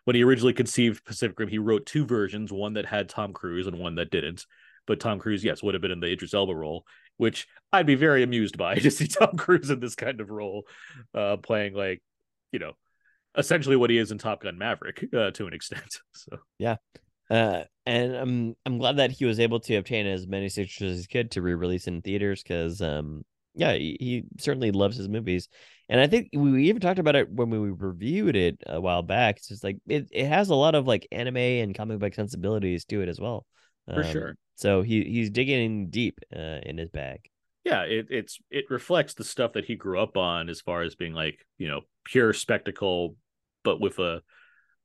when 0.05 0.15
he 0.15 0.23
originally 0.23 0.53
conceived 0.53 1.05
Pacific 1.05 1.39
Rim, 1.39 1.49
he 1.49 1.59
wrote 1.59 1.85
two 1.85 2.05
versions, 2.05 2.51
one 2.51 2.73
that 2.73 2.85
had 2.85 3.09
Tom 3.09 3.33
Cruise 3.33 3.67
and 3.67 3.79
one 3.79 3.95
that 3.95 4.11
didn't. 4.11 4.45
But 4.87 4.99
Tom 4.99 5.19
Cruise, 5.19 5.43
yes, 5.43 5.61
would 5.61 5.75
have 5.75 5.81
been 5.81 5.91
in 5.91 5.99
the 5.99 6.11
Idris 6.11 6.33
Elba 6.33 6.55
role, 6.55 6.85
which 7.17 7.47
I'd 7.71 7.85
be 7.85 7.95
very 7.95 8.23
amused 8.23 8.57
by 8.57 8.75
to 8.79 8.91
see 8.91 9.07
Tom 9.07 9.37
Cruise 9.37 9.69
in 9.69 9.79
this 9.79 9.95
kind 9.95 10.19
of 10.21 10.29
role, 10.29 10.63
uh, 11.13 11.37
playing 11.37 11.73
like, 11.75 12.01
you 12.51 12.59
know, 12.59 12.73
essentially 13.37 13.75
what 13.75 13.89
he 13.89 13.97
is 13.97 14.11
in 14.11 14.17
Top 14.17 14.41
Gun 14.41 14.57
Maverick 14.57 15.05
uh, 15.15 15.31
to 15.31 15.47
an 15.47 15.53
extent. 15.53 15.97
So 16.13 16.37
yeah, 16.59 16.75
Uh, 17.29 17.63
and 17.85 18.13
I'm 18.15 18.55
I'm 18.65 18.77
glad 18.77 18.97
that 18.97 19.11
he 19.11 19.25
was 19.25 19.39
able 19.39 19.59
to 19.61 19.75
obtain 19.75 20.05
as 20.05 20.27
many 20.27 20.49
signatures 20.49 20.91
as 20.97 21.01
he 21.01 21.07
could 21.07 21.31
to 21.31 21.41
re-release 21.41 21.87
in 21.87 22.01
theaters 22.01 22.43
because 22.43 22.81
um 22.81 23.23
yeah 23.55 23.73
he, 23.73 23.97
he 23.99 24.23
certainly 24.39 24.71
loves 24.71 24.97
his 24.97 25.07
movies 25.09 25.47
and 25.91 26.01
I 26.01 26.07
think 26.07 26.29
we 26.33 26.69
even 26.69 26.81
talked 26.81 26.99
about 26.99 27.17
it 27.17 27.29
when 27.31 27.51
we 27.51 27.59
reviewed 27.59 28.35
it 28.35 28.57
a 28.65 28.81
while 28.81 29.03
back. 29.03 29.37
It's 29.37 29.49
just 29.49 29.63
like 29.63 29.77
it, 29.87 30.07
it 30.11 30.27
has 30.27 30.49
a 30.49 30.55
lot 30.55 30.73
of 30.75 30.87
like 30.87 31.07
anime 31.11 31.37
and 31.37 31.75
comic 31.75 31.99
book 31.99 32.15
sensibilities 32.15 32.85
to 32.85 33.01
it 33.03 33.09
as 33.09 33.19
well. 33.19 33.45
For 33.93 34.03
Um, 34.03 34.11
sure. 34.11 34.35
So 34.55 34.81
he 34.81 35.03
he's 35.03 35.29
digging 35.29 35.89
deep 35.91 36.19
uh, 36.35 36.61
in 36.63 36.79
his 36.79 36.89
bag. 36.89 37.29
yeah, 37.63 37.83
it, 37.83 38.07
it's 38.09 38.39
it 38.49 38.65
reflects 38.69 39.13
the 39.13 39.23
stuff 39.23 39.53
that 39.53 39.65
he 39.65 39.75
grew 39.75 39.99
up 39.99 40.17
on 40.17 40.49
as 40.49 40.61
far 40.61 40.81
as 40.81 40.95
being 40.95 41.13
like 41.13 41.45
you 41.57 41.67
know 41.67 41.81
pure 42.05 42.33
spectacle, 42.33 43.15
but 43.63 43.79
with 43.79 43.99
a 43.99 44.23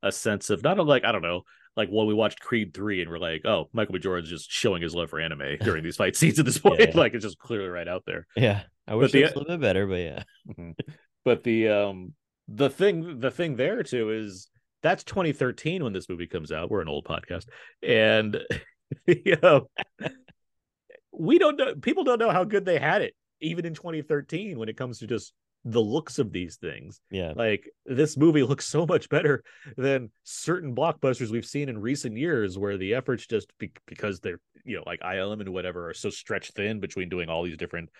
a 0.03 0.13
sense 0.13 0.51
of 0.51 0.63
not 0.63 0.79
like 0.87 1.05
I 1.05 1.13
don't 1.13 1.23
know 1.23 1.43
like 1.77 1.89
when 1.91 2.07
we 2.07 2.15
watched 2.15 2.41
Creed 2.41 2.73
three 2.75 3.03
and 3.03 3.11
we're 3.11 3.19
like 3.19 3.43
oh 3.45 3.69
Michael 3.73 3.95
B 3.95 3.99
Jordan's 4.01 4.31
just 4.31 4.51
showing 4.51 4.83
his 4.83 4.95
love 4.95 5.11
for 5.11 5.21
anime 5.21 5.57
during 5.63 5.83
these 5.85 5.97
fight 5.97 6.17
scenes 6.17 6.39
at 6.39 6.45
this 6.45 6.59
point 6.59 6.81
Yeah, 6.81 6.87
yeah. 6.95 6.97
like 6.99 7.15
it's 7.15 7.25
just 7.25 7.39
clearly 7.39 7.69
right 7.69 7.89
out 7.89 8.05
there. 8.07 8.27
Yeah, 8.37 8.63
I 8.87 8.95
wish 8.95 9.13
the- 9.13 9.21
it 9.21 9.23
was 9.25 9.33
a 9.33 9.39
little 9.39 9.57
bit 9.57 9.61
better, 9.61 9.87
but 9.87 9.95
yeah, 9.97 10.23
But 11.25 11.43
the 11.45 11.69
um 11.69 12.15
the 12.49 12.71
thing 12.71 13.19
the 13.21 13.31
thing 13.31 13.57
there 13.57 13.83
too 13.83 14.11
is 14.11 14.49
that's 14.83 15.03
2013 15.05 15.83
when 15.83 15.93
this 15.93 16.09
movie 16.09 16.29
comes 16.29 16.53
out. 16.53 16.71
We're 16.71 16.83
an 16.83 16.89
old 16.89 17.05
podcast, 17.05 17.47
and 17.83 18.41
you 19.07 19.37
know, 19.43 19.69
we 21.13 21.39
don't 21.39 21.57
know. 21.57 21.75
People 21.75 22.05
don't 22.05 22.21
know 22.21 22.31
how 22.31 22.45
good 22.45 22.65
they 22.65 22.79
had 22.79 23.03
it 23.03 23.15
even 23.41 23.67
in 23.67 23.75
2013 23.75 24.59
when 24.59 24.69
it 24.69 24.77
comes 24.77 25.01
to 25.01 25.07
just 25.07 25.33
the 25.69 25.81
looks 25.81 26.21
of 26.21 26.33
these 26.33 26.57
things. 26.57 27.01
yeah, 27.11 27.33
Like 27.35 27.69
this 27.85 28.17
movie 28.17 28.45
looks 28.45 28.67
so 28.67 28.87
much 28.87 29.09
better 29.09 29.43
than 29.77 30.11
certain 30.23 30.77
blockbusters 30.77 31.31
we've 31.31 31.45
seen 31.45 31.69
in 31.69 31.79
recent 31.79 32.17
years, 32.17 32.57
where 32.57 32.79
the 32.79 32.95
efforts 32.95 33.27
just 33.27 33.53
be- 33.59 33.73
because 33.87 34.21
they're 34.21 34.41
you 34.65 34.77
know 34.77 34.85
like 34.87 35.01
ILM 35.01 35.41
and 35.41 35.49
whatever 35.53 35.91
are 35.91 35.95
so 35.95 36.09
stretched 36.09 36.55
thin 36.55 36.79
between 36.79 37.09
doing 37.09 37.29
all 37.29 37.43
these 37.43 37.57
different 37.57 37.91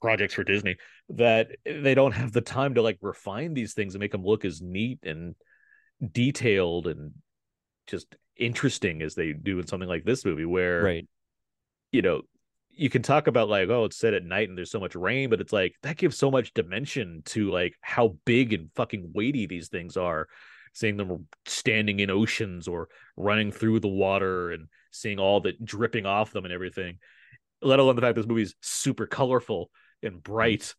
projects 0.00 0.34
for 0.34 0.44
Disney 0.44 0.76
that 1.08 1.48
they 1.64 1.94
don't 1.94 2.12
have 2.12 2.32
the 2.32 2.40
time 2.40 2.74
to 2.74 2.82
like 2.82 2.98
refine 3.02 3.52
these 3.52 3.74
things 3.74 3.94
and 3.94 4.00
make 4.00 4.12
them 4.12 4.24
look 4.24 4.44
as 4.44 4.62
neat 4.62 5.00
and 5.02 5.34
detailed 6.12 6.86
and 6.86 7.12
just 7.88 8.14
interesting 8.36 9.02
as 9.02 9.16
they 9.16 9.32
do 9.32 9.58
in 9.58 9.66
something 9.66 9.88
like 9.88 10.04
this 10.04 10.24
movie 10.24 10.44
where 10.44 10.82
right. 10.82 11.08
you 11.90 12.00
know 12.00 12.22
you 12.78 12.88
can 12.88 13.02
talk 13.02 13.26
about 13.26 13.48
like 13.48 13.68
oh 13.68 13.84
it's 13.84 13.96
set 13.96 14.14
at 14.14 14.24
night 14.24 14.48
and 14.48 14.56
there's 14.56 14.70
so 14.70 14.80
much 14.80 14.94
rain 14.94 15.28
but 15.28 15.40
it's 15.40 15.52
like 15.52 15.74
that 15.82 15.96
gives 15.96 16.16
so 16.16 16.30
much 16.30 16.54
dimension 16.54 17.22
to 17.24 17.50
like 17.50 17.74
how 17.80 18.16
big 18.24 18.52
and 18.52 18.70
fucking 18.74 19.10
weighty 19.14 19.46
these 19.46 19.68
things 19.68 19.96
are. 19.96 20.28
Seeing 20.74 20.96
them 20.96 21.26
standing 21.44 21.98
in 21.98 22.10
oceans 22.10 22.68
or 22.68 22.88
running 23.16 23.50
through 23.50 23.80
the 23.80 23.88
water 23.88 24.52
and 24.52 24.68
seeing 24.92 25.18
all 25.18 25.40
the 25.40 25.54
dripping 25.64 26.06
off 26.06 26.30
them 26.30 26.44
and 26.44 26.54
everything 26.54 26.98
let 27.62 27.78
alone 27.78 27.96
the 27.96 28.02
fact 28.02 28.16
this 28.16 28.26
movie's 28.26 28.54
super 28.60 29.06
colorful 29.06 29.70
and 30.02 30.14
mm. 30.14 30.22
bright 30.22 30.74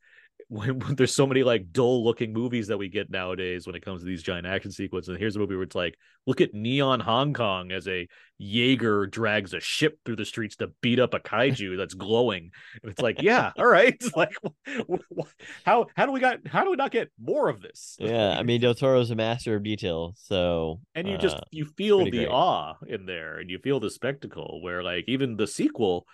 when, 0.50 0.80
when 0.80 0.96
there's 0.96 1.16
so 1.16 1.28
many 1.28 1.44
like 1.44 1.72
dull 1.72 2.04
looking 2.04 2.34
movies 2.34 2.68
that 2.68 2.78
we 2.78 2.90
get 2.90 3.10
nowadays 3.12 3.68
when 3.68 3.76
it 3.76 3.86
comes 3.86 4.02
to 4.02 4.08
these 4.08 4.24
giant 4.24 4.48
action 4.48 4.72
sequences 4.72 5.10
and 5.10 5.20
here's 5.20 5.36
a 5.36 5.40
movie 5.40 5.54
where 5.54 5.64
it's 5.64 5.76
like 5.76 5.96
look 6.26 6.42
at 6.42 6.56
neon 6.56 7.00
hong 7.00 7.34
kong 7.34 7.72
as 7.72 7.88
a 7.88 8.08
jaeger 8.40 9.06
drags 9.06 9.54
a 9.54 9.60
ship 9.60 10.00
through 10.04 10.16
the 10.16 10.26
streets 10.26 10.56
to 10.56 10.72
beat 10.82 11.00
up 11.00 11.14
a 11.14 11.20
kaiju 11.20 11.78
that's 11.78 11.94
glowing. 11.94 12.50
And 12.82 12.92
it's 12.92 13.02
like 13.02 13.22
yeah 13.22 13.52
all 13.58 13.68
right 13.68 13.94
It's 13.94 14.16
like 14.16 14.36
how 15.66 15.86
how 15.96 16.06
do 16.08 16.12
we 16.12 16.20
got 16.20 16.48
how 16.48 16.64
do 16.64 16.72
we 16.72 16.76
not 16.76 16.92
get 16.92 17.12
more 17.22 17.48
of 17.48 17.62
this? 17.62 17.96
Yeah, 18.00 18.36
I 18.38 18.44
mean 18.44 18.60
Del 18.60 18.74
Toro's 18.74 19.12
a 19.12 19.16
master 19.16 19.56
of 19.56 19.64
detail, 19.64 20.14
so 20.18 20.82
and 20.96 21.08
you 21.08 21.18
just 21.18 21.38
uh, 21.38 21.42
you 21.52 21.66
feel 21.66 22.06
the 22.06 22.12
great. 22.12 22.28
awe 22.28 22.74
in 22.88 23.06
there 23.06 23.38
and 23.38 23.50
you 23.50 23.60
feel 23.60 23.80
the 23.80 23.92
spectacle 23.92 24.62
where 24.64 24.82
like 24.82 25.06
even 25.08 25.38
the 25.38 25.48
sequel 25.48 26.06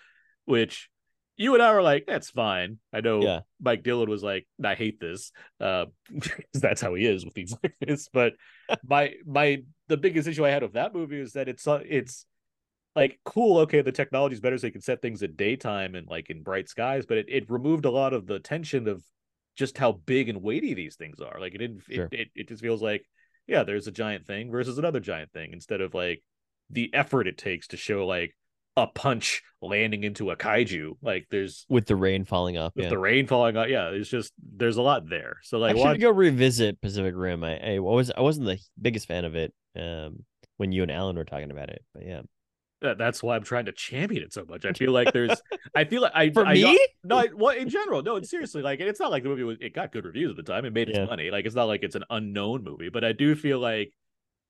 which 0.46 0.90
you 1.38 1.54
and 1.54 1.62
I 1.64 1.74
were 1.74 1.82
like 1.82 2.06
that's 2.08 2.30
fine 2.30 2.78
I 2.94 3.02
know 3.02 3.22
Yeah. 3.22 3.40
Mike 3.62 3.84
Dillon 3.84 4.10
was 4.10 4.24
like 4.24 4.48
I 4.64 4.76
hate 4.76 5.00
this 5.00 5.32
uh 5.60 5.86
that's 6.54 6.82
how 6.82 6.94
he 6.94 7.06
is 7.06 7.26
with 7.26 7.34
things 7.34 7.54
like 7.64 7.76
this 7.80 8.10
but 8.12 8.34
my 8.84 9.14
my 9.26 9.64
the 9.88 9.98
biggest 9.98 10.28
issue 10.28 10.46
I 10.46 10.50
had 10.50 10.64
with 10.64 10.74
that 10.74 10.94
movie 10.94 11.20
is 11.20 11.34
that 11.34 11.48
it's 11.50 11.68
uh, 11.68 11.80
it's 11.88 12.26
like 12.96 13.20
cool 13.26 13.58
okay 13.60 13.82
the 13.82 13.92
technology's 13.92 14.40
better 14.40 14.58
so 14.58 14.68
you 14.68 14.72
can 14.74 14.82
set 14.82 15.02
things 15.02 15.22
at 15.22 15.36
daytime 15.36 15.96
and 15.96 16.08
like 16.08 16.30
in 16.30 16.42
bright 16.44 16.70
skies 16.70 17.06
but 17.06 17.18
it, 17.18 17.26
it 17.28 17.50
removed 17.52 17.86
a 17.86 17.92
lot 17.92 18.14
of 18.14 18.26
the 18.26 18.40
tension 18.40 18.88
of 18.88 19.04
just 19.58 19.78
how 19.78 19.92
big 19.92 20.30
and 20.30 20.42
weighty 20.42 20.74
these 20.74 20.96
things 20.96 21.20
are 21.20 21.40
like 21.40 21.54
it 21.54 21.58
didn't 21.60 21.82
Sure. 21.90 22.08
it, 22.12 22.20
it, 22.22 22.28
it 22.36 22.48
just 22.50 22.62
feels 22.62 22.82
like 22.82 23.06
yeah 23.48 23.64
there's 23.64 23.88
a 23.88 23.92
giant 23.92 24.26
thing 24.26 24.50
versus 24.50 24.78
another 24.78 25.00
giant 25.02 25.32
thing 25.34 25.52
instead 25.54 25.82
of 25.82 25.94
like 25.94 26.24
the 26.70 26.90
effort 26.94 27.28
it 27.28 27.38
takes 27.38 27.68
to 27.68 27.78
show 27.78 28.06
like 28.08 28.36
a 28.78 28.88
punch 28.88 29.42
landing 29.62 30.04
into 30.04 30.32
a 30.32 30.36
kaiju 30.36 30.92
like 31.02 31.26
there's 31.32 31.66
with 31.70 31.86
the 31.86 31.96
rain 31.96 32.24
falling 32.26 32.58
off. 32.58 32.74
with 32.76 32.84
Yeah. 32.86 32.90
the 32.90 32.98
rain 33.00 33.26
falling 33.26 33.58
out 33.58 33.70
yeah 33.70 33.90
it's 33.90 34.10
just 34.10 34.34
there's 34.56 34.78
a 34.78 34.82
lot 34.82 35.10
there 35.10 35.38
so 35.44 35.58
like 35.58 35.76
I 35.76 35.80
watch 35.80 35.94
should 35.96 36.02
go 36.02 36.12
revisit 36.12 36.82
Pacific 36.82 37.14
Rim. 37.16 37.44
I, 37.44 37.76
I 37.76 37.80
was 37.80 38.12
I 38.12 38.22
wasn't 38.22 38.48
the 38.48 38.60
biggest 38.80 39.08
fan 39.08 39.26
of 39.26 39.36
it 39.36 39.54
um 39.76 40.24
when 40.58 40.72
you 40.72 40.84
and 40.84 40.92
Alan 40.92 41.16
were 41.16 41.26
talking 41.26 41.52
about 41.52 41.70
it, 41.70 41.84
but 41.94 42.06
yeah. 42.06 42.22
that's 42.82 43.22
why 43.24 43.36
I'm 43.36 43.44
trying 43.44 43.66
to 43.66 43.72
champion 43.72 44.24
it 44.24 44.32
so 44.32 44.46
much. 44.48 44.64
I 44.66 44.72
feel 44.74 44.92
like 44.92 45.12
there's, 45.12 45.42
I 45.76 45.84
feel 45.86 46.02
like 46.02 46.12
I 46.16 46.30
For 46.34 46.46
I, 46.46 46.54
me? 46.54 46.88
No, 47.04 47.18
I, 47.18 47.28
well, 47.36 47.56
in 47.58 47.68
general, 47.70 48.02
no. 48.04 48.22
Seriously, 48.22 48.62
like 48.62 48.80
it's 48.80 49.00
not 49.00 49.12
like 49.12 49.24
the 49.24 49.30
movie 49.30 49.44
was. 49.44 49.58
It 49.60 49.74
got 49.74 49.92
good 49.92 50.06
reviews 50.06 50.30
at 50.32 50.38
the 50.38 50.44
time. 50.44 50.64
It 50.66 50.72
made 50.74 50.88
its 50.90 50.98
Yeah. 50.98 51.06
money. 51.06 51.30
Like 51.32 51.46
it's 51.46 51.56
not 51.56 51.66
like 51.66 51.84
it's 51.84 51.96
an 51.96 52.04
unknown 52.10 52.64
movie. 52.64 52.90
But 52.90 53.04
I 53.04 53.12
do 53.12 53.36
feel 53.36 53.60
like 53.60 53.92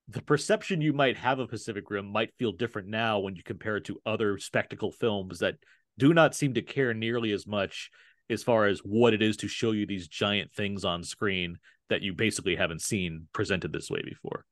the 0.07 0.22
perception 0.22 0.82
you 0.82 0.94
might 0.94 1.18
have 1.18 1.40
of 1.40 1.49
Pacific 1.49 1.90
Rim 1.90 2.06
might 2.06 2.34
feel 2.38 2.52
different 2.52 2.88
now 2.88 3.19
when 3.19 3.36
you 3.36 3.44
compare 3.44 3.77
it 3.77 3.86
to 3.86 3.99
other 4.06 4.38
spectacle 4.38 4.91
films 4.91 5.40
that 5.40 5.56
do 5.98 6.14
not 6.14 6.36
seem 6.36 6.53
to 6.53 6.61
care 6.61 6.94
nearly 6.94 7.32
as 7.32 7.48
much 7.48 7.90
as 8.30 8.44
far 8.44 8.65
as 8.65 8.80
what 8.80 9.14
it 9.14 9.22
is 9.22 9.38
to 9.38 9.48
show 9.48 9.72
you 9.72 9.86
these 9.86 10.07
giant 10.07 10.52
things 10.52 10.84
on 10.84 11.03
screen 11.03 11.57
that 11.90 12.02
you 12.02 12.14
basically 12.14 12.56
haven't 12.56 12.82
seen 12.82 13.27
presented 13.34 13.72
this 13.72 13.90
way 13.90 14.02
before. 14.03 14.45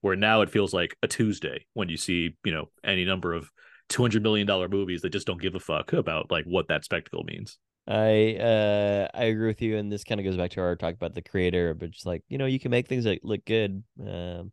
Where 0.00 0.16
now 0.16 0.42
it 0.42 0.50
feels 0.50 0.72
like 0.72 0.96
a 1.02 1.08
Tuesday 1.08 1.66
when 1.74 1.88
you 1.88 1.96
see, 1.96 2.36
you 2.44 2.52
know, 2.52 2.66
any 2.84 3.04
number 3.04 3.32
of 3.32 3.50
two 3.88 4.02
hundred 4.02 4.22
million 4.22 4.46
dollar 4.46 4.68
movies 4.68 5.02
that 5.02 5.10
just 5.10 5.26
don't 5.26 5.40
give 5.40 5.54
a 5.54 5.60
fuck 5.60 5.92
about 5.92 6.30
like 6.30 6.44
what 6.44 6.68
that 6.68 6.84
spectacle 6.84 7.24
means. 7.24 7.58
I 7.88 8.36
uh 8.36 9.08
I 9.14 9.24
agree 9.24 9.46
with 9.46 9.62
you, 9.62 9.76
and 9.76 9.90
this 9.90 10.04
kind 10.04 10.20
of 10.20 10.24
goes 10.24 10.36
back 10.36 10.50
to 10.52 10.60
our 10.60 10.76
talk 10.76 10.94
about 10.94 11.14
the 11.14 11.22
creator, 11.22 11.74
but 11.74 11.90
just 11.90 12.06
like 12.06 12.22
you 12.28 12.38
know, 12.38 12.46
you 12.46 12.58
can 12.60 12.70
make 12.70 12.88
things 12.88 13.04
that 13.04 13.24
look 13.24 13.44
good, 13.44 13.82
um, 14.00 14.52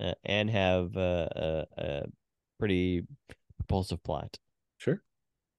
uh, 0.00 0.14
and 0.24 0.48
have 0.50 0.96
uh, 0.96 1.28
a, 1.36 1.64
a 1.78 2.02
pretty 2.58 3.04
propulsive 3.58 4.02
plot. 4.02 4.38
Sure. 4.78 5.02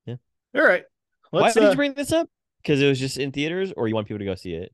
Yeah. 0.06 0.16
All 0.56 0.64
right. 0.64 0.84
Why 1.30 1.42
Let's 1.42 1.54
did 1.54 1.64
uh, 1.64 1.70
you 1.70 1.76
bring 1.76 1.94
this 1.94 2.12
up? 2.12 2.30
Because 2.62 2.82
it 2.82 2.88
was 2.88 3.00
just 3.00 3.18
in 3.18 3.32
theaters, 3.32 3.72
or 3.78 3.88
you 3.88 3.96
want 3.96 4.08
people 4.08 4.20
to 4.20 4.26
go 4.26 4.36
see 4.36 4.54
it? 4.54 4.72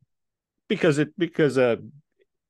because 0.69 0.97
it 0.97 1.17
because 1.17 1.57
uh 1.57 1.77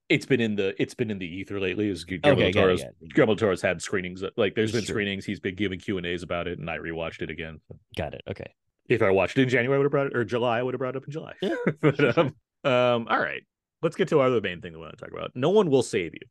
it's 0.10 0.26
been 0.26 0.42
in 0.42 0.56
the 0.56 0.74
it's 0.82 0.96
been 0.96 1.12
in 1.12 1.20
the 1.20 1.28
ether 1.28 1.60
lately. 1.60 1.88
Is 1.90 2.04
Guillermo 2.04 2.42
Okay, 2.42 2.52
del 2.52 2.64
got 2.64 2.72
it, 2.72 2.78
got 2.80 2.88
it. 3.02 3.14
Guillermo 3.14 3.36
Toro's 3.36 3.62
had 3.62 3.82
screenings 3.82 4.24
like 4.38 4.56
there's 4.56 4.72
been 4.72 4.82
Sure. 4.84 4.94
screenings. 4.96 5.26
He's 5.26 5.40
been 5.40 5.54
giving 5.56 5.78
Q 5.80 5.98
and 5.98 6.06
A's 6.06 6.24
about 6.24 6.48
it, 6.48 6.58
and 6.58 6.70
I 6.70 6.78
rewatched 6.78 7.22
it 7.22 7.30
again. 7.30 7.60
Got 7.96 8.14
it. 8.16 8.22
Okay. 8.28 8.52
If 8.90 9.02
I 9.04 9.12
watched 9.12 9.38
it 9.38 9.44
in 9.44 9.50
January, 9.50 9.76
I 9.76 9.78
would 9.80 9.84
have 9.86 9.92
brought 9.92 10.08
it 10.08 10.16
or 10.16 10.24
July, 10.24 10.60
I 10.60 10.64
would 10.64 10.74
have 10.74 10.80
brought 10.80 10.96
it 10.96 10.98
up 10.98 11.04
in 11.06 11.12
July. 11.12 11.34
Yeah, 11.42 11.56
but 11.82 11.96
sure. 11.98 12.14
um, 12.18 12.28
um, 12.64 13.08
all 13.10 13.20
right, 13.20 13.44
let's 13.84 13.96
get 13.98 14.08
to 14.08 14.20
our 14.22 14.28
other 14.28 14.40
main 14.42 14.62
thing 14.62 14.72
we 14.74 14.80
want 14.80 14.98
to 14.98 15.04
talk 15.04 15.12
about. 15.14 15.32
No 15.36 15.50
one 15.50 15.70
will 15.70 15.84
save 15.84 16.14
you. 16.14 16.22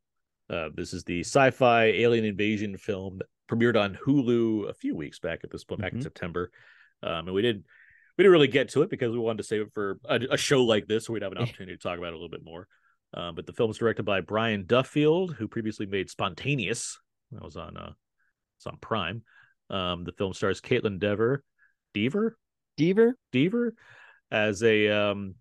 Uh, 0.49 0.69
this 0.75 0.93
is 0.93 1.05
the 1.05 1.21
sci-fi 1.21 1.85
alien 1.87 2.25
invasion 2.25 2.77
film 2.77 3.19
that 3.19 3.27
premiered 3.51 3.81
on 3.81 3.99
Hulu 4.07 4.69
a 4.69 4.75
few 4.75 4.95
weeks 4.95 5.19
back 5.19 5.41
at 5.45 5.51
this 5.51 5.65
point, 5.65 5.81
back 5.81 5.93
in 5.93 5.99
Mhm. 5.99 6.05
September. 6.05 6.51
Um, 7.03 7.27
and 7.27 7.35
we 7.35 7.43
did 7.43 7.65
we 8.17 8.23
didn't 8.23 8.33
really 8.33 8.49
get 8.49 8.71
to 8.71 8.81
it 8.81 8.89
because 8.89 9.13
we 9.13 9.19
wanted 9.19 9.39
to 9.39 9.43
save 9.45 9.61
it 9.61 9.73
for 9.75 9.99
a, 10.07 10.19
a 10.31 10.37
show 10.39 10.65
like 10.65 10.87
this, 10.87 11.05
so 11.05 11.13
we'd 11.13 11.23
have 11.23 11.33
an 11.33 11.39
opportunity 11.39 11.77
to 11.77 11.83
talk 11.83 11.99
about 11.99 12.09
it 12.09 12.15
a 12.15 12.17
little 12.17 12.31
bit 12.31 12.45
more. 12.45 12.67
Uh, 13.13 13.31
but 13.33 13.47
the 13.47 13.53
film 13.53 13.71
is 13.71 13.77
directed 13.77 14.05
by 14.05 14.23
Brian 14.23 14.65
Duffield, 14.65 15.35
who 15.35 15.47
previously 15.49 15.85
made 15.87 16.09
Spontaneous. 16.09 16.99
That 17.33 17.43
was 17.43 17.57
on 17.57 17.77
uh, 17.77 17.93
it's 18.57 18.67
on 18.67 18.79
Prime. 18.81 19.23
Um, 19.69 20.05
the 20.05 20.13
film 20.13 20.33
stars 20.33 20.61
Kaitlyn 20.63 20.99
Dever, 20.99 21.45
Dever, 21.93 22.39
Deaver? 22.79 23.13
Deaver 23.33 23.73
as 24.31 24.63
a 24.63 24.89
um 24.89 25.35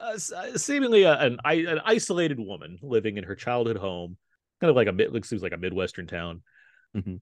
a, 0.00 0.18
seemingly 0.58 1.02
a, 1.04 1.12
an 1.18 1.38
an 1.44 1.80
isolated 1.84 2.38
woman 2.40 2.78
living 2.82 3.18
in 3.18 3.24
her 3.24 3.34
childhood 3.36 3.76
home, 3.76 4.16
kind 4.62 4.70
of 4.70 4.76
like 4.76 4.88
a 4.88 4.92
mid 4.92 5.12
looks 5.12 5.28
seems 5.28 5.42
like 5.42 5.52
a 5.52 5.58
midwestern 5.58 6.06
town. 6.06 6.40
Mhm. 6.96 7.20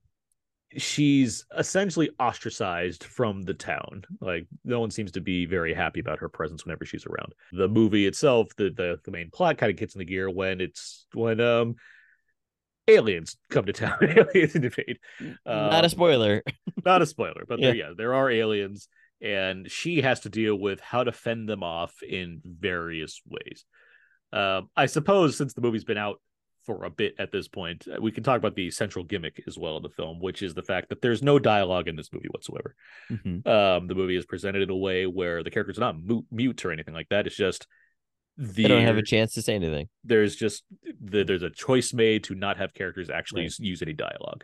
She's 0.77 1.43
essentially 1.57 2.11
ostracized 2.17 3.03
from 3.03 3.41
the 3.41 3.53
town. 3.53 4.03
Like 4.21 4.47
no 4.63 4.79
one 4.79 4.89
seems 4.91 5.11
to 5.13 5.21
be 5.21 5.45
very 5.45 5.73
happy 5.73 5.99
about 5.99 6.19
her 6.19 6.29
presence 6.29 6.63
whenever 6.63 6.85
she's 6.85 7.05
around. 7.05 7.33
The 7.51 7.67
movie 7.67 8.07
itself, 8.07 8.55
the 8.55 8.69
the, 8.69 8.97
the 9.03 9.11
main 9.11 9.31
plot 9.31 9.57
kind 9.57 9.69
of 9.69 9.75
gets 9.75 9.95
in 9.95 9.99
the 9.99 10.05
gear 10.05 10.29
when 10.29 10.61
it's 10.61 11.07
when 11.13 11.41
um 11.41 11.75
aliens 12.87 13.37
come 13.49 13.65
to 13.65 13.73
town. 13.73 13.97
aliens 14.01 14.55
invade. 14.55 14.99
Not 15.45 15.79
Um, 15.79 15.85
a 15.85 15.89
spoiler. 15.89 16.43
not 16.85 17.01
a 17.01 17.05
spoiler, 17.05 17.43
but 17.47 17.59
Yeah. 17.59 17.67
there, 17.67 17.75
yeah, 17.75 17.91
there 17.97 18.13
are 18.13 18.29
aliens, 18.29 18.87
and 19.21 19.69
she 19.69 20.01
has 20.01 20.21
to 20.21 20.29
deal 20.29 20.55
with 20.55 20.79
how 20.79 21.03
to 21.03 21.11
fend 21.11 21.49
them 21.49 21.63
off 21.63 21.93
in 22.01 22.41
various 22.45 23.21
ways. 23.27 23.65
Um, 24.33 24.69
I 24.77 24.85
suppose 24.85 25.35
since 25.37 25.53
the 25.53 25.61
movie's 25.61 25.83
been 25.83 25.97
out 25.97 26.21
for 26.65 26.85
a 26.85 26.89
bit 26.89 27.15
at 27.17 27.31
this 27.31 27.47
point, 27.47 27.87
uh, 27.87 27.99
we 28.01 28.11
can 28.11 28.23
talk 28.23 28.37
about 28.37 28.55
the 28.55 28.69
central 28.71 29.03
gimmick 29.03 29.41
as 29.47 29.57
well 29.57 29.77
of 29.77 29.83
the 29.83 29.89
film, 29.89 30.19
which 30.19 30.41
is 30.43 30.53
the 30.53 30.61
fact 30.63 30.89
that 30.89 31.01
there's 31.01 31.23
no 31.23 31.39
dialogue 31.39 31.87
in 31.87 31.95
this 31.95 32.13
movie 32.13 32.27
whatsoever. 32.29 32.75
Mhm. 33.09 33.47
Um, 33.47 33.87
the 33.87 33.95
movie 33.95 34.15
is 34.15 34.25
presented 34.25 34.61
in 34.61 34.69
a 34.69 34.75
way 34.77 35.05
where 35.07 35.41
the 35.43 35.49
character's 35.51 35.77
are 35.77 35.81
not 35.81 36.01
mute, 36.03 36.25
mute 36.31 36.63
or 36.65 36.71
anything 36.71 36.93
like 36.93 37.09
that. 37.09 37.25
It's 37.27 37.35
just 37.35 37.67
the 38.37 38.63
They 38.63 38.67
don't 38.69 38.83
have 38.85 38.97
a 38.97 39.03
chance 39.03 39.33
to 39.33 39.41
say 39.41 39.55
anything. 39.55 39.89
there's 40.03 40.35
just 40.35 40.63
the, 41.01 41.23
there's 41.23 41.43
a 41.43 41.49
choice 41.49 41.93
made 41.93 42.23
to 42.25 42.35
not 42.35 42.57
have 42.57 42.73
characters 42.73 43.09
actually 43.09 43.43
Right. 43.43 43.59
use 43.59 43.81
any 43.81 43.93
dialogue. 43.93 44.43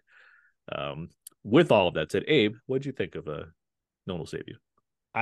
Um, 0.71 1.09
with 1.43 1.71
all 1.71 1.87
of 1.87 1.93
that 1.93 2.11
said, 2.11 2.23
Abe, 2.27 2.55
what'd 2.65 2.85
you 2.85 2.91
think 2.91 3.15
of 3.15 3.27
uh, 3.27 3.45
No 4.05 4.15
One 4.15 4.19
Will 4.19 4.25
Save 4.27 4.43
You? 4.47 4.55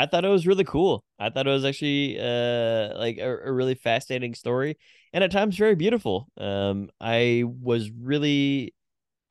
I 0.01 0.05
thought 0.05 0.25
it 0.25 0.29
was 0.29 0.47
really 0.47 0.63
cool. 0.63 1.03
I 1.19 1.29
thought 1.29 1.47
it 1.47 1.51
was 1.51 1.65
actually 1.65 2.19
uh 2.19 2.97
like 2.97 3.17
a, 3.17 3.37
a 3.45 3.51
really 3.51 3.75
fascinating 3.75 4.33
story 4.33 4.77
and 5.13 5.23
at 5.23 5.31
times 5.31 5.57
very 5.57 5.75
beautiful. 5.75 6.27
Um 6.37 6.89
I 6.99 7.43
was 7.45 7.91
really 7.91 8.73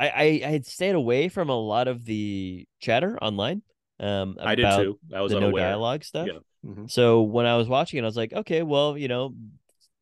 I, 0.01 0.09
I 0.09 0.25
I 0.47 0.51
had 0.51 0.67
stayed 0.67 0.95
away 0.95 1.29
from 1.29 1.51
a 1.51 1.59
lot 1.59 1.89
of 1.89 2.05
the 2.05 2.67
chatter 2.81 3.19
online. 3.23 3.63
Um 4.01 4.37
I 4.41 4.55
did 4.55 4.71
too. 4.71 4.99
I 5.15 5.21
was 5.21 5.33
the 5.33 5.41
no 5.41 5.53
dialogue 5.53 6.05
stuff. 6.05 6.29
Yeah. 6.29 6.71
Mhm. 6.71 6.91
So 6.91 7.23
when 7.23 7.47
I 7.47 7.57
was 7.57 7.69
watching 7.69 7.99
it, 7.99 8.03
I 8.03 8.07
was 8.07 8.17
like, 8.17 8.33
okay, 8.33 8.63
well, 8.63 8.97
you 8.97 9.09
know, 9.09 9.35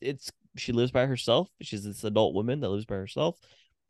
it's 0.01 0.30
she 0.56 0.72
lives 0.72 0.93
by 0.93 1.06
herself. 1.06 1.48
She's 1.60 1.84
this 1.84 2.05
adult 2.05 2.34
woman 2.34 2.60
that 2.60 2.68
lives 2.68 2.84
by 2.84 2.97
herself, 2.97 3.36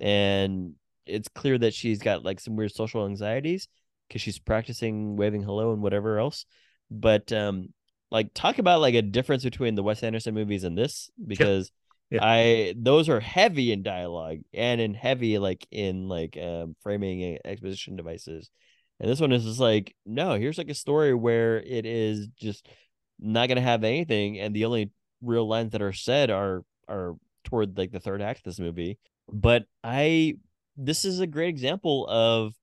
and 0.00 0.74
it's 1.06 1.28
clear 1.28 1.58
that 1.58 1.74
she's 1.74 1.98
got 1.98 2.24
like 2.24 2.40
some 2.40 2.56
weird 2.56 2.72
social 2.72 3.04
anxieties 3.06 3.68
because 4.08 4.20
she's 4.22 4.38
practicing 4.38 5.16
waving 5.16 5.42
hello 5.42 5.72
and 5.72 5.82
whatever 5.82 6.18
else. 6.18 6.46
But 6.90 7.32
um, 7.32 7.68
like 8.10 8.34
talk 8.34 8.58
about 8.58 8.80
like 8.80 8.94
a 8.94 9.02
difference 9.02 9.44
between 9.44 9.74
the 9.74 9.82
Wes 9.82 10.02
Anderson 10.02 10.34
movies 10.34 10.64
and 10.64 10.76
this 10.76 11.10
because 11.26 11.70
Yeah. 12.10 12.20
I 12.22 12.74
those 12.76 13.08
are 13.08 13.20
heavy 13.20 13.72
in 13.72 13.82
dialogue 13.82 14.38
and 14.52 14.80
in 14.80 14.92
heavy 14.94 15.38
like 15.38 15.66
in 15.70 16.08
like 16.08 16.36
um 16.36 16.76
framing 16.82 17.38
exposition 17.44 17.96
devices. 17.96 18.50
And 19.00 19.10
this 19.10 19.20
one 19.20 19.32
is 19.32 19.44
just 19.44 19.58
like, 19.60 19.96
no, 20.06 20.34
here's 20.34 20.58
like 20.58 20.68
a 20.68 20.74
story 20.74 21.14
where 21.14 21.58
it 21.60 21.86
is 21.86 22.28
just 22.38 22.68
not 23.18 23.48
gonna 23.48 23.60
have 23.62 23.82
anything, 23.84 24.38
and 24.38 24.54
the 24.54 24.66
only 24.66 24.90
real 25.22 25.48
lines 25.48 25.72
that 25.72 25.82
are 25.82 25.92
said 25.92 26.30
are 26.30 26.64
are 26.88 27.14
toward 27.44 27.78
like 27.78 27.92
the 27.92 28.00
third 28.00 28.20
act 28.22 28.40
of 28.40 28.44
this 28.44 28.60
movie. 28.60 28.98
But 29.32 29.64
I 29.82 30.34
this 30.76 31.04
is 31.04 31.20
a 31.20 31.26
great 31.26 31.48
example 31.48 32.06
of 32.08 32.54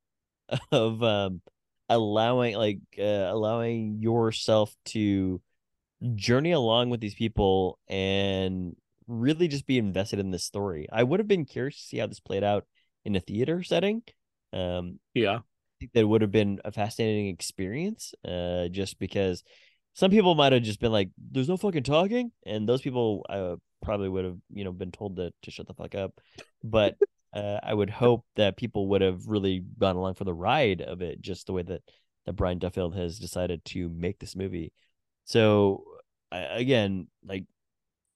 of 0.72 1.02
um 1.04 1.42
allowing 1.90 2.56
like 2.56 2.80
uh, 2.98 3.28
allowing 3.30 4.00
yourself 4.00 4.76
to 4.86 5.42
journey 6.16 6.52
along 6.52 6.90
with 6.90 7.00
these 7.02 7.16
people 7.16 7.80
and 7.88 8.76
really 9.08 9.48
just 9.48 9.66
be 9.68 9.78
invested 9.78 10.20
in 10.20 10.32
this 10.32 10.44
story. 10.44 10.88
I 10.92 11.04
would 11.04 11.20
have 11.20 11.28
been 11.28 11.46
curious 11.46 11.76
to 11.78 11.84
see 11.84 11.98
how 11.98 12.08
this 12.08 12.20
played 12.20 12.44
out 12.44 12.66
in 13.06 13.16
a 13.16 13.20
theater 13.20 13.64
setting. 13.64 14.04
Um, 14.54 15.00
Yeah. 15.14 15.38
I 15.38 15.76
think 15.80 15.94
that 15.94 16.08
would 16.08 16.22
have 16.22 16.32
been 16.32 16.60
a 16.66 16.72
fascinating 16.72 17.28
experience. 17.28 18.14
Uh, 18.28 18.68
just 18.68 19.00
because 19.00 19.44
some 19.94 20.12
people 20.12 20.36
might 20.36 20.54
have 20.54 20.64
just 20.64 20.80
been 20.80 20.92
like, 20.92 21.10
"There's 21.18 21.50
no 21.50 21.58
fucking 21.58 21.84
talking," 21.84 22.32
and 22.46 22.68
those 22.68 22.82
people 22.82 23.26
uh, 23.30 23.56
probably 23.82 24.10
would 24.10 24.26
have, 24.26 24.38
you 24.54 24.64
know, 24.64 24.72
been 24.72 24.92
told 24.92 25.16
to 25.18 25.32
to 25.44 25.52
shut 25.52 25.68
the 25.68 25.74
fuck 25.74 25.96
up. 25.96 26.14
But 26.64 26.96
uh, 27.34 27.60
I 27.62 27.74
would 27.74 27.90
hope 27.90 28.26
that 28.36 28.58
people 28.58 28.88
would 28.90 29.02
have 29.02 29.28
really 29.28 29.64
gone 29.78 29.96
along 29.96 30.16
for 30.16 30.24
the 30.24 30.34
ride 30.34 30.82
of 30.82 31.02
it, 31.02 31.22
just 31.22 31.48
the 31.48 31.54
way 31.54 31.64
that 31.64 31.82
that 32.26 32.34
Brian 32.34 32.60
Duffield 32.60 32.96
has 32.96 33.20
decided 33.20 33.64
to 33.66 33.90
make 33.90 34.20
this 34.20 34.36
movie. 34.36 34.74
So 35.26 35.84
I, 36.32 36.40
again, 36.40 37.08
like 37.24 37.46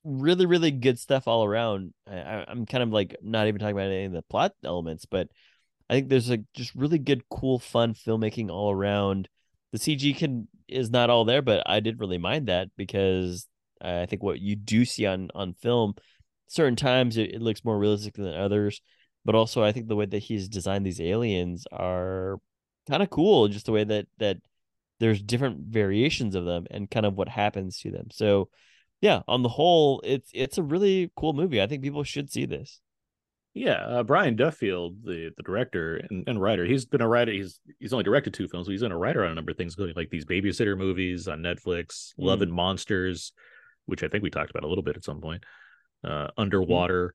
really, 0.03 0.45
really 0.45 0.71
good 0.71 0.99
stuff 0.99 1.27
all 1.27 1.45
around. 1.45 1.93
I, 2.07 2.45
I'm 2.47 2.65
kind 2.65 2.83
of 2.83 2.89
like 2.89 3.15
not 3.21 3.47
even 3.47 3.59
talking 3.59 3.75
about 3.75 3.91
any 3.91 4.05
of 4.05 4.11
the 4.11 4.21
plot 4.23 4.53
elements, 4.63 5.05
but 5.05 5.29
I 5.89 5.93
think 5.93 6.09
there's 6.09 6.29
like 6.29 6.43
just 6.53 6.75
really 6.75 6.99
good, 6.99 7.23
cool, 7.29 7.59
fun 7.59 7.93
filmmaking 7.93 8.49
all 8.49 8.71
around. 8.71 9.29
The 9.71 9.79
CG 9.79 10.17
can 10.17 10.47
is 10.67 10.89
not 10.89 11.09
all 11.09 11.25
there, 11.25 11.41
but 11.41 11.63
I 11.67 11.79
didn't 11.79 11.99
really 11.99 12.17
mind 12.17 12.47
that 12.47 12.69
because 12.77 13.47
I 13.81 14.05
think 14.05 14.23
what 14.23 14.39
you 14.39 14.55
do 14.55 14.85
see 14.85 15.05
on 15.05 15.29
on 15.35 15.53
film, 15.53 15.95
certain 16.47 16.75
times 16.75 17.17
it, 17.17 17.31
it 17.31 17.41
looks 17.41 17.65
more 17.65 17.77
realistic 17.77 18.15
than 18.15 18.33
others. 18.33 18.81
But 19.25 19.35
also, 19.35 19.63
I 19.63 19.71
think 19.71 19.87
the 19.87 19.95
way 19.95 20.05
that 20.05 20.19
he's 20.19 20.49
designed 20.49 20.85
these 20.85 21.01
aliens 21.01 21.65
are 21.71 22.39
kind 22.89 23.01
of 23.03 23.09
cool. 23.09 23.47
Just 23.47 23.65
the 23.65 23.71
way 23.71 23.83
that 23.83 24.07
that 24.17 24.37
there's 24.99 25.21
different 25.21 25.59
variations 25.67 26.35
of 26.35 26.45
them 26.45 26.65
and 26.71 26.89
kind 26.89 27.05
of 27.05 27.15
what 27.15 27.29
happens 27.29 27.79
to 27.79 27.91
them. 27.91 28.07
So, 28.11 28.49
yeah, 29.01 29.21
on 29.27 29.41
the 29.43 29.49
whole, 29.49 30.01
it's 30.03 30.29
it's 30.33 30.57
a 30.57 30.63
really 30.63 31.11
cool 31.15 31.33
movie. 31.33 31.61
I 31.61 31.67
think 31.67 31.83
people 31.83 32.03
should 32.03 32.31
see 32.31 32.45
this. 32.45 32.79
Yeah, 33.55 33.85
uh, 33.85 34.03
Brian 34.03 34.35
Duffield, 34.35 35.03
the 35.03 35.29
the 35.37 35.43
director 35.43 36.01
and, 36.09 36.23
and 36.27 36.41
writer, 36.41 36.65
he's 36.65 36.85
been 36.85 37.01
a 37.01 37.07
writer. 37.07 37.31
He's 37.31 37.59
he's 37.79 37.93
only 37.93 38.03
directed 38.03 38.33
two 38.33 38.47
films, 38.47 38.65
but 38.67 38.71
he's 38.71 38.81
been 38.81 38.91
a 38.91 38.97
writer 38.97 39.23
on 39.23 39.31
a 39.31 39.35
number 39.35 39.51
of 39.51 39.57
things, 39.57 39.73
including 39.73 39.95
like 39.95 40.09
these 40.09 40.25
babysitter 40.25 40.75
movies 40.77 41.27
on 41.27 41.39
Netflix, 41.41 42.13
Love 42.17 42.39
Mm. 42.39 42.43
and 42.43 42.53
Monsters, 42.53 43.31
which 43.85 44.03
I 44.03 44.07
think 44.07 44.23
we 44.23 44.31
talked 44.31 44.49
about 44.49 44.63
a 44.63 44.67
little 44.67 44.83
bit 44.83 44.97
at 44.97 45.03
some 45.03 45.21
point. 45.21 45.43
Uh, 46.03 46.29
Underwater, 46.35 47.13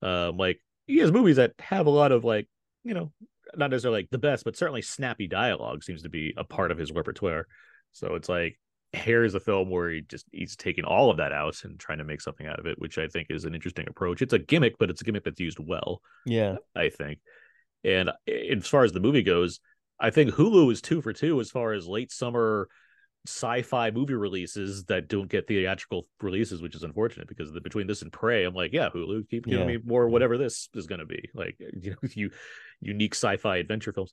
um, 0.00 0.38
like 0.38 0.58
he 0.86 0.98
has 0.98 1.12
movies 1.12 1.36
that 1.36 1.52
have 1.58 1.86
a 1.86 1.90
lot 1.90 2.12
of 2.12 2.24
like 2.24 2.48
you 2.84 2.94
know 2.94 3.12
not 3.56 3.70
necessarily 3.70 4.00
like 4.00 4.10
the 4.10 4.18
best, 4.18 4.44
but 4.44 4.56
certainly 4.56 4.82
snappy 4.82 5.26
dialogue 5.26 5.84
seems 5.84 6.02
to 6.02 6.08
be 6.08 6.34
a 6.36 6.44
part 6.44 6.70
of 6.70 6.78
his 6.78 6.92
repertoire. 6.92 7.46
So 7.92 8.14
it's 8.14 8.28
like 8.28 8.58
here's 8.92 9.34
a 9.34 9.40
film 9.40 9.70
where 9.70 9.90
he 9.90 10.02
just 10.02 10.26
he's 10.32 10.56
taking 10.56 10.84
all 10.84 11.10
of 11.10 11.16
that 11.16 11.32
out 11.32 11.64
and 11.64 11.78
trying 11.78 11.98
to 11.98 12.04
make 12.04 12.20
something 12.20 12.46
out 12.46 12.60
of 12.60 12.66
it, 12.66 12.78
which 12.78 12.98
I 12.98 13.08
think 13.08 13.28
is 13.30 13.44
an 13.44 13.54
interesting 13.54 13.86
approach. 13.88 14.22
It's 14.22 14.32
a 14.32 14.38
gimmick, 14.38 14.76
but 14.78 14.90
it's 14.90 15.00
a 15.00 15.04
gimmick 15.04 15.24
that's 15.24 15.40
used 15.40 15.58
well. 15.58 16.00
Yeah, 16.26 16.56
I 16.74 16.88
think. 16.88 17.18
And 17.82 18.10
eh, 18.26 18.54
as 18.56 18.66
far 18.66 18.84
as 18.84 18.92
the 18.92 19.00
movie 19.00 19.22
goes, 19.22 19.60
I 20.00 20.10
think 20.10 20.32
Hulu 20.32 20.72
is 20.72 20.80
two 20.80 21.02
for 21.02 21.12
two 21.12 21.40
as 21.40 21.50
far 21.50 21.72
as 21.72 21.86
late 21.86 22.12
summer 22.12 22.68
sci-fi 23.26 23.90
movie 23.90 24.14
releases 24.14 24.84
that 24.84 25.08
don't 25.08 25.30
get 25.30 25.46
theatrical 25.46 26.06
releases, 26.20 26.60
which 26.60 26.74
is 26.74 26.82
unfortunate 26.82 27.26
because 27.26 27.50
the, 27.52 27.60
between 27.60 27.86
this 27.86 28.02
and 28.02 28.12
Prey, 28.12 28.44
I'm 28.44 28.54
like, 28.54 28.72
yeah, 28.72 28.90
Hulu, 28.94 29.28
keep 29.28 29.46
giving 29.46 29.66
Yeah. 29.66 29.78
me 29.78 29.82
more 29.84 30.08
whatever 30.08 30.36
this 30.36 30.68
is 30.74 30.86
going 30.86 30.98
to 30.98 31.06
be, 31.06 31.30
like 31.34 31.56
you 31.80 31.92
know, 31.92 32.08
you 32.14 32.30
unique 32.80 33.14
sci-fi 33.14 33.56
adventure 33.56 33.92
films. 33.92 34.12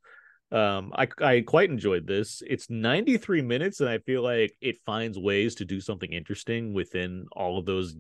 Um, 0.51 0.91
I 0.95 1.07
I 1.21 1.41
quite 1.41 1.69
enjoyed 1.69 2.07
this. 2.07 2.41
It's 2.45 2.69
93 2.69 3.41
minutes, 3.41 3.79
and 3.79 3.89
I 3.89 3.99
feel 3.99 4.21
like 4.21 4.53
it 4.61 4.77
finds 4.85 5.17
ways 5.17 5.55
to 5.55 5.65
do 5.65 5.79
something 5.79 6.11
interesting 6.11 6.73
within 6.73 7.25
all 7.31 7.57
of 7.57 7.65
those, 7.65 7.95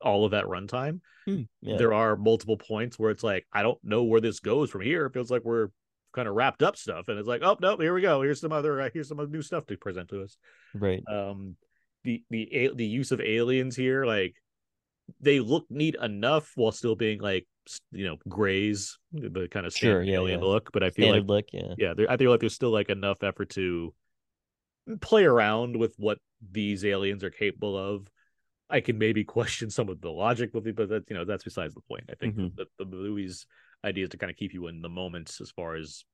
all 0.00 0.24
of 0.24 0.32
that 0.32 0.44
runtime 0.44 1.00
Hmm, 1.26 1.42
yeah. 1.60 1.76
there 1.76 1.92
are 1.92 2.16
multiple 2.16 2.56
points 2.56 2.98
where 2.98 3.10
it's 3.10 3.22
like 3.22 3.46
I 3.52 3.62
don't 3.62 3.78
know 3.84 4.04
where 4.04 4.20
this 4.20 4.40
goes 4.40 4.70
from 4.70 4.80
here. 4.80 5.06
It 5.06 5.12
feels 5.12 5.30
like 5.30 5.44
we're 5.44 5.68
kind 6.12 6.28
of 6.28 6.34
wrapped 6.34 6.62
up 6.62 6.76
stuff, 6.76 7.08
and 7.08 7.18
it's 7.18 7.28
like, 7.28 7.42
oh 7.42 7.56
no, 7.60 7.76
here 7.76 7.94
we 7.94 8.00
go. 8.02 8.22
Here's 8.22 8.40
some 8.40 8.52
other, 8.52 8.80
uh, 8.80 8.90
here's 8.92 9.08
some 9.08 9.20
other 9.20 9.30
new 9.30 9.42
stuff 9.42 9.66
to 9.66 9.76
present 9.76 10.08
to 10.10 10.22
us. 10.22 10.36
right. 10.74 11.02
Um, 11.10 11.56
the 12.04 12.22
the 12.30 12.70
the 12.74 12.86
use 12.86 13.12
of 13.12 13.20
aliens 13.20 13.76
here, 13.76 14.04
like 14.06 14.34
they 15.20 15.40
look 15.40 15.66
neat 15.70 15.96
enough 16.00 16.50
while 16.54 16.72
still 16.72 16.94
being 16.96 17.20
like 17.20 17.46
you 17.92 18.06
know 18.06 18.16
grays, 18.28 18.98
the 19.12 19.48
kind 19.50 19.66
of 19.66 19.74
Sure, 19.74 20.02
yeah, 20.02 20.14
alien 20.14 20.40
yeah. 20.40 20.46
look. 20.46 20.70
But 20.72 20.82
I 20.82 20.90
feel 20.90 21.06
Standard 21.06 21.28
like 21.28 21.28
look, 21.28 21.44
yeah. 21.52 21.74
yeah, 21.98 22.06
I 22.08 22.16
feel 22.16 22.30
like 22.30 22.40
there's 22.40 22.54
still 22.54 22.70
like 22.70 22.88
enough 22.88 23.22
effort 23.22 23.50
to 23.50 23.92
play 25.00 25.24
around 25.24 25.76
with 25.76 25.94
what 25.98 26.18
these 26.50 26.84
aliens 26.84 27.22
are 27.22 27.30
capable 27.30 27.76
of. 27.76 28.08
I 28.68 28.80
can 28.80 28.98
maybe 28.98 29.24
question 29.38 29.68
some 29.70 29.88
of 29.88 30.00
the 30.00 30.10
logic 30.10 30.54
with 30.54 30.66
it, 30.66 30.76
but 30.76 30.88
that 30.88 31.04
you 31.08 31.16
know 31.16 31.24
that's 31.24 31.44
besides 31.44 31.74
the 31.74 31.80
point. 31.82 32.04
I 32.10 32.14
think 32.14 32.36
Mhm. 32.36 32.56
that 32.56 32.68
the 32.78 32.84
movie's 32.86 33.46
idea 33.84 34.04
is 34.04 34.10
to 34.10 34.18
kind 34.18 34.30
of 34.30 34.36
keep 34.36 34.52
you 34.52 34.66
in 34.66 34.82
the 34.82 34.88
moments 34.88 35.40
as 35.40 35.50
far 35.50 35.76
as 35.76 36.04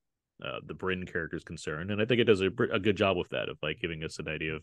uh, 0.44 0.60
the 0.64 0.74
Brynn 0.74 1.10
character 1.10 1.36
is 1.36 1.44
concerned, 1.44 1.90
and 1.90 2.00
I 2.00 2.04
think 2.04 2.20
it 2.20 2.24
does 2.24 2.40
a, 2.40 2.50
a 2.72 2.78
good 2.78 2.96
job 2.96 3.16
with 3.16 3.30
that 3.30 3.48
of 3.48 3.58
like 3.62 3.80
giving 3.80 4.04
us 4.04 4.18
an 4.18 4.28
idea 4.28 4.56
of 4.56 4.62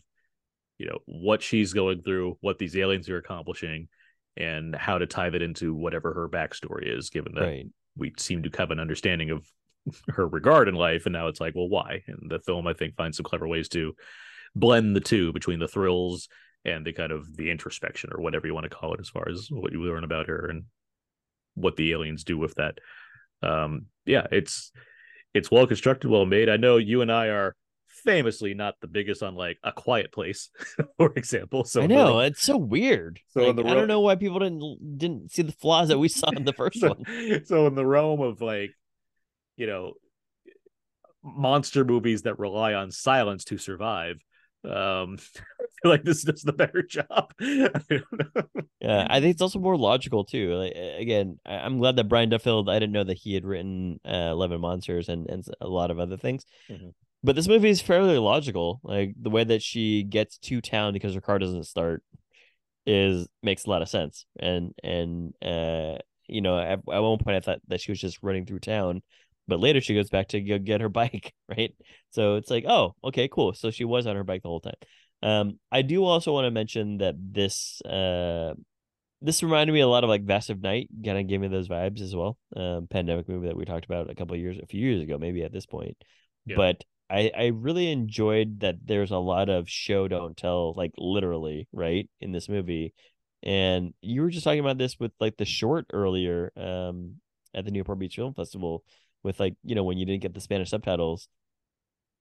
you 0.78 0.86
know 0.86 0.98
what 1.06 1.42
she's 1.42 1.72
going 1.72 2.02
through, 2.02 2.36
what 2.40 2.58
these 2.58 2.76
aliens 2.76 3.08
are 3.08 3.18
accomplishing, 3.18 3.88
and 4.36 4.74
how 4.74 4.98
to 4.98 5.06
tie 5.06 5.30
that 5.30 5.42
into 5.42 5.74
whatever 5.74 6.14
her 6.14 6.28
backstory 6.28 6.96
is. 6.96 7.10
Given 7.10 7.34
that 7.34 7.44
Right. 7.44 7.66
we 7.96 8.12
seem 8.18 8.42
to 8.44 8.50
have 8.58 8.70
an 8.70 8.80
understanding 8.80 9.30
of 9.30 9.46
her 10.08 10.26
regard 10.26 10.68
in 10.68 10.74
life 10.74 11.04
and 11.04 11.12
now 11.12 11.28
it's 11.28 11.40
like 11.40 11.54
well 11.54 11.68
why 11.68 12.02
and 12.06 12.30
the 12.30 12.38
film 12.38 12.66
i 12.66 12.72
think 12.72 12.96
finds 12.96 13.18
some 13.18 13.24
clever 13.24 13.46
ways 13.46 13.68
to 13.68 13.94
blend 14.54 14.96
the 14.96 15.00
two 15.00 15.30
between 15.32 15.58
the 15.58 15.68
thrills 15.68 16.26
and 16.64 16.86
the 16.86 16.92
kind 16.92 17.12
of 17.12 17.36
the 17.36 17.50
introspection 17.50 18.08
or 18.14 18.22
whatever 18.22 18.46
you 18.46 18.54
want 18.54 18.64
to 18.64 18.74
call 18.74 18.94
it 18.94 19.00
as 19.00 19.10
far 19.10 19.28
as 19.28 19.48
what 19.50 19.72
you 19.72 19.82
learn 19.82 20.04
about 20.04 20.26
her 20.26 20.46
and 20.46 20.64
what 21.54 21.76
the 21.76 21.92
aliens 21.92 22.24
do 22.24 22.36
with 22.38 22.54
that 22.56 22.78
um 23.42 23.86
yeah 24.06 24.26
it's 24.30 24.72
it's 25.34 25.50
well 25.50 25.66
constructed 25.66 26.08
well 26.10 26.26
made 26.26 26.48
i 26.48 26.56
know 26.56 26.76
you 26.76 27.00
and 27.02 27.10
i 27.12 27.26
are 27.28 27.54
famously 28.04 28.52
not 28.54 28.74
the 28.80 28.86
biggest 28.86 29.22
on 29.22 29.34
like 29.34 29.56
a 29.62 29.72
quiet 29.72 30.12
place 30.12 30.50
for 30.98 31.12
example 31.16 31.64
so 31.64 31.82
I 31.82 31.86
know 31.86 32.08
ro- 32.14 32.18
it's 32.20 32.42
so 32.42 32.56
weird. 32.58 33.18
So 33.28 33.40
in 33.48 33.56
Like, 33.56 33.64
the 33.64 33.70
I 33.70 33.74
don't 33.74 33.88
know 33.88 34.00
why 34.00 34.16
people 34.16 34.40
didn't 34.40 34.98
didn't 34.98 35.30
see 35.32 35.42
the 35.42 35.52
flaws 35.52 35.88
that 35.88 35.98
we 35.98 36.08
saw 36.08 36.28
in 36.30 36.44
the 36.44 36.52
first 36.56 36.80
so, 36.80 36.88
one. 36.88 37.44
so 37.46 37.66
in 37.66 37.74
the 37.74 37.86
realm 37.86 38.20
of 38.20 38.42
like 38.42 38.72
you 39.56 39.66
know 39.66 39.94
monster 41.22 41.84
movies 41.84 42.22
that 42.22 42.38
rely 42.38 42.74
on 42.74 42.90
silence 42.90 43.44
to 43.44 43.56
survive 43.56 44.16
um 44.64 45.18
i 45.60 45.64
feel 45.82 45.90
like 45.90 46.04
this 46.04 46.22
does 46.24 46.42
the 46.42 46.52
better 46.52 46.82
job 46.82 47.32
I. 47.40 48.00
Yeah, 48.80 49.06
I 49.08 49.20
think 49.20 49.32
it's 49.32 49.40
also 49.42 49.58
more 49.58 49.78
logical 49.78 50.24
too. 50.24 50.54
Like 50.56 50.74
again, 50.74 51.38
I'm 51.46 51.78
glad 51.78 51.96
that 51.96 52.08
Brian 52.08 52.28
Duffield. 52.28 52.68
I 52.68 52.78
didn't 52.78 52.92
know 52.92 53.04
that 53.04 53.16
he 53.16 53.32
had 53.32 53.46
written 53.46 53.98
uh, 54.06 54.30
Eleven 54.32 54.60
Monsters 54.60 55.08
and 55.08 55.28
and 55.30 55.42
a 55.60 55.66
lot 55.66 55.90
of 55.90 55.98
other 55.98 56.18
things. 56.18 56.44
Mhm. 56.70 56.92
But 57.22 57.34
this 57.34 57.48
movie 57.48 57.70
is 57.70 57.80
fairly 57.80 58.18
logical. 58.18 58.80
Like 58.82 59.14
the 59.18 59.30
way 59.30 59.44
that 59.44 59.62
she 59.62 60.02
gets 60.02 60.36
to 60.38 60.60
town 60.60 60.92
because 60.92 61.14
her 61.14 61.22
car 61.22 61.38
doesn't 61.38 61.64
start 61.64 62.02
is 62.86 63.26
makes 63.42 63.64
a 63.64 63.70
lot 63.70 63.80
of 63.80 63.88
sense. 63.88 64.26
And 64.38 64.74
and 64.82 65.32
uh, 65.42 65.96
you 66.26 66.42
know, 66.42 66.58
at, 66.58 66.80
at 66.92 67.02
one 67.02 67.18
point 67.18 67.36
I 67.38 67.40
thought 67.40 67.60
that 67.68 67.80
she 67.80 67.90
was 67.92 68.00
just 68.00 68.22
running 68.22 68.44
through 68.44 68.60
town, 68.60 69.02
but 69.46 69.60
later 69.60 69.80
she 69.80 69.94
goes 69.94 70.10
back 70.10 70.28
to 70.28 70.40
go 70.40 70.58
get 70.58 70.80
her 70.80 70.88
bike, 71.00 71.32
right? 71.48 71.74
So 72.10 72.36
it's 72.36 72.50
like, 72.50 72.64
oh, 72.66 72.94
okay, 73.04 73.28
cool. 73.28 73.54
So 73.54 73.70
she 73.70 73.84
was 73.84 74.06
on 74.06 74.16
her 74.16 74.24
bike 74.24 74.42
the 74.42 74.48
whole 74.48 74.60
time. 74.60 74.74
Um, 75.22 75.58
I 75.72 75.82
do 75.82 76.04
also 76.04 76.32
want 76.32 76.44
to 76.44 76.50
mention 76.50 76.98
that 76.98 77.14
this 77.18 77.80
uh 77.82 78.54
this 79.22 79.42
reminded 79.42 79.72
me 79.72 79.80
a 79.80 79.88
lot 79.88 80.04
of 80.04 80.10
like 80.10 80.24
Vast 80.24 80.50
of 80.50 80.60
Night, 80.60 80.90
kind 81.02 81.18
of 81.18 81.26
gave 81.26 81.40
me 81.40 81.48
those 81.48 81.68
vibes 81.68 82.02
as 82.02 82.14
well. 82.14 82.36
Um, 82.54 82.86
pandemic 82.90 83.26
movie 83.26 83.46
that 83.46 83.56
we 83.56 83.64
talked 83.64 83.86
about 83.86 84.10
a 84.10 84.14
couple 84.14 84.34
of 84.34 84.40
years, 84.40 84.58
a 84.62 84.66
few 84.66 84.80
years 84.80 85.02
ago, 85.02 85.16
maybe 85.16 85.42
at 85.42 85.52
this 85.52 85.64
point. 85.64 85.96
Yeah. 86.44 86.56
But 86.56 86.84
I 87.08 87.30
I 87.34 87.46
really 87.46 87.90
enjoyed 87.90 88.60
that. 88.60 88.76
There's 88.84 89.12
a 89.12 89.18
lot 89.18 89.48
of 89.48 89.68
show 89.68 90.08
don't 90.08 90.36
tell, 90.36 90.74
like 90.74 90.92
literally, 90.98 91.68
right 91.72 92.08
in 92.20 92.32
this 92.32 92.50
movie. 92.50 92.92
And 93.42 93.94
you 94.02 94.22
were 94.22 94.30
just 94.30 94.44
talking 94.44 94.60
about 94.60 94.78
this 94.78 94.98
with 94.98 95.12
like 95.20 95.36
the 95.36 95.44
short 95.44 95.86
earlier, 95.92 96.52
um, 96.56 97.16
at 97.54 97.64
the 97.64 97.70
Newport 97.70 97.98
Beach 97.98 98.16
Film 98.16 98.34
Festival, 98.34 98.84
with 99.24 99.40
like 99.40 99.54
you 99.64 99.74
know 99.74 99.82
when 99.82 99.98
you 99.98 100.06
didn't 100.06 100.22
get 100.22 100.34
the 100.34 100.40
Spanish 100.40 100.70
subtitles, 100.70 101.28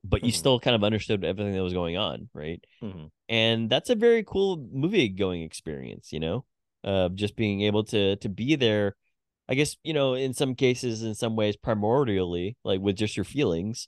but 0.04 0.24
you 0.24 0.32
Mhm. 0.32 0.36
still 0.36 0.60
kind 0.60 0.76
of 0.76 0.84
understood 0.84 1.24
everything 1.24 1.54
that 1.54 1.62
was 1.64 1.74
going 1.74 1.98
on, 1.98 2.30
right? 2.34 2.64
Mhm. 2.82 3.12
and 3.30 3.70
that's 3.70 3.90
a 3.90 3.96
very 3.96 4.24
cool 4.24 4.58
movie 4.72 5.08
going 5.08 5.42
experience 5.44 6.12
you 6.12 6.20
know 6.20 6.44
uh 6.84 7.08
just 7.10 7.38
being 7.38 7.62
able 7.62 7.84
to 7.86 8.18
to 8.18 8.28
be 8.28 8.56
there 8.58 8.98
i 9.48 9.56
guess 9.56 9.78
you 9.84 9.94
know 9.94 10.14
in 10.14 10.34
some 10.34 10.54
cases 10.56 11.04
in 11.04 11.16
some 11.16 11.38
ways 11.38 11.56
primordially 11.56 12.56
like 12.66 12.82
with 12.82 12.98
just 12.98 13.16
your 13.16 13.24
feelings 13.24 13.88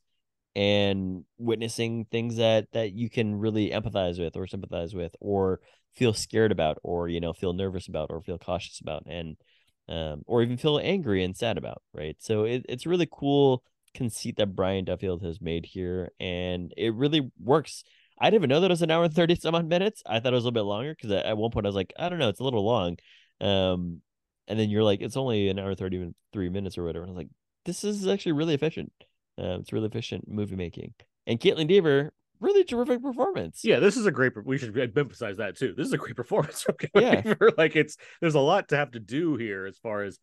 and 0.56 1.26
witnessing 1.38 2.06
things 2.06 2.38
that 2.38 2.72
that 2.72 2.94
you 2.94 3.10
can 3.10 3.36
really 3.36 3.72
empathize 3.72 4.18
with 4.18 4.38
or 4.38 4.48
sympathize 4.48 4.96
with 4.96 5.14
or 5.20 5.60
feel 5.94 6.14
scared 6.14 6.54
about 6.54 6.78
or 6.82 7.10
you 7.10 7.20
know 7.20 7.34
feel 7.34 7.52
nervous 7.52 7.90
about 7.90 8.10
or 8.10 8.22
feel 8.22 8.38
cautious 8.38 8.80
about 8.80 9.04
and 9.08 9.36
um 9.88 10.22
or 10.26 10.42
even 10.42 10.58
feel 10.58 10.80
angry 10.80 11.24
and 11.24 11.36
sad 11.38 11.58
about 11.58 11.82
right 11.94 12.16
so 12.20 12.44
it, 12.44 12.66
it's 12.68 12.86
really 12.86 13.08
cool 13.12 13.64
conceit 13.94 14.36
that 14.38 14.56
brian 14.56 14.84
duffield 14.84 15.24
has 15.24 15.40
made 15.40 15.66
here 15.66 16.10
and 16.20 16.74
it 16.76 16.94
really 16.94 17.30
works 17.40 17.84
I 18.20 18.30
didn't 18.30 18.42
even 18.42 18.50
know 18.50 18.62
that 18.62 18.68
it 18.68 18.70
was 18.70 18.82
an 18.82 18.92
hour 18.92 19.04
and 19.04 19.14
30 19.14 19.36
some 19.36 19.56
odd 19.56 19.68
minutes. 19.68 20.02
I 20.06 20.20
thought 20.20 20.34
it 20.34 20.36
was 20.36 20.46
a 20.46 20.48
little 20.48 20.64
bit 20.64 20.68
longer 20.68 20.96
because 20.96 21.12
at 21.12 21.38
one 21.38 21.52
point 21.52 21.66
I 21.66 21.70
was 21.70 21.76
like, 21.76 21.94
I 22.00 22.08
don't 22.08 22.20
know, 22.20 22.30
it's 22.30 22.40
a 22.40 22.44
little 22.44 22.64
long. 22.64 22.98
Um, 23.42 24.02
and 24.48 24.60
then 24.60 24.70
you're 24.70 24.84
like, 24.84 25.02
it's 25.02 25.18
only 25.18 25.50
an 25.50 25.60
hour 25.60 25.70
and 25.70 25.78
33 25.78 26.50
minutes 26.50 26.78
or 26.78 26.84
whatever. 26.84 27.04
And 27.04 27.12
I 27.12 27.14
was 27.14 27.18
like, 27.18 27.30
this 27.66 27.84
is 27.84 28.08
actually 28.08 28.34
really 28.34 28.54
efficient. 28.54 28.92
Um, 29.38 29.62
it's 29.62 29.74
really 29.74 29.88
efficient 29.88 30.28
movie 30.28 30.56
making. 30.56 30.94
And 31.28 31.40
Kaitlyn 31.40 31.70
Deaver, 31.70 32.12
really 32.40 32.64
terrific 32.64 33.02
performance. 33.02 33.62
yeah 33.64 33.80
this 33.80 33.98
is 33.98 34.06
a 34.06 34.12
great 34.12 34.34
we 34.46 34.58
should 34.58 34.78
emphasize 34.98 35.38
that 35.38 35.56
too 35.58 35.74
this 35.76 35.88
is 35.88 35.94
a 35.94 35.98
great 35.98 36.16
performance 36.24 36.62
from 36.64 36.76
Yeah. 36.94 37.22
Weaver. 37.26 37.52
like 37.58 37.76
it's 37.76 37.98
there's 38.22 38.36
a 38.36 38.40
lot 38.40 38.70
to 38.70 38.78
have 38.78 38.92
to 38.92 39.00
do 39.00 39.36
here 39.38 39.66
as 39.66 39.78
far 39.78 40.04
as 40.04 40.20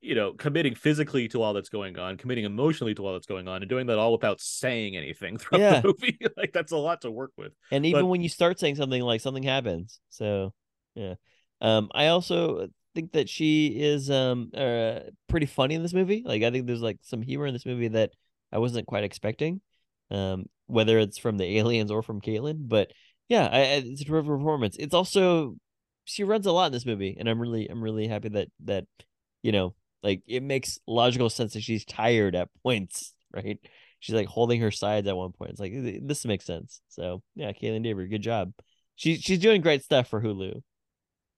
you 0.00 0.14
know 0.14 0.32
committing 0.32 0.74
physically 0.76 1.26
to 1.28 1.42
all 1.42 1.52
that's 1.54 1.68
going 1.70 1.98
on 1.98 2.16
committing 2.16 2.44
emotionally 2.44 2.94
to 2.94 3.04
all 3.06 3.12
that's 3.14 3.26
going 3.26 3.48
on 3.48 3.62
and 3.62 3.68
doing 3.68 3.86
that 3.88 3.98
all 3.98 4.12
without 4.12 4.40
saying 4.40 4.96
anything 4.96 5.36
throughout 5.38 5.60
Yeah. 5.60 5.80
the 5.80 5.88
movie 5.88 6.18
like 6.36 6.52
that's 6.52 6.72
a 6.72 6.76
lot 6.76 7.00
to 7.02 7.10
work 7.10 7.32
with 7.36 7.52
And 7.72 7.84
even 7.84 8.02
But- 8.02 8.06
when 8.06 8.22
you 8.22 8.28
start 8.28 8.58
saying 8.60 8.76
something 8.76 9.02
like 9.02 9.20
something 9.20 9.42
happens. 9.42 10.00
So 10.10 10.52
yeah. 10.94 11.14
Um 11.60 11.90
I 11.92 12.06
also 12.08 12.68
think 12.94 13.12
that 13.12 13.28
she 13.28 13.66
is 13.80 14.08
um 14.10 14.50
uh 14.54 15.00
pretty 15.28 15.46
funny 15.46 15.74
in 15.74 15.82
this 15.82 15.94
movie. 15.94 16.22
Like 16.24 16.42
I 16.44 16.50
think 16.52 16.66
there's 16.66 16.80
like 16.82 16.98
some 17.02 17.20
humor 17.22 17.46
in 17.46 17.52
this 17.52 17.66
movie 17.66 17.88
that 17.88 18.12
I 18.52 18.58
wasn't 18.58 18.86
quite 18.86 19.02
expecting. 19.04 19.60
Um 20.12 20.46
whether 20.68 20.98
it's 20.98 21.18
from 21.18 21.36
the 21.38 21.58
aliens 21.58 21.90
or 21.90 22.02
from 22.02 22.20
Kaitlyn. 22.20 22.68
But 22.68 22.92
yeah, 23.28 23.48
I, 23.50 23.58
it's 23.82 24.00
a 24.00 24.04
terrific 24.04 24.28
performance. 24.28 24.76
It's 24.78 24.94
also 24.94 25.56
she 26.04 26.24
runs 26.24 26.46
a 26.46 26.52
lot 26.52 26.66
in 26.66 26.72
this 26.72 26.86
movie, 26.86 27.16
and 27.18 27.28
I'm 27.28 27.40
really 27.40 27.66
I'm 27.68 27.82
really 27.82 28.06
happy 28.08 28.28
that 28.30 28.48
that 28.64 28.84
you 29.42 29.52
know 29.52 29.74
like 30.02 30.22
it 30.26 30.42
makes 30.42 30.78
logical 30.86 31.28
sense 31.28 31.54
that 31.54 31.62
she's 31.62 31.84
tired 31.84 32.36
at 32.36 32.48
points, 32.62 33.12
right? 33.34 33.58
She's 34.00 34.14
like 34.14 34.28
holding 34.28 34.60
her 34.60 34.70
sides 34.70 35.08
at 35.08 35.16
one 35.16 35.32
point. 35.32 35.50
It's 35.50 35.60
like 35.60 35.72
this 35.74 36.24
makes 36.24 36.44
sense. 36.46 36.80
So 36.88 37.22
yeah, 37.34 37.52
Kaitlyn 37.52 37.84
Deaver, 37.84 38.08
good 38.08 38.22
job. 38.22 38.52
She's 38.94 39.20
she's 39.20 39.40
doing 39.40 39.60
great 39.60 39.82
stuff 39.84 40.08
for 40.08 40.20
Hulu. 40.22 40.62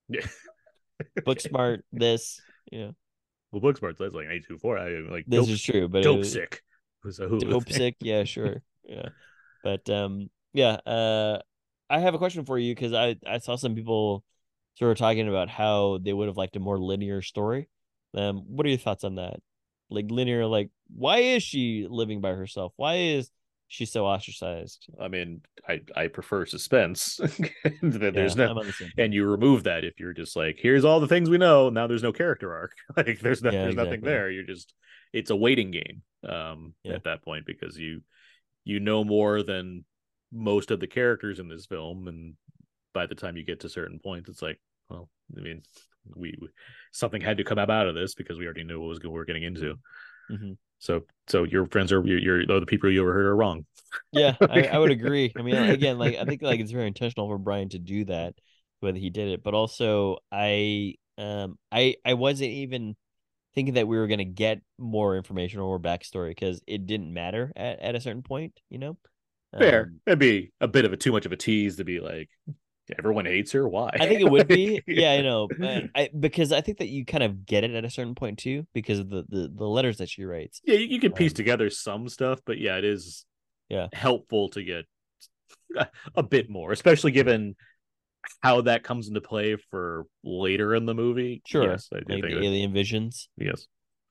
yeah 0.09 0.21
Booksmart, 1.27 1.81
this, 1.93 2.41
yeah, 2.71 2.91
well 3.53 3.63
booksmart 3.63 3.97
that's 3.99 4.15
like 4.15 4.27
A24 4.27 4.79
i 5.09 5.11
like 5.13 5.25
this 5.27 5.41
dope, 5.41 5.49
is 5.49 5.63
true. 5.63 5.89
But 5.89 6.05
it 6.05 6.05
dope 6.05 6.19
was- 6.19 6.33
sick 6.33 6.63
was 7.03 7.19
a 7.21 7.27
Hulu 7.27 7.49
dope 7.51 7.65
thing. 7.67 7.77
sick, 7.77 7.97
yeah, 8.01 8.25
sure, 8.25 8.63
yeah. 8.91 9.09
But 9.63 9.89
um, 9.91 10.31
yeah, 10.53 10.75
uh, 10.87 11.41
I 11.91 12.01
have 12.01 12.15
a 12.15 12.19
question 12.19 12.45
for 12.45 12.59
you 12.59 12.75
because 12.75 12.93
I 12.93 13.17
I 13.27 13.39
saw 13.39 13.57
some 13.57 13.75
people 13.75 14.25
sort 14.77 14.93
of 14.93 14.99
talking 14.99 15.29
about 15.29 15.49
how 15.49 15.99
they 16.03 16.13
would 16.13 16.29
have 16.29 16.37
liked 16.37 16.57
a 16.57 16.61
more 16.61 16.79
linear 16.79 17.23
story. 17.23 17.69
Um, 18.15 18.39
what 18.47 18.67
are 18.67 18.71
your 18.71 18.79
thoughts 18.79 19.05
on 19.05 19.17
that? 19.17 19.41
Like 19.91 20.07
linear, 20.11 20.47
like 20.47 20.71
why 20.95 21.19
is 21.19 21.43
she 21.43 21.87
living 21.89 22.21
by 22.21 22.33
herself? 22.33 22.73
Why 22.77 22.97
is 22.97 23.31
she 23.69 23.87
so 23.87 24.07
ostracized? 24.07 24.89
i 25.01 25.09
mean 25.09 25.41
i 25.69 25.81
i 25.97 26.07
prefer 26.09 26.45
suspense 26.45 27.21
there's 27.83 28.37
Yeah, 28.37 28.45
no 28.45 28.51
I'm 28.51 28.59
on 28.59 28.67
the 28.67 28.73
same 28.73 28.93
and 28.99 29.15
you 29.15 29.25
remove 29.25 29.65
that 29.65 29.85
if 29.85 30.01
you're 30.01 30.13
just 30.13 30.37
like 30.37 30.59
here's 30.61 30.85
all 30.85 31.01
the 31.01 31.09
things 31.09 31.31
we 31.31 31.39
know 31.39 31.71
now 31.71 31.87
there's 31.87 32.03
no 32.03 32.13
character 32.13 32.53
arc 32.53 32.73
like 32.97 33.21
there's 33.21 33.43
no, 33.43 33.51
Yeah, 33.51 33.63
there's 33.63 33.77
nothing 33.77 34.01
there 34.03 34.31
you're 34.31 34.45
just 34.45 34.75
it's 35.13 35.31
a 35.31 35.37
waiting 35.37 35.71
game 35.71 36.03
um 36.29 36.75
Yeah. 36.85 36.97
at 36.97 37.05
that 37.05 37.23
point 37.23 37.47
because 37.47 37.79
you 37.79 38.03
you 38.71 38.81
know 38.81 39.05
more 39.05 39.43
than 39.43 39.85
most 40.33 40.71
of 40.71 40.81
the 40.81 40.87
characters 40.87 41.41
in 41.41 41.49
this 41.49 41.67
film 41.67 42.09
and 42.09 42.35
by 42.95 43.07
the 43.07 43.15
time 43.17 43.37
you 43.37 43.45
get 43.45 43.61
to 43.61 43.69
certain 43.69 43.99
points 43.99 44.29
it's 44.29 44.43
like 44.43 44.61
well 44.89 45.09
i 45.37 45.41
mean 45.41 45.63
we, 46.15 46.35
we 46.41 46.49
something 46.93 47.21
had 47.21 47.37
to 47.39 47.45
come 47.45 47.59
up 47.59 47.69
out 47.71 47.89
of 47.89 47.95
this 47.97 48.15
because 48.15 48.39
we 48.39 48.45
already 48.47 48.65
knew 48.65 48.81
what 48.81 48.89
was 48.89 49.01
we 49.03 49.09
were 49.09 49.25
getting 49.25 49.43
into 49.43 49.77
Mhm. 50.29 50.57
so 50.79 51.03
so 51.29 51.45
your 51.45 51.67
friends 51.67 51.93
are 51.93 52.05
your 52.07 52.47
the 52.47 52.67
people 52.67 52.91
you 52.91 53.03
overheard 53.03 53.27
are 53.27 53.37
wrong 53.37 53.65
Yeah, 54.13 54.37
I, 54.49 54.67
I 54.67 54.79
would 54.79 54.91
agree. 54.91 55.35
I 55.39 55.43
mean, 55.43 55.59
again, 55.69 55.99
like 55.99 56.17
I 56.17 56.25
think 56.25 56.43
like 56.43 56.61
it's 56.61 56.73
very 56.73 56.87
intentional 56.87 57.29
for 57.29 57.39
Brian 57.39 57.69
to 57.71 57.79
do 57.79 58.05
that, 58.07 58.35
whether 58.81 58.99
he 58.99 59.11
did 59.11 59.29
it, 59.29 59.43
but 59.43 59.55
also 59.55 60.19
I 60.33 60.95
um 61.19 61.59
I 61.71 61.97
I 62.05 62.15
wasn't 62.15 62.51
even 62.51 62.97
thinking 63.55 63.75
that 63.75 63.89
we 63.89 63.99
were 63.99 64.07
gonna 64.07 64.25
get 64.25 64.61
more 64.79 65.17
information 65.17 65.61
or 65.61 65.65
more 65.65 65.81
backstory 65.81 66.31
because 66.31 66.63
it 66.67 66.87
didn't 66.87 67.13
matter 67.13 67.53
at, 67.57 67.81
at 67.81 67.95
a 67.95 68.01
certain 68.01 68.23
point, 68.23 68.59
you 68.71 68.79
know. 68.79 68.99
fair 69.59 69.87
Um, 69.87 70.01
it'd 70.07 70.19
be 70.19 70.53
a 70.61 70.69
bit 70.69 70.85
of 70.85 70.93
a 70.93 70.97
too 70.97 71.13
much 71.13 71.27
of 71.27 71.33
a 71.33 71.37
tease 71.37 71.77
to 71.77 71.85
be 71.85 72.01
like 72.01 72.29
Everyone 72.99 73.25
hates 73.25 73.53
her. 73.53 73.69
Why? 73.69 73.91
I 73.99 74.07
think 74.07 74.21
it 74.21 74.29
would 74.29 74.51
be. 74.51 74.83
yeah, 74.87 75.13
I 75.13 75.23
know. 75.23 75.53
I, 75.95 76.11
because 76.19 76.53
I 76.53 76.61
think 76.61 76.79
that 76.79 76.89
you 76.89 77.05
kind 77.05 77.23
of 77.23 77.45
get 77.47 77.65
it 77.65 77.73
at 77.73 77.85
a 77.85 77.91
certain 77.91 78.15
point 78.15 78.39
too, 78.39 78.67
because 78.73 78.99
of 78.99 79.09
the 79.11 79.25
the, 79.29 79.53
the 79.55 79.67
letters 79.67 79.99
that 79.99 80.09
she 80.09 80.25
writes. 80.25 80.63
Yeah, 80.65 80.77
you, 80.77 80.87
you 80.87 81.01
can 81.01 81.13
piece 81.13 81.33
Um, 81.33 81.37
together 81.37 81.71
some 81.71 82.09
stuff, 82.09 82.41
but 82.45 82.59
yeah, 82.59 82.77
it 82.77 82.85
is 82.85 83.25
Yeah. 83.69 83.89
helpful 83.93 84.49
to 84.51 84.63
get 84.63 84.87
a 86.17 86.23
bit 86.23 86.51
more, 86.51 86.73
especially 86.73 87.13
given 87.13 87.57
how 88.41 88.61
that 88.63 88.83
comes 88.83 89.09
into 89.09 89.21
play 89.21 89.57
for 89.71 90.07
later 90.25 90.75
in 90.75 90.87
the 90.87 90.95
movie. 90.95 91.43
Sure, 91.47 91.71
Yes, 91.71 91.89
I 91.93 92.01
do 92.01 92.15
Like 92.15 92.25
think 92.25 92.35
alien 92.45 92.73
visions. 92.73 93.29
yes. 93.37 93.67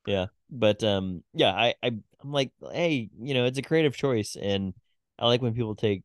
Yeah. 0.05 0.27
But 0.49 0.83
um, 0.83 1.23
yeah, 1.33 1.51
I, 1.51 1.75
I 1.83 1.87
I'm 1.87 2.31
like, 2.31 2.51
hey, 2.71 3.09
you 3.21 3.33
know, 3.33 3.45
it's 3.45 3.59
a 3.59 3.61
creative 3.61 3.95
choice, 3.95 4.35
and 4.35 4.73
I 5.19 5.27
like 5.27 5.41
when 5.41 5.53
people 5.53 5.75
take 5.75 6.03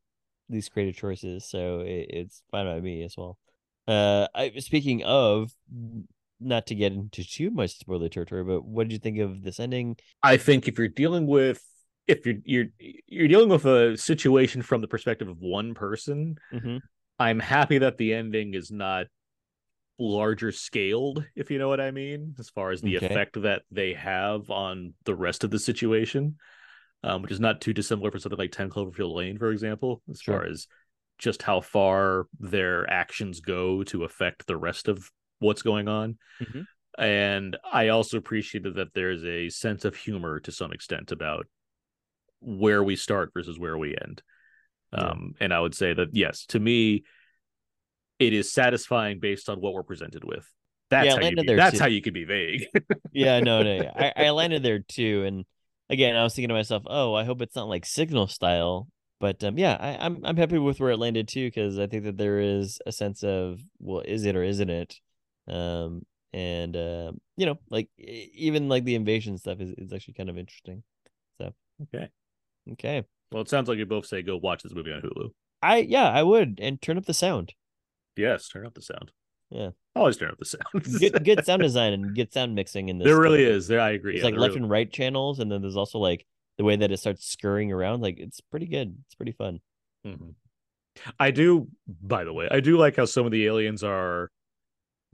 these 0.48 0.68
creative 0.68 0.96
choices, 0.96 1.44
so 1.46 1.80
it, 1.80 2.06
it's 2.10 2.42
fine 2.50 2.66
by 2.66 2.80
me 2.80 3.02
as 3.04 3.16
well. 3.16 3.38
Uh, 3.88 4.26
I 4.34 4.52
speaking 4.58 5.02
of, 5.04 5.50
not 6.40 6.66
to 6.66 6.74
get 6.74 6.92
into 6.92 7.24
too 7.24 7.50
much 7.50 7.78
spoiler 7.78 8.08
territory, 8.10 8.44
but 8.44 8.64
what 8.64 8.84
did 8.88 8.92
you 8.92 8.98
think 8.98 9.18
of 9.18 9.42
this 9.42 9.58
ending? 9.58 9.96
I 10.22 10.36
think 10.36 10.68
if 10.68 10.76
you're 10.78 10.88
dealing 10.88 11.26
with 11.26 11.62
if 12.06 12.26
you're 12.26 12.36
you're 12.44 12.66
you're 13.06 13.28
dealing 13.28 13.48
with 13.48 13.64
a 13.64 13.96
situation 13.96 14.60
from 14.60 14.82
the 14.82 14.88
perspective 14.88 15.28
of 15.28 15.38
one 15.38 15.72
person, 15.72 16.36
Mm-hmm. 16.52 16.76
I'm 17.18 17.38
happy 17.40 17.78
that 17.78 17.96
the 17.96 18.14
ending 18.14 18.54
is 18.54 18.70
not 18.70 19.06
larger 19.98 20.50
scaled, 20.50 21.24
if 21.36 21.50
you 21.50 21.58
know 21.58 21.68
what 21.68 21.80
I 21.80 21.90
mean, 21.90 22.34
as 22.38 22.50
far 22.50 22.72
as 22.72 22.82
the 22.82 22.96
Okay. 22.96 23.06
effect 23.06 23.40
that 23.42 23.62
they 23.70 23.94
have 23.94 24.50
on 24.50 24.94
the 25.04 25.14
rest 25.14 25.44
of 25.44 25.50
the 25.50 25.58
situation, 25.58 26.36
um, 27.04 27.22
which 27.22 27.30
is 27.30 27.40
not 27.40 27.60
too 27.60 27.72
dissimilar 27.72 28.10
for 28.10 28.18
something 28.18 28.38
like 28.38 28.52
10 28.52 28.70
Cloverfield 28.70 29.14
Lane, 29.14 29.38
for 29.38 29.50
example, 29.50 30.02
as 30.10 30.20
Sure. 30.20 30.40
far 30.40 30.46
as 30.46 30.66
just 31.18 31.42
how 31.42 31.60
far 31.60 32.26
their 32.40 32.90
actions 32.90 33.40
go 33.40 33.84
to 33.84 34.02
affect 34.02 34.46
the 34.46 34.56
rest 34.56 34.88
of 34.88 35.10
what's 35.38 35.62
going 35.62 35.86
on. 35.86 36.18
Mhm. 36.40 36.66
And 36.98 37.56
I 37.72 37.88
also 37.88 38.18
appreciated 38.18 38.74
that 38.74 38.94
there's 38.94 39.24
a 39.24 39.48
sense 39.48 39.84
of 39.84 39.94
humor 39.96 40.40
to 40.40 40.50
some 40.52 40.72
extent 40.72 41.12
about 41.12 41.46
where 42.40 42.82
we 42.82 42.96
start 42.96 43.30
versus 43.32 43.58
where 43.58 43.78
we 43.78 43.96
end. 43.96 44.22
Yeah. 44.94 45.12
Um, 45.12 45.34
and 45.40 45.52
I 45.52 45.60
would 45.60 45.74
say 45.74 45.92
that 45.92 46.08
yes, 46.14 46.46
to 46.46 46.60
me, 46.60 47.04
it 48.18 48.32
is 48.32 48.52
satisfying 48.52 49.18
based 49.20 49.48
on 49.48 49.60
what 49.60 49.74
we're 49.74 49.82
presented 49.82 50.24
with. 50.24 50.48
That's 50.90 51.14
Yeah, 51.14 51.14
how 51.14 51.22
you 51.22 51.36
be, 51.36 51.50
that's 51.54 51.78
too. 51.78 51.78
how 51.78 51.86
you 51.86 52.00
could 52.02 52.14
be 52.14 52.24
vague. 52.24 52.66
Yeah, 53.12 53.40
no, 53.40 53.62
no, 53.62 53.76
yeah. 53.76 53.92
I, 54.16 54.26
I 54.26 54.30
landed 54.30 54.62
there 54.62 54.80
too, 54.80 55.24
and 55.24 55.44
again, 55.88 56.16
I 56.16 56.24
was 56.24 56.34
thinking 56.34 56.48
to 56.48 56.54
myself, 56.54 56.82
oh, 56.86 57.14
I 57.14 57.24
hope 57.24 57.40
it's 57.42 57.54
not 57.54 57.68
like 57.68 57.86
Signal 57.86 58.26
style, 58.26 58.88
but 59.20 59.42
um, 59.44 59.56
yeah, 59.58 59.76
I, 59.78 60.04
I'm 60.04 60.20
I'm 60.24 60.36
happy 60.36 60.58
with 60.58 60.80
where 60.80 60.90
it 60.90 60.98
landed 60.98 61.28
too, 61.28 61.46
because 61.46 61.78
I 61.78 61.86
think 61.86 62.04
that 62.04 62.16
there 62.18 62.40
is 62.40 62.80
a 62.86 62.92
sense 62.92 63.22
of 63.22 63.60
well, 63.78 64.00
is 64.04 64.24
it 64.24 64.34
or 64.36 64.42
isn't 64.42 64.70
it, 64.70 64.96
um, 65.48 66.04
and 66.32 66.76
um, 66.76 67.20
you 67.36 67.46
know, 67.46 67.58
like 67.70 67.88
even 67.98 68.68
like 68.68 68.84
the 68.84 68.96
invasion 68.96 69.38
stuff 69.38 69.60
is 69.60 69.70
is 69.78 69.92
actually 69.92 70.14
kind 70.14 70.30
of 70.30 70.38
interesting. 70.38 70.82
So 71.38 71.54
okay. 71.82 72.08
Okay, 72.72 73.04
Well, 73.32 73.42
it 73.42 73.48
sounds 73.48 73.68
like 73.68 73.78
you 73.78 73.86
both 73.86 74.06
say 74.06 74.22
go 74.22 74.36
watch 74.36 74.62
this 74.62 74.74
movie 74.74 74.92
on 74.92 75.02
Hulu. 75.02 75.30
I 75.62 75.78
yeah, 75.78 76.08
I 76.10 76.22
would, 76.22 76.58
and 76.62 76.80
turn 76.80 76.98
up 76.98 77.06
the 77.06 77.14
sound. 77.14 77.54
Yes, 78.16 78.48
turn 78.48 78.66
up 78.66 78.74
the 78.74 78.82
sound. 78.82 79.12
Yeah. 79.50 79.70
Always 79.96 80.16
turn 80.16 80.30
up 80.30 80.38
the 80.38 80.44
sound. 80.44 80.64
Good 81.00 81.24
good 81.24 81.44
sound 81.44 81.62
design 81.62 81.92
and 81.92 82.14
good 82.14 82.32
sound 82.32 82.54
mixing 82.54 82.88
in 82.88 82.98
this. 82.98 83.06
there 83.06 83.20
really 83.20 83.44
is. 83.44 83.66
There 83.68 83.80
I 83.80 83.90
agree. 83.90 84.14
It's 84.14 84.20
Yeah, 84.24 84.30
like 84.30 84.36
left 84.36 84.50
really- 84.54 84.62
and 84.62 84.70
right 84.70 84.90
channels, 84.90 85.38
and 85.40 85.50
then 85.50 85.62
there's 85.62 85.76
also 85.76 85.98
like 85.98 86.26
the 86.58 86.64
way 86.64 86.76
that 86.76 86.90
it 86.92 86.98
starts 86.98 87.26
scurrying 87.26 87.72
around. 87.72 88.00
Like 88.02 88.18
it's 88.18 88.40
pretty 88.40 88.66
good. 88.66 88.96
It's 89.06 89.14
pretty 89.14 89.32
fun. 89.32 89.60
Mhm. 90.06 90.34
I 91.18 91.30
do, 91.32 91.68
by 92.02 92.22
the 92.24 92.32
way, 92.32 92.48
I 92.50 92.60
do 92.60 92.76
like 92.78 92.96
how 92.96 93.04
some 93.04 93.26
of 93.26 93.32
the 93.32 93.46
aliens 93.46 93.82
are 93.82 94.30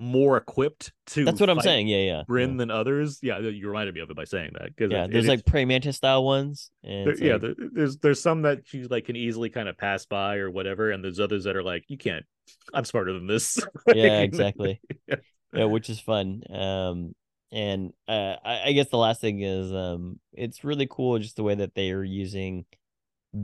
more 0.01 0.39
equipped 0.39 0.93
to 1.09 1.27
That's 1.27 1.39
what 1.39 1.51
I'm 1.51 1.61
saying. 1.61 1.87
Yeah, 1.87 1.99
yeah. 1.99 2.23
Brynn 2.29 2.53
yeah. 2.53 2.57
than 2.57 2.71
others. 2.71 3.19
Yeah, 3.23 3.39
you 3.39 3.69
reminded 3.69 3.95
me 3.95 4.01
of 4.01 4.09
it 4.09 4.17
by 4.17 4.25
saying 4.25 4.53
that. 4.59 4.75
'cause 4.77 4.91
Yeah, 4.91 5.05
it- 5.05 5.13
there's 5.13 5.27
it- 5.27 5.29
like 5.29 5.45
prey 5.45 5.67
mantis 5.67 5.99
style 5.99 6.25
ones, 6.25 6.71
and 6.83 7.07
there- 7.09 7.23
yeah, 7.23 7.33
like- 7.35 7.43
there- 7.43 7.55
there's 7.73 7.99
there's 7.99 8.21
some 8.21 8.43
that 8.43 8.73
you 8.73 8.89
like 8.89 9.05
can 9.05 9.17
easily 9.17 9.51
kind 9.51 9.69
of 9.69 9.77
pass 9.77 10.07
by 10.07 10.37
or 10.37 10.51
whatever, 10.51 10.91
and 10.91 11.05
there's 11.05 11.21
others 11.21 11.45
that 11.45 11.55
are 11.55 11.63
like 11.63 11.85
you 11.89 11.99
can't. 11.99 12.25
I'm 12.73 12.85
smarter 12.87 13.13
than 13.13 13.27
this. 13.27 13.59
yeah, 13.95 14.21
exactly. 14.23 14.81
Yeah. 15.07 15.17
yeah, 15.53 15.65
which 15.67 15.91
is 15.91 16.01
fun. 16.01 16.43
Um, 16.49 17.15
and 17.53 17.93
uh, 18.09 18.37
I, 18.43 18.63
I 18.69 18.73
guess 18.73 18.89
the 18.89 18.97
last 18.97 19.21
thing 19.21 19.41
is, 19.43 19.71
um, 19.73 20.19
it's 20.33 20.65
really 20.65 20.87
cool 20.91 21.19
just 21.19 21.37
the 21.37 21.43
way 21.43 21.57
that 21.57 21.75
they 21.75 21.91
are 21.91 22.03
using 22.05 22.65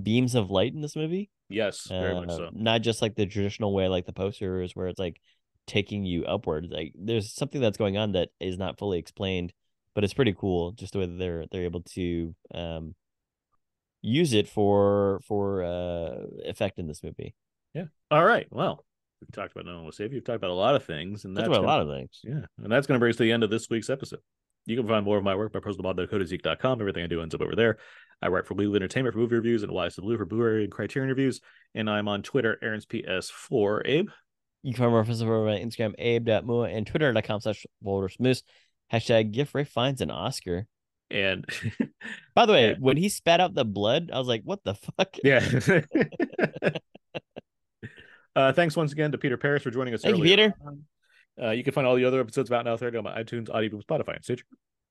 beams 0.03 0.35
of 0.35 0.51
light 0.51 0.73
in 0.73 0.81
this 0.81 0.97
movie. 0.97 1.29
Yes, 1.49 1.87
very 1.89 2.15
much 2.15 2.31
Uh, 2.31 2.37
so. 2.37 2.51
Not 2.55 2.83
just 2.83 3.03
like 3.03 3.15
the 3.15 3.27
traditional 3.27 3.73
way, 3.75 3.89
like 3.89 4.07
the 4.07 4.13
posters, 4.13 4.75
where 4.75 4.89
it's 4.89 4.99
like 4.99 5.21
taking 5.67 6.05
you 6.05 6.25
upward. 6.25 6.69
Like 6.71 6.93
there's 6.97 7.33
something 7.35 7.61
that's 7.61 7.79
going 7.79 7.97
on 7.97 8.13
that 8.13 8.29
is 8.41 8.59
not 8.59 8.79
fully 8.79 8.99
explained, 8.99 9.53
but 9.95 10.05
it's 10.05 10.15
pretty 10.15 10.35
cool 10.39 10.73
just 10.73 10.93
the 10.93 11.01
way 11.01 11.07
that 11.07 11.19
they're 11.19 11.45
they're 11.51 11.65
able 11.65 11.83
to 11.95 12.35
um 12.55 12.95
use 14.03 14.33
it 14.33 14.49
for 14.49 15.21
for 15.27 15.63
uh 15.65 16.27
effect 16.45 16.79
in 16.79 16.87
this 16.87 17.03
movie. 17.03 17.35
Yeah. 17.75 17.87
All 18.11 18.25
right. 18.25 18.47
Well, 18.51 18.85
we've 19.21 19.33
talked 19.33 19.53
about 19.53 19.67
No 19.67 19.75
One 19.77 19.85
Will 19.85 19.93
Save 19.93 20.13
You. 20.13 20.17
We've 20.19 20.25
talked 20.25 20.37
about 20.37 20.51
a 20.51 20.55
lot 20.55 20.75
of 20.77 20.85
things, 20.85 21.25
and 21.25 21.37
That's 21.37 21.47
about 21.47 21.57
a 21.57 21.61
gonna- 21.61 21.67
lot 21.69 21.81
of 21.83 21.89
things. 21.89 22.21
Yeah, 22.23 22.47
and 22.63 22.71
that's 22.73 22.87
going 22.87 22.97
to 22.97 23.01
bring 23.01 23.11
us 23.11 23.17
to 23.17 23.25
the 23.25 23.33
end 23.33 23.43
of 23.43 23.51
this 23.51 23.69
week's 23.69 23.91
episode. 23.91 24.21
You 24.69 24.77
can 24.77 24.89
find 24.89 25.05
more 25.05 25.17
of 25.17 25.23
my 25.23 25.35
work 25.37 25.53
by 25.53 25.61
personalblog.codezeek.com. 25.61 26.81
Everything 26.81 27.05
I 27.05 27.07
do 27.07 27.21
ends 27.23 27.35
up 27.37 27.41
over 27.41 27.55
there. 27.55 27.79
I 28.21 28.29
write 28.29 28.47
for 28.47 28.55
We 28.55 28.67
Live 28.67 28.77
Entertainment 28.77 29.13
for 29.13 29.21
movie 29.21 29.37
reviews 29.37 29.63
and 29.63 29.71
Why 29.71 29.89
So 29.91 30.03
Blu 30.03 30.17
for 30.17 30.25
Blu-ray 30.25 30.65
and 30.65 30.73
Criterion 30.73 31.09
reviews. 31.09 31.41
And 31.75 31.89
I'm 31.89 32.09
on 32.09 32.23
Twitter, 32.23 32.59
Aaron's 32.63 32.85
PS4. 32.87 33.83
Abe, 33.85 34.09
You 34.63 34.73
can 34.73 34.79
find 34.81 34.91
more 34.91 35.01
references 35.01 35.23
over 35.23 35.49
on 35.49 35.59
Instagram, 35.59 35.95
abe.mua, 35.99 36.69
and 36.69 36.87
twitter.com 36.87 37.41
slash 37.41 37.65
Moose. 37.83 38.43
Hashtag 38.93 39.33
gift 39.33 39.55
Ralph 39.55 39.69
Fiennes 39.69 40.01
an 40.01 40.11
Oscar. 40.11 40.67
and 41.11 41.45
By 42.35 42.47
the 42.47 42.53
way, 42.53 42.69
Yeah. 42.71 42.75
when 42.79 42.97
he 42.97 43.09
spat 43.09 43.41
out 43.41 43.55
the 43.55 43.65
blood, 43.65 44.11
I 44.13 44.19
was 44.19 44.29
like, 44.29 44.43
what 44.45 44.63
the 44.65 44.75
fuck? 44.75 45.17
yeah. 45.23 45.41
uh, 48.37 48.53
thanks 48.53 48.77
once 48.77 48.93
again 48.93 49.13
to 49.13 49.19
Peter 49.19 49.37
Paras 49.37 49.63
for 49.63 49.71
joining 49.71 49.95
us. 49.95 50.03
Thank 50.03 50.19
you, 50.19 50.23
Peter. 50.25 50.55
Uh, 51.41 51.51
you 51.51 51.63
can 51.63 51.73
find 51.73 51.87
all 51.87 51.97
the 51.97 52.05
other 52.05 52.21
episodes 52.21 52.49
about 52.49 52.65
Now 52.65 52.77
Third 52.77 52.97
on 52.97 53.05
iTunes, 53.05 53.51
Audible, 53.53 53.83
Spotify, 53.83 54.17
and 54.17 54.25
Stitcher. 54.25 54.45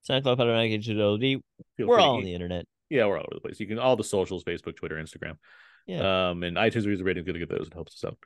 SoundCloud, 0.10 0.38
HTTP. 0.38 1.42
Feel 1.78 1.88
We're 1.88 2.00
all 2.00 2.18
on 2.18 2.24
the 2.24 2.34
internet. 2.34 2.66
Yeah, 2.90 3.08
we're 3.08 3.18
all 3.18 3.26
over 3.26 3.34
the 3.36 3.42
place. 3.42 3.60
You 3.60 3.66
can 3.68 3.80
all 3.80 3.96
the 3.96 4.04
socials, 4.04 4.44
Facebook, 4.44 4.76
Twitter, 4.76 4.96
Instagram. 4.96 5.38
Yeah. 5.88 6.30
Um, 6.30 6.44
and 6.44 6.58
iTunes 6.58 6.76
reviews 6.86 7.00
and 7.00 7.08
ratings, 7.08 7.26
good 7.26 7.34
to 7.34 7.40
get 7.40 7.50
those. 7.50 7.68
It 7.68 7.74
helps 7.74 7.96
us 8.04 8.08
out. 8.08 8.18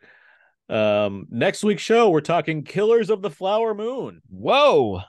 Um, 0.70 1.26
next 1.32 1.64
week's 1.64 1.82
show, 1.82 2.10
we're 2.10 2.22
talking 2.22 2.64
Killers 2.64 3.10
of 3.10 3.22
the 3.22 3.30
Flower 3.32 3.74
Moon. 3.74 4.22
Whoa. 4.30 5.02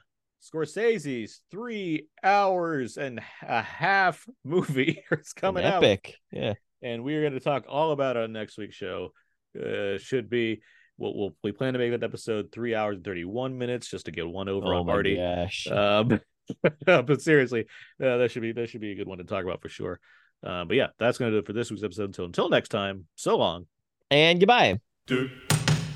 Scorsese's 0.42 1.40
three 1.50 2.08
hours 2.24 2.96
and 2.96 3.20
a 3.42 3.60
half 3.62 4.26
movie. 4.44 5.02
it's 5.10 5.32
An 5.36 5.40
coming 5.40 5.64
out, 5.64 5.82
epic. 5.84 6.14
Yeah. 6.32 6.54
and 6.82 7.04
we're 7.04 7.20
going 7.20 7.34
to 7.34 7.40
talk 7.40 7.66
all 7.68 7.92
about 7.92 8.16
it 8.16 8.22
on 8.24 8.32
next 8.32 8.56
week's 8.56 8.76
show. 8.76 9.12
Uh, 9.58 9.98
should 9.98 10.30
be. 10.30 10.62
We'll, 10.96 11.14
we'll 11.16 11.36
we 11.42 11.52
plan 11.52 11.72
to 11.72 11.78
make 11.78 11.90
that 11.92 12.02
episode 12.02 12.52
three 12.52 12.74
hours 12.74 12.96
and 12.96 13.04
thirty 13.04 13.24
one 13.24 13.56
minutes 13.58 13.88
just 13.90 14.04
to 14.06 14.12
get 14.12 14.28
one 14.28 14.48
over 14.50 14.66
Oh 14.74 14.78
on 14.80 14.86
my 14.86 14.92
Marty. 14.92 15.16
gosh. 15.16 15.66
Um, 15.66 16.20
but 16.86 17.20
seriously, 17.22 17.62
uh, 18.02 18.18
that 18.18 18.30
should 18.30 18.42
be 18.42 18.52
that 18.52 18.68
should 18.68 18.80
be 18.82 18.92
a 18.92 18.94
good 18.94 19.08
one 19.08 19.18
to 19.18 19.24
talk 19.24 19.44
about 19.44 19.62
for 19.62 19.68
sure. 19.70 19.98
Uh, 20.44 20.64
but 20.66 20.76
yeah, 20.76 20.88
that's 20.98 21.16
gonna 21.18 21.30
do 21.30 21.38
it 21.38 21.46
for 21.46 21.52
this 21.54 21.70
week's 21.70 21.82
episode. 21.82 22.04
Until 22.04 22.26
until 22.26 22.48
next 22.50 22.68
time, 22.68 23.06
so 23.14 23.36
long. 23.38 23.66
and 24.10 24.38
goodbye. 24.40 24.78
do 25.06 25.30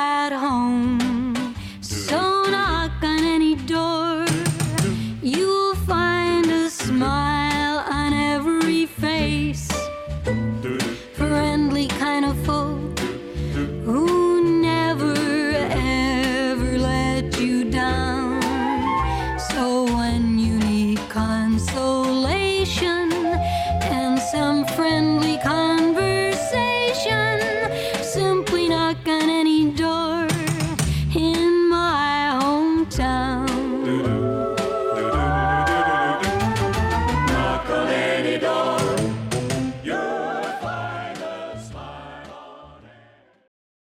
at 0.00 0.32
home. 0.32 0.69